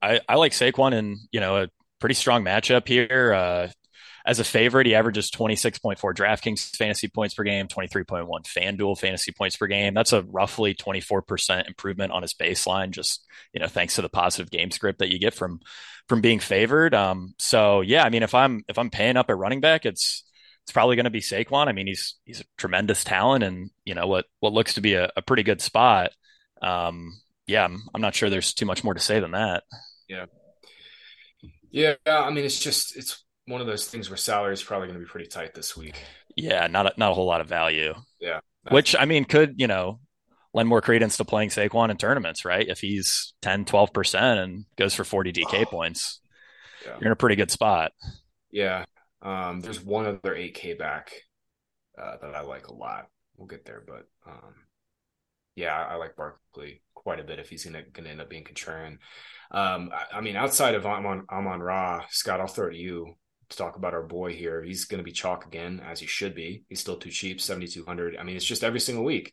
I 0.00 0.20
I 0.28 0.36
like 0.36 0.52
Saquon 0.52 0.94
and 0.94 1.18
you 1.32 1.40
know 1.40 1.62
a 1.62 1.68
pretty 2.00 2.14
strong 2.14 2.44
matchup 2.44 2.88
here. 2.88 3.34
Uh, 3.34 3.68
as 4.26 4.40
a 4.40 4.44
favorite, 4.44 4.88
he 4.88 4.94
averages 4.96 5.30
26.4 5.30 5.98
DraftKings 5.98 6.76
fantasy 6.76 7.06
points 7.06 7.34
per 7.34 7.44
game, 7.44 7.68
23.1 7.68 8.26
FanDuel 8.28 8.98
fantasy 8.98 9.30
points 9.30 9.56
per 9.56 9.68
game. 9.68 9.94
That's 9.94 10.12
a 10.12 10.22
roughly 10.22 10.74
24% 10.74 11.68
improvement 11.68 12.10
on 12.10 12.22
his 12.22 12.34
baseline, 12.34 12.90
just, 12.90 13.24
you 13.52 13.60
know, 13.60 13.68
thanks 13.68 13.94
to 13.94 14.02
the 14.02 14.08
positive 14.08 14.50
game 14.50 14.72
script 14.72 14.98
that 14.98 15.10
you 15.10 15.20
get 15.20 15.32
from 15.32 15.60
from 16.08 16.20
being 16.20 16.40
favored. 16.40 16.92
Um, 16.92 17.34
so 17.38 17.82
yeah, 17.82 18.02
I 18.02 18.10
mean, 18.10 18.24
if 18.24 18.34
I'm 18.34 18.64
if 18.68 18.78
I'm 18.78 18.90
paying 18.90 19.16
up 19.16 19.30
at 19.30 19.38
running 19.38 19.60
back, 19.60 19.86
it's 19.86 20.24
it's 20.64 20.72
probably 20.72 20.96
going 20.96 21.04
to 21.04 21.10
be 21.10 21.20
Saquon. 21.20 21.68
I 21.68 21.72
mean, 21.72 21.86
he's 21.86 22.16
he's 22.24 22.40
a 22.40 22.44
tremendous 22.58 23.04
talent, 23.04 23.44
and 23.44 23.70
you 23.84 23.94
know 23.94 24.08
what 24.08 24.26
what 24.40 24.52
looks 24.52 24.74
to 24.74 24.80
be 24.80 24.94
a, 24.94 25.10
a 25.16 25.22
pretty 25.22 25.44
good 25.44 25.60
spot. 25.60 26.10
Um, 26.60 27.12
yeah, 27.46 27.64
I'm, 27.64 27.82
I'm 27.94 28.00
not 28.00 28.16
sure 28.16 28.28
there's 28.28 28.54
too 28.54 28.66
much 28.66 28.82
more 28.82 28.94
to 28.94 29.00
say 29.00 29.20
than 29.20 29.32
that. 29.32 29.62
Yeah, 30.08 30.26
Yeah, 31.70 31.94
I 32.08 32.30
mean, 32.30 32.44
it's 32.44 32.58
just 32.58 32.96
it's 32.96 33.24
one 33.46 33.60
of 33.60 33.66
those 33.66 33.86
things 33.86 34.10
where 34.10 34.16
salary 34.16 34.52
is 34.52 34.62
probably 34.62 34.88
going 34.88 34.98
to 34.98 35.04
be 35.04 35.10
pretty 35.10 35.28
tight 35.28 35.54
this 35.54 35.76
week. 35.76 35.96
Yeah, 36.36 36.66
not 36.66 36.86
a, 36.86 36.92
not 36.96 37.12
a 37.12 37.14
whole 37.14 37.26
lot 37.26 37.40
of 37.40 37.48
value. 37.48 37.94
Yeah, 38.20 38.40
which 38.70 38.94
I 38.98 39.04
mean 39.04 39.24
could 39.24 39.54
you 39.58 39.66
know 39.66 40.00
lend 40.52 40.68
more 40.68 40.80
credence 40.80 41.16
to 41.16 41.24
playing 41.24 41.50
Saquon 41.50 41.90
in 41.90 41.96
tournaments, 41.96 42.44
right? 42.44 42.66
If 42.66 42.80
he's 42.80 43.34
10, 43.42 43.64
12 43.64 43.92
percent 43.92 44.40
and 44.40 44.64
goes 44.76 44.94
for 44.94 45.04
forty 45.04 45.32
DK 45.32 45.62
oh, 45.62 45.64
points, 45.64 46.20
yeah. 46.84 46.96
you're 47.00 47.06
in 47.06 47.12
a 47.12 47.16
pretty 47.16 47.36
good 47.36 47.50
spot. 47.50 47.92
Yeah, 48.50 48.84
um, 49.22 49.60
there's 49.60 49.82
one 49.82 50.06
other 50.06 50.34
eight 50.34 50.54
K 50.54 50.74
back 50.74 51.12
uh, 52.00 52.16
that 52.20 52.34
I 52.34 52.42
like 52.42 52.68
a 52.68 52.74
lot. 52.74 53.08
We'll 53.36 53.48
get 53.48 53.64
there, 53.64 53.82
but 53.86 54.06
um, 54.26 54.54
yeah, 55.54 55.74
I 55.74 55.96
like 55.96 56.16
Barkley 56.16 56.82
quite 56.94 57.20
a 57.20 57.24
bit 57.24 57.38
if 57.38 57.48
he's 57.48 57.64
gonna 57.64 57.82
gonna 57.92 58.10
end 58.10 58.20
up 58.20 58.28
being 58.28 58.44
contrarian. 58.44 58.98
Um, 59.50 59.90
I, 59.92 60.18
I, 60.18 60.20
mean, 60.20 60.36
outside 60.36 60.74
of 60.74 60.86
Amon 60.86 61.24
Amon 61.30 61.60
Ra, 61.60 62.04
Scott, 62.10 62.40
I'll 62.40 62.46
throw 62.46 62.68
it 62.68 62.72
to 62.72 62.76
you 62.76 63.14
to 63.50 63.56
talk 63.56 63.76
about 63.76 63.94
our 63.94 64.02
boy 64.02 64.34
here. 64.34 64.62
He's 64.62 64.84
going 64.84 64.98
to 64.98 65.04
be 65.04 65.12
chalk 65.12 65.46
again, 65.46 65.80
as 65.84 66.00
he 66.00 66.06
should 66.06 66.34
be. 66.34 66.64
He's 66.68 66.80
still 66.80 66.96
too 66.96 67.10
cheap, 67.10 67.40
seventy 67.40 67.68
two 67.68 67.84
hundred. 67.84 68.16
I 68.16 68.22
mean, 68.22 68.36
it's 68.36 68.44
just 68.44 68.64
every 68.64 68.80
single 68.80 69.04
week. 69.04 69.32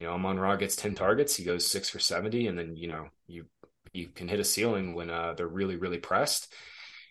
You 0.00 0.06
know, 0.06 0.14
Amon 0.14 0.38
Ra 0.38 0.56
gets 0.56 0.76
ten 0.76 0.94
targets, 0.94 1.36
he 1.36 1.44
goes 1.44 1.66
six 1.66 1.88
for 1.88 1.98
seventy, 1.98 2.46
and 2.46 2.58
then 2.58 2.76
you 2.76 2.88
know 2.88 3.08
you 3.26 3.46
you 3.92 4.08
can 4.08 4.28
hit 4.28 4.40
a 4.40 4.44
ceiling 4.44 4.94
when 4.94 5.10
uh, 5.10 5.34
they're 5.36 5.46
really 5.46 5.76
really 5.76 5.98
pressed. 5.98 6.52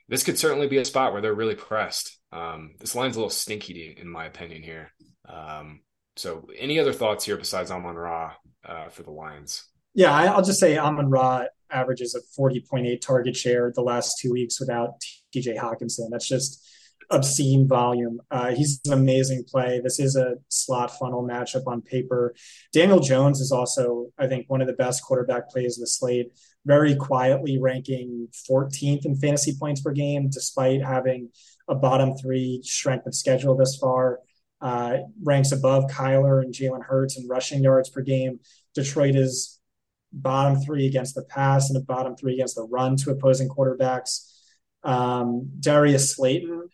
This 0.10 0.24
could 0.24 0.38
certainly 0.38 0.68
be 0.68 0.78
a 0.78 0.86
spot 0.86 1.14
where 1.14 1.22
they're 1.22 1.34
really 1.34 1.56
pressed. 1.56 2.20
Um, 2.32 2.72
this 2.80 2.94
line's 2.94 3.16
a 3.16 3.20
little 3.20 3.30
stinky, 3.30 3.96
in 3.98 4.08
my 4.08 4.26
opinion, 4.26 4.62
here. 4.62 4.92
Um, 5.28 5.82
so, 6.18 6.48
any 6.58 6.80
other 6.80 6.94
thoughts 6.94 7.26
here 7.26 7.38
besides 7.38 7.72
Amon 7.72 7.96
Ra 7.96 8.34
uh, 8.66 8.90
for 8.90 9.04
the 9.04 9.12
Lions? 9.12 9.66
Yeah, 9.94 10.12
I'll 10.12 10.44
just 10.44 10.60
say 10.60 10.78
Amon 10.78 11.10
Ra 11.10 11.46
averages 11.72 12.16
a 12.16 12.42
40.8 12.42 13.02
target 13.02 13.36
share 13.36 13.72
the 13.74 13.82
last 13.82 14.20
two 14.22 14.32
weeks 14.32 14.60
without 14.60 15.02
TJ 15.34 15.58
Hockenson. 15.58 16.10
That's 16.12 16.28
just 16.28 16.66
obscene 17.10 17.68
volume. 17.68 18.20
Uh, 18.32 18.52
he's 18.52 18.80
an 18.86 18.94
amazing 18.94 19.44
play. 19.44 19.82
This 19.84 20.00
is 20.00 20.16
a 20.16 20.36
slot 20.50 20.98
funnel 20.98 21.28
matchup 21.28 21.68
on 21.68 21.82
paper. 21.82 22.34
Daniel 22.72 23.00
Jones 23.00 23.40
is 23.40 23.52
also, 23.52 24.08
I 24.18 24.28
think, 24.28 24.50
one 24.50 24.62
of 24.62 24.68
the 24.68 24.74
best 24.74 25.04
quarterback 25.04 25.50
plays 25.50 25.78
of 25.78 25.82
the 25.82 25.88
slate. 25.88 26.32
Very 26.66 26.96
quietly 26.96 27.60
ranking 27.60 28.30
14th 28.50 29.06
in 29.06 29.16
fantasy 29.18 29.54
points 29.60 29.82
per 29.82 29.92
game, 29.92 30.30
despite 30.30 30.82
having 30.82 31.30
a 31.68 31.76
bottom 31.76 32.16
three 32.16 32.62
strength 32.64 33.06
of 33.06 33.16
schedule 33.16 33.56
this 33.56 33.78
far 33.78 34.20
uh, 34.62 35.00
ranks 35.24 35.52
above 35.52 35.86
Kyler 35.88 36.42
and 36.42 36.54
Jalen 36.54 36.84
Hurts 36.84 37.18
in 37.18 37.28
rushing 37.28 37.64
yards 37.64 37.90
per 37.90 38.02
game. 38.02 38.40
Detroit 38.74 39.16
is 39.16 39.60
bottom 40.14 40.62
three 40.62 40.88
against 40.88 41.16
the 41.16 41.24
pass 41.24 41.70
and 41.70 41.78
a 41.78 41.82
bottom 41.82 42.16
three 42.16 42.36
against 42.36 42.56
the 42.56 42.64
run 42.64 42.96
to 42.98 43.12
opposing 43.12 43.50
quarterbacks. 43.50 44.33
Um, 44.84 45.50
Darius 45.60 46.16
Slayton 46.16 46.70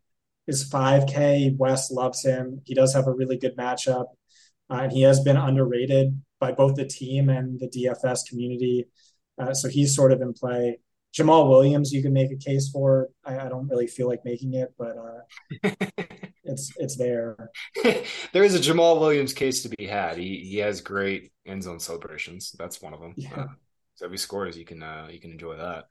is 0.48 0.70
5K. 0.70 1.58
Wes 1.58 1.92
loves 1.92 2.24
him. 2.24 2.62
He 2.66 2.74
does 2.74 2.94
have 2.94 3.08
a 3.08 3.14
really 3.14 3.38
good 3.38 3.56
matchup, 3.58 4.08
uh, 4.70 4.82
and 4.84 4.92
he 4.92 5.02
has 5.04 5.20
been 5.20 5.38
underrated 5.38 6.22
by 6.40 6.52
both 6.52 6.76
the 6.76 6.86
team 6.86 7.30
and 7.30 7.60
the 7.60 7.68
DFS 7.68 8.28
community. 8.28 8.88
Uh, 9.38 9.54
so 9.54 9.70
he's 9.70 9.96
sort 9.96 10.12
of 10.12 10.22
in 10.22 10.34
play. 10.34 10.80
Jamaal 11.18 11.50
Williams, 11.50 11.92
you 11.92 12.02
can 12.02 12.14
make 12.14 12.32
a 12.32 12.38
case 12.38 12.70
for. 12.70 13.10
I, 13.26 13.40
I 13.40 13.50
don't 13.50 13.68
really 13.68 13.88
feel 13.88 14.08
like 14.08 14.26
making 14.26 14.54
it, 14.54 14.74
but 14.78 14.96
uh, 14.96 15.72
it's 16.44 16.72
it's 16.78 16.98
there. 16.98 17.50
there 18.34 18.44
is 18.44 18.56
a 18.56 18.60
Jamaal 18.60 19.00
Williams 19.00 19.34
case 19.34 19.64
to 19.64 19.70
be 19.70 19.88
had. 19.88 20.18
He 20.18 20.48
he 20.50 20.58
has 20.58 20.82
great 20.82 21.32
end 21.48 21.64
zone 21.64 21.80
celebrations. 21.80 22.56
That's 22.58 22.82
one 22.82 22.94
of 22.94 23.00
them. 23.00 23.14
Yeah. 23.18 23.36
Uh, 23.36 23.48
so 23.96 24.06
if 24.06 24.12
he 24.12 24.18
scores, 24.18 24.58
you 24.58 24.66
can 24.66 24.84
uh, 24.84 25.08
you 25.12 25.20
can 25.20 25.32
enjoy 25.32 25.58
that. 25.58 25.86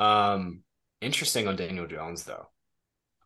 Um, 0.00 0.62
interesting 1.02 1.48
on 1.48 1.56
Daniel 1.56 1.86
Jones 1.86 2.24
though. 2.24 2.48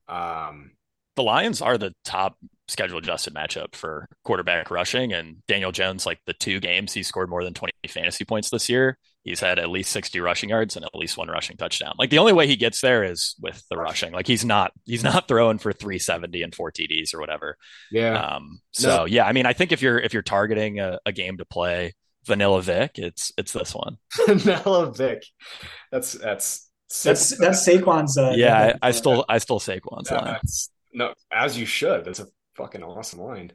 Um, 0.09 0.73
the 1.17 1.23
Lions 1.23 1.63
are 1.63 1.79
the 1.79 1.95
top 2.05 2.37
schedule 2.69 2.99
adjusted 2.99 3.35
matchup 3.35 3.75
for 3.75 4.09
quarterback 4.25 4.71
rushing, 4.71 5.13
and 5.13 5.37
Daniel 5.47 5.73
Jones, 5.73 6.07
like 6.07 6.21
the 6.27 6.35
two 6.35 6.61
games 6.61 6.93
he 6.93 7.03
scored 7.03 7.31
more 7.31 7.45
than 7.45 7.55
twenty 7.55 7.73
fantasy 7.89 8.25
points 8.25 8.51
this 8.51 8.69
year, 8.69 8.99
he's 9.27 9.41
had 9.41 9.59
at 9.59 9.69
least 9.69 9.91
60 9.91 10.21
rushing 10.21 10.51
yards 10.51 10.77
and 10.77 10.85
at 10.85 10.95
least 10.95 11.19
one 11.19 11.29
rushing 11.29 11.57
touchdown. 11.57 11.95
Like 11.99 12.11
the 12.11 12.19
only 12.19 12.33
way 12.33 12.47
he 12.47 12.55
gets 12.55 12.81
there 12.81 13.03
is 13.03 13.35
with 13.43 13.61
the 13.69 13.77
rushing. 13.77 14.13
Like 14.13 14.27
he's 14.27 14.45
not 14.45 14.73
he's 14.85 15.03
not 15.03 15.29
throwing 15.29 15.59
for 15.59 15.73
370 15.73 16.43
and 16.43 16.55
four 16.55 16.71
TDs 16.71 17.13
or 17.13 17.21
whatever. 17.21 17.57
Yeah. 17.91 18.19
Um 18.19 18.61
so 18.73 18.99
no. 18.99 19.05
yeah, 19.05 19.27
I 19.27 19.33
mean 19.33 19.45
I 19.45 19.53
think 19.53 19.73
if 19.73 19.83
you're 19.83 19.99
if 19.99 20.15
you're 20.15 20.23
targeting 20.23 20.79
a, 20.79 21.01
a 21.05 21.13
game 21.13 21.39
to 21.39 21.45
play 21.45 21.95
Vanilla 22.25 22.63
Vick, 22.63 22.93
it's 22.99 23.33
it's 23.37 23.53
this 23.53 23.75
one. 23.75 23.99
Vanilla 24.27 24.93
Vick. 24.95 25.25
That's 25.91 26.13
that's 26.13 26.71
that's 26.89 27.37
that's 27.39 27.67
Saquon's 27.67 28.17
uh, 28.17 28.35
Yeah, 28.37 28.75
I, 28.83 28.89
I 28.89 28.91
stole 28.93 29.25
I 29.29 29.39
stole 29.39 29.61
Saquon's 29.61 30.11
yeah, 30.11 30.21
line. 30.21 30.41
No, 30.93 31.15
as 31.33 31.59
you 31.59 31.67
should. 31.67 32.05
That's 32.05 32.21
a 32.21 32.27
fucking 32.57 32.83
awesome 32.83 33.21
line. 33.21 33.53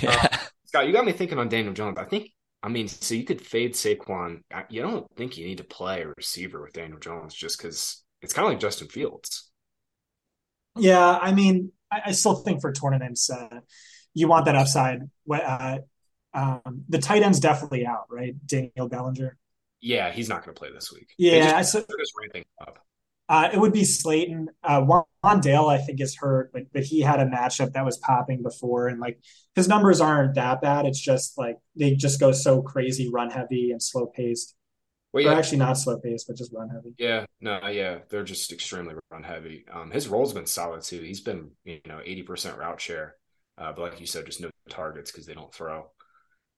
Yeah. 0.00 0.28
Uh, 0.32 0.38
Scott, 0.66 0.86
you 0.88 0.92
got 0.92 1.04
me 1.04 1.12
thinking 1.12 1.38
on 1.38 1.48
Daniel 1.48 1.72
Jones. 1.72 1.98
I 1.98 2.04
think 2.04 2.30
I 2.64 2.68
mean, 2.68 2.88
so 2.88 3.14
you 3.14 3.24
could 3.24 3.40
fade 3.40 3.74
Saquon. 3.74 4.40
You 4.70 4.82
don't 4.82 5.06
think 5.16 5.36
you 5.36 5.46
need 5.46 5.58
to 5.58 5.64
play 5.64 6.02
a 6.02 6.08
receiver 6.16 6.62
with 6.62 6.72
Daniel 6.72 6.98
Jones 6.98 7.34
just 7.34 7.58
because 7.58 8.02
it's 8.22 8.32
kind 8.32 8.46
of 8.46 8.52
like 8.52 8.60
Justin 8.60 8.88
Fields. 8.88 9.50
Yeah, 10.76 11.18
I 11.20 11.32
mean, 11.32 11.72
I, 11.92 12.00
I 12.06 12.12
still 12.12 12.36
think 12.36 12.62
for 12.62 12.72
tournaments, 12.72 13.28
uh, 13.30 13.60
you 14.14 14.28
want 14.28 14.46
that 14.46 14.56
upside. 14.56 15.02
What 15.24 15.44
uh, 15.44 15.78
um, 16.32 16.84
the 16.88 16.98
tight 16.98 17.22
end's 17.22 17.38
definitely 17.38 17.86
out, 17.86 18.06
right? 18.10 18.34
Daniel 18.46 18.88
Bellinger. 18.88 19.36
Yeah, 19.84 20.10
he's 20.10 20.30
not 20.30 20.42
going 20.42 20.54
to 20.54 20.58
play 20.58 20.70
this 20.72 20.90
week. 20.90 21.12
Yeah, 21.18 21.58
just, 21.58 21.72
so, 21.72 21.80
just 21.80 22.14
ramping 22.18 22.44
up. 22.58 22.78
Uh, 23.28 23.50
it 23.52 23.58
would 23.58 23.72
be 23.72 23.84
Slayton. 23.84 24.48
Uh, 24.62 25.02
Dale, 25.42 25.66
I 25.66 25.76
think, 25.76 26.00
is 26.00 26.16
hurt, 26.16 26.52
but 26.54 26.62
but 26.72 26.84
he 26.84 27.02
had 27.02 27.20
a 27.20 27.26
matchup 27.26 27.72
that 27.72 27.84
was 27.84 27.98
popping 27.98 28.42
before, 28.42 28.88
and 28.88 28.98
like 28.98 29.18
his 29.54 29.68
numbers 29.68 30.00
aren't 30.00 30.36
that 30.36 30.62
bad. 30.62 30.86
It's 30.86 31.00
just 31.00 31.36
like 31.36 31.56
they 31.76 31.94
just 31.94 32.18
go 32.18 32.32
so 32.32 32.62
crazy, 32.62 33.10
run 33.12 33.30
heavy 33.30 33.72
and 33.72 33.82
slow 33.82 34.06
paced. 34.06 34.54
Well, 35.12 35.22
yeah. 35.22 35.32
Or 35.32 35.34
actually 35.34 35.58
not 35.58 35.76
slow 35.76 35.98
paced, 35.98 36.28
but 36.28 36.36
just 36.36 36.52
run 36.52 36.70
heavy. 36.70 36.94
Yeah, 36.96 37.26
no, 37.40 37.66
yeah, 37.68 37.98
they're 38.08 38.24
just 38.24 38.52
extremely 38.52 38.94
run 39.10 39.22
heavy. 39.22 39.66
Um, 39.70 39.90
his 39.90 40.08
role's 40.08 40.32
been 40.32 40.46
solid 40.46 40.80
too. 40.80 41.02
He's 41.02 41.20
been 41.20 41.50
you 41.64 41.80
know 41.86 42.00
eighty 42.02 42.22
percent 42.22 42.56
route 42.56 42.80
share, 42.80 43.16
uh, 43.58 43.72
but 43.72 43.82
like 43.82 44.00
you 44.00 44.06
said, 44.06 44.24
just 44.24 44.40
no 44.40 44.50
targets 44.70 45.12
because 45.12 45.26
they 45.26 45.34
don't 45.34 45.54
throw. 45.54 45.90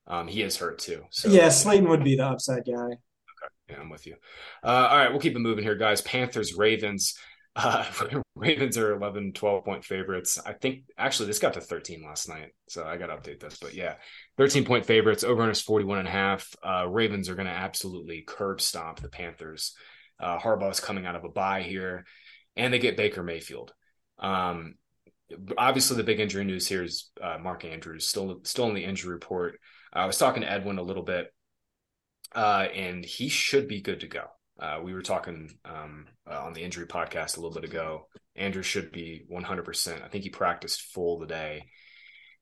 Um, 0.07 0.29
he 0.29 0.43
is 0.43 0.57
hurt 0.57 0.79
too. 0.79 1.05
So 1.11 1.29
yeah, 1.29 1.49
Slayton 1.49 1.89
would 1.89 2.05
be 2.05 2.17
the 2.17 2.27
upside 2.27 2.65
guy. 2.65 2.99
Yeah, 3.69 3.81
I'm 3.81 3.91
with 3.91 4.07
you. 4.07 4.17
Uh, 4.63 4.89
all 4.91 4.97
right, 4.97 5.11
we'll 5.11 5.21
keep 5.21 5.35
it 5.35 5.41
moving 5.41 5.65
here, 5.65 5.77
guys. 5.77 6.01
Panthers, 6.01 6.55
Ravens. 6.55 7.15
Uh, 7.59 7.87
Ravens 8.35 8.77
are 8.77 8.93
11, 8.93 9.33
12 9.33 9.65
point 9.65 9.83
favorites. 9.83 10.39
I 10.45 10.53
think 10.53 10.83
actually 10.99 11.29
this 11.29 11.39
got 11.39 11.55
to 11.55 11.63
13 11.63 12.05
last 12.05 12.29
night, 12.29 12.51
so 12.69 12.85
I 12.85 12.99
got 12.99 13.07
to 13.07 13.17
update 13.17 13.41
this. 13.41 13.57
But 13.57 13.73
yeah, 13.73 13.95
13 14.37 14.67
point 14.67 14.85
favorites. 14.85 15.25
Over 15.25 15.49
is 15.49 15.63
41 15.63 16.01
and 16.01 16.07
a 16.07 16.11
half. 16.11 16.55
Uh, 16.63 16.87
Ravens 16.87 17.31
are 17.31 17.35
going 17.35 17.47
to 17.47 17.53
absolutely 17.53 18.25
curb 18.27 18.61
stomp 18.61 19.01
the 19.01 19.09
Panthers. 19.09 19.75
Uh, 20.21 20.39
Harbaugh's 20.39 20.81
coming 20.81 21.07
out 21.07 21.17
of 21.17 21.25
a 21.25 21.31
bye 21.31 21.63
here, 21.63 22.05
and 22.57 22.75
they 22.75 22.79
get 22.79 22.99
Baker 22.99 23.23
Mayfield. 23.23 23.73
Um, 24.19 24.75
obviously, 25.57 25.97
the 25.97 26.05
big 26.05 26.21
injury 26.21 26.45
news 26.45 26.69
here 26.69 26.85
is 26.85 27.11
uh, 27.23 27.39
Mark 27.41 27.65
Andrews 27.65 28.07
still 28.07 28.41
still 28.45 28.69
in 28.69 28.75
the 28.75 28.85
injury 28.85 29.15
report. 29.15 29.59
I 29.95 30.05
was 30.05 30.19
talking 30.19 30.43
to 30.43 30.51
Edwin 30.51 30.77
a 30.77 30.83
little 30.83 31.05
bit 31.05 31.33
uh, 32.37 32.69
and 32.75 33.05
he 33.05 33.29
should 33.29 33.67
be 33.67 33.81
good 33.81 34.01
to 34.01 34.07
go. 34.07 34.27
Uh, 34.61 34.81
we 34.83 34.95
were 34.95 35.03
talking 35.03 35.59
um, 35.65 36.07
uh, 36.31 36.43
on 36.45 36.53
the 36.53 36.63
injury 36.63 36.87
podcast 36.87 37.37
a 37.37 37.41
little 37.41 37.55
bit 37.59 37.69
ago. 37.69 38.07
Andrews 38.37 38.67
should 38.67 38.93
be 38.93 39.25
100%. 39.33 40.03
I 40.03 40.09
think 40.09 40.25
he 40.25 40.31
practiced 40.31 40.83
full 40.83 41.19
today. 41.19 41.65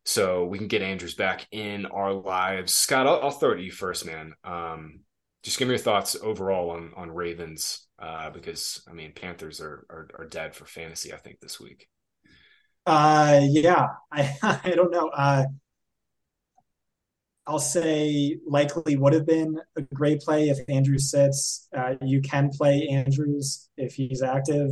So 0.05 0.45
we 0.45 0.59
can 0.59 0.66
get 0.66 0.82
Andrews 0.82 1.14
back 1.14 1.47
in 1.51 1.86
our 1.86 2.12
lives. 2.12 2.74
Scott, 2.74 3.07
I'll, 3.07 3.20
I'll 3.22 3.30
throw 3.30 3.53
it 3.53 3.57
to 3.57 3.62
you 3.62 3.72
first, 3.72 4.05
man. 4.05 4.34
Um, 4.42 5.01
just 5.45 5.59
give 5.59 5.68
me 5.68 5.72
your 5.72 5.78
thoughts 5.78 6.16
overall 6.20 6.70
on 6.70 6.92
on 6.97 7.11
Ravens, 7.11 7.86
uh, 7.99 8.30
because 8.30 8.82
I 8.88 8.95
mean 8.95 9.12
Panthers 9.14 9.61
are, 9.61 9.86
are, 9.90 10.09
are 10.18 10.26
dead 10.26 10.55
for 10.55 10.64
fantasy. 10.64 11.12
I 11.12 11.18
think 11.18 11.38
this 11.40 11.61
week. 11.61 11.86
Uh, 12.86 13.40
yeah, 13.42 13.88
I 14.12 14.36
I 14.42 14.70
don't 14.70 14.90
know. 14.90 15.09
Uh, 15.09 15.45
I'll 17.47 17.59
say 17.59 18.38
likely 18.47 18.97
would 18.97 19.12
have 19.12 19.26
been 19.26 19.61
a 19.76 19.82
great 19.82 20.20
play 20.20 20.49
if 20.49 20.59
Andrews 20.68 21.11
sits. 21.11 21.68
Uh, 21.76 21.95
you 22.03 22.22
can 22.22 22.51
play 22.51 22.88
Andrews 22.90 23.68
if 23.76 23.95
he's 23.95 24.22
active. 24.22 24.70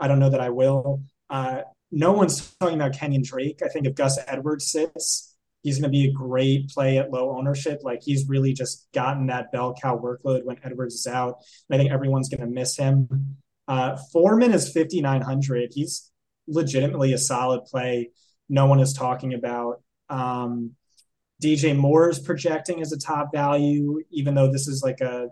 I 0.00 0.08
don't 0.08 0.18
know 0.18 0.30
that 0.30 0.40
I 0.40 0.50
will. 0.50 1.02
Uh, 1.28 1.62
no 1.90 2.12
one's 2.12 2.54
talking 2.60 2.76
about 2.76 2.92
Kenyan 2.92 3.24
Drake. 3.24 3.60
I 3.62 3.68
think 3.68 3.86
if 3.86 3.94
Gus 3.94 4.18
Edwards 4.26 4.70
sits, 4.70 5.36
he's 5.62 5.78
going 5.78 5.90
to 5.90 5.96
be 5.96 6.08
a 6.08 6.12
great 6.12 6.68
play 6.70 6.98
at 6.98 7.10
low 7.10 7.36
ownership. 7.36 7.80
Like 7.82 8.00
he's 8.02 8.28
really 8.28 8.52
just 8.52 8.86
gotten 8.94 9.26
that 9.26 9.52
bell 9.52 9.74
cow 9.80 9.98
workload 9.98 10.44
when 10.44 10.58
Edwards 10.64 10.94
is 10.94 11.06
out. 11.06 11.36
And 11.68 11.74
I 11.74 11.78
think 11.78 11.92
everyone's 11.92 12.28
going 12.28 12.40
to 12.40 12.46
miss 12.46 12.76
him. 12.76 13.36
Uh, 13.66 13.98
Foreman 14.12 14.52
is 14.52 14.72
5,900. 14.72 15.72
He's 15.74 16.10
legitimately 16.46 17.12
a 17.12 17.18
solid 17.18 17.64
play. 17.66 18.10
No 18.48 18.66
one 18.66 18.80
is 18.80 18.94
talking 18.94 19.34
about. 19.34 19.82
Um, 20.08 20.74
DJ 21.42 21.76
Moore 21.76 22.10
is 22.10 22.18
projecting 22.18 22.80
as 22.80 22.92
a 22.92 22.98
top 22.98 23.30
value, 23.32 24.02
even 24.10 24.34
though 24.34 24.50
this 24.50 24.66
is 24.68 24.82
like 24.82 25.00
a 25.00 25.28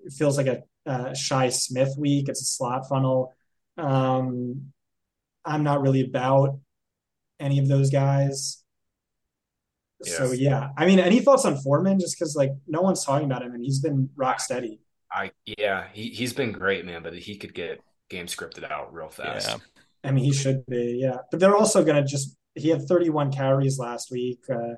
it 0.00 0.12
feels 0.12 0.38
like 0.38 0.46
a, 0.46 0.62
a 0.86 1.14
Shi 1.14 1.50
Smith 1.50 1.94
week. 1.98 2.28
It's 2.28 2.40
a 2.40 2.46
slot 2.46 2.88
funnel. 2.88 3.34
Um, 3.76 4.72
I'm 5.44 5.62
not 5.62 5.82
really 5.82 6.02
about 6.02 6.58
any 7.38 7.58
of 7.58 7.68
those 7.68 7.90
guys. 7.90 8.62
Yeah. 10.04 10.12
So 10.12 10.32
yeah, 10.32 10.68
I 10.76 10.86
mean, 10.86 10.98
any 10.98 11.20
thoughts 11.20 11.44
on 11.44 11.58
Foreman? 11.58 12.00
Just 12.00 12.18
because 12.18 12.34
like 12.34 12.52
no 12.66 12.80
one's 12.80 13.04
talking 13.04 13.26
about 13.26 13.42
him 13.42 13.52
and 13.52 13.62
he's 13.62 13.80
been 13.80 14.08
rock 14.16 14.40
steady. 14.40 14.80
I 15.12 15.32
yeah, 15.44 15.86
he 15.92 16.08
he's 16.10 16.32
been 16.32 16.52
great, 16.52 16.86
man, 16.86 17.02
but 17.02 17.14
he 17.14 17.36
could 17.36 17.52
get 17.52 17.82
game 18.08 18.26
scripted 18.26 18.70
out 18.70 18.94
real 18.94 19.08
fast. 19.08 19.48
Yeah. 19.48 19.56
I 20.02 20.12
mean, 20.12 20.24
he 20.24 20.32
should 20.32 20.64
be, 20.66 20.98
yeah. 21.02 21.18
But 21.30 21.40
they're 21.40 21.56
also 21.56 21.84
gonna 21.84 22.04
just 22.04 22.36
he 22.54 22.68
had 22.68 22.82
31 22.86 23.32
carries 23.32 23.78
last 23.78 24.10
week, 24.10 24.40
uh, 24.50 24.74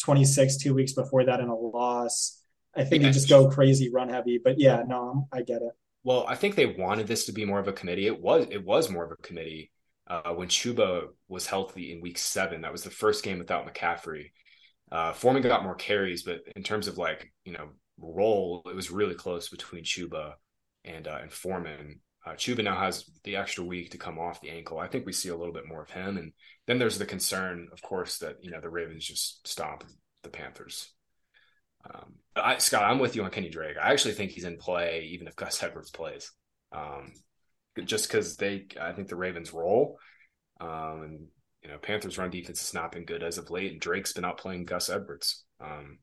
26 0.00 0.58
two 0.58 0.74
weeks 0.74 0.92
before 0.92 1.24
that 1.24 1.40
in 1.40 1.48
a 1.48 1.54
loss. 1.56 2.42
I 2.74 2.84
think 2.84 3.02
Yeah. 3.02 3.08
they 3.08 3.12
just 3.14 3.28
go 3.28 3.48
crazy 3.48 3.90
run 3.90 4.08
heavy. 4.08 4.38
But 4.42 4.58
yeah, 4.58 4.82
no, 4.86 5.28
I 5.32 5.42
get 5.42 5.62
it. 5.62 5.72
Well, 6.04 6.24
I 6.28 6.34
think 6.36 6.54
they 6.54 6.66
wanted 6.66 7.06
this 7.06 7.26
to 7.26 7.32
be 7.32 7.44
more 7.44 7.58
of 7.58 7.68
a 7.68 7.72
committee. 7.72 8.06
It 8.06 8.20
was 8.20 8.46
it 8.50 8.64
was 8.64 8.90
more 8.90 9.04
of 9.04 9.12
a 9.12 9.16
committee 9.16 9.72
uh, 10.06 10.32
when 10.34 10.48
Chuba 10.48 11.08
was 11.28 11.46
healthy 11.46 11.92
in 11.92 12.00
week 12.00 12.18
seven. 12.18 12.60
That 12.60 12.72
was 12.72 12.84
the 12.84 12.90
first 12.90 13.24
game 13.24 13.38
without 13.38 13.66
McCaffrey. 13.66 14.30
Uh, 14.92 15.12
Foreman 15.12 15.42
got 15.42 15.64
more 15.64 15.74
carries, 15.74 16.22
but 16.22 16.40
in 16.54 16.62
terms 16.62 16.86
of 16.86 16.96
like 16.98 17.32
you 17.44 17.52
know 17.52 17.70
role, 17.98 18.62
it 18.66 18.76
was 18.76 18.90
really 18.90 19.14
close 19.14 19.48
between 19.48 19.82
Chuba 19.84 20.34
and 20.84 21.08
uh, 21.08 21.18
and 21.22 21.32
Foreman. 21.32 22.00
Uh, 22.26 22.32
Chuba 22.32 22.64
now 22.64 22.76
has 22.76 23.08
the 23.22 23.36
extra 23.36 23.62
week 23.62 23.92
to 23.92 23.98
come 23.98 24.18
off 24.18 24.40
the 24.40 24.50
ankle. 24.50 24.80
I 24.80 24.88
think 24.88 25.06
we 25.06 25.12
see 25.12 25.28
a 25.28 25.36
little 25.36 25.54
bit 25.54 25.68
more 25.68 25.82
of 25.82 25.90
him, 25.90 26.16
and 26.16 26.32
then 26.66 26.78
there's 26.78 26.98
the 26.98 27.06
concern, 27.06 27.68
of 27.72 27.80
course, 27.82 28.18
that 28.18 28.36
you 28.42 28.50
know 28.50 28.60
the 28.60 28.68
Ravens 28.68 29.06
just 29.06 29.46
stomp 29.46 29.84
the 30.24 30.28
Panthers. 30.28 30.92
Um, 31.88 32.14
I, 32.34 32.58
Scott, 32.58 32.82
I'm 32.82 32.98
with 32.98 33.14
you 33.14 33.22
on 33.22 33.30
Kenny 33.30 33.48
Drake. 33.48 33.76
I 33.80 33.92
actually 33.92 34.14
think 34.14 34.32
he's 34.32 34.44
in 34.44 34.56
play, 34.56 35.08
even 35.12 35.28
if 35.28 35.36
Gus 35.36 35.62
Edwards 35.62 35.90
plays. 35.90 36.32
Um, 36.72 37.12
just 37.84 38.08
because 38.08 38.36
they, 38.36 38.66
I 38.80 38.92
think 38.92 39.06
the 39.06 39.14
Ravens 39.16 39.52
roll, 39.52 39.98
um, 40.60 41.02
and 41.02 41.26
you 41.62 41.70
know 41.70 41.78
Panthers 41.78 42.18
run 42.18 42.30
defense 42.30 42.60
has 42.60 42.74
not 42.74 42.90
been 42.90 43.04
good 43.04 43.22
as 43.22 43.38
of 43.38 43.50
late, 43.50 43.70
and 43.70 43.80
Drake's 43.80 44.12
been 44.12 44.24
out 44.24 44.38
playing 44.38 44.64
Gus 44.64 44.90
Edwards. 44.90 45.44
Um, 45.60 45.98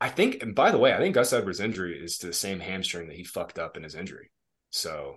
I 0.00 0.08
think, 0.08 0.42
and 0.42 0.54
by 0.54 0.70
the 0.70 0.78
way, 0.78 0.94
I 0.94 0.98
think 0.98 1.16
Gus 1.16 1.32
Edwards' 1.32 1.58
injury 1.58 1.98
is 2.00 2.18
to 2.18 2.28
the 2.28 2.32
same 2.32 2.60
hamstring 2.60 3.08
that 3.08 3.16
he 3.16 3.24
fucked 3.24 3.58
up 3.58 3.76
in 3.76 3.82
his 3.82 3.96
injury. 3.96 4.30
So, 4.70 5.16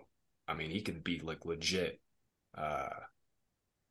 I 0.52 0.54
mean, 0.54 0.70
he 0.70 0.82
can 0.82 1.00
be 1.00 1.20
like 1.24 1.46
legit, 1.46 2.00
uh, 2.58 2.90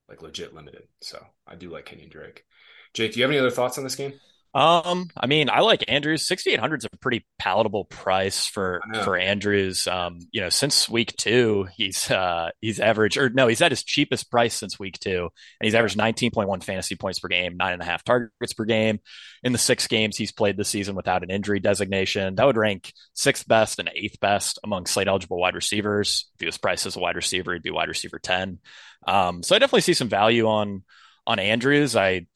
like 0.08 0.22
legit 0.22 0.54
limited. 0.54 0.84
So, 1.00 1.24
I 1.46 1.56
do 1.56 1.70
like 1.70 1.86
Kenny 1.86 2.06
Drake. 2.06 2.44
Jake, 2.92 3.12
do 3.12 3.18
you 3.18 3.24
have 3.24 3.30
any 3.30 3.38
other 3.38 3.50
thoughts 3.50 3.78
on 3.78 3.84
this 3.84 3.96
game? 3.96 4.12
Um, 4.52 5.10
I 5.16 5.26
mean, 5.26 5.48
I 5.48 5.60
like 5.60 5.84
Andrews. 5.86 6.26
6,800 6.26 6.80
is 6.80 6.88
a 6.92 6.96
pretty 6.96 7.24
palatable 7.38 7.84
price 7.84 8.46
for 8.46 8.80
for 9.04 9.16
Andrews. 9.16 9.86
Um, 9.86 10.18
you 10.32 10.40
know, 10.40 10.48
since 10.48 10.88
week 10.88 11.14
two, 11.16 11.68
he's 11.76 12.10
uh 12.10 12.50
he's 12.60 12.80
averaged 12.80 13.16
or 13.16 13.30
no, 13.30 13.46
he's 13.46 13.62
at 13.62 13.70
his 13.70 13.84
cheapest 13.84 14.28
price 14.28 14.54
since 14.54 14.76
week 14.76 14.98
two, 14.98 15.28
and 15.60 15.66
he's 15.66 15.76
averaged 15.76 15.96
19.1 15.96 16.64
fantasy 16.64 16.96
points 16.96 17.20
per 17.20 17.28
game, 17.28 17.56
nine 17.56 17.74
and 17.74 17.82
a 17.82 17.84
half 17.84 18.02
targets 18.02 18.52
per 18.52 18.64
game. 18.64 18.98
In 19.44 19.52
the 19.52 19.58
six 19.58 19.86
games 19.86 20.16
he's 20.16 20.32
played 20.32 20.56
this 20.56 20.68
season 20.68 20.96
without 20.96 21.22
an 21.22 21.30
injury 21.30 21.60
designation, 21.60 22.34
that 22.34 22.44
would 22.44 22.56
rank 22.56 22.92
sixth 23.14 23.46
best 23.46 23.78
and 23.78 23.88
eighth 23.94 24.18
best 24.18 24.58
among 24.64 24.86
slate 24.86 25.06
eligible 25.06 25.38
wide 25.38 25.54
receivers. 25.54 26.28
If 26.34 26.40
he 26.40 26.46
was 26.46 26.58
priced 26.58 26.86
as 26.86 26.96
a 26.96 27.00
wide 27.00 27.16
receiver, 27.16 27.52
he'd 27.52 27.62
be 27.62 27.70
wide 27.70 27.88
receiver 27.88 28.18
10. 28.18 28.58
Um, 29.06 29.44
so 29.44 29.54
I 29.54 29.60
definitely 29.60 29.82
see 29.82 29.94
some 29.94 30.08
value 30.08 30.48
on 30.48 30.82
on 31.24 31.38
Andrews. 31.38 31.94
I 31.94 32.26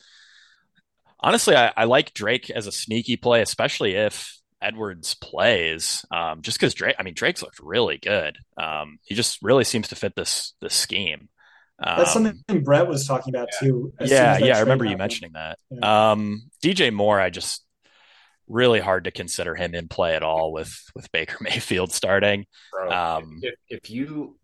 honestly, 1.25 1.57
I, 1.57 1.73
I 1.77 1.85
like 1.85 2.15
Drake 2.15 2.51
as 2.51 2.67
a 2.67 2.73
sneaky 2.73 3.17
play, 3.17 3.43
especially 3.43 3.95
if 3.97 4.39
Edwards 4.63 5.15
plays. 5.15 6.05
Um, 6.11 6.43
just 6.43 6.59
because 6.59 6.75
Drake, 6.75 6.97
I 6.99 7.03
mean, 7.03 7.15
Drake's 7.15 7.43
looked 7.43 7.59
really 7.61 7.99
good. 7.99 8.39
Um, 8.57 8.99
he 9.05 9.15
just 9.15 9.43
really 9.43 9.65
seems 9.65 9.89
to 9.89 9.97
fit 9.97 10.15
this 10.17 10.55
this 10.61 10.75
scheme. 10.75 11.29
Um, 11.83 11.99
That's 11.99 12.13
something 12.13 12.63
Brett 12.63 12.87
was 12.87 13.07
talking 13.07 13.35
about 13.35 13.49
too. 13.59 13.93
as 13.99 14.09
soon 14.11 14.17
yeah, 14.17 14.35
as 14.35 14.41
yeah, 14.41 14.47
I 14.47 14.51
trade 14.53 14.61
remember 14.61 14.85
you 14.85 14.91
happened. 14.91 14.99
mentioning 14.99 15.33
that. 15.35 15.59
Yeah. 15.71 16.13
Um, 16.13 16.51
DJ 16.63 16.93
Moore, 16.93 17.21
I 17.21 17.31
just 17.31 17.65
really 18.47 18.81
hard 18.81 19.05
to 19.05 19.11
consider 19.11 19.55
him 19.55 19.75
in 19.75 19.89
play 19.89 20.15
at 20.15 20.23
all 20.23 20.53
with 20.53 20.73
with 20.95 21.11
Baker 21.13 21.39
Mayfield 21.43 21.93
starting. 21.93 22.47
Bro, 22.71 22.91
Um, 22.93 23.39
if, 23.43 23.55
if 23.69 23.91
you 23.91 24.39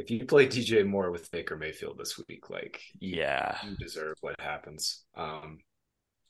if 0.00 0.10
you 0.10 0.24
play 0.24 0.46
DJ 0.46 0.86
Moore 0.86 1.10
with 1.10 1.30
Baker 1.30 1.56
Mayfield 1.56 1.98
this 1.98 2.18
week, 2.18 2.50
like 2.50 2.80
you, 2.98 3.16
Yeah, 3.16 3.58
you 3.64 3.76
deserve 3.76 4.16
what 4.20 4.40
happens. 4.40 5.04
Um, 5.14 5.58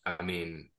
I 0.04 0.22
mean, 0.22 0.70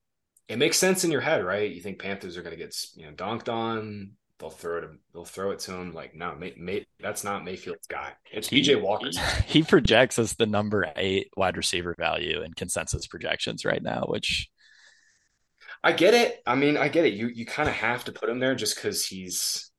it 0.48 0.58
makes 0.58 0.78
sense 0.78 1.04
in 1.04 1.12
your 1.12 1.22
head, 1.22 1.46
right? 1.46 1.72
You 1.72 1.82
think 1.82 2.00
Panthers 2.00 2.38
are 2.38 2.42
going 2.42 2.58
to 2.58 2.64
get 2.64 2.76
you 2.96 3.06
know 3.06 3.12
donked 3.12 3.50
on. 3.50 4.12
They'll 4.40 4.50
throw 4.50 4.80
it. 4.80 4.90
They'll 5.14 5.24
throw 5.24 5.52
it 5.52 5.60
to 5.60 5.74
him. 5.74 5.94
Like, 5.94 6.16
no, 6.16 6.36
May, 6.36 6.54
May, 6.58 6.86
that's 7.00 7.24
not 7.24 7.46
Mayfield's 7.46 7.88
guy. 7.88 8.14
It's 8.32 8.50
PJ 8.50 8.82
Walker's 8.82 9.16
guy. 9.16 9.44
he 9.48 9.64
projects 9.64 10.20
as 10.20 10.34
the 10.34 10.48
number 10.48 10.92
eight 10.96 11.30
wide 11.38 11.58
receiver 11.58 11.96
value 11.98 12.42
in 12.42 12.54
consensus 12.54 13.08
projections 13.08 13.64
right 13.66 13.82
now, 13.82 14.06
which 14.08 14.50
I 15.84 15.94
get 15.94 16.14
it. 16.14 16.42
I 16.46 16.56
mean, 16.56 16.76
I 16.78 16.90
get 16.90 17.06
it. 17.06 17.14
You 17.14 17.28
you 17.28 17.46
kind 17.46 17.70
of 17.70 17.76
have 17.76 18.04
to 18.06 18.12
put 18.12 18.30
him 18.30 18.40
there 18.40 18.56
just 18.56 18.76
because 18.76 19.06
he's, 19.06 19.71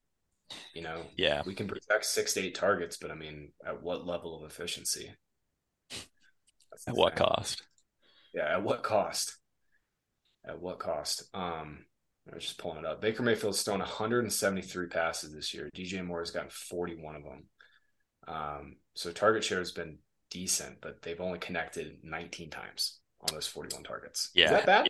you 0.75 0.83
know, 0.83 1.03
yeah, 1.17 1.43
we 1.47 1.55
can 1.55 1.69
protect 1.69 2.05
six 2.05 2.35
to 2.35 2.41
eight 2.41 2.55
targets, 2.55 2.97
but 2.97 3.11
I 3.11 3.15
mean, 3.15 3.53
at 3.67 3.83
what 3.83 4.07
level 4.07 4.37
of 4.37 4.51
efficiency? 4.51 5.11
At 6.87 6.95
what 6.95 7.17
cost? 7.17 7.63
Yeah, 8.35 8.53
at 8.55 8.63
what 8.63 8.83
cost? 8.83 9.37
At 10.47 10.61
what 10.61 10.79
cost? 10.79 11.25
Um, 11.35 11.85
I 12.31 12.35
was 12.35 12.45
just 12.45 12.59
pulling 12.59 12.79
it 12.79 12.87
up. 12.87 13.01
Baker 13.01 13.23
Mayfield's 13.23 13.63
thrown 13.63 13.81
173 13.81 14.87
passes 14.89 15.35
this 15.35 15.53
year. 15.53 15.69
DJ 15.75 16.05
Moore 16.05 16.21
has 16.21 16.31
gotten 16.31 16.51
41 16.51 17.17
of 17.17 17.23
them. 17.23 17.45
Um, 18.29 18.77
so 18.95 19.11
target 19.11 19.45
share 19.45 19.59
has 19.59 19.73
been 19.73 19.99
decent, 20.31 20.81
but 20.81 21.03
they've 21.03 21.21
only 21.21 21.39
connected 21.39 21.99
19 22.03 22.51
times 22.51 23.01
on 23.21 23.35
those 23.35 23.47
41 23.47 23.83
targets. 23.83 24.31
Yeah. 24.35 24.47
Is 24.47 24.51
that 24.51 24.67
bad? 24.67 24.89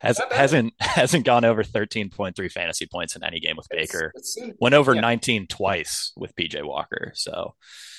Has 0.00 0.18
Not 0.18 0.32
hasn't 0.32 0.74
hasn't 0.80 1.24
gone 1.24 1.44
over 1.44 1.62
13.3 1.62 2.52
fantasy 2.52 2.86
points 2.86 3.16
in 3.16 3.24
any 3.24 3.40
game 3.40 3.56
with 3.56 3.68
Baker. 3.70 4.12
It 4.14 4.26
seems, 4.26 4.54
Went 4.60 4.74
over 4.74 4.94
yeah. 4.94 5.00
19 5.00 5.46
twice 5.46 6.12
with 6.16 6.34
PJ 6.36 6.64
Walker. 6.64 7.12
So 7.14 7.54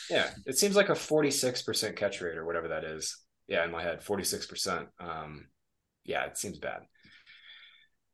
yeah, 0.09 0.29
it 0.45 0.57
seems 0.57 0.75
like 0.75 0.89
a 0.89 0.93
46% 0.93 1.95
catch 1.95 2.21
rate 2.21 2.38
or 2.38 2.45
whatever 2.45 2.69
that 2.69 2.83
is. 2.83 3.17
Yeah, 3.47 3.63
in 3.63 3.71
my 3.71 3.83
head, 3.83 4.01
46%. 4.01 4.88
Um, 4.99 5.47
yeah, 6.03 6.25
it 6.25 6.38
seems 6.38 6.57
bad. 6.57 6.81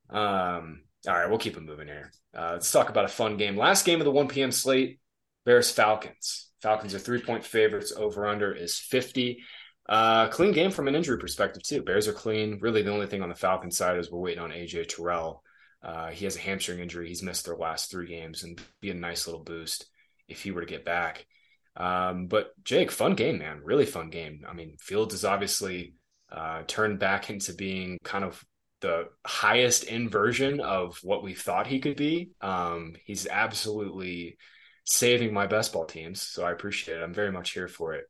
Um, 0.10 0.84
all 1.08 1.14
right, 1.14 1.30
we'll 1.30 1.38
keep 1.40 1.58
it 1.58 1.64
moving 1.64 1.88
here. 1.88 2.12
Uh, 2.38 2.52
let's 2.54 2.72
talk 2.72 2.90
about 2.90 3.06
a 3.06 3.10
fun 3.10 3.38
game. 3.38 3.58
Last 3.58 3.86
game 3.86 4.00
of 4.02 4.06
the 4.06 4.12
1 4.12 4.28
p.m. 4.28 4.52
slate 4.52 5.00
Bears 5.46 5.72
Falcons. 5.72 6.50
Falcons 6.62 6.94
are 6.94 7.00
three 7.00 7.22
point 7.22 7.44
favorites. 7.44 7.92
Over 7.96 8.28
under 8.28 8.54
is 8.54 8.78
50. 8.78 9.44
Uh, 9.92 10.30
clean 10.30 10.54
game 10.54 10.72
from 10.72 10.88
an 10.88 10.96
injury 10.96 11.18
perspective, 11.18 11.62
too. 11.64 11.82
Bears 11.84 12.08
are 12.08 12.14
clean. 12.14 12.60
Really, 12.62 12.82
the 12.82 12.94
only 12.94 13.08
thing 13.08 13.22
on 13.22 13.28
the 13.28 13.36
Falcons 13.36 13.76
side 13.76 13.98
is 13.98 14.10
we're 14.10 14.20
waiting 14.20 14.42
on 14.42 14.52
AJ 14.52 14.88
Terrell. 14.88 15.44
Uh, 15.84 16.12
he 16.12 16.24
has 16.24 16.38
a 16.38 16.40
hamstring 16.40 16.80
injury. 16.80 17.10
He's 17.10 17.22
missed 17.22 17.46
their 17.46 17.58
last 17.58 17.92
three 17.92 18.08
games 18.08 18.44
and 18.44 18.62
be 18.80 18.90
a 18.90 18.94
nice 18.94 19.28
little 19.28 19.44
boost 19.44 19.88
if 20.30 20.44
he 20.44 20.52
were 20.52 20.62
to 20.62 20.68
get 20.68 20.86
back. 20.86 21.26
Um, 21.76 22.28
but 22.28 22.54
Jake, 22.64 22.90
fun 22.90 23.16
game, 23.16 23.40
man. 23.40 23.60
Really 23.66 23.86
fun 23.86 24.10
game. 24.10 24.46
I 24.48 24.54
mean, 24.54 24.78
Fields 24.80 25.14
is 25.14 25.26
obviously 25.26 25.96
uh, 26.32 26.64
turned 26.68 27.00
back 27.00 27.30
into 27.30 27.54
being 27.54 27.98
kind 28.02 28.24
of 28.24 28.42
the 28.80 29.10
highest 29.26 29.84
in 29.84 30.08
version 30.08 30.62
of 30.62 31.00
what 31.04 31.22
we 31.22 31.34
thought 31.34 31.68
he 31.68 31.82
could 31.82 31.98
be. 31.98 32.32
Um, 32.40 32.96
he's 33.04 33.28
absolutely 33.28 34.38
saving 34.86 35.34
my 35.34 35.48
best 35.48 35.74
ball 35.74 35.86
teams, 35.86 36.22
so 36.22 36.46
I 36.46 36.52
appreciate 36.54 37.00
it. 37.00 37.04
I'm 37.04 37.14
very 37.14 37.34
much 37.34 37.52
here 37.52 37.68
for 37.68 37.94
it. 37.94 38.06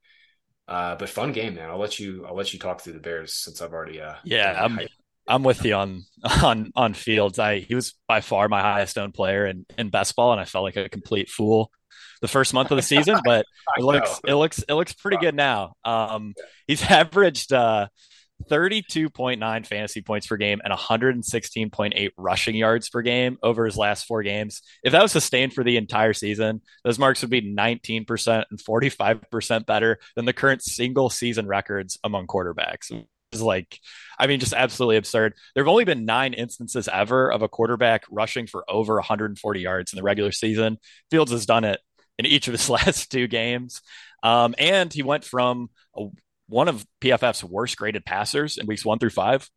Uh, 0.71 0.95
but 0.95 1.09
fun 1.09 1.33
game, 1.33 1.55
man. 1.55 1.69
I'll 1.69 1.77
let 1.77 1.99
you. 1.99 2.25
I'll 2.25 2.33
let 2.33 2.53
you 2.53 2.59
talk 2.59 2.79
through 2.79 2.93
the 2.93 2.99
Bears 2.99 3.33
since 3.33 3.61
I've 3.61 3.73
already. 3.73 3.99
Uh, 3.99 4.15
yeah, 4.23 4.57
I'm. 4.57 4.79
I'm 5.27 5.43
with 5.43 5.65
you 5.65 5.75
on 5.75 6.05
on 6.43 6.71
on 6.77 6.93
Fields. 6.93 7.39
I 7.39 7.59
he 7.59 7.75
was 7.75 7.93
by 8.07 8.21
far 8.21 8.47
my 8.47 8.61
highest 8.61 8.97
owned 8.97 9.13
player 9.13 9.45
in 9.45 9.65
in 9.77 9.89
best 9.89 10.15
ball, 10.15 10.31
and 10.31 10.39
I 10.39 10.45
felt 10.45 10.63
like 10.63 10.77
a 10.77 10.87
complete 10.87 11.29
fool 11.29 11.71
the 12.21 12.29
first 12.29 12.53
month 12.53 12.71
of 12.71 12.77
the 12.77 12.83
season. 12.83 13.19
But 13.25 13.45
it 13.77 13.83
looks 13.83 14.21
it 14.25 14.33
looks 14.33 14.63
it 14.63 14.73
looks 14.73 14.93
pretty 14.93 15.17
good 15.17 15.35
now. 15.35 15.73
Um, 15.83 16.35
he's 16.67 16.81
averaged 16.89 17.51
uh 17.51 17.89
32.9 18.49 19.65
fantasy 19.65 20.01
points 20.01 20.27
per 20.27 20.37
game 20.37 20.61
and 20.63 20.73
116.8 20.73 22.09
rushing 22.17 22.55
yards 22.55 22.89
per 22.89 23.01
game 23.01 23.37
over 23.43 23.65
his 23.65 23.77
last 23.77 24.05
four 24.05 24.23
games. 24.23 24.61
If 24.83 24.91
that 24.91 25.01
was 25.01 25.11
sustained 25.11 25.53
for 25.53 25.63
the 25.63 25.77
entire 25.77 26.13
season, 26.13 26.61
those 26.83 26.99
marks 26.99 27.21
would 27.21 27.29
be 27.29 27.41
19% 27.41 28.43
and 28.49 28.59
45% 28.59 29.65
better 29.65 29.99
than 30.15 30.25
the 30.25 30.33
current 30.33 30.63
single 30.63 31.09
season 31.09 31.47
records 31.47 31.97
among 32.03 32.27
quarterbacks. 32.27 32.91
It's 33.31 33.41
like, 33.41 33.79
I 34.19 34.27
mean, 34.27 34.39
just 34.39 34.53
absolutely 34.53 34.97
absurd. 34.97 35.35
There 35.55 35.63
have 35.63 35.71
only 35.71 35.85
been 35.85 36.05
nine 36.05 36.33
instances 36.33 36.89
ever 36.91 37.31
of 37.31 37.41
a 37.41 37.47
quarterback 37.47 38.03
rushing 38.11 38.45
for 38.45 38.69
over 38.69 38.95
140 38.95 39.59
yards 39.61 39.93
in 39.93 39.97
the 39.97 40.03
regular 40.03 40.31
season. 40.31 40.77
Fields 41.09 41.31
has 41.31 41.45
done 41.45 41.63
it 41.63 41.79
in 42.19 42.25
each 42.25 42.47
of 42.47 42.53
his 42.53 42.69
last 42.69 43.11
two 43.11 43.27
games. 43.27 43.81
Um, 44.23 44.53
and 44.57 44.91
he 44.91 45.01
went 45.01 45.23
from 45.23 45.69
a 45.97 46.07
one 46.51 46.67
of 46.67 46.85
PFF's 47.01 47.43
worst 47.43 47.77
graded 47.77 48.05
passers 48.05 48.57
in 48.57 48.67
weeks 48.67 48.85
one 48.85 48.99
through 48.99 49.09
five 49.09 49.49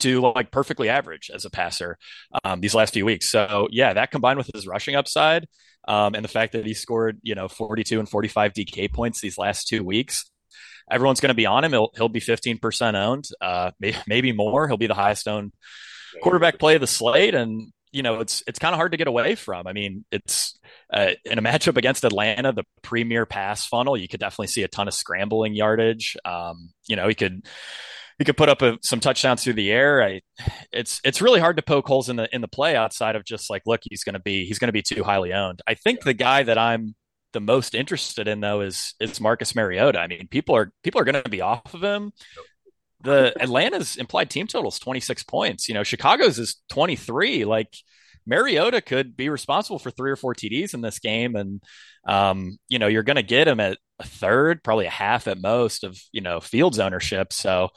to 0.00 0.20
like 0.34 0.50
perfectly 0.50 0.88
average 0.88 1.30
as 1.32 1.44
a 1.44 1.50
passer 1.50 1.96
um, 2.44 2.60
these 2.60 2.74
last 2.74 2.92
few 2.92 3.06
weeks. 3.06 3.30
So 3.30 3.68
yeah, 3.70 3.94
that 3.94 4.10
combined 4.10 4.36
with 4.36 4.50
his 4.52 4.66
rushing 4.66 4.96
upside 4.96 5.46
um, 5.86 6.14
and 6.14 6.24
the 6.24 6.28
fact 6.28 6.52
that 6.52 6.66
he 6.66 6.74
scored 6.74 7.18
you 7.22 7.34
know 7.34 7.48
42 7.48 7.98
and 7.98 8.08
45 8.08 8.52
DK 8.52 8.92
points 8.92 9.20
these 9.20 9.38
last 9.38 9.68
two 9.68 9.84
weeks, 9.84 10.30
everyone's 10.90 11.20
going 11.20 11.28
to 11.28 11.34
be 11.34 11.46
on 11.46 11.64
him. 11.64 11.72
He'll 11.72 11.90
he'll 11.96 12.08
be 12.08 12.20
15% 12.20 12.94
owned, 12.94 13.28
uh, 13.40 13.70
maybe, 13.80 13.96
maybe 14.06 14.32
more. 14.32 14.66
He'll 14.68 14.76
be 14.76 14.86
the 14.86 14.94
highest 14.94 15.28
owned 15.28 15.52
quarterback 16.22 16.58
play 16.58 16.74
of 16.74 16.80
the 16.80 16.86
slate, 16.86 17.34
and 17.34 17.72
you 17.92 18.02
know 18.02 18.20
it's 18.20 18.42
it's 18.46 18.58
kind 18.58 18.74
of 18.74 18.78
hard 18.78 18.92
to 18.92 18.98
get 18.98 19.08
away 19.08 19.34
from. 19.34 19.66
I 19.66 19.72
mean, 19.72 20.04
it's 20.10 20.58
uh, 20.92 21.12
in 21.24 21.38
a 21.38 21.42
matchup 21.42 21.76
against 21.76 22.04
Atlanta, 22.04 22.52
the 22.52 22.64
premier 22.82 23.26
pass 23.26 23.66
funnel. 23.66 23.96
You 23.96 24.08
could 24.08 24.20
definitely 24.20 24.48
see 24.48 24.62
a 24.62 24.68
ton 24.68 24.88
of 24.88 24.94
scrambling 24.94 25.54
yardage. 25.54 26.16
Um, 26.24 26.70
you 26.86 26.96
know, 26.96 27.08
he 27.08 27.14
could 27.14 27.46
he 28.18 28.24
could 28.24 28.36
put 28.36 28.48
up 28.48 28.62
a, 28.62 28.78
some 28.82 29.00
touchdowns 29.00 29.44
through 29.44 29.54
the 29.54 29.70
air. 29.70 30.02
I, 30.02 30.20
it's 30.72 31.00
it's 31.04 31.22
really 31.22 31.40
hard 31.40 31.56
to 31.56 31.62
poke 31.62 31.86
holes 31.86 32.08
in 32.08 32.16
the 32.16 32.28
in 32.34 32.40
the 32.40 32.48
play 32.48 32.76
outside 32.76 33.16
of 33.16 33.24
just 33.24 33.48
like, 33.48 33.62
look, 33.66 33.80
he's 33.84 34.04
going 34.04 34.14
to 34.14 34.20
be 34.20 34.44
he's 34.44 34.58
going 34.58 34.68
to 34.68 34.72
be 34.72 34.82
too 34.82 35.04
highly 35.04 35.32
owned. 35.32 35.62
I 35.66 35.74
think 35.74 36.02
the 36.02 36.14
guy 36.14 36.42
that 36.42 36.58
I'm 36.58 36.94
the 37.32 37.40
most 37.40 37.74
interested 37.74 38.26
in 38.26 38.40
though 38.40 38.60
is 38.60 38.94
is 39.00 39.20
Marcus 39.20 39.54
Mariota. 39.54 40.00
I 40.00 40.08
mean, 40.08 40.28
people 40.28 40.56
are 40.56 40.72
people 40.82 41.00
are 41.00 41.04
going 41.04 41.22
to 41.22 41.30
be 41.30 41.40
off 41.40 41.74
of 41.74 41.82
him. 41.82 42.12
The 43.02 43.32
Atlanta's 43.40 43.96
implied 43.96 44.30
team 44.30 44.46
total 44.46 44.70
is 44.70 44.78
26 44.78 45.22
points. 45.24 45.68
You 45.68 45.74
know, 45.74 45.84
Chicago's 45.84 46.38
is 46.38 46.56
23. 46.70 47.44
Like 47.44 47.72
Mariota 48.26 48.80
could 48.80 49.16
be 49.16 49.28
responsible 49.28 49.78
for 49.78 49.90
three 49.90 50.10
or 50.10 50.16
four 50.16 50.34
TDs 50.34 50.74
in 50.74 50.80
this 50.80 50.98
game, 50.98 51.36
and 51.36 51.62
um, 52.06 52.58
you 52.68 52.78
know, 52.78 52.86
you're 52.86 53.02
going 53.02 53.16
to 53.16 53.22
get 53.22 53.48
him 53.48 53.60
at 53.60 53.78
a 53.98 54.04
third, 54.04 54.62
probably 54.62 54.86
a 54.86 54.90
half 54.90 55.28
at 55.28 55.40
most 55.40 55.84
of 55.84 55.98
you 56.12 56.20
know 56.20 56.40
Fields 56.40 56.78
ownership. 56.78 57.32
So 57.32 57.70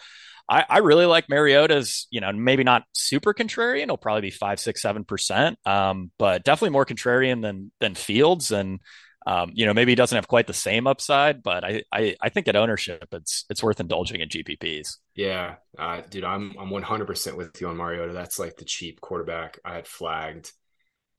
I, 0.49 0.65
I 0.69 0.77
really 0.79 1.05
like 1.05 1.29
Mariota's, 1.29 2.07
you 2.11 2.19
know, 2.19 2.31
maybe 2.33 2.65
not 2.65 2.83
super 2.93 3.33
contrarian. 3.33 3.85
He'll 3.85 3.97
probably 3.97 4.21
be 4.21 4.31
five, 4.31 4.59
six, 4.59 4.81
seven 4.81 5.05
percent, 5.05 5.57
um, 5.65 6.11
but 6.19 6.43
definitely 6.43 6.71
more 6.71 6.85
contrarian 6.85 7.41
than 7.41 7.71
than 7.79 7.95
Fields. 7.95 8.51
And 8.51 8.81
um, 9.25 9.51
you 9.53 9.65
know, 9.65 9.73
maybe 9.73 9.91
he 9.91 9.95
doesn't 9.95 10.15
have 10.15 10.27
quite 10.27 10.47
the 10.47 10.53
same 10.53 10.87
upside, 10.87 11.43
but 11.43 11.63
I, 11.63 11.83
I, 11.91 12.15
I 12.21 12.29
think 12.29 12.47
at 12.47 12.55
ownership, 12.55 13.07
it's 13.11 13.45
it's 13.49 13.61
worth 13.61 13.79
indulging 13.79 14.21
in 14.21 14.29
GPPs. 14.29 14.97
Yeah, 15.15 15.55
uh, 15.77 16.01
dude, 16.09 16.23
I'm 16.23 16.55
I'm 16.59 16.69
100 16.69 17.05
percent 17.05 17.37
with 17.37 17.59
you 17.61 17.67
on 17.67 17.77
Mariota. 17.77 18.13
That's 18.13 18.39
like 18.39 18.57
the 18.57 18.65
cheap 18.65 18.99
quarterback 18.99 19.59
I 19.63 19.75
had 19.75 19.87
flagged. 19.87 20.51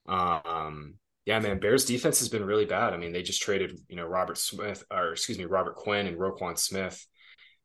Um, 0.06 0.94
yeah, 1.24 1.38
man, 1.38 1.60
Bears 1.60 1.84
defense 1.84 2.18
has 2.18 2.28
been 2.28 2.44
really 2.44 2.64
bad. 2.64 2.92
I 2.92 2.96
mean, 2.96 3.12
they 3.12 3.22
just 3.22 3.42
traded, 3.42 3.78
you 3.88 3.94
know, 3.94 4.04
Robert 4.04 4.38
Smith, 4.38 4.82
or 4.90 5.12
excuse 5.12 5.38
me, 5.38 5.44
Robert 5.44 5.76
Quinn 5.76 6.08
and 6.08 6.18
Roquan 6.18 6.58
Smith 6.58 7.06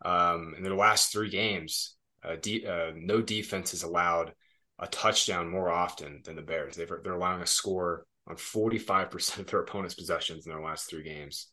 um, 0.06 0.54
in 0.56 0.64
their 0.64 0.76
last 0.76 1.12
three 1.12 1.30
games, 1.30 1.96
uh, 2.24 2.36
de- 2.36 2.66
uh, 2.66 2.92
no 2.96 3.22
defense 3.22 3.72
has 3.72 3.84
allowed 3.84 4.34
a 4.80 4.88
touchdown 4.88 5.50
more 5.50 5.72
often 5.72 6.22
than 6.24 6.36
the 6.36 6.42
Bears. 6.42 6.76
They've, 6.76 6.88
they 6.88 7.10
are 7.10 7.16
allowing 7.16 7.42
a 7.42 7.48
score 7.48 8.06
on 8.28 8.36
45% 8.36 9.40
of 9.40 9.48
their 9.48 9.62
opponent's 9.62 9.96
possessions 9.96 10.46
in 10.46 10.52
their 10.52 10.62
last 10.62 10.90
three 10.90 11.04
games. 11.04 11.48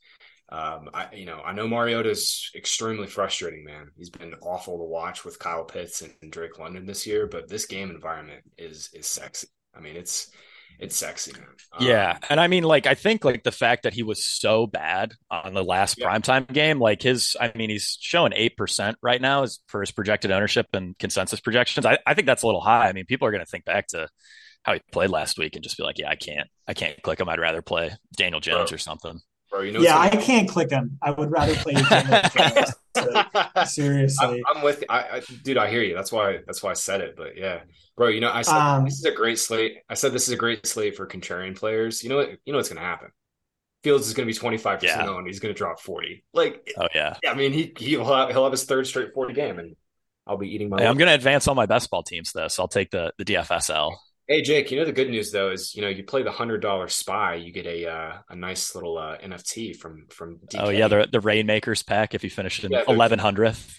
Um, 0.51 0.91
I, 0.93 1.09
you 1.15 1.25
know, 1.25 1.41
I 1.41 1.53
know 1.53 1.67
Mariota's 1.67 2.51
extremely 2.55 3.07
frustrating, 3.07 3.65
man. 3.65 3.91
He's 3.97 4.11
been 4.11 4.35
awful 4.43 4.79
to 4.79 4.85
watch 4.85 5.25
with 5.25 5.39
Kyle 5.39 5.65
Pitts 5.65 6.03
and, 6.03 6.13
and 6.21 6.31
Drake 6.31 6.59
London 6.59 6.85
this 6.85 7.07
year, 7.07 7.27
but 7.27 7.49
this 7.49 7.67
game 7.67 7.91
environment 7.91 8.43
is 8.59 8.91
is 8.93 9.07
sexy. 9.07 9.49
I 9.75 9.81
mean, 9.81 9.97
it's 9.97 10.31
it's 10.79 10.97
sexy. 10.97 11.33
Um, 11.73 11.87
yeah, 11.87 12.19
and 12.29 12.39
I 12.39 12.49
mean, 12.49 12.65
like, 12.65 12.87
I 12.87 12.95
think 12.95 13.25
like 13.25 13.43
the 13.43 13.53
fact 13.53 13.85
that 13.85 13.95
he 13.95 14.03
was 14.03 14.25
so 14.25 14.67
bad 14.67 15.15
on 15.31 15.55
the 15.55 15.65
last 15.65 15.99
yeah. 15.99 16.07
primetime 16.09 16.53
game, 16.53 16.79
like 16.79 17.01
his, 17.01 17.37
I 17.41 17.53
mean, 17.55 17.71
he's 17.71 17.97
showing 18.01 18.33
eight 18.35 18.57
percent 18.57 18.99
right 19.03 19.21
now 19.21 19.45
is 19.45 19.61
for 19.69 19.81
his 19.81 19.93
projected 19.93 20.31
ownership 20.31 20.67
and 20.73 20.99
consensus 20.99 21.41
projections. 21.41 21.87
I, 21.87 21.99
I 22.07 22.15
think 22.15 22.27
that's 22.27 22.43
a 22.43 22.47
little 22.47 22.61
high. 22.61 22.89
I 22.89 22.93
mean, 22.93 23.07
people 23.07 23.27
are 23.27 23.31
going 23.31 23.45
to 23.45 23.51
think 23.51 23.65
back 23.65 23.87
to 23.89 24.09
how 24.65 24.75
he 24.75 24.81
played 24.91 25.11
last 25.11 25.39
week 25.39 25.55
and 25.55 25.63
just 25.63 25.77
be 25.77 25.85
like, 25.85 25.99
yeah, 25.99 26.11
I 26.11 26.17
can't, 26.17 26.49
I 26.67 26.75
can't 26.75 27.01
click 27.03 27.21
him. 27.21 27.29
I'd 27.29 27.39
rather 27.39 27.63
play 27.63 27.93
Daniel 28.17 28.41
Jones 28.41 28.71
Bro. 28.71 28.75
or 28.75 28.79
something. 28.79 29.21
Bro, 29.51 29.61
you 29.61 29.73
know 29.73 29.81
yeah, 29.81 29.97
I 29.97 30.09
can't 30.09 30.49
click 30.49 30.71
him. 30.71 30.99
I 31.01 31.13
would 31.13 31.31
rather 31.31 31.55
play 31.55 31.75
seriously. 33.67 34.43
I'm, 34.49 34.57
I'm 34.57 34.65
with 34.65 34.81
you. 34.81 34.87
I, 34.89 34.99
I, 34.99 35.23
dude. 35.45 35.59
I 35.59 35.71
hear 35.71 35.83
you. 35.83 35.95
That's 35.95 36.11
why. 36.11 36.39
That's 36.45 36.61
why 36.61 36.71
I 36.71 36.75
said 36.75 37.03
it. 37.03 37.15
But 37.17 37.37
yeah, 37.37 37.61
bro. 37.97 38.09
You 38.09 38.21
know, 38.21 38.33
I 38.33 38.43
said 38.43 38.57
um, 38.57 38.85
this 38.85 38.99
is 38.99 39.05
a 39.05 39.13
great 39.13 39.39
slate. 39.39 39.77
I 39.89 39.95
said 39.95 40.13
this 40.13 40.27
is 40.27 40.35
a 40.35 40.37
great 40.37 40.67
slate 40.67 40.97
for 40.97 41.07
contrarian 41.07 41.57
players. 41.57 42.03
You 42.03 42.09
know 42.09 42.17
what? 42.17 42.31
You 42.45 42.53
know 42.53 42.57
what's 42.59 42.69
going 42.69 42.81
to 42.81 42.85
happen. 42.85 43.11
Fields 43.85 44.09
is 44.09 44.15
going 44.15 44.27
to 44.27 44.33
be 44.33 44.37
25 44.37 44.83
yeah. 44.83 44.97
percent 44.97 45.09
owned. 45.09 45.27
He's 45.29 45.39
going 45.39 45.55
to 45.55 45.59
drop 45.59 45.79
40. 45.79 46.25
Like, 46.33 46.73
oh 46.77 46.89
yeah. 46.93 47.15
I 47.25 47.35
mean, 47.35 47.53
he 47.53 47.73
he'll 47.79 48.05
have, 48.05 48.31
he'll 48.31 48.43
have 48.43 48.53
his 48.53 48.65
third 48.65 48.89
straight 48.89 49.15
40 49.15 49.35
game, 49.35 49.61
and 49.61 49.77
I'll 50.27 50.37
be 50.37 50.53
eating 50.53 50.69
my. 50.69 50.81
Hey, 50.81 50.89
I'm 50.89 50.97
going 50.97 51.09
to 51.09 51.15
advance 51.15 51.47
all 51.47 51.55
my 51.55 51.67
best 51.67 51.91
ball 51.91 52.03
teams 52.03 52.33
though, 52.33 52.49
so 52.49 52.65
I'll 52.65 52.69
take 52.69 52.91
the 52.91 53.13
the 53.19 53.25
DFSL. 53.25 53.95
Hey 54.27 54.41
Jake, 54.41 54.71
you 54.71 54.79
know 54.79 54.87
the 54.87 54.93
good 54.93 55.11
news 55.11 55.31
though 55.31 55.51
is 55.51 55.75
you 55.75 55.83
know 55.83 55.89
you 55.89 56.03
play 56.03 56.23
the 56.23 56.31
hundred 56.31 56.63
dollar 56.63 56.89
spy, 56.89 57.35
you 57.35 57.53
get 57.53 57.67
a 57.67 57.87
uh, 57.87 58.19
a 58.31 58.35
nice 58.35 58.75
little 58.75 58.97
uh, 58.97 59.19
NFT 59.19 59.77
from 59.77 60.07
from. 60.09 60.39
DK. 60.39 60.61
Oh 60.61 60.71
yeah, 60.71 60.89
the 60.89 61.07
the 61.11 61.21
Rainmakers 61.21 61.83
pack 61.83 62.15
if 62.15 62.25
you 62.25 62.31
finish 62.31 62.65
in 62.65 62.73
yeah, 62.73 62.85
eleven 62.89 63.19
hundredth. 63.19 63.79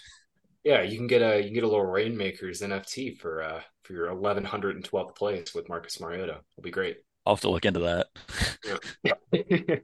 Yeah, 0.64 0.84
you 0.84 0.98
can 0.98 1.08
get 1.08 1.24
a 1.24 1.38
you 1.38 1.46
can 1.46 1.54
get 1.54 1.64
a 1.64 1.68
little 1.68 1.86
Rainmakers 1.86 2.62
NFT 2.62 3.18
for 3.18 3.42
uh 3.42 3.62
for 3.84 3.94
your 3.94 4.08
eleven 4.08 4.44
hundred 4.44 4.76
and 4.76 4.86
twelfth 4.86 5.16
place 5.16 5.56
with 5.56 5.68
Marcus 5.68 6.00
Mariota. 6.00 6.42
It'll 6.58 6.64
be 6.64 6.70
great. 6.70 6.98
I'll 7.26 7.36
have 7.36 7.42
to 7.42 7.50
look 7.50 7.66
into 7.66 8.06
that. 9.32 9.82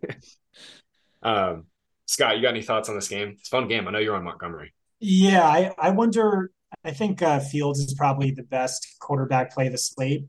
um, 1.24 1.66
Scott, 2.06 2.36
you 2.36 2.44
got 2.44 2.50
any 2.50 2.62
thoughts 2.62 2.88
on 2.88 2.94
this 2.94 3.08
game? 3.08 3.30
It's 3.40 3.48
a 3.48 3.50
fun 3.50 3.68
game. 3.68 3.88
I 3.88 3.92
know 3.92 3.98
you're 3.98 4.16
on 4.16 4.24
Montgomery. 4.24 4.76
Yeah, 5.00 5.44
I 5.44 5.74
I 5.80 5.90
wonder. 5.90 6.52
I 6.86 6.92
think 6.92 7.22
uh, 7.22 7.40
Fields 7.40 7.80
is 7.80 7.96
probably 7.96 8.32
the 8.32 8.44
best 8.44 8.96
quarterback 9.00 9.54
play 9.54 9.66
of 9.66 9.72
the 9.72 9.78
slate. 9.80 10.26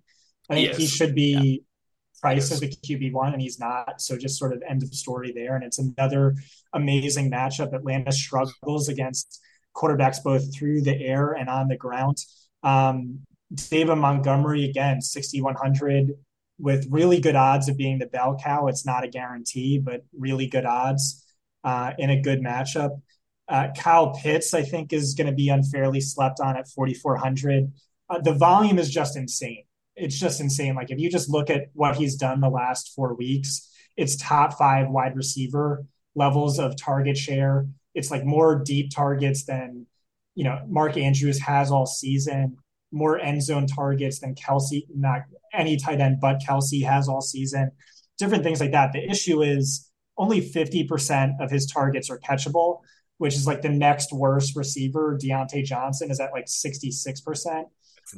I 0.51 0.55
think 0.55 0.76
he, 0.76 0.82
he 0.82 0.86
should 0.86 1.14
be 1.14 1.30
yeah. 1.32 2.20
priced 2.20 2.53
as 2.53 2.62
a 2.62 2.68
QB 2.68 3.12
one, 3.12 3.32
and 3.32 3.40
he's 3.40 3.59
not. 3.59 4.01
So 4.01 4.16
just 4.16 4.38
sort 4.38 4.53
of 4.53 4.62
end 4.68 4.82
of 4.82 4.90
the 4.90 4.97
story 4.97 5.32
there. 5.34 5.55
And 5.55 5.64
it's 5.64 5.78
another 5.78 6.34
amazing 6.72 7.30
matchup. 7.30 7.72
Atlanta 7.72 8.12
struggles 8.12 8.88
against 8.88 9.40
quarterbacks 9.74 10.22
both 10.22 10.55
through 10.55 10.82
the 10.82 11.01
air 11.01 11.32
and 11.32 11.49
on 11.49 11.68
the 11.68 11.76
ground. 11.76 12.18
Um, 12.62 13.20
David 13.55 13.97
Montgomery 13.97 14.64
again, 14.64 15.01
sixty 15.01 15.40
one 15.40 15.55
hundred 15.55 16.12
with 16.59 16.86
really 16.90 17.20
good 17.20 17.36
odds 17.36 17.68
of 17.68 17.76
being 17.76 17.99
the 17.99 18.07
bell 18.07 18.38
cow. 18.43 18.68
It's 18.68 18.86
not 18.86 19.05
a 19.05 19.09
guarantee, 19.09 19.78
but 19.78 20.05
really 20.16 20.47
good 20.47 20.64
odds 20.64 21.24
uh, 21.64 21.93
in 21.99 22.11
a 22.11 22.20
good 22.20 22.40
matchup. 22.40 23.01
Uh, 23.49 23.68
Kyle 23.76 24.14
Pitts, 24.14 24.55
I 24.55 24.62
think, 24.62 24.93
is 24.93 25.14
going 25.14 25.26
to 25.26 25.32
be 25.32 25.49
unfairly 25.49 26.01
slept 26.01 26.40
on 26.40 26.57
at 26.57 26.68
4,400. 26.68 27.72
Uh, 28.09 28.20
the 28.20 28.32
volume 28.32 28.78
is 28.78 28.90
just 28.90 29.16
insane 29.16 29.64
it's 30.03 30.18
just 30.18 30.40
insane. 30.40 30.74
Like 30.74 30.90
if 30.90 30.98
you 30.98 31.09
just 31.09 31.30
look 31.30 31.48
at 31.48 31.68
what 31.74 31.96
he's 31.96 32.16
done 32.16 32.40
the 32.40 32.48
last 32.48 32.92
four 32.94 33.14
weeks, 33.14 33.70
it's 33.96 34.16
top 34.16 34.59
five 34.59 34.88
wide 34.88 35.16
receiver 35.16 35.86
levels 36.16 36.59
of 36.59 36.76
target 36.76 37.16
share. 37.16 37.66
It's 37.94 38.11
like 38.11 38.24
more 38.24 38.62
deep 38.64 38.90
targets 38.92 39.44
than 39.44 39.86
you 40.34 40.44
know 40.44 40.61
Mark 40.66 40.96
Andrews 40.96 41.40
has 41.40 41.70
all 41.70 41.86
season. 41.86 42.57
More 42.90 43.18
end 43.18 43.42
zone 43.42 43.66
targets 43.66 44.18
than 44.18 44.34
Kelce, 44.34 44.82
not 44.94 45.22
any 45.55 45.76
tight 45.76 46.00
end, 46.00 46.18
but 46.20 46.42
Kelce 46.46 46.84
has 46.84 47.09
all 47.09 47.22
season. 47.22 47.70
Different 48.18 48.42
things 48.42 48.61
like 48.61 48.72
that. 48.72 48.92
The 48.92 49.09
issue 49.09 49.42
is 49.42 49.88
only 50.18 50.40
50% 50.42 51.40
of 51.40 51.50
his 51.50 51.66
targets 51.66 52.11
are 52.11 52.18
catchable, 52.18 52.80
which 53.16 53.34
is 53.34 53.46
like 53.46 53.62
the 53.62 53.70
next 53.70 54.12
worst 54.12 54.57
receiver. 54.57 55.18
Diontae 55.22 55.64
Johnson 55.64 56.11
is 56.11 56.20
at 56.20 56.32
like 56.32 56.46
66% 56.46 57.64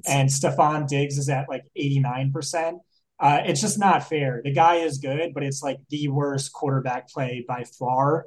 and 0.06 0.28
Stefon 0.28 0.86
Diggs 0.86 1.18
is 1.18 1.28
at 1.28 1.48
like 1.48 1.64
89%. 1.78 2.78
Uh, 3.20 3.40
it's 3.44 3.60
just 3.60 3.78
not 3.78 4.08
fair. 4.08 4.40
The 4.42 4.52
guy 4.52 4.76
is 4.76 4.98
good, 4.98 5.34
but 5.34 5.42
it's 5.42 5.62
like 5.62 5.78
the 5.88 6.08
worst 6.08 6.52
quarterback 6.52 7.08
play 7.08 7.44
by 7.46 7.64
far. 7.78 8.26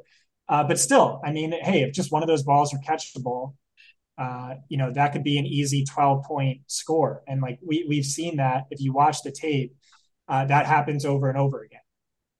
Uh, 0.49 0.63
but 0.63 0.79
still, 0.79 1.21
I 1.25 1.31
mean, 1.31 1.51
hey, 1.51 1.83
if 1.83 1.93
just 1.93 2.11
one 2.11 2.23
of 2.23 2.27
those 2.27 2.43
balls 2.43 2.73
are 2.73 2.79
catchable, 2.79 3.55
uh, 4.17 4.55
you 4.69 4.77
know, 4.77 4.91
that 4.91 5.11
could 5.11 5.23
be 5.23 5.37
an 5.37 5.45
easy 5.45 5.83
12 5.83 6.23
point 6.23 6.61
score. 6.67 7.21
And 7.27 7.41
like 7.41 7.59
we, 7.65 7.85
we've 7.87 8.05
seen 8.05 8.37
that 8.37 8.63
if 8.71 8.79
you 8.79 8.93
watch 8.93 9.23
the 9.23 9.31
tape, 9.31 9.75
uh, 10.27 10.45
that 10.45 10.65
happens 10.65 11.05
over 11.05 11.29
and 11.29 11.37
over 11.37 11.61
again. 11.61 11.81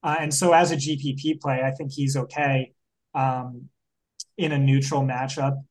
Uh, 0.02 0.16
and 0.20 0.34
so 0.34 0.52
as 0.52 0.72
a 0.72 0.76
GPP 0.76 1.40
play, 1.40 1.62
I 1.62 1.70
think 1.70 1.92
he's 1.92 2.16
okay 2.16 2.72
um, 3.14 3.68
in 4.36 4.52
a 4.52 4.58
neutral 4.58 5.02
matchup. 5.02 5.62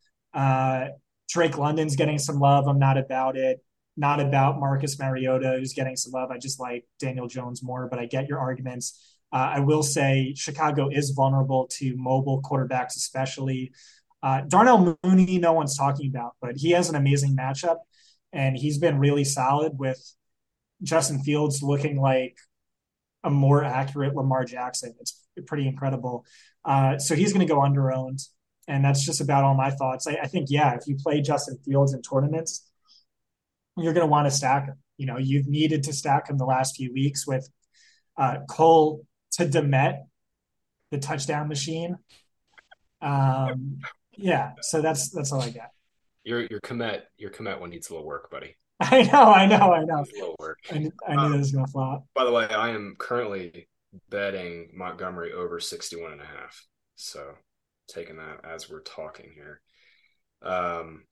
Drake 1.30 1.58
London's 1.58 1.96
getting 1.96 2.18
some 2.18 2.40
love. 2.40 2.68
I'm 2.68 2.80
not 2.80 2.98
about 2.98 3.38
it. 3.38 3.64
Not 3.96 4.20
about 4.20 4.60
Marcus 4.60 5.00
Mariota, 5.00 5.58
who's 5.58 5.74
getting 5.74 5.96
some 5.96 6.12
love. 6.12 6.30
I 6.32 6.38
just 6.38 6.60
like 6.60 6.86
Daniel 7.00 7.28
Jones 7.28 7.64
more, 7.64 7.88
but 7.90 8.00
I 8.00 8.06
get 8.06 8.28
your 8.28 8.40
arguments. 8.40 9.16
Uh, 9.34 9.52
I 9.56 9.60
will 9.60 9.84
say 9.84 10.34
Chicago 10.38 10.90
is 10.90 11.10
vulnerable 11.12 11.68
to 11.72 11.96
mobile 11.98 12.42
quarterbacks, 12.42 12.96
especially. 12.96 13.72
Uh, 14.24 14.42
Darnell 14.48 14.98
Mooney, 15.04 15.38
no 15.38 15.54
one's 15.54 15.78
talking 15.78 16.10
about, 16.10 16.34
but 16.42 16.56
he 16.56 16.72
has 16.72 16.90
an 16.90 16.96
amazing 16.96 17.36
matchup, 17.36 17.78
and 18.32 18.58
he's 18.58 18.78
been 18.78 19.00
really 19.00 19.24
solid 19.24 19.74
with 19.78 20.00
Justin 20.84 21.20
Fields 21.20 21.62
looking 21.62 22.00
like 22.00 22.38
a 23.24 23.30
more 23.30 23.64
accurate 23.64 24.16
Lamar 24.16 24.46
Jackson. 24.46 24.96
It's 25.00 25.24
pretty 25.46 25.68
incredible. 25.68 26.26
Uh, 26.64 26.98
so 26.98 27.16
he's 27.16 27.34
going 27.34 27.46
to 27.46 27.52
go 27.52 27.62
under 27.62 27.92
owned. 27.92 28.20
And 28.68 28.84
that's 28.84 29.06
just 29.06 29.22
about 29.22 29.44
all 29.44 29.54
my 29.54 29.70
thoughts. 29.70 30.08
I, 30.08 30.18
I, 30.24 30.28
think, 30.28 30.48
yeah, 30.50 30.76
if 30.76 30.88
you 30.88 30.96
play 30.96 31.22
Justin 31.22 31.58
Fields 31.64 31.94
in 31.94 32.02
tournaments, 32.02 32.70
you're 33.78 33.94
going 33.94 34.06
to 34.06 34.12
want 34.12 34.28
to 34.28 34.32
stack 34.32 34.66
him. 34.66 34.76
You 34.98 35.06
know, 35.06 35.18
you've 35.18 35.48
needed 35.48 35.84
to 35.84 35.94
stack 35.94 36.30
him 36.30 36.38
the 36.38 36.46
last 36.46 36.76
few 36.76 36.92
weeks 36.94 37.26
with 37.26 37.48
uh, 38.18 38.40
Cole 38.50 39.06
Kmet, 39.38 40.00
the 40.92 40.98
touchdown 40.98 41.48
machine. 41.48 41.98
Um, 43.02 43.80
yeah, 44.18 44.54
so 44.62 44.82
that's 44.82 45.12
that's 45.12 45.32
all 45.32 45.42
I 45.42 45.50
got. 45.50 45.70
Your 46.24 46.42
your 46.42 46.60
commit 46.62 47.06
your 47.18 47.30
commit 47.30 47.60
one 47.60 47.70
needs 47.70 47.90
a 47.90 47.94
little 47.94 48.08
work, 48.08 48.32
buddy. 48.32 48.56
I 48.80 49.04
know, 49.04 49.24
I 49.32 49.46
know, 49.46 49.74
I 49.74 49.86
know. 49.86 50.00
A 50.00 50.06
little 50.14 50.36
work. 50.40 50.58
I, 50.72 50.78
knew, 50.80 50.92
I 51.08 51.16
knew 51.16 51.22
Um, 51.22 51.38
was 51.38 51.52
gonna 51.52 51.68
flop. 51.68 52.06
By 52.16 52.26
the 52.26 52.32
way, 52.32 52.46
I 52.46 52.70
am 52.70 52.96
currently 52.98 53.68
betting 54.10 54.72
Montgomery 54.74 55.32
over 55.32 55.60
61 55.60 56.14
and 56.14 56.22
a 56.22 56.26
half. 56.26 56.66
So 56.96 57.34
taking 57.88 58.18
that 58.18 58.42
as 58.44 58.70
we're 58.70 58.82
talking 58.82 59.32
here. 59.34 59.62
Um, 60.42 61.04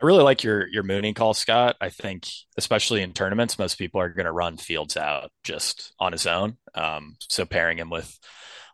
I 0.00 0.06
really 0.06 0.22
like 0.22 0.42
your 0.42 0.66
your 0.68 0.82
Mooney 0.82 1.12
call, 1.12 1.34
Scott. 1.34 1.76
I 1.80 1.90
think, 1.90 2.26
especially 2.56 3.02
in 3.02 3.12
tournaments, 3.12 3.58
most 3.58 3.76
people 3.76 4.00
are 4.00 4.08
going 4.08 4.24
to 4.26 4.32
run 4.32 4.56
Fields 4.56 4.96
out 4.96 5.30
just 5.44 5.92
on 6.00 6.12
his 6.12 6.26
own. 6.26 6.56
Um, 6.74 7.16
so 7.20 7.44
pairing 7.44 7.78
him 7.78 7.90
with 7.90 8.18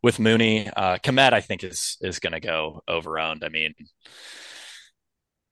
with 0.02 0.20
Mooney, 0.20 0.68
uh, 0.68 0.98
Kmet, 0.98 1.32
I 1.32 1.40
think 1.40 1.64
is 1.64 1.96
is 2.00 2.20
going 2.20 2.32
to 2.32 2.40
go 2.40 2.82
over 2.86 3.18
owned. 3.18 3.42
I 3.42 3.48
mean, 3.48 3.74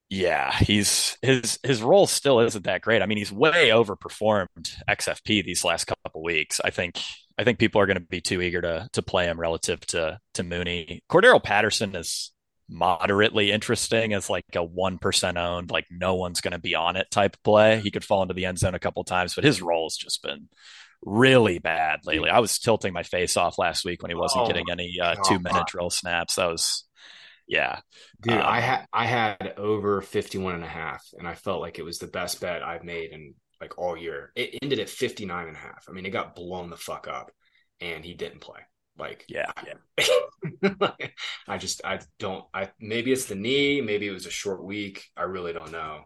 yeah, 0.09 0.57
he's 0.57 1.19
his 1.23 1.59
his 1.65 1.83
role 1.83 2.07
still 2.07 2.39
isn't 2.41 2.65
that 2.65 2.83
great. 2.83 3.03
I 3.03 3.07
mean, 3.07 3.19
he's 3.19 3.33
way 3.33 3.71
overperformed 3.71 4.77
XFP 4.89 5.45
these 5.45 5.65
last 5.65 5.87
couple 5.87 6.23
weeks. 6.23 6.61
I 6.65 6.71
think 6.71 7.01
I 7.37 7.45
think 7.45 7.59
people 7.59 7.81
are 7.81 7.87
going 7.87 7.99
to 7.99 8.05
be 8.05 8.21
too 8.21 8.41
eager 8.41 8.63
to 8.63 8.89
to 8.93 9.03
play 9.03 9.27
him 9.27 9.41
relative 9.41 9.81
to 9.89 10.21
to 10.35 10.43
Mooney. 10.43 11.03
Cordarrelle 11.11 11.43
Patterson 11.43 11.97
is 11.97 12.33
moderately 12.69 13.53
interesting 13.53 14.15
as 14.15 14.31
like 14.31 14.45
a 14.55 14.67
1% 14.67 15.37
owned, 15.37 15.71
like 15.71 15.87
no 15.91 16.15
one's 16.15 16.41
going 16.41 16.53
to 16.53 16.59
be 16.59 16.75
on 16.75 16.97
it 16.97 17.11
type 17.11 17.37
play. 17.45 17.81
He 17.81 17.91
could 17.91 18.05
fall 18.05 18.23
into 18.23 18.35
the 18.35 18.47
end 18.47 18.59
zone 18.59 18.75
a 18.75 18.79
couple 18.79 19.05
times, 19.05 19.35
but 19.35 19.45
his 19.45 19.61
role 19.61 19.87
has 19.87 19.97
just 19.97 20.23
been 20.23 20.49
really 21.05 21.59
bad 21.59 22.01
lately. 22.05 22.31
I 22.31 22.39
was 22.39 22.59
tilting 22.59 22.93
my 22.93 23.03
face 23.03 23.37
off 23.37 23.59
last 23.59 23.85
week 23.85 24.03
when 24.03 24.11
he 24.11 24.15
wasn't 24.15 24.45
Oh 24.45 24.47
getting 24.47 24.71
any 24.71 24.99
uh, 25.01 25.17
two 25.27 25.39
minute 25.39 25.67
drill 25.67 25.91
snaps. 25.91 26.37
That 26.37 26.47
was, 26.47 26.85
yeah. 27.47 27.81
dude, 28.23 28.35
Um, 28.35 28.43
I 28.43 28.61
had 28.61 28.87
I 28.93 29.07
had 29.07 29.55
over 29.59 30.01
51 30.01 30.55
and 30.55 30.65
a 30.65 30.69
half 30.69 31.05
and 31.19 31.29
I 31.29 31.35
felt 31.35 31.61
like 31.61 31.79
it 31.79 31.85
was 31.85 31.99
the 31.99 32.07
best 32.07 32.41
bet 32.41 32.63
I've 32.63 32.85
made 32.85 33.11
in 33.13 33.35
like 33.61 33.79
all 33.79 33.97
year. 33.97 34.33
It 34.35 34.59
ended 34.63 34.79
at 34.79 34.89
59 34.89 35.49
and 35.49 35.57
a 35.57 35.61
half. 35.61 35.87
I 35.89 35.93
mean, 35.93 36.07
it 36.07 36.11
got 36.11 36.35
blown 36.35 36.71
the 36.71 36.77
fuck 36.77 37.09
up 37.09 37.31
and 37.81 38.05
he 38.05 38.15
didn't 38.15 38.41
play. 38.41 38.61
Like 38.99 39.25
Yeah. 39.29 39.51
I 41.49 41.59
just 41.59 41.81
I 41.85 42.01
don't 42.19 42.45
I 42.55 42.71
maybe 42.81 43.13
it's 43.13 43.27
the 43.27 43.35
knee, 43.35 43.81
maybe 43.81 44.07
it 44.07 44.13
was 44.13 44.27
a 44.27 44.31
short 44.31 44.65
week. 44.65 45.05
I 45.17 45.23
really 45.23 45.53
don't 45.53 45.73
know. 45.73 46.03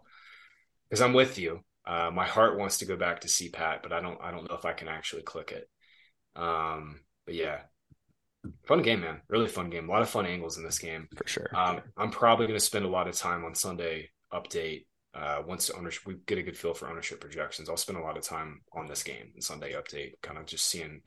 Because 0.88 1.02
I'm 1.02 1.12
with 1.12 1.38
you. 1.38 1.60
Uh, 1.86 2.10
my 2.12 2.26
heart 2.26 2.58
wants 2.58 2.78
to 2.78 2.86
go 2.86 2.96
back 2.96 3.20
to 3.20 3.28
CPAT, 3.28 3.82
but 3.82 3.92
I 3.92 4.00
don't 4.00 4.18
I 4.22 4.30
don't 4.30 4.48
know 4.48 4.56
if 4.56 4.64
I 4.64 4.72
can 4.72 4.88
actually 4.88 5.22
click 5.22 5.52
it. 5.52 5.68
Um, 6.34 7.00
but 7.26 7.34
yeah. 7.34 7.58
Fun 8.66 8.82
game, 8.82 9.00
man. 9.00 9.20
Really 9.28 9.48
fun 9.48 9.68
game. 9.68 9.88
A 9.88 9.92
lot 9.92 10.02
of 10.02 10.08
fun 10.08 10.24
angles 10.24 10.56
in 10.56 10.64
this 10.64 10.78
game. 10.78 11.08
For 11.16 11.26
sure. 11.26 11.50
Um, 11.54 11.80
I'm 11.96 12.10
probably 12.10 12.46
going 12.46 12.58
to 12.58 12.64
spend 12.64 12.84
a 12.84 12.88
lot 12.88 13.08
of 13.08 13.16
time 13.16 13.44
on 13.44 13.54
Sunday 13.54 14.10
update. 14.32 14.86
Uh, 15.18 15.42
once 15.46 15.70
ownership, 15.70 16.06
we 16.06 16.14
get 16.26 16.38
a 16.38 16.42
good 16.42 16.56
feel 16.56 16.74
for 16.74 16.88
ownership 16.88 17.20
projections. 17.20 17.68
I'll 17.68 17.76
spend 17.76 17.98
a 17.98 18.02
lot 18.02 18.16
of 18.16 18.22
time 18.22 18.60
on 18.72 18.86
this 18.86 19.02
game 19.02 19.32
and 19.34 19.42
Sunday 19.42 19.72
update, 19.72 20.12
kind 20.22 20.38
of 20.38 20.46
just 20.46 20.66
seeing 20.66 21.00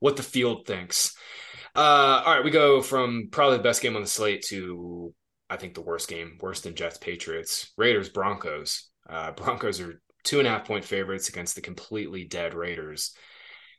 what 0.00 0.16
the 0.16 0.22
field 0.22 0.66
thinks. 0.66 1.16
Uh, 1.74 2.22
all 2.24 2.34
right, 2.34 2.44
we 2.44 2.50
go 2.50 2.82
from 2.82 3.28
probably 3.30 3.56
the 3.56 3.62
best 3.62 3.80
game 3.80 3.96
on 3.96 4.02
the 4.02 4.08
slate 4.08 4.44
to 4.48 5.14
I 5.50 5.56
think 5.56 5.74
the 5.74 5.80
worst 5.80 6.08
game, 6.08 6.36
worse 6.40 6.60
than 6.60 6.74
Jets 6.74 6.98
Patriots, 6.98 7.72
Raiders 7.76 8.10
Broncos. 8.10 8.90
Uh, 9.08 9.32
Broncos 9.32 9.80
are 9.80 10.00
two 10.24 10.38
and 10.40 10.46
a 10.46 10.50
half 10.50 10.66
point 10.66 10.84
favorites 10.84 11.28
against 11.28 11.54
the 11.54 11.62
completely 11.62 12.24
dead 12.24 12.52
Raiders. 12.52 13.14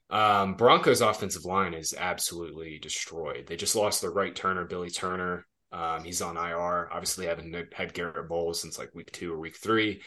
Um, 0.10 0.56
Broncos 0.56 1.02
offensive 1.02 1.46
line 1.46 1.76
is 1.76 1.94
absolutely 1.96 2.80
destroyed. 2.80 3.46
They 3.46 3.56
just 3.56 3.76
lost 3.76 4.02
their 4.02 4.12
right 4.12 4.36
Turner, 4.36 4.66
Billy 4.66 4.90
Turner. 4.90 5.46
Um, 5.72 6.04
he's 6.04 6.22
on 6.22 6.38
IR. 6.38 6.90
Obviously, 6.92 7.28
haven't 7.28 7.74
had 7.74 7.94
Garett 7.94 8.28
Bolles 8.28 8.62
since 8.62 8.78
like 8.78 8.94
week 8.96 9.12
two 9.12 9.34
or 9.34 9.38
week 9.38 9.58
three. 9.58 10.02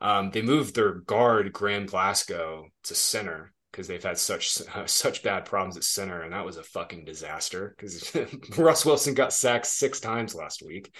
Um, 0.00 0.30
they 0.30 0.42
moved 0.42 0.74
their 0.74 0.94
guard 0.94 1.52
Graham 1.52 1.86
Glasgow 1.86 2.68
to 2.84 2.94
center 2.94 3.52
because 3.70 3.88
they've 3.88 4.02
had 4.02 4.18
such 4.18 4.62
uh, 4.74 4.86
such 4.86 5.22
bad 5.22 5.44
problems 5.44 5.76
at 5.76 5.84
center, 5.84 6.22
and 6.22 6.32
that 6.32 6.44
was 6.44 6.56
a 6.56 6.62
fucking 6.62 7.04
disaster. 7.04 7.74
Because 7.76 8.16
Russ 8.58 8.84
Wilson 8.84 9.14
got 9.14 9.32
sacked 9.32 9.66
six 9.66 10.00
times 10.00 10.34
last 10.34 10.62
week. 10.62 10.94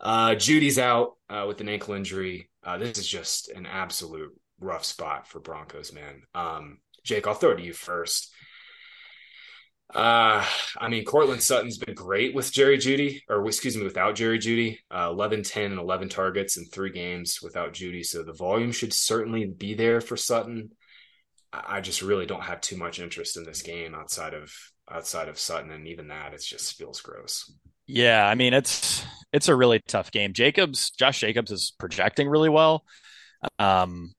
Uh, 0.00 0.34
Jeudy's 0.34 0.78
out 0.78 1.16
uh, 1.28 1.44
with 1.48 1.60
an 1.60 1.68
ankle 1.68 1.94
injury. 1.94 2.50
Uh, 2.62 2.78
this 2.78 2.98
is 2.98 3.08
just 3.08 3.48
an 3.48 3.66
absolute 3.66 4.30
rough 4.60 4.84
spot 4.84 5.26
for 5.26 5.40
Broncos, 5.40 5.92
man. 5.92 6.22
Um, 6.34 6.78
Jake, 7.04 7.26
I'll 7.26 7.34
throw 7.34 7.50
it 7.50 7.56
to 7.56 7.62
you 7.62 7.72
first. 7.72 8.32
Uh, 9.94 10.44
I 10.78 10.88
mean, 10.88 11.04
Courtland 11.04 11.42
Sutton's 11.42 11.78
been 11.78 11.94
great 11.94 12.34
with 12.34 12.52
Jerry 12.52 12.76
Jeudy, 12.76 13.22
or 13.28 13.46
excuse 13.46 13.76
me, 13.76 13.84
without 13.84 14.14
Jerry 14.16 14.38
Jeudy. 14.38 14.78
Uh, 14.90 15.08
11, 15.10 15.44
10, 15.44 15.70
and 15.72 15.80
11 15.80 16.08
targets 16.10 16.56
in 16.56 16.66
three 16.66 16.90
games 16.90 17.40
without 17.42 17.72
Jeudy. 17.72 18.04
So 18.04 18.22
the 18.22 18.34
volume 18.34 18.72
should 18.72 18.92
certainly 18.92 19.46
be 19.46 19.74
there 19.74 20.00
for 20.00 20.16
Sutton. 20.16 20.70
I 21.52 21.80
just 21.80 22.02
really 22.02 22.26
don't 22.26 22.42
have 22.42 22.60
too 22.60 22.76
much 22.76 23.00
interest 23.00 23.38
in 23.38 23.44
this 23.44 23.62
game 23.62 23.94
outside 23.94 24.34
of 24.34 24.52
outside 24.90 25.28
of 25.28 25.38
Sutton, 25.38 25.70
and 25.70 25.86
even 25.88 26.08
that 26.08 26.34
it 26.34 26.42
just 26.42 26.76
feels 26.76 27.00
gross. 27.00 27.50
Yeah, 27.86 28.26
I 28.26 28.34
mean 28.34 28.52
it's 28.52 29.02
it's 29.32 29.48
a 29.48 29.56
really 29.56 29.80
tough 29.88 30.10
game. 30.10 30.34
Jacobs, 30.34 30.90
Josh 30.90 31.20
Jacobs 31.20 31.50
is 31.50 31.72
projecting 31.78 32.28
really 32.28 32.50
well. 32.50 32.84
Um, 33.58 34.12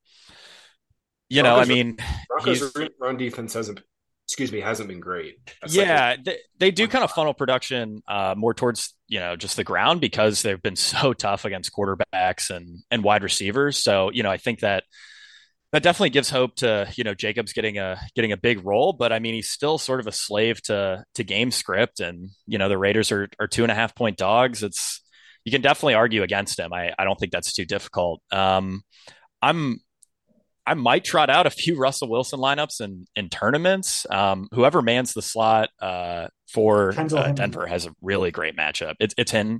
you 1.30 1.44
know, 1.44 1.56
I 1.56 1.66
mean, 1.66 1.98
Broncos 2.28 2.60
he's- 2.62 2.76
run- 2.76 2.90
run 3.00 3.18
defense 3.18 3.54
hasn't, 3.54 3.82
excuse 4.30 4.52
me, 4.52 4.62
hasn't 4.62 4.88
been 4.88 5.00
great. 5.00 5.40
That's 5.60 5.76
like 5.76 5.88
yeah, 5.88 6.16
they, 6.24 6.38
they 6.60 6.70
do 6.70 6.88
kind 6.88 7.04
of 7.04 7.10
funnel 7.10 7.34
production 7.34 8.04
uh, 8.08 8.36
more 8.38 8.54
towards 8.54 8.94
you 9.08 9.20
know 9.20 9.36
just 9.36 9.58
the 9.58 9.64
ground 9.64 10.02
because 10.02 10.44
they've 10.44 10.62
been 10.62 10.76
so 10.76 11.14
tough 11.14 11.46
against 11.46 11.74
quarterbacks 11.74 12.52
and 12.52 12.84
and 12.92 13.04
wide 13.04 13.24
receivers. 13.24 13.78
So 13.78 14.12
you 14.14 14.22
know, 14.22 14.30
I 14.30 14.38
think 14.38 14.60
that 14.60 14.84
that 15.72 15.82
definitely 15.82 16.12
gives 16.12 16.30
hope 16.30 16.58
to 16.58 16.88
you 16.96 17.04
know 17.04 17.16
Jacobs 17.16 17.54
getting 17.54 17.80
a 17.80 18.00
getting 18.14 18.32
a 18.32 18.38
big 18.38 18.64
role. 18.64 18.94
But 18.94 19.12
I 19.12 19.18
mean, 19.18 19.34
he's 19.34 19.50
still 19.50 19.80
sort 19.80 20.00
of 20.00 20.06
a 20.06 20.12
slave 20.12 20.62
to 20.64 21.04
to 21.16 21.24
game 21.24 21.50
script, 21.50 22.00
and 22.00 22.30
you 22.46 22.60
know 22.60 22.70
the 22.70 22.78
Raiders 22.78 23.12
are 23.12 23.30
are 23.40 23.48
two 23.48 23.64
and 23.64 23.72
a 23.72 23.76
half 23.76 23.96
point 23.96 24.16
dogs. 24.16 24.62
It's 24.62 25.02
you 25.44 25.52
can 25.52 25.62
definitely 25.62 25.96
argue 25.96 26.22
against 26.22 26.60
him. 26.60 26.72
I 26.72 26.94
I 27.00 27.04
don't 27.04 27.20
think 27.20 27.32
that's 27.32 27.54
too 27.54 27.66
difficult. 27.66 28.22
Um, 28.32 28.84
I'm 29.42 29.80
I 30.70 30.76
might 30.76 31.04
trot 31.04 31.30
out 31.30 31.48
a 31.48 31.50
few 31.50 31.76
Russell 31.80 32.10
Wilson 32.10 32.40
lineups 32.40 32.82
in 32.82 33.06
in 33.16 33.30
tournaments. 33.30 34.06
Um, 34.10 34.48
whoever 34.54 34.82
mans 34.82 35.14
the 35.14 35.22
slot 35.22 35.70
uh, 35.82 36.28
for 36.48 36.94
uh, 36.98 37.32
Denver 37.32 37.66
has 37.66 37.86
a 37.86 37.96
really 38.02 38.32
great 38.32 38.56
matchup. 38.56 38.96
It's 39.00 39.16
it's. 39.18 39.34
Yeah. 39.34 39.58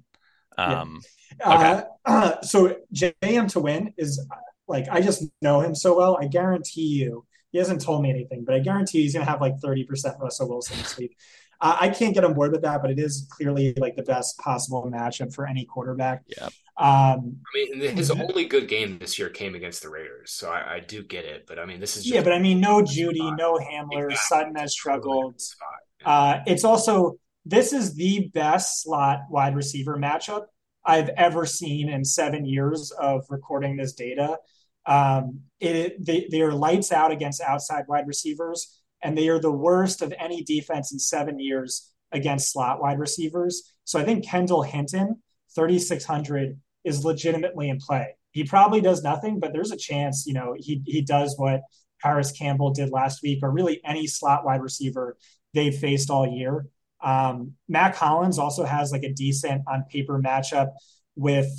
Um, 0.58 1.02
Uh, 1.44 1.84
uh, 2.06 2.42
so 2.42 2.76
JM 2.94 3.52
Tohline 3.52 3.94
is 3.98 4.26
like 4.68 4.88
I 4.92 5.02
just 5.02 5.24
know 5.42 5.62
him 5.62 5.76
so 5.76 5.98
well. 5.98 6.18
I 6.20 6.28
guarantee 6.28 6.88
you, 6.88 7.26
he 7.52 7.58
hasn't 7.58 7.82
told 7.82 8.04
me 8.04 8.10
anything, 8.10 8.44
but 8.46 8.56
I 8.56 8.60
guarantee 8.60 9.02
he's 9.02 9.14
going 9.14 9.26
to 9.26 9.32
have 9.32 9.42
like 9.42 9.56
30% 9.60 10.20
Russell 10.20 10.50
Wilson 10.50 10.78
this 10.78 10.98
week. 10.98 11.18
Uh, 11.62 11.78
I 11.80 11.90
can't 11.90 12.14
get 12.14 12.24
on 12.24 12.34
board 12.34 12.52
with 12.52 12.62
that, 12.62 12.82
but 12.82 12.90
it 12.90 13.00
is 13.00 13.28
clearly 13.30 13.74
like 13.78 13.96
the 13.96 14.04
best 14.04 14.38
possible 14.38 14.90
matchup 14.92 15.34
for 15.34 15.46
any 15.46 15.66
quarterback. 15.66 16.24
Yeah. 16.28 16.50
Um, 16.80 17.36
I 17.54 17.78
mean, 17.78 17.98
his 17.98 18.10
only 18.10 18.46
good 18.46 18.70
game 18.70 19.00
this 19.00 19.20
year 19.20 19.30
came 19.30 19.54
against 19.54 19.82
the 19.82 19.90
Raiders, 19.90 20.32
so 20.32 20.50
I, 20.50 20.76
I 20.76 20.80
do 20.80 21.04
get 21.04 21.26
it. 21.26 21.46
But 21.46 21.60
I 21.60 21.66
mean, 21.66 21.82
this 21.82 21.98
is 21.98 22.04
just 22.04 22.16
yeah, 22.16 22.24
but 22.24 22.32
I 22.32 22.40
mean, 22.40 22.62
no 22.62 22.82
Jeudy, 22.82 23.36
no 23.38 23.58
Hamler. 23.58 24.10
Exactly. 24.12 24.16
Sutton 24.16 24.56
has 24.56 24.72
struggled. 24.72 25.42
spot. 25.42 25.68
Uh, 26.06 26.40
it's 26.48 26.64
also 26.64 27.18
this 27.46 27.74
is 27.74 27.96
the 27.96 28.32
best 28.34 28.82
slot 28.82 29.22
wide 29.30 29.58
receiver 29.58 29.98
matchup 29.98 30.46
I've 30.86 31.10
ever 31.10 31.46
seen 31.46 31.90
in 31.90 32.06
seven 32.06 32.46
years 32.46 32.92
of 32.92 33.26
recording 33.30 33.76
this 33.76 33.94
data. 33.94 34.38
Um, 34.86 35.42
it 35.60 36.04
they, 36.04 36.30
they 36.32 36.42
are 36.42 36.54
lights 36.54 36.94
out 36.94 37.12
against 37.12 37.42
outside 37.42 37.84
wide 37.90 38.08
receivers, 38.08 38.82
and 39.04 39.18
they 39.18 39.28
are 39.28 39.40
the 39.40 39.52
worst 39.52 40.02
of 40.02 40.14
any 40.18 40.44
defense 40.44 40.94
in 40.94 41.00
seven 41.00 41.40
years 41.40 41.92
against 42.14 42.54
slot 42.54 42.82
wide 42.82 43.00
receivers. 43.00 43.74
So 43.84 44.00
I 44.00 44.06
think 44.06 44.26
Kendall 44.26 44.64
Hinton, 44.64 45.22
3,600, 45.56 46.58
is 46.90 47.06
legitimately 47.06 47.70
in 47.70 47.78
play. 47.78 48.16
He 48.32 48.44
probably 48.44 48.82
does 48.82 49.04
nothing, 49.04 49.40
but 49.40 49.54
there's 49.54 49.72
a 49.72 49.78
chance, 49.78 50.26
you 50.28 50.34
know, 50.34 50.56
he 50.58 50.82
he 50.86 51.02
does 51.02 51.36
what 51.38 51.62
Parris 52.02 52.32
Campbell 52.32 52.72
did 52.72 52.90
last 52.90 53.22
week, 53.22 53.40
or 53.44 53.52
really 53.52 53.80
any 53.86 54.08
slot 54.08 54.44
wide 54.44 54.62
receiver 54.62 55.18
they've 55.54 55.76
faced 55.76 56.10
all 56.10 56.28
year. 56.28 56.66
Um, 57.02 57.54
Mack 57.68 57.96
Hollins 57.96 58.40
also 58.40 58.66
has 58.66 58.92
like 58.92 59.04
a 59.04 59.14
decent 59.14 59.64
on 59.68 59.86
paper 59.90 60.22
matchup 60.22 60.72
with 61.16 61.50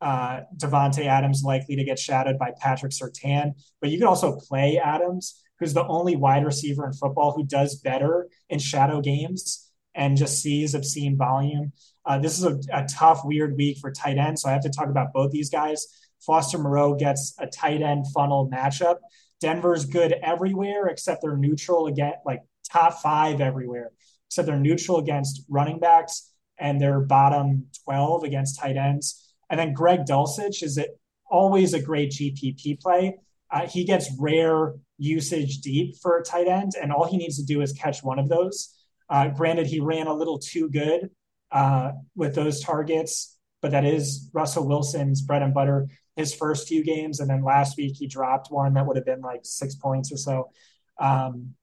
uh, 0.00 0.40
Davante 0.56 1.06
Adams 1.06 1.42
likely 1.44 1.76
to 1.76 1.84
get 1.84 1.98
shadowed 1.98 2.38
by 2.38 2.52
Patrick 2.58 2.92
Surtain, 2.92 3.52
but 3.80 3.90
you 3.90 3.98
could 3.98 4.06
also 4.06 4.36
play 4.36 4.78
Adams, 4.82 5.42
who's 5.58 5.74
the 5.74 5.86
only 5.86 6.16
wide 6.16 6.44
receiver 6.44 6.86
in 6.86 6.92
football 6.92 7.32
who 7.32 7.44
does 7.44 7.76
better 7.76 8.28
in 8.48 8.58
shadow 8.58 9.00
games 9.00 9.67
and 9.98 10.16
just 10.16 10.40
sees 10.40 10.74
obscene 10.74 11.18
volume. 11.18 11.72
Uh, 12.06 12.18
this 12.18 12.38
is 12.38 12.44
a, 12.44 12.58
a 12.72 12.86
tough, 12.86 13.20
weird 13.24 13.56
week 13.56 13.76
for 13.78 13.90
tight 13.90 14.16
end, 14.16 14.38
so 14.38 14.48
I 14.48 14.52
have 14.52 14.62
to 14.62 14.70
talk 14.70 14.88
about 14.88 15.12
both 15.12 15.32
these 15.32 15.50
guys. 15.50 15.86
Foster 16.24 16.56
Moreau 16.56 16.94
gets 16.94 17.34
a 17.38 17.46
tight 17.46 17.82
end 17.82 18.06
funnel 18.14 18.48
matchup. 18.50 18.96
Denver's 19.40 19.84
good 19.84 20.14
everywhere 20.22 20.86
except 20.86 21.20
they're 21.20 21.36
neutral 21.36 21.88
again, 21.88 22.14
like 22.24 22.40
top 22.70 23.02
five 23.02 23.40
everywhere, 23.40 23.90
except 24.28 24.46
they're 24.46 24.58
neutral 24.58 24.98
against 24.98 25.42
running 25.48 25.78
backs 25.80 26.32
and 26.58 26.80
they're 26.80 27.00
bottom 27.00 27.66
12 27.84 28.24
against 28.24 28.58
tight 28.58 28.76
ends. 28.76 29.32
And 29.50 29.58
then 29.58 29.72
Greg 29.72 30.00
Dulcich 30.08 30.62
is 30.62 30.78
it 30.78 30.98
always 31.30 31.74
a 31.74 31.82
great 31.82 32.10
GPP 32.10 32.80
play. 32.80 33.18
Uh, 33.50 33.66
he 33.66 33.84
gets 33.84 34.10
rare 34.18 34.74
usage 34.98 35.58
deep 35.58 35.96
for 36.02 36.18
a 36.18 36.24
tight 36.24 36.48
end, 36.48 36.72
and 36.80 36.92
all 36.92 37.06
he 37.06 37.16
needs 37.16 37.38
to 37.38 37.44
do 37.44 37.62
is 37.62 37.72
catch 37.72 38.02
one 38.02 38.18
of 38.18 38.28
those. 38.28 38.74
Uh, 39.10 39.28
granted, 39.28 39.66
he 39.66 39.80
ran 39.80 40.06
a 40.06 40.14
little 40.14 40.38
too 40.38 40.68
good 40.68 41.10
uh, 41.50 41.92
with 42.14 42.34
those 42.34 42.60
targets, 42.60 43.38
but 43.62 43.70
that 43.70 43.84
is 43.84 44.30
Russell 44.32 44.66
Wilson's 44.66 45.22
bread 45.22 45.42
and 45.42 45.54
butter 45.54 45.88
his 46.16 46.34
first 46.34 46.66
few 46.66 46.84
games, 46.84 47.20
and 47.20 47.30
then 47.30 47.44
last 47.44 47.76
week 47.76 47.94
he 47.96 48.08
dropped 48.08 48.50
one 48.50 48.74
that 48.74 48.86
would 48.86 48.96
have 48.96 49.06
been 49.06 49.20
like 49.20 49.40
six 49.44 49.76
points 49.76 50.12
or 50.12 50.16
so. 50.16 50.50
Um, 50.98 51.54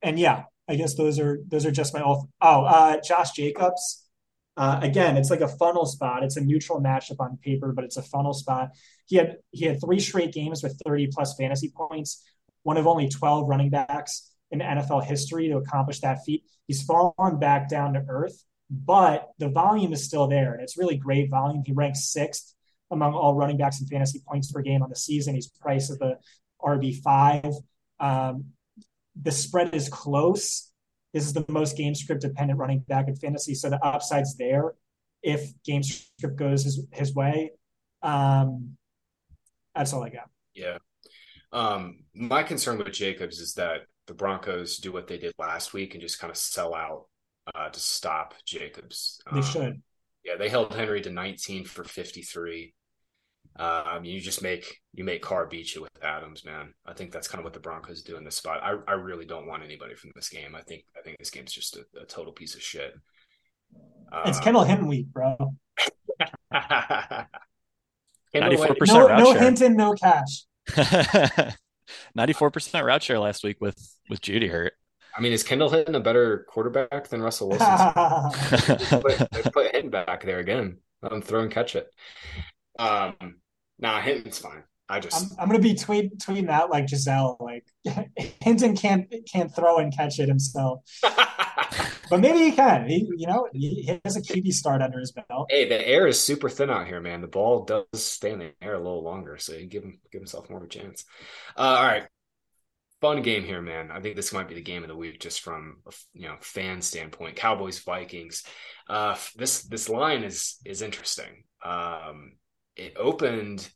and 0.00 0.18
yeah, 0.18 0.44
I 0.68 0.76
guess 0.76 0.94
those 0.94 1.18
are 1.18 1.40
those 1.48 1.66
are 1.66 1.72
just 1.72 1.92
my 1.92 2.02
oh 2.02 2.28
uh, 2.40 3.00
Josh 3.00 3.32
Jacobs. 3.32 4.06
Uh, 4.56 4.78
again, 4.82 5.16
it's 5.16 5.30
like 5.30 5.40
a 5.40 5.48
funnel 5.48 5.86
spot. 5.86 6.22
It's 6.22 6.36
a 6.36 6.40
neutral 6.40 6.80
matchup 6.80 7.16
on 7.18 7.38
paper, 7.42 7.72
but 7.72 7.84
it's 7.84 7.96
a 7.96 8.02
funnel 8.02 8.32
spot. 8.32 8.70
He 9.06 9.16
had 9.16 9.38
he 9.50 9.64
had 9.66 9.80
three 9.80 9.98
straight 9.98 10.32
games 10.32 10.62
with 10.62 10.80
30 10.86 11.08
plus 11.12 11.34
fantasy 11.34 11.72
points, 11.74 12.24
one 12.62 12.76
of 12.76 12.86
only 12.86 13.08
12 13.08 13.48
running 13.48 13.70
backs 13.70 14.29
in 14.50 14.60
NFL 14.60 15.04
history 15.04 15.48
to 15.48 15.56
accomplish 15.56 16.00
that 16.00 16.24
feat. 16.24 16.44
He's 16.66 16.82
fallen 16.82 17.38
back 17.38 17.68
down 17.68 17.94
to 17.94 18.04
earth, 18.08 18.44
but 18.70 19.30
the 19.38 19.48
volume 19.48 19.92
is 19.92 20.04
still 20.04 20.28
there, 20.28 20.52
and 20.52 20.62
it's 20.62 20.76
really 20.76 20.96
great 20.96 21.30
volume. 21.30 21.62
He 21.64 21.72
ranks 21.72 22.10
sixth 22.12 22.54
among 22.90 23.14
all 23.14 23.34
running 23.34 23.56
backs 23.56 23.80
in 23.80 23.86
fantasy 23.86 24.20
points 24.26 24.50
per 24.50 24.62
game 24.62 24.82
on 24.82 24.90
the 24.90 24.96
season. 24.96 25.34
He's 25.34 25.48
priced 25.48 25.90
as 25.90 25.98
the 25.98 26.18
RB 26.62 27.00
five. 27.02 27.52
Um, 27.98 28.46
the 29.20 29.32
spread 29.32 29.74
is 29.74 29.88
close. 29.88 30.70
This 31.12 31.24
is 31.24 31.32
the 31.32 31.44
most 31.48 31.76
game 31.76 31.94
script 31.94 32.22
dependent 32.22 32.58
running 32.58 32.80
back 32.80 33.08
in 33.08 33.16
fantasy, 33.16 33.54
so 33.54 33.70
the 33.70 33.84
upside's 33.84 34.36
there 34.36 34.74
if 35.22 35.52
game 35.64 35.82
script 35.82 36.36
goes 36.36 36.64
his 36.64 36.84
his 36.92 37.14
way. 37.14 37.52
Um, 38.02 38.76
that's 39.74 39.92
all 39.92 40.02
I 40.02 40.08
got. 40.08 40.28
Yeah. 40.54 40.78
Um, 41.52 42.04
my 42.14 42.42
concern 42.42 42.78
with 42.78 42.92
Jacobs 42.92 43.40
is 43.40 43.54
that 43.54 43.82
the 44.06 44.14
Broncos 44.14 44.78
do 44.78 44.92
what 44.92 45.06
they 45.06 45.18
did 45.18 45.32
last 45.38 45.72
week 45.72 45.94
and 45.94 46.02
just 46.02 46.18
kind 46.18 46.30
of 46.30 46.36
sell 46.36 46.74
out 46.74 47.06
uh, 47.54 47.68
to 47.68 47.80
stop 47.80 48.34
Jacobs. 48.44 49.20
They 49.32 49.38
um, 49.38 49.44
should. 49.44 49.82
Yeah, 50.24 50.36
they 50.36 50.48
held 50.48 50.74
Henry 50.74 51.00
to 51.02 51.10
19 51.10 51.64
for 51.64 51.84
53. 51.84 52.74
Uh, 53.58 53.82
I 53.84 53.98
mean, 53.98 54.12
you 54.12 54.20
just 54.20 54.42
make 54.42 54.80
you 54.94 55.02
make 55.04 55.22
Carr 55.22 55.46
beat 55.46 55.74
you 55.74 55.82
with 55.82 55.90
Adams, 56.02 56.44
man. 56.44 56.72
I 56.86 56.92
think 56.92 57.10
that's 57.12 57.28
kind 57.28 57.40
of 57.40 57.44
what 57.44 57.52
the 57.52 57.60
Broncos 57.60 58.02
do 58.02 58.16
in 58.16 58.24
this 58.24 58.36
spot. 58.36 58.62
I, 58.62 58.76
I 58.86 58.94
really 58.94 59.24
don't 59.24 59.46
want 59.46 59.64
anybody 59.64 59.94
from 59.94 60.12
this 60.14 60.28
game. 60.28 60.54
I 60.54 60.62
think 60.62 60.84
I 60.96 61.02
think 61.02 61.18
this 61.18 61.30
game's 61.30 61.52
just 61.52 61.76
a, 61.76 61.84
a 62.00 62.04
total 62.04 62.32
piece 62.32 62.54
of 62.54 62.62
shit. 62.62 62.94
It's 64.26 64.38
uh, 64.38 64.42
Kendall 64.42 64.64
Hinton 64.64 64.86
week, 64.88 65.06
bro. 65.12 65.36
Ninety-four 68.32 68.74
percent 68.76 68.98
no, 68.98 69.08
route 69.08 69.18
no 69.18 69.32
share. 69.32 69.42
Hinton, 69.42 69.76
no 69.76 69.94
cash. 69.94 70.44
Ninety-four 72.14 72.50
percent 72.50 72.84
route 72.84 73.02
share 73.02 73.18
last 73.18 73.44
week 73.44 73.60
with 73.60 73.78
with 74.08 74.20
Jeudy 74.20 74.48
hurt. 74.48 74.74
I 75.16 75.20
mean, 75.20 75.32
is 75.32 75.42
Kendall 75.42 75.70
Hinton 75.70 75.94
a 75.94 76.00
better 76.00 76.46
quarterback 76.48 77.08
than 77.08 77.20
Russell 77.20 77.48
Wilson? 77.50 77.66
put, 79.00 79.52
put 79.52 79.72
Hinton 79.72 79.90
back 79.90 80.24
there 80.24 80.38
again. 80.38 80.78
Let 81.02 81.12
him 81.12 81.22
throw 81.22 81.40
and 81.40 81.50
catch 81.50 81.74
it. 81.74 81.90
Um, 82.78 83.40
nah, 83.78 84.00
Hinton's 84.00 84.38
fine. 84.38 84.62
I 84.90 84.98
just 84.98 85.32
I'm, 85.32 85.38
I'm 85.38 85.48
gonna 85.48 85.60
be 85.60 85.74
tweet, 85.74 86.18
tweeting 86.18 86.48
out 86.48 86.68
like 86.68 86.88
Giselle, 86.88 87.36
like 87.38 87.64
Hinton 88.42 88.76
can't 88.76 89.06
can't 89.32 89.54
throw 89.54 89.78
and 89.78 89.96
catch 89.96 90.18
it 90.18 90.28
himself, 90.28 90.80
but 92.10 92.18
maybe 92.18 92.38
he 92.38 92.52
can. 92.52 92.88
He 92.88 93.08
you 93.16 93.28
know 93.28 93.48
he 93.52 94.00
has 94.04 94.16
a 94.16 94.20
QB 94.20 94.52
start 94.52 94.82
under 94.82 94.98
his 94.98 95.12
belt. 95.12 95.46
Hey, 95.48 95.68
the 95.68 95.86
air 95.86 96.08
is 96.08 96.18
super 96.18 96.48
thin 96.48 96.70
out 96.70 96.88
here, 96.88 97.00
man. 97.00 97.20
The 97.20 97.28
ball 97.28 97.64
does 97.64 97.84
stay 97.94 98.32
in 98.32 98.40
the 98.40 98.52
air 98.60 98.74
a 98.74 98.78
little 98.78 99.04
longer, 99.04 99.38
so 99.38 99.54
you 99.54 99.66
give 99.66 99.84
him 99.84 100.00
give 100.10 100.20
himself 100.20 100.50
more 100.50 100.58
of 100.58 100.64
a 100.64 100.68
chance. 100.68 101.04
Uh, 101.56 101.60
all 101.60 101.86
right, 101.86 102.06
fun 103.00 103.22
game 103.22 103.44
here, 103.44 103.62
man. 103.62 103.92
I 103.92 104.00
think 104.00 104.16
this 104.16 104.32
might 104.32 104.48
be 104.48 104.56
the 104.56 104.60
game 104.60 104.82
of 104.82 104.88
the 104.88 104.96
week, 104.96 105.20
just 105.20 105.40
from 105.40 105.76
a 105.86 105.92
you 106.14 106.26
know 106.26 106.36
fan 106.40 106.82
standpoint. 106.82 107.36
Cowboys 107.36 107.78
Vikings. 107.78 108.42
Uh, 108.88 109.16
this 109.36 109.62
this 109.62 109.88
line 109.88 110.24
is 110.24 110.56
is 110.64 110.82
interesting. 110.82 111.44
Um, 111.64 112.32
it 112.74 112.94
opened 112.96 113.70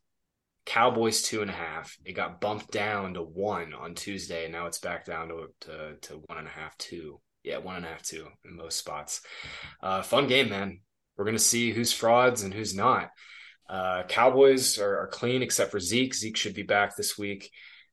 Cowboys 0.66 1.22
two 1.22 1.42
and 1.42 1.50
a 1.50 1.54
half. 1.54 1.96
It 2.04 2.12
got 2.12 2.40
bumped 2.40 2.70
down 2.70 3.14
to 3.14 3.22
one 3.22 3.74
on 3.74 3.94
Tuesday, 3.94 4.44
and 4.44 4.52
now 4.52 4.66
it's 4.66 4.78
back 4.78 5.04
down 5.04 5.28
to 5.28 5.46
to, 5.62 5.96
to 6.02 6.22
one 6.26 6.38
and 6.38 6.48
a 6.48 6.50
half, 6.50 6.76
two. 6.78 7.20
Yeah, 7.42 7.58
one 7.58 7.76
and 7.76 7.84
a 7.84 7.88
half, 7.88 8.02
two 8.02 8.26
in 8.44 8.56
most 8.56 8.78
spots. 8.78 9.20
Uh, 9.82 10.02
fun 10.02 10.26
game, 10.26 10.48
man. 10.48 10.80
We're 11.16 11.26
gonna 11.26 11.38
see 11.38 11.72
who's 11.72 11.92
frauds 11.92 12.42
and 12.42 12.54
who's 12.54 12.74
not. 12.74 13.10
Uh, 13.68 14.02
Cowboys 14.04 14.78
are, 14.78 14.98
are, 14.98 15.06
clean 15.06 15.42
except 15.42 15.70
for 15.70 15.80
Zeke. 15.80 16.14
Zeke 16.14 16.36
should 16.36 16.54
be 16.54 16.62
back 16.62 16.96
this 16.96 17.16
week. 17.16 17.50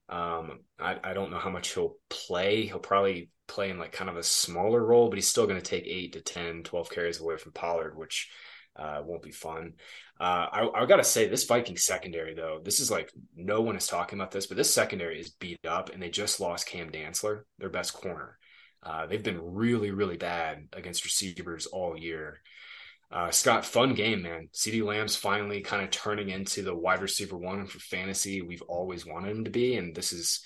Um, 0.10 0.60
I, 0.78 0.98
I 1.02 1.14
don't 1.14 1.32
know 1.32 1.40
how 1.40 1.50
much 1.50 1.74
he'll 1.74 1.96
play. 2.10 2.66
He'll 2.66 2.80
probably 2.80 3.30
play 3.48 3.70
in 3.70 3.80
like 3.80 3.94
kind 3.94 4.10
of 4.10 4.18
a 4.18 4.24
smaller 4.24 4.84
role, 4.84 5.10
but 5.10 5.18
he's 5.18 5.30
still 5.30 5.48
going 5.48 5.60
to 5.60 5.66
take 5.66 5.86
eight 5.88 6.14
to 6.14 6.22
10, 6.22 6.64
12 6.64 6.90
carries 6.90 7.22
away 7.22 7.38
from 7.38 7.54
Pollard, 7.54 7.98
which 7.98 8.30
uh, 8.76 9.02
won't 9.06 9.22
be 9.22 9.32
fun. 9.32 9.74
Uh, 10.22 10.70
I, 10.76 10.82
I 10.82 10.86
got 10.86 10.98
to 10.98 11.04
say, 11.04 11.28
this 11.28 11.46
Viking 11.46 11.78
secondary, 11.78 12.36
though, 12.36 12.62
this 12.64 12.80
is 12.80 12.92
like 12.92 13.12
no 13.36 13.62
one 13.62 13.76
is 13.76 13.88
talking 13.88 14.20
about 14.20 14.30
this, 14.30 14.46
but 14.46 14.56
this 14.56 14.72
secondary 14.72 15.20
is 15.20 15.32
beat 15.32 15.66
up, 15.66 15.92
and 15.92 16.00
they 16.00 16.12
just 16.12 16.40
lost 16.40 16.68
Cam 16.68 16.92
Dantzler, 16.92 17.42
their 17.58 17.72
best 17.72 17.94
corner. 17.94 18.38
Uh, 18.84 19.08
they've 19.08 19.24
been 19.24 19.42
really, 19.42 19.90
really 19.90 20.18
bad 20.18 20.68
against 20.74 21.06
receivers 21.06 21.66
all 21.66 21.98
year. 21.98 22.40
Uh, 23.12 23.32
Scott, 23.32 23.66
fun 23.66 23.96
game, 23.96 24.22
man. 24.22 24.50
CeeDee 24.54 24.86
Lamb's 24.86 25.16
finally 25.16 25.62
kind 25.62 25.84
of 25.84 25.90
turning 25.90 26.30
into 26.30 26.62
the 26.62 26.76
wide 26.76 27.02
receiver 27.02 27.36
one 27.36 27.66
for 27.66 27.80
fantasy 27.80 28.44
we've 28.44 28.62
always 28.68 29.08
wanted 29.08 29.36
him 29.36 29.46
to 29.46 29.50
be, 29.50 29.76
and 29.76 29.96
this 29.96 30.14
is, 30.14 30.42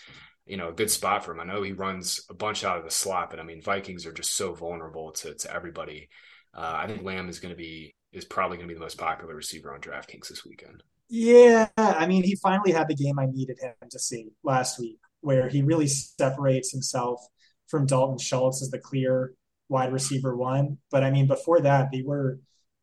you 0.45 0.55
know, 0.55 0.69
a 0.69 0.73
good 0.73 0.89
spot 0.89 1.25
for 1.25 1.33
him. 1.33 1.41
I 1.41 1.43
know 1.43 1.63
he 1.63 1.73
runs 1.73 2.21
a 2.29 2.33
bunch 2.33 2.63
out 2.63 2.77
of 2.77 2.85
the 2.85 2.91
slot, 2.91 3.29
but 3.29 3.41
I 3.41 3.43
mean, 3.43 3.61
Vikings 3.61 4.05
are 4.05 4.13
just 4.13 4.37
so 4.37 4.53
vulnerable 4.53 5.11
to 5.11 5.35
to 5.35 5.53
everybody. 5.53 6.07
Uh, 6.53 6.79
I 6.83 6.87
think 6.87 7.03
Lamb 7.03 7.27
is 7.27 7.39
going 7.39 7.53
to 7.53 7.57
be 7.57 7.93
is 8.15 8.25
probably 8.25 8.57
going 8.57 8.67
to 8.67 8.73
be 8.73 8.77
the 8.77 8.83
most 8.83 8.97
popular 8.97 9.35
receiver 9.35 9.73
on 9.73 9.81
DraftKings 9.81 10.29
this 10.29 10.45
weekend. 10.45 10.83
Yeah, 11.09 11.67
I 11.77 12.07
mean, 12.07 12.23
he 12.23 12.35
finally 12.35 12.71
had 12.71 12.87
the 12.87 12.95
game 12.95 13.19
I 13.19 13.27
needed 13.27 13.59
him 13.59 13.73
to 13.91 13.99
see 13.99 14.29
last 14.43 14.79
week, 14.79 14.99
where 15.21 15.49
he 15.49 15.61
really 15.61 15.87
separates 15.87 16.71
himself 16.71 17.21
from 17.67 17.85
Dalton 17.85 18.17
Schultz 18.17 18.61
as 18.61 18.69
the 18.69 18.79
clear 18.79 19.33
wide 19.69 19.93
receiver 19.93 20.35
one. 20.35 20.79
But 20.89 21.03
I 21.03 21.11
mean, 21.11 21.27
before 21.27 21.61
that, 21.61 21.89
they 21.91 22.01
were 22.01 22.39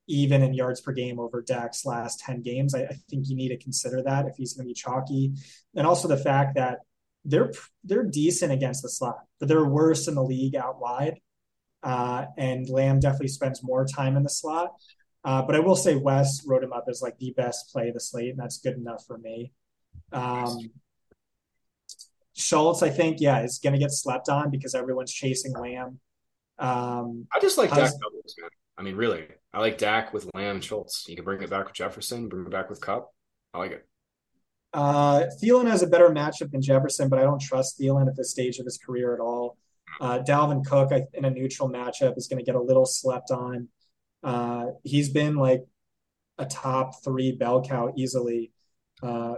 even 0.09 0.43
in 0.43 0.55
yards 0.55 0.81
per 0.81 0.93
game 0.93 1.19
over 1.19 1.43
Dak's 1.43 1.87
last 1.87 2.21
10 2.21 2.43
games. 2.43 2.75
I, 2.75 2.83
I 2.83 2.97
think 3.09 3.29
you 3.29 3.37
need 3.37 3.49
to 3.49 3.59
consider 3.59 4.03
that 4.03 4.27
if 4.27 4.37
he's 4.37 4.53
going 4.55 4.67
to 4.67 4.71
be 4.71 4.75
chalky. 4.75 5.33
And 5.75 5.87
also 5.87 6.07
the 6.09 6.17
fact 6.17 6.57
that 6.57 6.79
they're 7.25 7.53
they're 7.85 8.05
decent 8.05 8.53
against 8.53 8.83
the 8.83 8.89
slot, 8.89 9.21
but 9.39 9.49
they're 9.49 9.65
worse 9.65 10.09
in 10.09 10.15
the 10.15 10.25
league 10.25 10.57
out 10.57 10.81
wide. 10.81 11.21
Uh, 11.83 12.27
and 12.37 12.69
Lamb 12.69 13.01
definitely 13.01 13.29
spends 13.29 13.63
more 13.63 13.85
time 13.85 14.17
in 14.17 14.23
the 14.23 14.29
slot. 14.29 14.71
Uh, 15.25 15.43
but 15.43 15.55
I 15.55 15.61
will 15.61 15.77
say 15.77 15.95
Wes 15.95 16.45
wrote 16.47 16.65
him 16.65 16.73
up 16.73 16.87
as 16.89 17.01
like 17.01 17.19
the 17.19 17.33
best 17.37 17.71
play 17.73 17.89
of 17.89 17.95
the 17.95 18.01
slate, 18.01 18.31
and 18.31 18.39
that's 18.39 18.59
good 18.59 18.77
enough 18.77 19.05
for 19.07 19.19
me. 19.19 19.53
Um, 20.13 20.59
Schultz, 22.35 22.83
I 22.83 22.91
think, 22.91 23.21
yeah, 23.21 23.43
is 23.43 23.59
going 23.59 23.75
to 23.75 23.79
get 23.79 23.93
slept 23.93 24.29
on 24.29 24.51
because 24.51 24.75
everyone's 24.75 25.13
chasing 25.13 25.53
Lamb. 25.53 26.01
Um, 26.59 27.27
I 27.33 27.41
just 27.41 27.59
like 27.59 27.71
Dak 27.71 27.93
doubles, 27.93 28.35
man. 28.41 28.51
I 28.77 28.83
mean, 28.83 28.97
really, 28.97 29.27
I 29.53 29.61
like 29.61 29.79
Dak 29.79 30.13
with 30.13 30.29
Lamb 30.35 30.57
and 30.57 30.65
Schultz. 30.65 31.07
You 31.09 31.17
can 31.17 31.25
bring 31.25 31.43
it 31.43 31.51
back 31.51 31.67
with 31.67 31.75
Jefferson, 31.75 32.29
bring 32.29 32.47
it 32.47 32.51
back 32.51 32.71
with 32.71 32.81
Kupp. 32.81 33.13
I 33.55 33.59
like 33.59 33.73
it. 33.73 33.87
Uh, 34.73 35.25
Thielen 35.43 35.69
has 35.69 35.83
a 35.83 35.87
better 35.87 36.09
matchup 36.09 36.51
than 36.51 36.63
Jefferson, 36.63 37.09
but 37.09 37.19
I 37.19 37.23
don't 37.23 37.41
trust 37.41 37.79
Thielen 37.79 38.09
at 38.09 38.17
this 38.17 38.31
stage 38.31 38.59
of 38.59 38.65
his 38.65 38.79
career 38.79 39.15
at 39.15 39.21
all. 39.21 39.59
Uh, 40.01 40.21
Dalvin 40.27 40.65
Cook 40.65 40.91
I, 40.93 41.03
in 41.13 41.27
a 41.27 41.31
neutral 41.31 41.69
matchup 41.69 42.17
is 42.17 42.27
going 42.27 42.39
to 42.39 42.45
get 42.45 42.55
a 42.55 42.63
little 42.63 42.87
slept 42.87 43.31
on. 43.31 43.69
Uh, 44.23 44.67
he's 44.85 45.11
been 45.11 45.37
like 45.37 45.65
a 46.39 46.47
top 46.47 47.03
three 47.03 47.33
bell 47.33 47.63
cow 47.63 47.93
easily 47.97 48.53
uh, 49.03 49.35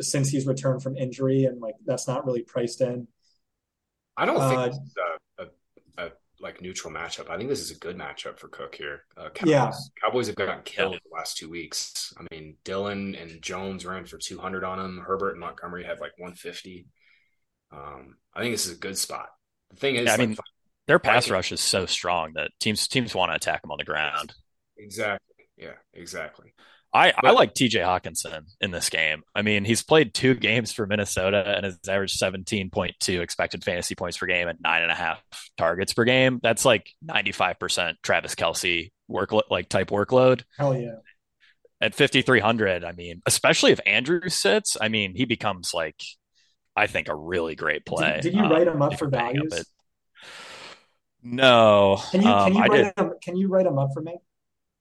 since 0.00 0.28
he's 0.28 0.46
returned 0.46 0.82
from 0.82 0.96
injury, 0.96 1.44
and 1.44 1.60
like 1.60 1.74
that's 1.84 2.08
not 2.08 2.26
really 2.26 2.42
priced 2.42 2.80
in. 2.80 3.06
I 4.16 4.26
don't 4.26 4.48
think 4.48 4.60
uh, 4.60 4.66
this 4.68 4.76
is 4.76 4.94
a, 5.38 5.42
a, 5.42 6.06
a, 6.06 6.10
like 6.40 6.60
neutral 6.60 6.92
matchup. 6.92 7.30
I 7.30 7.36
think 7.36 7.48
this 7.48 7.60
is 7.60 7.70
a 7.70 7.78
good 7.78 7.96
matchup 7.96 8.38
for 8.38 8.48
Cook 8.48 8.74
here. 8.74 9.04
Uh, 9.16 9.30
Cowboys, 9.30 9.50
yeah, 9.50 9.72
Cowboys 10.02 10.26
have 10.28 10.36
gotten 10.36 10.62
killed 10.64 10.94
the 10.94 11.16
last 11.16 11.36
two 11.36 11.48
weeks. 11.48 12.12
I 12.18 12.24
mean, 12.30 12.56
Dillon 12.64 13.14
and 13.14 13.42
Jones 13.42 13.86
ran 13.86 14.04
for 14.04 14.18
two 14.18 14.38
hundred 14.38 14.64
on 14.64 14.78
him. 14.78 15.04
Herbert 15.06 15.32
and 15.32 15.40
Montgomery 15.40 15.84
had 15.84 16.00
like 16.00 16.12
one 16.18 16.34
fifty. 16.34 16.86
Um, 17.72 18.16
I 18.32 18.40
think 18.40 18.54
this 18.54 18.66
is 18.66 18.76
a 18.76 18.80
good 18.80 18.96
spot. 18.96 19.28
The 19.70 19.76
thing 19.76 19.96
is, 19.96 20.06
yeah, 20.06 20.14
I 20.14 20.16
mean, 20.18 20.36
their 20.86 20.98
pass 20.98 21.30
rush 21.30 21.52
is 21.52 21.60
so 21.60 21.86
strong 21.86 22.32
that 22.34 22.50
teams 22.60 22.86
teams 22.88 23.14
want 23.14 23.30
to 23.30 23.36
attack 23.36 23.62
them 23.62 23.70
on 23.70 23.78
the 23.78 23.84
ground. 23.84 24.34
Exactly. 24.76 25.46
Yeah, 25.56 25.74
exactly. 25.92 26.52
I, 26.94 27.12
I 27.16 27.32
like 27.32 27.54
TJ 27.54 27.82
Hockenson 27.82 28.44
in 28.60 28.70
this 28.70 28.88
game. 28.88 29.24
I 29.34 29.42
mean, 29.42 29.64
he's 29.64 29.82
played 29.82 30.14
two 30.14 30.34
games 30.34 30.72
for 30.72 30.86
Minnesota 30.86 31.42
and 31.44 31.64
has 31.64 31.76
averaged 31.88 32.20
17.2 32.20 33.20
expected 33.20 33.64
fantasy 33.64 33.96
points 33.96 34.16
per 34.16 34.26
game 34.26 34.46
and 34.46 34.60
nine 34.62 34.82
and 34.82 34.92
a 34.92 34.94
half 34.94 35.20
targets 35.56 35.92
per 35.92 36.04
game. 36.04 36.38
That's 36.40 36.64
like 36.64 36.88
95% 37.04 37.94
Travis 38.04 38.36
Kelce 38.36 38.92
work 39.08 39.32
like 39.50 39.68
type 39.68 39.90
workload. 39.90 40.44
Hell 40.56 40.78
yeah. 40.78 40.98
At 41.80 41.96
5,300, 41.96 42.84
I 42.84 42.92
mean, 42.92 43.22
especially 43.26 43.72
if 43.72 43.80
Andrew 43.84 44.28
sits, 44.28 44.76
I 44.80 44.88
mean, 44.88 45.16
he 45.16 45.24
becomes 45.24 45.74
like, 45.74 46.00
I 46.76 46.86
think, 46.86 47.08
a 47.08 47.16
really 47.16 47.56
great 47.56 47.84
play. 47.84 48.20
Did, 48.22 48.30
did 48.30 48.34
you 48.34 48.44
um, 48.44 48.52
write 48.52 48.68
him 48.68 48.80
up 48.80 49.00
for 49.00 49.08
values? 49.08 49.52
Up 49.52 49.66
no. 51.24 52.00
Can 52.10 52.22
you, 52.22 52.28
can, 52.28 52.38
um, 52.38 52.52
you 52.52 52.60
write 52.60 52.98
him, 52.98 53.12
can 53.20 53.36
you 53.36 53.48
write 53.48 53.66
him 53.66 53.78
up 53.78 53.90
for 53.92 54.02
me? 54.02 54.18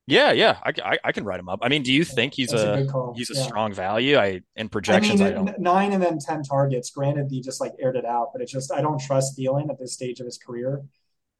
Yeah, 0.05 0.33
yeah, 0.33 0.57
I, 0.61 0.73
I, 0.83 0.97
I, 1.05 1.11
can 1.13 1.23
write 1.23 1.39
him 1.39 1.47
up. 1.47 1.59
I 1.61 1.69
mean, 1.69 1.81
do 1.81 1.93
you 1.93 2.03
think 2.03 2.33
he's 2.33 2.51
a, 2.51 2.85
a 2.85 3.13
he's 3.15 3.29
a 3.29 3.35
yeah. 3.35 3.43
strong 3.43 3.73
value? 3.73 4.17
I 4.17 4.41
in 4.57 4.67
projections, 4.67 5.21
I, 5.21 5.31
mean, 5.31 5.49
I 5.49 5.55
nine 5.57 5.93
and 5.93 6.03
then 6.03 6.19
ten 6.19 6.43
targets. 6.43 6.89
Granted, 6.89 7.27
he 7.29 7.39
just 7.39 7.61
like 7.61 7.71
aired 7.79 7.95
it 7.95 8.03
out, 8.03 8.31
but 8.33 8.41
it's 8.41 8.51
just 8.51 8.73
I 8.73 8.81
don't 8.81 8.99
trust 8.99 9.37
Thielen 9.37 9.69
at 9.69 9.79
this 9.79 9.93
stage 9.93 10.19
of 10.19 10.25
his 10.25 10.37
career. 10.37 10.83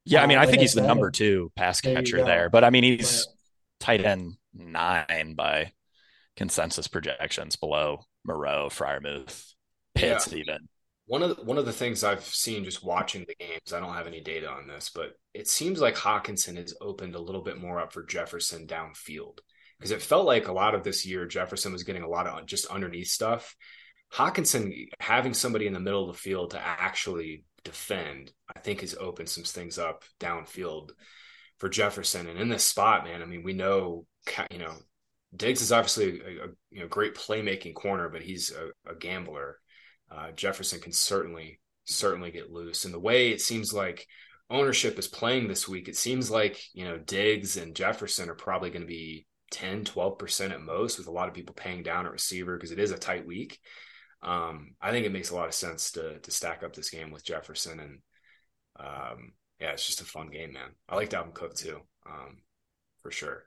Yeah, 0.06 0.22
I 0.22 0.26
mean, 0.26 0.38
uh, 0.38 0.42
I 0.42 0.46
think 0.46 0.62
he's 0.62 0.72
the 0.72 0.80
number 0.80 1.10
two 1.10 1.52
pass 1.56 1.82
catcher 1.82 2.18
there, 2.18 2.24
there, 2.24 2.50
but 2.50 2.64
I 2.64 2.70
mean, 2.70 2.84
he's 2.84 3.26
right. 3.26 3.98
tight 3.98 4.06
end 4.06 4.38
nine 4.54 5.34
by 5.34 5.72
consensus 6.34 6.88
projections 6.88 7.56
below 7.56 8.00
Moreau, 8.24 8.68
Freiermuth, 8.70 9.52
Pitts, 9.94 10.32
yeah. 10.32 10.38
even. 10.38 10.68
One 11.06 11.22
of 11.22 11.36
the, 11.36 11.44
one 11.44 11.58
of 11.58 11.66
the 11.66 11.72
things 11.72 12.02
I've 12.02 12.24
seen 12.24 12.64
just 12.64 12.84
watching 12.84 13.26
the 13.28 13.34
games, 13.34 13.72
I 13.72 13.80
don't 13.80 13.94
have 13.94 14.06
any 14.06 14.20
data 14.20 14.48
on 14.48 14.66
this, 14.66 14.90
but 14.94 15.12
it 15.34 15.48
seems 15.48 15.80
like 15.80 15.96
Hockenson 15.96 16.56
has 16.56 16.74
opened 16.80 17.14
a 17.14 17.20
little 17.20 17.42
bit 17.42 17.60
more 17.60 17.78
up 17.78 17.92
for 17.92 18.04
Jefferson 18.04 18.66
downfield 18.66 19.38
because 19.78 19.90
it 19.90 20.00
felt 20.00 20.24
like 20.24 20.48
a 20.48 20.52
lot 20.52 20.74
of 20.74 20.82
this 20.82 21.04
year 21.04 21.26
Jefferson 21.26 21.72
was 21.72 21.82
getting 21.82 22.04
a 22.04 22.08
lot 22.08 22.26
of 22.26 22.46
just 22.46 22.66
underneath 22.66 23.08
stuff. 23.08 23.54
Hockenson 24.12 24.88
having 25.00 25.34
somebody 25.34 25.66
in 25.66 25.72
the 25.72 25.80
middle 25.80 26.08
of 26.08 26.14
the 26.14 26.20
field 26.20 26.52
to 26.52 26.60
actually 26.60 27.44
defend, 27.64 28.32
I 28.54 28.60
think 28.60 28.80
has 28.80 28.94
opened 28.94 29.28
some 29.28 29.44
things 29.44 29.78
up 29.78 30.04
downfield 30.20 30.90
for 31.58 31.68
Jefferson. 31.68 32.28
And 32.28 32.38
in 32.38 32.48
this 32.48 32.64
spot, 32.64 33.04
man, 33.04 33.22
I 33.22 33.26
mean, 33.26 33.42
we 33.42 33.52
know 33.52 34.06
you 34.50 34.58
know 34.58 34.72
Diggs 35.36 35.62
is 35.62 35.72
obviously 35.72 36.20
a, 36.20 36.44
a 36.44 36.48
you 36.70 36.80
know 36.80 36.88
great 36.88 37.14
playmaking 37.14 37.74
corner, 37.74 38.08
but 38.08 38.22
he's 38.22 38.52
a, 38.52 38.90
a 38.90 38.94
gambler 38.94 39.58
uh, 40.10 40.30
Jefferson 40.32 40.80
can 40.80 40.92
certainly 40.92 41.60
certainly 41.84 42.30
get 42.30 42.50
loose. 42.50 42.84
And 42.84 42.94
the 42.94 43.00
way 43.00 43.30
it 43.30 43.40
seems 43.40 43.72
like 43.72 44.06
ownership 44.50 44.98
is 44.98 45.08
playing 45.08 45.48
this 45.48 45.68
week, 45.68 45.88
it 45.88 45.96
seems 45.96 46.30
like 46.30 46.60
you 46.72 46.84
know 46.84 46.98
Diggs 46.98 47.56
and 47.56 47.74
Jefferson 47.74 48.28
are 48.28 48.34
probably 48.34 48.70
going 48.70 48.82
to 48.82 48.88
be 48.88 49.26
10, 49.50 49.84
12% 49.84 50.50
at 50.50 50.60
most, 50.60 50.98
with 50.98 51.06
a 51.06 51.12
lot 51.12 51.28
of 51.28 51.34
people 51.34 51.54
paying 51.54 51.82
down 51.82 52.06
at 52.06 52.12
receiver 52.12 52.56
because 52.56 52.72
it 52.72 52.78
is 52.78 52.90
a 52.90 52.98
tight 52.98 53.26
week. 53.26 53.58
Um, 54.22 54.74
I 54.80 54.90
think 54.90 55.04
it 55.06 55.12
makes 55.12 55.30
a 55.30 55.36
lot 55.36 55.48
of 55.48 55.54
sense 55.54 55.92
to 55.92 56.18
to 56.20 56.30
stack 56.30 56.62
up 56.62 56.74
this 56.74 56.90
game 56.90 57.10
with 57.10 57.24
Jefferson 57.24 57.80
and 57.80 57.98
um, 58.76 59.32
yeah, 59.60 59.70
it's 59.70 59.86
just 59.86 60.00
a 60.00 60.04
fun 60.04 60.30
game, 60.30 60.52
man. 60.52 60.70
I 60.88 60.96
like 60.96 61.10
Dalvin 61.10 61.32
Cook 61.32 61.54
too, 61.54 61.80
um, 62.06 62.38
for 63.02 63.12
sure. 63.12 63.44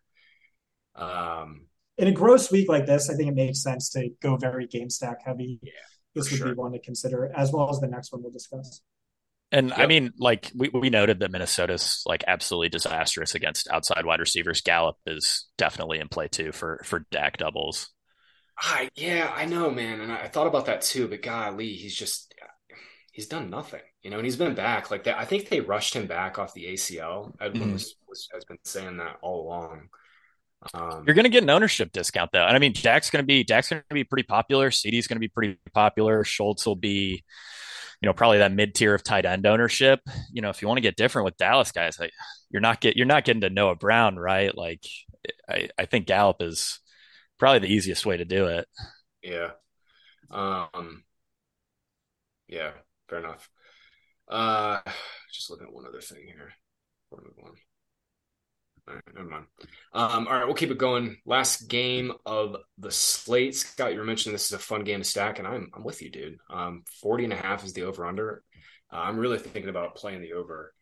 Um, 0.95 1.67
in 1.97 2.07
a 2.07 2.13
gross 2.13 2.49
week 2.49 2.69
like 2.69 2.85
this, 2.85 3.09
I 3.09 3.15
think 3.15 3.29
it 3.29 3.35
makes 3.35 3.61
sense 3.61 3.89
to 3.89 4.09
go 4.21 4.37
very 4.37 4.67
game 4.67 4.89
stack 4.89 5.17
heavy. 5.25 5.59
Yeah 5.61 5.71
this 6.18 6.32
would 6.32 6.38
sure. 6.38 6.47
be 6.49 6.53
one 6.53 6.72
to 6.74 6.80
consider, 6.80 7.32
as 7.36 7.51
well 7.51 7.70
as 7.70 7.80
the 7.80 7.88
next 7.88 8.11
one 8.11 8.22
we'll 8.24 8.32
discuss. 8.32 8.82
And 9.51 9.70
yep. 9.70 9.80
I 9.80 9.86
mean, 9.88 10.11
like 10.18 10.51
we, 10.53 10.70
we 10.70 10.89
noted 10.89 11.20
that 11.20 11.32
Minnesota's 11.32 12.03
like 12.05 12.24
absolutely 12.28 12.70
disastrous 12.70 13.34
against 13.34 13.70
outside 13.70 14.05
wide 14.05 14.20
receivers. 14.20 14.61
Gallup 14.61 14.97
is 15.05 15.47
definitely 15.57 15.99
in 15.99 16.09
play 16.09 16.28
too 16.28 16.51
for 16.51 16.82
for 16.84 17.05
Dak 17.11 17.38
doubles. 17.38 17.89
I 18.59 18.89
yeah, 18.95 19.32
I 19.34 19.45
know, 19.45 19.70
man, 19.72 20.01
and 20.01 20.11
I 20.11 20.28
thought 20.28 20.47
about 20.47 20.65
that 20.65 20.82
too. 20.82 21.07
But 21.07 21.22
golly, 21.22 21.74
he's 21.74 21.95
just 21.95 22.34
he's 23.18 23.28
done 23.28 23.49
nothing, 23.49 23.82
you 24.03 24.11
know, 24.11 24.18
and 24.18 24.26
he's 24.26 24.36
been 24.36 24.53
back 24.53 24.91
like 24.91 25.05
that. 25.05 25.18
I 25.18 25.26
think 25.26 25.49
they 25.49 25.59
rushed 25.59 25.95
him 25.95 26.07
back 26.07 26.38
off 26.38 26.53
the 26.53 26.65
ACL. 26.65 27.34
Edwin 27.41 27.63
mm-hmm. 27.63 27.74
was, 27.74 27.95
was, 28.07 28.28
has 28.34 28.45
been 28.45 28.59
saying 28.63 28.97
that 28.97 29.18
all 29.22 29.47
along. 29.47 29.89
Um, 30.73 31.03
You're 31.05 31.15
going 31.15 31.25
to 31.25 31.29
get 31.29 31.43
an 31.43 31.49
ownership 31.49 31.91
discount 31.91 32.31
though, 32.31 32.45
and 32.45 32.55
I 32.55 32.59
mean 32.59 32.73
Dak's 32.73 33.09
going 33.09 33.23
to 33.23 33.27
be 33.27 33.43
Dak's 33.43 33.69
going 33.69 33.83
to 33.87 33.93
be 33.93 34.03
pretty 34.03 34.23
popular. 34.23 34.69
CeeDee's 34.69 35.07
going 35.07 35.17
to 35.17 35.21
be 35.21 35.27
pretty 35.27 35.57
popular. 35.73 36.23
Schultz 36.23 36.65
will 36.65 36.75
be, 36.75 37.23
you 38.01 38.07
know, 38.07 38.13
probably 38.13 38.39
that 38.39 38.51
mid 38.51 38.73
tier 38.73 38.93
of 38.93 39.03
tight 39.03 39.25
end 39.25 39.45
ownership. 39.45 39.99
You 40.31 40.41
know, 40.41 40.49
if 40.49 40.61
you 40.61 40.67
want 40.67 40.77
to 40.77 40.81
get 40.81 40.95
different 40.95 41.25
with 41.25 41.37
Dallas 41.37 41.71
guys, 41.71 41.99
like, 41.99 42.11
you're 42.49 42.61
not 42.61 42.81
get 42.81 42.97
you're 42.97 43.05
not 43.05 43.23
getting 43.23 43.41
to 43.41 43.49
Noah 43.49 43.75
Brown, 43.75 44.17
right? 44.17 44.55
Like, 44.55 44.83
I 45.47 45.69
I 45.77 45.85
think 45.85 46.07
Gallup 46.07 46.41
is 46.41 46.79
probably 47.37 47.59
the 47.59 47.73
easiest 47.73 48.05
way 48.05 48.17
to 48.17 48.25
do 48.25 48.47
it. 48.47 48.67
Yeah. 49.21 49.51
Um. 50.31 51.03
Yeah. 52.47 52.71
Fair 53.09 53.19
enough. 53.19 53.49
Uh, 54.27 54.81
just 55.31 55.49
looking 55.49 55.67
at 55.67 55.73
one 55.73 55.85
other 55.87 56.01
thing 56.01 56.25
here. 56.25 56.51
Never 59.13 59.29
mind. 59.29 59.45
Um, 59.93 60.27
all 60.27 60.33
right, 60.33 60.45
we'll 60.45 60.55
keep 60.55 60.71
it 60.71 60.77
going. 60.77 61.17
Last 61.25 61.67
game 61.67 62.13
of 62.25 62.55
the 62.77 62.91
slate. 62.91 63.55
Scott, 63.55 63.93
you 63.93 63.99
were 63.99 64.05
mentioning 64.05 64.33
this 64.33 64.45
is 64.45 64.53
a 64.53 64.59
fun 64.59 64.83
game 64.83 64.99
to 64.99 65.03
stack, 65.03 65.39
and 65.39 65.47
I'm 65.47 65.69
I'm 65.75 65.83
with 65.83 66.01
you, 66.01 66.09
dude. 66.09 66.38
Um, 66.49 66.83
40 67.01 67.25
and 67.25 67.33
a 67.33 67.38
half 67.38 67.63
is 67.63 67.73
the 67.73 67.83
over 67.83 68.05
under. 68.05 68.43
Uh, 68.91 68.97
I'm 68.97 69.17
really 69.17 69.39
thinking 69.39 69.69
about 69.69 69.95
playing 69.95 70.21
the 70.21 70.33
over, 70.33 70.73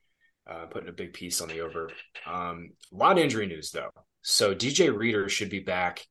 uh, 0.49 0.65
putting 0.67 0.89
a 0.89 0.93
big 0.93 1.13
piece 1.13 1.41
on 1.41 1.47
the 1.47 1.61
over. 1.61 1.89
Um, 2.27 2.71
a 2.93 2.95
lot 2.95 3.17
of 3.17 3.23
injury 3.23 3.47
news 3.47 3.71
though. 3.71 3.89
So 4.21 4.53
DJ 4.53 4.95
Reader 4.95 5.29
should 5.29 5.49
be 5.49 5.59
back 5.59 6.05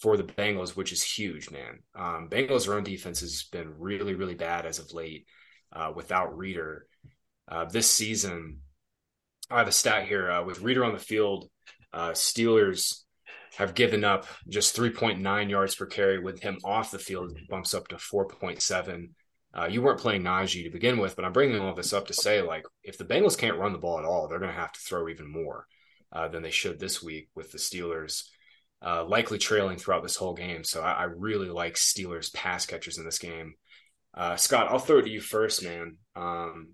for 0.00 0.16
the 0.16 0.24
Bengals, 0.24 0.76
which 0.76 0.92
is 0.92 1.02
huge, 1.02 1.50
man. 1.50 1.80
Um, 1.94 2.28
Bengals' 2.30 2.68
run 2.68 2.84
defense 2.84 3.20
has 3.20 3.44
been 3.44 3.78
really, 3.78 4.14
really 4.14 4.34
bad 4.34 4.66
as 4.66 4.78
of 4.78 4.92
late 4.92 5.26
uh, 5.72 5.92
without 5.94 6.36
Reader. 6.36 6.86
Uh, 7.46 7.66
this 7.66 7.88
season, 7.88 8.60
I 9.54 9.58
have 9.58 9.68
a 9.68 9.72
stat 9.72 10.06
here 10.06 10.30
uh, 10.30 10.44
with 10.44 10.60
Reader 10.60 10.84
on 10.84 10.92
the 10.92 10.98
field. 10.98 11.48
Uh, 11.92 12.10
Steelers 12.10 13.02
have 13.56 13.74
given 13.74 14.02
up 14.04 14.26
just 14.48 14.76
3.9 14.76 15.48
yards 15.48 15.74
per 15.76 15.86
carry 15.86 16.18
with 16.18 16.42
him 16.42 16.58
off 16.64 16.90
the 16.90 16.98
field, 16.98 17.38
bumps 17.48 17.72
up 17.72 17.86
to 17.88 17.96
4.7. 17.96 19.10
Uh, 19.56 19.66
you 19.70 19.80
weren't 19.80 20.00
playing 20.00 20.22
Najee 20.22 20.64
to 20.64 20.70
begin 20.70 20.98
with, 20.98 21.14
but 21.14 21.24
I'm 21.24 21.32
bringing 21.32 21.60
all 21.60 21.74
this 21.74 21.92
up 21.92 22.08
to 22.08 22.14
say, 22.14 22.42
like, 22.42 22.64
if 22.82 22.98
the 22.98 23.04
Bengals 23.04 23.38
can't 23.38 23.58
run 23.58 23.72
the 23.72 23.78
ball 23.78 24.00
at 24.00 24.04
all, 24.04 24.26
they're 24.26 24.40
going 24.40 24.50
to 24.50 24.60
have 24.60 24.72
to 24.72 24.80
throw 24.80 25.08
even 25.08 25.30
more 25.30 25.68
uh, 26.12 26.26
than 26.26 26.42
they 26.42 26.50
should 26.50 26.80
this 26.80 27.00
week 27.00 27.28
with 27.36 27.52
the 27.52 27.58
Steelers 27.58 28.24
uh, 28.84 29.04
likely 29.04 29.38
trailing 29.38 29.78
throughout 29.78 30.02
this 30.02 30.16
whole 30.16 30.34
game. 30.34 30.64
So 30.64 30.82
I, 30.82 30.92
I, 30.92 31.04
really 31.04 31.48
like 31.48 31.74
Steelers 31.74 32.32
pass 32.34 32.66
catchers 32.66 32.98
in 32.98 33.04
this 33.04 33.18
game. 33.18 33.54
Uh, 34.12 34.36
Scott, 34.36 34.66
I'll 34.70 34.78
throw 34.78 34.98
it 34.98 35.02
to 35.02 35.10
you 35.10 35.20
first, 35.20 35.64
man. 35.64 35.96
Um, 36.14 36.72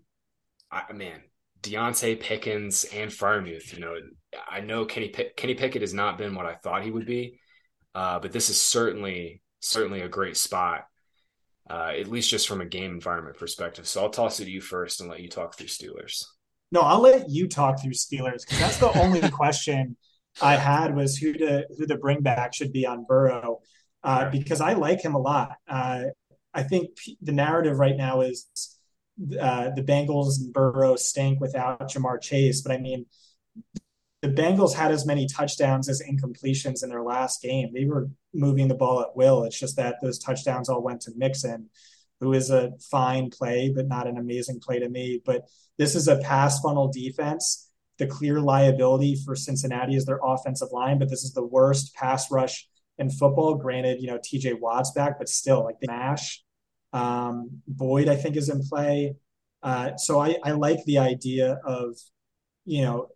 I, 0.72 0.92
man, 0.92 1.20
Diontae 1.62 2.20
Pickens 2.20 2.84
and 2.92 3.10
Freiermuth. 3.10 3.72
You 3.72 3.80
know, 3.80 3.94
I 4.48 4.60
know 4.60 4.84
Kenny 4.84 5.08
Pick- 5.08 5.36
Kenny 5.36 5.54
Pickett 5.54 5.82
has 5.82 5.94
not 5.94 6.18
been 6.18 6.34
what 6.34 6.46
I 6.46 6.54
thought 6.54 6.84
he 6.84 6.90
would 6.90 7.06
be, 7.06 7.38
uh, 7.94 8.18
but 8.18 8.32
this 8.32 8.50
is 8.50 8.60
certainly 8.60 9.42
certainly 9.60 10.00
a 10.00 10.08
great 10.08 10.36
spot, 10.36 10.86
uh, 11.68 11.92
at 11.98 12.08
least 12.08 12.30
just 12.30 12.48
from 12.48 12.60
a 12.60 12.66
game 12.66 12.92
environment 12.92 13.36
perspective. 13.36 13.86
So 13.86 14.02
I'll 14.02 14.10
toss 14.10 14.40
it 14.40 14.46
to 14.46 14.50
you 14.50 14.60
first 14.60 15.00
and 15.00 15.10
let 15.10 15.20
you 15.20 15.28
talk 15.28 15.56
through 15.56 15.66
Steelers. 15.66 16.24
No, 16.72 16.80
I'll 16.80 17.00
let 17.00 17.28
you 17.28 17.48
talk 17.48 17.82
through 17.82 17.92
Steelers 17.92 18.40
because 18.46 18.58
that's 18.58 18.78
the 18.78 18.98
only 18.98 19.20
question 19.30 19.96
I 20.40 20.56
had 20.56 20.94
was 20.94 21.16
who 21.16 21.32
to 21.34 21.66
who 21.76 21.86
the 21.86 21.96
bring 21.96 22.20
back 22.20 22.54
should 22.54 22.72
be 22.72 22.86
on 22.86 23.04
Burrow 23.04 23.60
uh, 24.02 24.30
because 24.30 24.60
I 24.60 24.74
like 24.74 25.02
him 25.02 25.14
a 25.14 25.18
lot. 25.18 25.52
Uh, 25.68 26.04
I 26.54 26.62
think 26.62 26.90
the 27.20 27.32
narrative 27.32 27.78
right 27.78 27.96
now 27.96 28.22
is 28.22 28.48
uh, 29.40 29.70
the 29.70 29.82
Bengals 29.82 30.40
and 30.40 30.52
Burrow 30.52 30.96
stink 30.96 31.40
without 31.40 31.90
Ja'Marr 31.90 32.20
Chase, 32.20 32.62
but 32.62 32.72
I 32.72 32.78
mean, 32.78 33.06
the 34.22 34.28
Bengals 34.28 34.74
had 34.74 34.90
as 34.90 35.06
many 35.06 35.26
touchdowns 35.26 35.88
as 35.88 36.02
incompletions 36.02 36.82
in 36.82 36.90
their 36.90 37.02
last 37.02 37.42
game. 37.42 37.70
They 37.72 37.86
were 37.86 38.10
moving 38.34 38.68
the 38.68 38.74
ball 38.74 39.00
at 39.00 39.16
will. 39.16 39.44
It's 39.44 39.58
just 39.58 39.76
that 39.76 39.96
those 40.02 40.18
touchdowns 40.18 40.68
all 40.68 40.82
went 40.82 41.02
to 41.02 41.12
Mixon, 41.16 41.70
who 42.20 42.34
is 42.34 42.50
a 42.50 42.72
fine 42.90 43.30
play, 43.30 43.72
but 43.74 43.88
not 43.88 44.06
an 44.06 44.18
amazing 44.18 44.60
play 44.60 44.78
to 44.78 44.88
me. 44.88 45.22
But 45.24 45.48
this 45.78 45.94
is 45.94 46.06
a 46.06 46.18
pass 46.18 46.60
funnel 46.60 46.92
defense. 46.92 47.70
The 47.96 48.06
clear 48.06 48.40
liability 48.40 49.16
for 49.24 49.34
Cincinnati 49.34 49.96
is 49.96 50.04
their 50.04 50.20
offensive 50.22 50.68
line, 50.70 50.98
but 50.98 51.08
this 51.08 51.22
is 51.22 51.32
the 51.32 51.44
worst 51.44 51.94
pass 51.94 52.30
rush 52.30 52.68
in 52.98 53.10
football. 53.10 53.54
Granted, 53.54 54.00
you 54.00 54.08
know, 54.08 54.18
TJ 54.18 54.60
Watt's 54.60 54.90
back, 54.90 55.18
but 55.18 55.28
still, 55.28 55.64
like 55.64 55.80
the 55.80 55.86
mash 55.86 56.42
um, 56.92 57.62
Boyd, 57.66 58.08
I 58.08 58.16
think, 58.16 58.36
is 58.36 58.48
in 58.48 58.62
play. 58.62 59.14
Uh, 59.62 59.96
so 59.96 60.20
I, 60.20 60.36
I 60.44 60.52
like 60.52 60.84
the 60.84 60.98
idea 60.98 61.58
of, 61.64 61.96
you 62.64 62.82
know, 62.82 63.08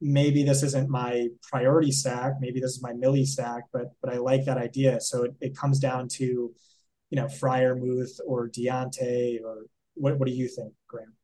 maybe 0.00 0.42
this 0.42 0.62
isn't 0.62 0.90
my 0.90 1.28
priority 1.42 1.90
stack, 1.90 2.34
maybe 2.40 2.60
this 2.60 2.72
is 2.72 2.82
my 2.82 2.92
milli 2.92 3.26
stack, 3.26 3.64
but 3.72 3.86
but 4.02 4.12
I 4.12 4.18
like 4.18 4.44
that 4.44 4.58
idea. 4.58 5.00
So 5.00 5.24
it, 5.24 5.34
it 5.40 5.56
comes 5.56 5.78
down 5.78 6.08
to, 6.08 6.24
you 6.24 7.16
know, 7.16 7.26
Freiermuth 7.26 8.20
or 8.26 8.48
Diontae 8.48 9.42
or 9.42 9.64
what 9.94 10.18
what 10.18 10.28
do 10.28 10.34
you 10.34 10.48
think, 10.48 10.74
Graham? 10.86 11.14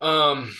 Um 0.00 0.50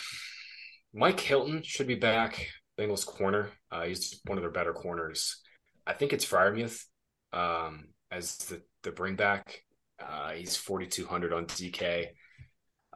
Mike 0.94 1.20
Hilton 1.20 1.62
should 1.62 1.86
be 1.86 1.94
back, 1.94 2.48
Bengals 2.78 3.06
corner. 3.06 3.50
Uh, 3.70 3.84
he's 3.84 4.20
one 4.24 4.38
of 4.38 4.42
their 4.42 4.50
better 4.50 4.72
corners. 4.72 5.42
I 5.86 5.92
think 5.92 6.12
it's 6.12 6.24
Freiermuth 6.24 6.84
um, 7.32 7.88
as 8.10 8.36
the 8.36 8.62
the 8.82 8.90
bring 8.90 9.16
back. 9.16 9.62
Uh, 10.00 10.32
he's 10.32 10.56
4,200 10.56 11.32
on 11.32 11.46
DK. 11.46 12.06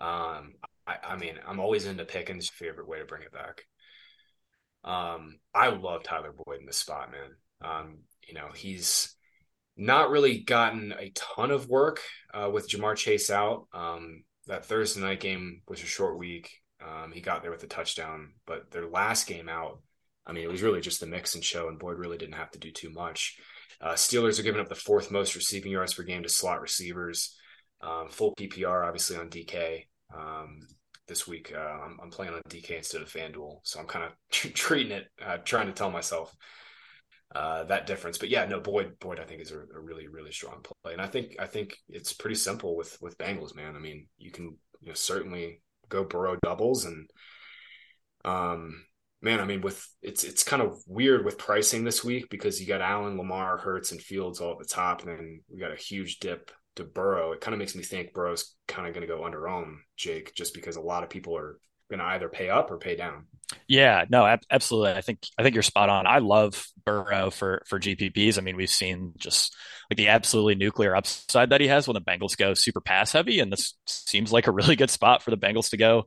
Um, 0.00 0.54
I, 0.86 0.96
I, 1.04 1.16
mean, 1.16 1.34
I'm 1.46 1.60
always 1.60 1.86
into 1.86 2.04
Pickens' 2.04 2.48
favorite 2.48 2.88
way 2.88 2.98
to 2.98 3.04
bring 3.04 3.22
it 3.22 3.32
back. 3.32 3.62
Um, 4.84 5.38
I 5.54 5.68
love 5.68 6.02
Tyler 6.02 6.32
Boyd 6.32 6.60
in 6.60 6.66
this 6.66 6.78
spot, 6.78 7.10
man. 7.12 7.30
Um, 7.70 7.98
you 8.26 8.34
know, 8.34 8.48
he's 8.54 9.14
not 9.76 10.10
really 10.10 10.40
gotten 10.40 10.92
a 10.92 11.10
ton 11.10 11.50
of 11.50 11.68
work 11.68 12.00
uh, 12.34 12.50
with 12.52 12.68
Ja'Marr 12.68 12.96
Chase 12.96 13.30
out. 13.30 13.66
Um, 13.72 14.24
that 14.46 14.64
Thursday 14.64 15.00
night 15.00 15.20
game 15.20 15.62
was 15.68 15.82
a 15.82 15.86
short 15.86 16.18
week. 16.18 16.50
Um, 16.80 17.12
he 17.12 17.20
got 17.20 17.42
there 17.42 17.52
with 17.52 17.62
a 17.62 17.68
touchdown, 17.68 18.32
but 18.44 18.70
their 18.70 18.88
last 18.88 19.26
game 19.26 19.48
out, 19.48 19.80
I 20.26 20.32
mean, 20.32 20.42
it 20.44 20.50
was 20.50 20.62
really 20.62 20.80
just 20.80 21.00
the 21.00 21.06
Mixon 21.06 21.42
show, 21.42 21.68
and 21.68 21.78
Boyd 21.78 21.98
really 21.98 22.18
didn't 22.18 22.34
have 22.34 22.50
to 22.52 22.58
do 22.58 22.72
too 22.72 22.90
much. 22.90 23.38
Uh, 23.82 23.94
Steelers 23.94 24.38
are 24.38 24.44
giving 24.44 24.60
up 24.60 24.68
the 24.68 24.74
fourth 24.74 25.10
most 25.10 25.34
receiving 25.34 25.72
yards 25.72 25.94
per 25.94 26.04
game 26.04 26.22
to 26.22 26.28
slot 26.28 26.60
receivers. 26.60 27.36
Um, 27.80 28.08
full 28.08 28.34
PPR, 28.36 28.86
obviously, 28.86 29.16
on 29.16 29.28
DK. 29.28 29.86
Um, 30.16 30.60
this 31.08 31.26
week, 31.26 31.52
uh, 31.54 31.58
I'm, 31.58 31.98
I'm, 32.00 32.10
playing 32.10 32.32
on 32.32 32.40
DK 32.48 32.76
instead 32.76 33.02
of 33.02 33.12
FanDuel, 33.12 33.58
so 33.64 33.80
I'm 33.80 33.86
kind 33.86 34.04
of 34.04 34.12
treating 34.30 34.92
it, 34.92 35.08
uh, 35.20 35.38
trying 35.38 35.66
to 35.66 35.72
tell 35.72 35.90
myself 35.90 36.32
uh, 37.34 37.64
that 37.64 37.86
difference. 37.86 38.18
But 38.18 38.28
yeah, 38.28 38.44
no, 38.44 38.60
Boyd, 38.60 38.98
Boyd, 39.00 39.18
I 39.18 39.24
think 39.24 39.40
is 39.40 39.50
a, 39.50 39.58
a, 39.58 39.80
really, 39.80 40.06
really 40.06 40.32
strong 40.32 40.62
play, 40.62 40.92
and 40.92 41.02
I 41.02 41.06
think 41.06 41.36
I 41.40 41.46
think 41.46 41.76
it's 41.88 42.12
pretty 42.12 42.36
simple 42.36 42.76
with 42.76 42.96
with 43.00 43.18
Bengals, 43.18 43.56
man. 43.56 43.74
I 43.74 43.80
mean, 43.80 44.06
you 44.16 44.30
can 44.30 44.56
you 44.80 44.88
know, 44.88 44.94
certainly 44.94 45.60
go 45.88 46.04
Burrow 46.04 46.36
doubles, 46.42 46.84
and 46.84 47.10
um, 48.24 48.84
man, 49.22 49.40
I 49.40 49.44
mean, 49.44 49.60
with 49.60 49.86
it's 50.02 50.24
it's 50.24 50.42
kind 50.42 50.60
of 50.60 50.82
weird 50.86 51.24
with 51.24 51.38
pricing 51.38 51.84
this 51.84 52.04
week 52.04 52.28
because 52.28 52.60
you 52.60 52.66
got 52.66 52.80
Allen, 52.80 53.16
Lamar, 53.16 53.56
Hurts, 53.56 53.92
and 53.92 54.00
Fields 54.00 54.40
all 54.40 54.52
at 54.52 54.58
the 54.58 54.64
top, 54.64 55.02
and 55.02 55.10
then 55.10 55.40
we 55.50 55.60
got 55.60 55.72
a 55.72 55.76
huge 55.76 56.18
dip 56.18 56.50
to 56.76 56.84
Burrow. 56.84 57.32
It 57.32 57.40
kind 57.40 57.54
of 57.54 57.58
makes 57.58 57.74
me 57.74 57.82
think 57.82 58.12
Burrow's 58.12 58.54
kind 58.66 58.86
of 58.86 58.94
going 58.94 59.06
to 59.06 59.14
go 59.14 59.24
under 59.24 59.48
own 59.48 59.80
Jake, 59.96 60.34
just 60.34 60.54
because 60.54 60.76
a 60.76 60.80
lot 60.80 61.04
of 61.04 61.10
people 61.10 61.36
are 61.36 61.58
going 61.88 62.00
to 62.00 62.06
either 62.06 62.28
pay 62.28 62.50
up 62.50 62.70
or 62.70 62.78
pay 62.78 62.96
down. 62.96 63.26
Yeah, 63.68 64.06
no, 64.08 64.38
absolutely. 64.50 64.92
I 64.92 65.02
think 65.02 65.20
I 65.38 65.42
think 65.42 65.54
you're 65.54 65.62
spot 65.62 65.88
on. 65.88 66.06
I 66.06 66.18
love 66.18 66.66
Burrow 66.84 67.30
for 67.30 67.62
for 67.66 67.78
GPPs. 67.78 68.38
I 68.38 68.40
mean, 68.40 68.56
we've 68.56 68.68
seen 68.68 69.12
just 69.18 69.54
like 69.88 69.98
the 69.98 70.08
absolutely 70.08 70.56
nuclear 70.56 70.96
upside 70.96 71.50
that 71.50 71.60
he 71.60 71.68
has 71.68 71.86
when 71.86 71.94
the 71.94 72.00
Bengals 72.00 72.36
go 72.36 72.54
super 72.54 72.80
pass 72.80 73.12
heavy, 73.12 73.38
and 73.38 73.52
this 73.52 73.74
seems 73.86 74.32
like 74.32 74.48
a 74.48 74.52
really 74.52 74.74
good 74.74 74.90
spot 74.90 75.22
for 75.22 75.30
the 75.30 75.36
Bengals 75.38 75.70
to 75.70 75.76
go 75.76 76.06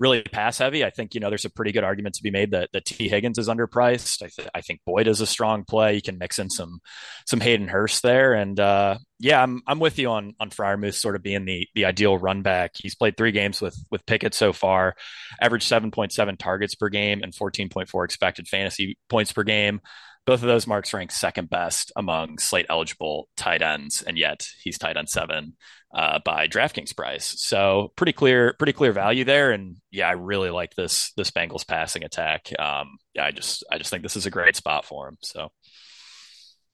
really 0.00 0.22
pass 0.22 0.56
heavy. 0.58 0.82
I 0.82 0.90
think, 0.90 1.14
you 1.14 1.20
know, 1.20 1.28
there's 1.28 1.44
a 1.44 1.50
pretty 1.50 1.72
good 1.72 1.84
argument 1.84 2.14
to 2.16 2.22
be 2.22 2.30
made 2.30 2.52
that, 2.52 2.70
that 2.72 2.86
Tee 2.86 3.08
Higgins 3.08 3.38
is 3.38 3.48
underpriced. 3.48 4.22
I, 4.22 4.30
th- 4.34 4.48
I 4.54 4.62
think 4.62 4.80
Boyd 4.86 5.06
is 5.06 5.20
a 5.20 5.26
strong 5.26 5.62
play. 5.64 5.94
You 5.94 6.02
can 6.02 6.16
mix 6.16 6.38
in 6.38 6.48
some, 6.48 6.80
some 7.26 7.38
Hayden 7.38 7.68
Hurst 7.68 8.02
there. 8.02 8.32
And, 8.32 8.58
uh, 8.58 8.96
yeah, 9.18 9.42
I'm, 9.42 9.60
I'm 9.66 9.78
with 9.78 9.98
you 9.98 10.08
on, 10.08 10.34
on 10.40 10.48
Freiermuth 10.48 10.94
sort 10.94 11.16
of 11.16 11.22
being 11.22 11.44
the, 11.44 11.68
the 11.74 11.84
ideal 11.84 12.16
run 12.16 12.40
back. 12.40 12.72
He's 12.76 12.94
played 12.94 13.18
three 13.18 13.30
games 13.30 13.60
with, 13.60 13.76
with 13.90 14.06
Pickett 14.06 14.32
so 14.32 14.54
far, 14.54 14.96
averaged 15.38 15.70
7.7 15.70 16.38
targets 16.38 16.74
per 16.74 16.88
game 16.88 17.22
and 17.22 17.34
14.4 17.34 18.04
expected 18.04 18.48
fantasy 18.48 18.96
points 19.10 19.32
per 19.34 19.42
game. 19.42 19.82
Both 20.30 20.42
of 20.42 20.48
those 20.48 20.68
marks 20.68 20.94
rank 20.94 21.10
second 21.10 21.50
best 21.50 21.90
among 21.96 22.38
slate 22.38 22.66
eligible 22.68 23.28
tight 23.36 23.62
ends, 23.62 24.00
and 24.02 24.16
yet 24.16 24.46
he's 24.62 24.78
tight 24.78 24.96
end 24.96 25.08
seven 25.08 25.56
uh, 25.92 26.20
by 26.24 26.46
DraftKings 26.46 26.96
price. 26.96 27.34
So 27.42 27.92
pretty 27.96 28.12
clear, 28.12 28.54
pretty 28.56 28.72
clear 28.72 28.92
value 28.92 29.24
there. 29.24 29.50
And 29.50 29.78
yeah, 29.90 30.08
I 30.08 30.12
really 30.12 30.50
like 30.50 30.76
this 30.76 31.12
this 31.16 31.32
Bengals 31.32 31.66
passing 31.66 32.04
attack. 32.04 32.48
Um, 32.60 32.98
yeah, 33.12 33.24
I 33.24 33.32
just 33.32 33.64
I 33.72 33.78
just 33.78 33.90
think 33.90 34.04
this 34.04 34.14
is 34.14 34.24
a 34.24 34.30
great 34.30 34.54
spot 34.54 34.84
for 34.84 35.08
him. 35.08 35.16
So 35.20 35.48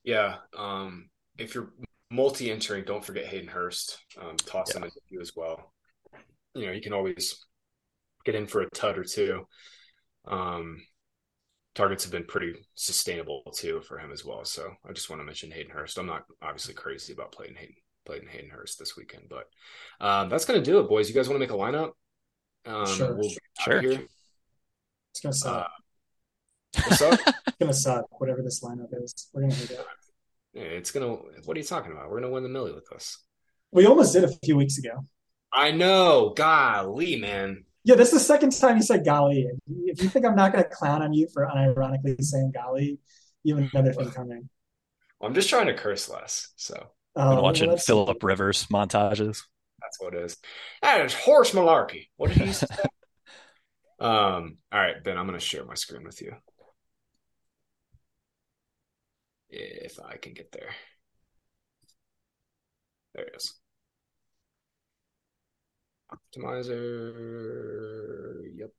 yeah, 0.04 0.34
um, 0.54 1.08
if 1.38 1.54
you're 1.54 1.72
multi-entering, 2.10 2.84
don't 2.84 3.02
forget 3.02 3.24
Hayden 3.24 3.48
Hurst. 3.48 3.96
Um, 4.20 4.36
toss 4.36 4.74
yeah. 4.74 4.80
him 4.80 4.84
into 4.84 5.00
you 5.08 5.22
as 5.22 5.32
well. 5.34 5.72
You 6.54 6.66
know, 6.66 6.72
you 6.72 6.82
can 6.82 6.92
always 6.92 7.42
get 8.26 8.34
in 8.34 8.48
for 8.48 8.60
a 8.60 8.68
tut 8.68 8.98
or 8.98 9.04
two. 9.04 9.46
Um, 10.28 10.82
targets 11.76 12.02
have 12.02 12.10
been 12.10 12.24
pretty 12.24 12.54
sustainable 12.74 13.42
too 13.54 13.80
for 13.82 13.98
him 13.98 14.10
as 14.10 14.24
well. 14.24 14.44
So 14.44 14.72
I 14.88 14.92
just 14.92 15.10
want 15.10 15.20
to 15.20 15.26
mention 15.26 15.50
Hayden 15.52 15.70
Hurst. 15.70 15.98
I'm 15.98 16.06
not 16.06 16.24
obviously 16.42 16.74
crazy 16.74 17.12
about 17.12 17.32
playing 17.32 17.54
Hayden 17.54 17.76
played 18.06 18.22
in 18.22 18.28
Hayden 18.28 18.50
Hurst 18.50 18.78
this 18.78 18.96
weekend. 18.96 19.24
But 19.28 19.48
um, 20.00 20.30
that's 20.30 20.46
going 20.46 20.62
to 20.62 20.64
do 20.64 20.80
it, 20.80 20.88
boys. 20.88 21.08
You 21.08 21.14
guys 21.14 21.28
want 21.28 21.36
to 21.36 21.46
make 21.46 21.50
a 21.50 21.54
lineup? 21.54 21.90
Um, 22.64 22.86
sure. 22.86 23.14
We'll 23.14 23.30
sure. 23.60 23.80
Here. 23.80 24.06
It's 25.10 25.20
going 25.22 25.32
to 25.32 25.38
suck. 25.38 25.66
Uh, 25.66 26.82
what's 26.88 27.02
up? 27.02 27.20
it's 27.46 27.56
going 27.58 27.72
to 27.72 27.78
suck, 27.78 28.20
whatever 28.20 28.42
this 28.42 28.62
lineup 28.62 28.88
is. 28.92 29.28
We're 29.34 29.42
going 29.42 29.52
to 29.52 29.58
hit 29.58 29.70
it. 29.72 29.86
Yeah, 30.54 30.62
it's 30.62 30.90
going 30.90 31.06
to. 31.06 31.22
What 31.44 31.56
are 31.56 31.60
you 31.60 31.66
talking 31.66 31.92
about? 31.92 32.04
We're 32.04 32.20
going 32.20 32.22
to 32.22 32.30
win 32.30 32.42
the 32.42 32.48
millie 32.48 32.72
with 32.72 32.90
us. 32.92 33.18
We 33.72 33.86
almost 33.86 34.14
did 34.14 34.24
a 34.24 34.32
few 34.44 34.56
weeks 34.56 34.78
ago. 34.78 35.06
I 35.52 35.72
know. 35.72 36.32
Golly, 36.34 37.16
man. 37.16 37.64
Yeah, 37.86 37.94
this 37.94 38.08
is 38.12 38.14
the 38.14 38.24
second 38.24 38.50
time 38.50 38.76
you 38.76 38.82
said 38.82 39.04
golly. 39.04 39.46
If 39.84 40.02
you 40.02 40.08
think 40.08 40.26
I'm 40.26 40.34
not 40.34 40.52
going 40.52 40.64
to 40.64 40.68
clown 40.68 41.02
on 41.02 41.12
you 41.12 41.28
for 41.32 41.46
unironically 41.46 42.20
saying 42.20 42.50
golly, 42.52 42.98
you 43.44 43.54
have 43.54 43.70
another 43.72 43.92
thing 43.92 44.10
coming. 44.10 44.48
Well, 45.20 45.28
I'm 45.28 45.34
just 45.34 45.48
trying 45.48 45.68
to 45.68 45.74
curse 45.74 46.08
less. 46.08 46.48
So 46.56 46.88
Oh, 47.14 47.36
Been 47.36 47.42
watching 47.44 47.68
well, 47.68 47.76
Philip 47.76 48.20
Rivers 48.24 48.66
montages. 48.72 49.38
That's 49.80 50.00
what 50.00 50.14
it 50.14 50.22
is. 50.22 50.36
That 50.82 51.06
is 51.06 51.14
horse 51.14 51.52
malarkey. 51.52 52.08
What 52.16 52.32
did 52.32 52.38
he 52.42 52.52
say? 52.52 52.66
um. 54.00 54.58
All 54.72 54.80
right, 54.80 55.02
Ben. 55.04 55.16
I'm 55.16 55.28
going 55.28 55.38
to 55.38 55.44
share 55.44 55.64
my 55.64 55.74
screen 55.74 56.02
with 56.02 56.20
you, 56.20 56.32
if 59.48 60.00
I 60.04 60.16
can 60.16 60.34
get 60.34 60.50
there. 60.50 60.70
There 63.14 63.26
it 63.26 63.36
is. 63.36 63.54
Optimizer. 66.12 66.82
Yep. 68.58 68.72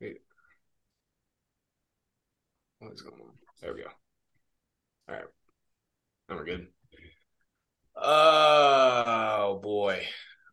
Wait. 0.00 0.20
What 2.78 2.92
is 2.92 3.02
going 3.02 3.20
on? 3.20 3.32
There 3.60 3.74
we 3.74 3.82
go. 3.82 3.88
All 5.08 5.14
right. 5.14 5.24
Oh, 6.28 6.36
we're 6.36 6.44
good. 6.44 6.68
Oh 7.96 9.58
boy. 9.62 10.06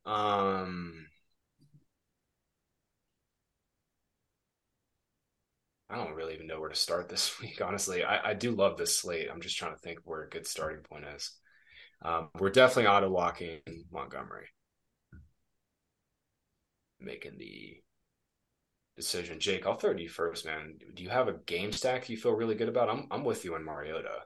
Um 0.05 1.07
I 5.89 5.95
don't 5.97 6.13
really 6.15 6.33
even 6.33 6.47
know 6.47 6.59
where 6.59 6.69
to 6.69 6.75
start 6.75 7.09
this 7.09 7.39
week, 7.41 7.61
honestly. 7.61 8.03
I, 8.03 8.31
I 8.31 8.33
do 8.33 8.51
love 8.51 8.77
this 8.77 8.97
slate. 8.97 9.27
I'm 9.31 9.41
just 9.41 9.57
trying 9.57 9.73
to 9.73 9.79
think 9.79 9.99
where 10.05 10.23
a 10.23 10.29
good 10.29 10.47
starting 10.47 10.83
point 10.83 11.05
is. 11.15 11.31
Um, 12.01 12.29
we're 12.39 12.49
definitely 12.49 12.87
auto 12.87 13.09
locking 13.09 13.59
Montgomery. 13.91 14.47
Making 16.99 17.37
the 17.37 17.77
decision. 18.95 19.39
Jake, 19.39 19.65
I'll 19.65 19.75
throw 19.75 19.93
to 19.93 20.01
you 20.01 20.09
first, 20.09 20.45
man. 20.45 20.75
Do 20.93 21.03
you 21.03 21.09
have 21.09 21.27
a 21.27 21.33
game 21.33 21.71
stack 21.71 22.09
you 22.09 22.17
feel 22.17 22.33
really 22.33 22.55
good 22.55 22.69
about? 22.69 22.89
I'm 22.89 23.07
I'm 23.11 23.23
with 23.23 23.45
you 23.45 23.55
on 23.55 23.63
Mariota. 23.63 24.23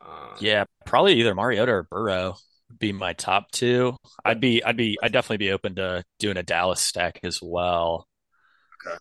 Um, 0.00 0.36
yeah, 0.40 0.64
probably 0.84 1.14
either 1.14 1.34
Mariota 1.34 1.72
or 1.72 1.82
Burrow 1.84 2.36
be 2.78 2.92
my 2.92 3.12
top 3.12 3.50
two. 3.52 3.96
I'd 4.24 4.40
be, 4.40 4.62
I'd 4.64 4.76
be, 4.76 4.98
I'd 5.02 5.12
definitely 5.12 5.38
be 5.38 5.52
open 5.52 5.76
to 5.76 6.04
doing 6.18 6.36
a 6.36 6.42
Dallas 6.42 6.80
stack 6.80 7.20
as 7.22 7.40
well. 7.42 8.06
Okay, 8.86 8.96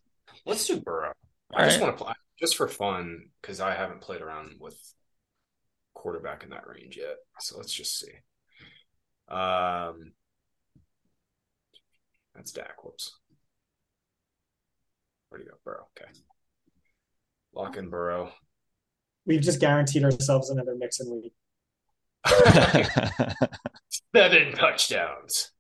let's 0.46 0.68
do 0.68 0.80
Burrow. 0.80 1.14
All 1.54 1.62
I 1.62 1.66
just 1.66 1.82
want 1.82 1.98
to 1.98 2.04
play 2.04 2.14
just 2.40 2.56
for 2.56 2.68
fun 2.68 3.26
because 3.42 3.60
I 3.60 3.74
haven't 3.74 4.02
played 4.02 4.22
around 4.22 4.56
with 4.60 4.78
quarterback 6.04 6.44
in 6.44 6.50
that 6.50 6.68
range 6.68 6.98
yet. 6.98 7.16
So 7.40 7.58
let's 7.58 7.74
just 7.74 7.98
see. 7.98 8.12
Um, 9.28 10.14
that's 12.36 12.52
Dak. 12.52 12.84
Whoops. 12.84 13.20
Where 15.30 15.40
do 15.40 15.46
you 15.46 15.52
go, 15.52 15.58
Burrow? 15.64 15.88
Okay. 15.98 16.12
Lock 17.54 17.78
in 17.78 17.90
Burrow 17.90 18.32
we've 19.26 19.42
just 19.42 19.60
guaranteed 19.60 20.04
ourselves 20.04 20.50
another 20.50 20.76
Mixon 20.76 21.22
week. 21.22 21.34
Seven 24.16 24.54
touchdowns. 24.54 25.52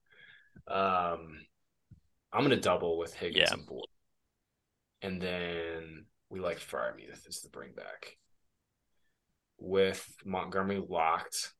Um, 0.67 1.39
I'm 2.31 2.43
gonna 2.43 2.57
double 2.57 2.97
with 2.97 3.13
Higgins 3.13 3.49
yeah. 3.49 3.53
and 3.53 3.65
Boyd, 3.65 3.85
and 5.01 5.21
then 5.21 6.05
we 6.29 6.39
like 6.39 6.59
Freiermuth 6.59 7.27
as 7.27 7.41
the 7.41 7.49
bring 7.49 7.73
back. 7.73 8.17
With 9.57 10.05
Montgomery 10.25 10.83
locked, 10.87 11.53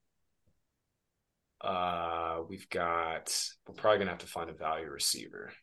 uh, 1.61 2.41
we've 2.49 2.69
got. 2.69 3.33
We're 3.67 3.75
probably 3.75 3.99
gonna 3.99 4.11
have 4.11 4.19
to 4.19 4.27
find 4.27 4.49
a 4.49 4.53
value 4.53 4.89
receiver. 4.89 5.53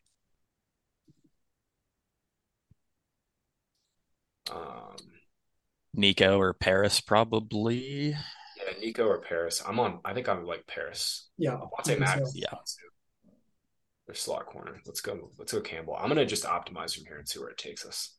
Um, 4.51 4.97
Nico 5.93 6.39
or 6.39 6.53
Parris 6.53 7.01
probably. 7.01 8.09
Yeah, 8.09 8.79
Nico 8.79 9.05
or 9.07 9.21
Parris. 9.21 9.61
I'm 9.65 9.79
on. 9.79 9.99
I 10.03 10.13
think 10.13 10.27
I'm 10.27 10.45
like 10.45 10.65
Parris. 10.67 11.29
Yeah, 11.37 11.53
I'll 11.53 11.99
Max. 11.99 12.31
Yeah, 12.33 12.53
their 14.07 14.15
slot 14.15 14.45
corner. 14.45 14.81
Let's 14.85 15.01
go. 15.01 15.31
Let's 15.37 15.53
go 15.53 15.61
Campbell. 15.61 15.95
I'm 15.97 16.09
gonna 16.09 16.25
just 16.25 16.43
optimize 16.43 16.95
from 16.95 17.05
here 17.05 17.17
and 17.17 17.27
see 17.27 17.39
where 17.39 17.49
it 17.49 17.57
takes 17.57 17.85
us. 17.85 18.15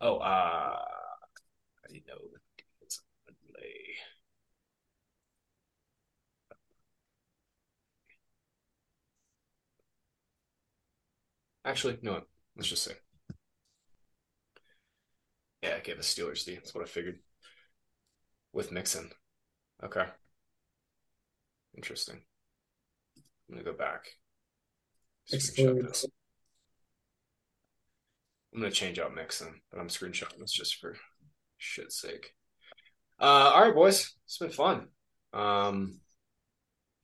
Oh, 0.00 0.16
uh, 0.18 0.76
I 0.78 1.92
didn't 1.92 2.06
know 2.06 2.14
it's 2.82 3.02
delay. 3.26 3.96
Actually, 11.70 11.98
no. 12.02 12.20
Let's 12.56 12.68
just 12.68 12.82
say. 12.82 12.94
Yeah, 15.62 15.76
I 15.76 15.80
gave 15.80 15.98
a 15.98 16.02
Steelers 16.02 16.44
D. 16.44 16.56
That's 16.56 16.74
what 16.74 16.82
I 16.82 16.88
figured. 16.88 17.20
With 18.52 18.72
Mixon. 18.72 19.08
Okay. 19.84 20.06
Interesting. 21.76 22.20
I'm 23.16 23.54
gonna 23.54 23.64
go 23.64 23.72
back. 23.72 24.06
I'm 28.52 28.60
gonna 28.60 28.72
change 28.72 28.98
out 28.98 29.14
Mixon, 29.14 29.60
but 29.70 29.78
I'm 29.78 29.86
screenshotting 29.86 30.40
this 30.40 30.50
just 30.50 30.74
for 30.80 30.96
shit's 31.56 32.00
sake. 32.00 32.34
Uh, 33.20 33.52
all 33.54 33.62
right, 33.62 33.74
boys, 33.74 34.16
it's 34.24 34.38
been 34.38 34.50
fun. 34.50 34.88
Um, 35.32 36.00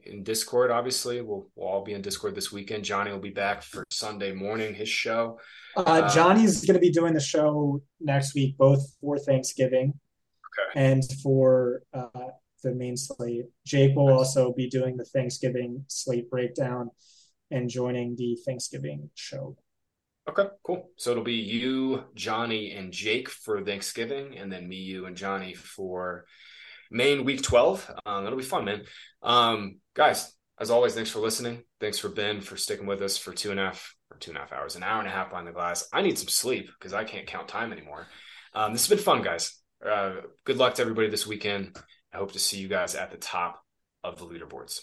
in 0.07 0.23
Discord, 0.23 0.71
obviously, 0.71 1.21
we'll 1.21 1.49
we'll 1.55 1.69
all 1.69 1.85
be 1.85 1.93
in 1.93 2.03
Discord 2.03 2.35
this 2.35 2.53
weekend. 2.53 2.85
Johnny 2.85 3.11
will 3.11 3.19
be 3.19 3.31
back 3.31 3.63
for 3.63 3.85
Sunday 3.91 4.33
morning, 4.33 4.75
his 4.75 4.89
show. 4.89 5.39
Uh, 5.77 5.81
uh 5.81 6.15
Johnny's 6.15 6.65
going 6.65 6.75
to 6.75 6.81
be 6.81 6.91
doing 6.91 7.15
the 7.15 7.21
show 7.21 7.83
next 8.01 8.35
week, 8.35 8.57
both 8.57 8.81
for 9.01 9.19
Thanksgiving 9.19 9.95
okay. 10.73 10.81
and 10.81 11.03
for 11.23 11.83
uh, 11.93 12.31
the 12.63 12.75
main 12.75 12.97
slate. 12.97 13.47
Jake 13.65 13.95
will 13.95 14.09
nice. 14.09 14.19
also 14.19 14.53
be 14.53 14.69
doing 14.69 14.97
the 14.97 15.05
Thanksgiving 15.05 15.85
slate 15.89 16.31
breakdown 16.31 16.91
and 17.51 17.69
joining 17.69 18.17
the 18.17 18.37
Thanksgiving 18.45 19.11
show. 19.15 19.57
Okay, 20.29 20.49
cool. 20.65 20.91
So 20.97 21.13
it'll 21.13 21.23
be 21.23 21.35
you, 21.35 22.05
Johnny, 22.15 22.73
and 22.73 22.93
Jake 22.93 23.29
for 23.29 23.63
Thanksgiving, 23.63 24.37
and 24.37 24.51
then 24.51 24.69
me, 24.69 24.77
you, 24.77 25.07
and 25.07 25.17
Johnny 25.17 25.55
for 25.55 26.27
main 26.91 27.25
week 27.25 27.43
12. 27.43 27.91
Um, 28.05 28.25
that'll 28.25 28.39
be 28.39 28.45
fun, 28.45 28.65
man. 28.65 28.83
Um, 29.23 29.81
guys, 29.95 30.33
as 30.59 30.71
always, 30.71 30.95
thanks 30.95 31.11
for 31.11 31.21
listening. 31.21 31.63
Thanks 31.81 31.99
for 31.99 32.09
Ben 32.09 32.41
for 32.41 32.57
sticking 32.57 32.87
with 32.87 33.03
us 33.03 33.19
for 33.19 33.33
two 33.33 33.51
and 33.51 33.61
a 33.61 33.65
half 33.65 33.95
or 34.11 34.17
two 34.19 34.31
and 34.31 34.39
a 34.39 34.41
half 34.41 34.53
hours, 34.53 34.77
an 34.77 34.83
hour 34.83 34.99
and 34.99 35.09
a 35.09 35.13
half 35.13 35.31
behind 35.31 35.47
the 35.47 35.53
glass. 35.53 35.89
I 35.93 36.03
need 36.03 36.19
some 36.19 36.29
sleep 36.29 36.71
because 36.79 36.95
I 36.95 37.05
can't 37.05 37.27
count 37.27 37.49
time 37.49 37.73
anymore. 37.73 38.07
Um, 38.55 38.73
this 38.73 38.87
has 38.87 38.97
been 38.97 39.05
fun, 39.05 39.23
guys. 39.23 39.59
Uh, 39.85 40.13
good 40.45 40.57
luck 40.57 40.75
to 40.75 40.83
everybody 40.83 41.11
this 41.11 41.27
weekend. 41.27 41.77
I 42.13 42.17
hope 42.17 42.33
to 42.33 42.39
see 42.39 42.59
you 42.59 42.69
guys 42.69 42.95
at 42.95 43.11
the 43.11 43.19
top 43.19 43.63
of 44.03 44.19
the 44.19 44.25
leaderboards. 44.25 44.81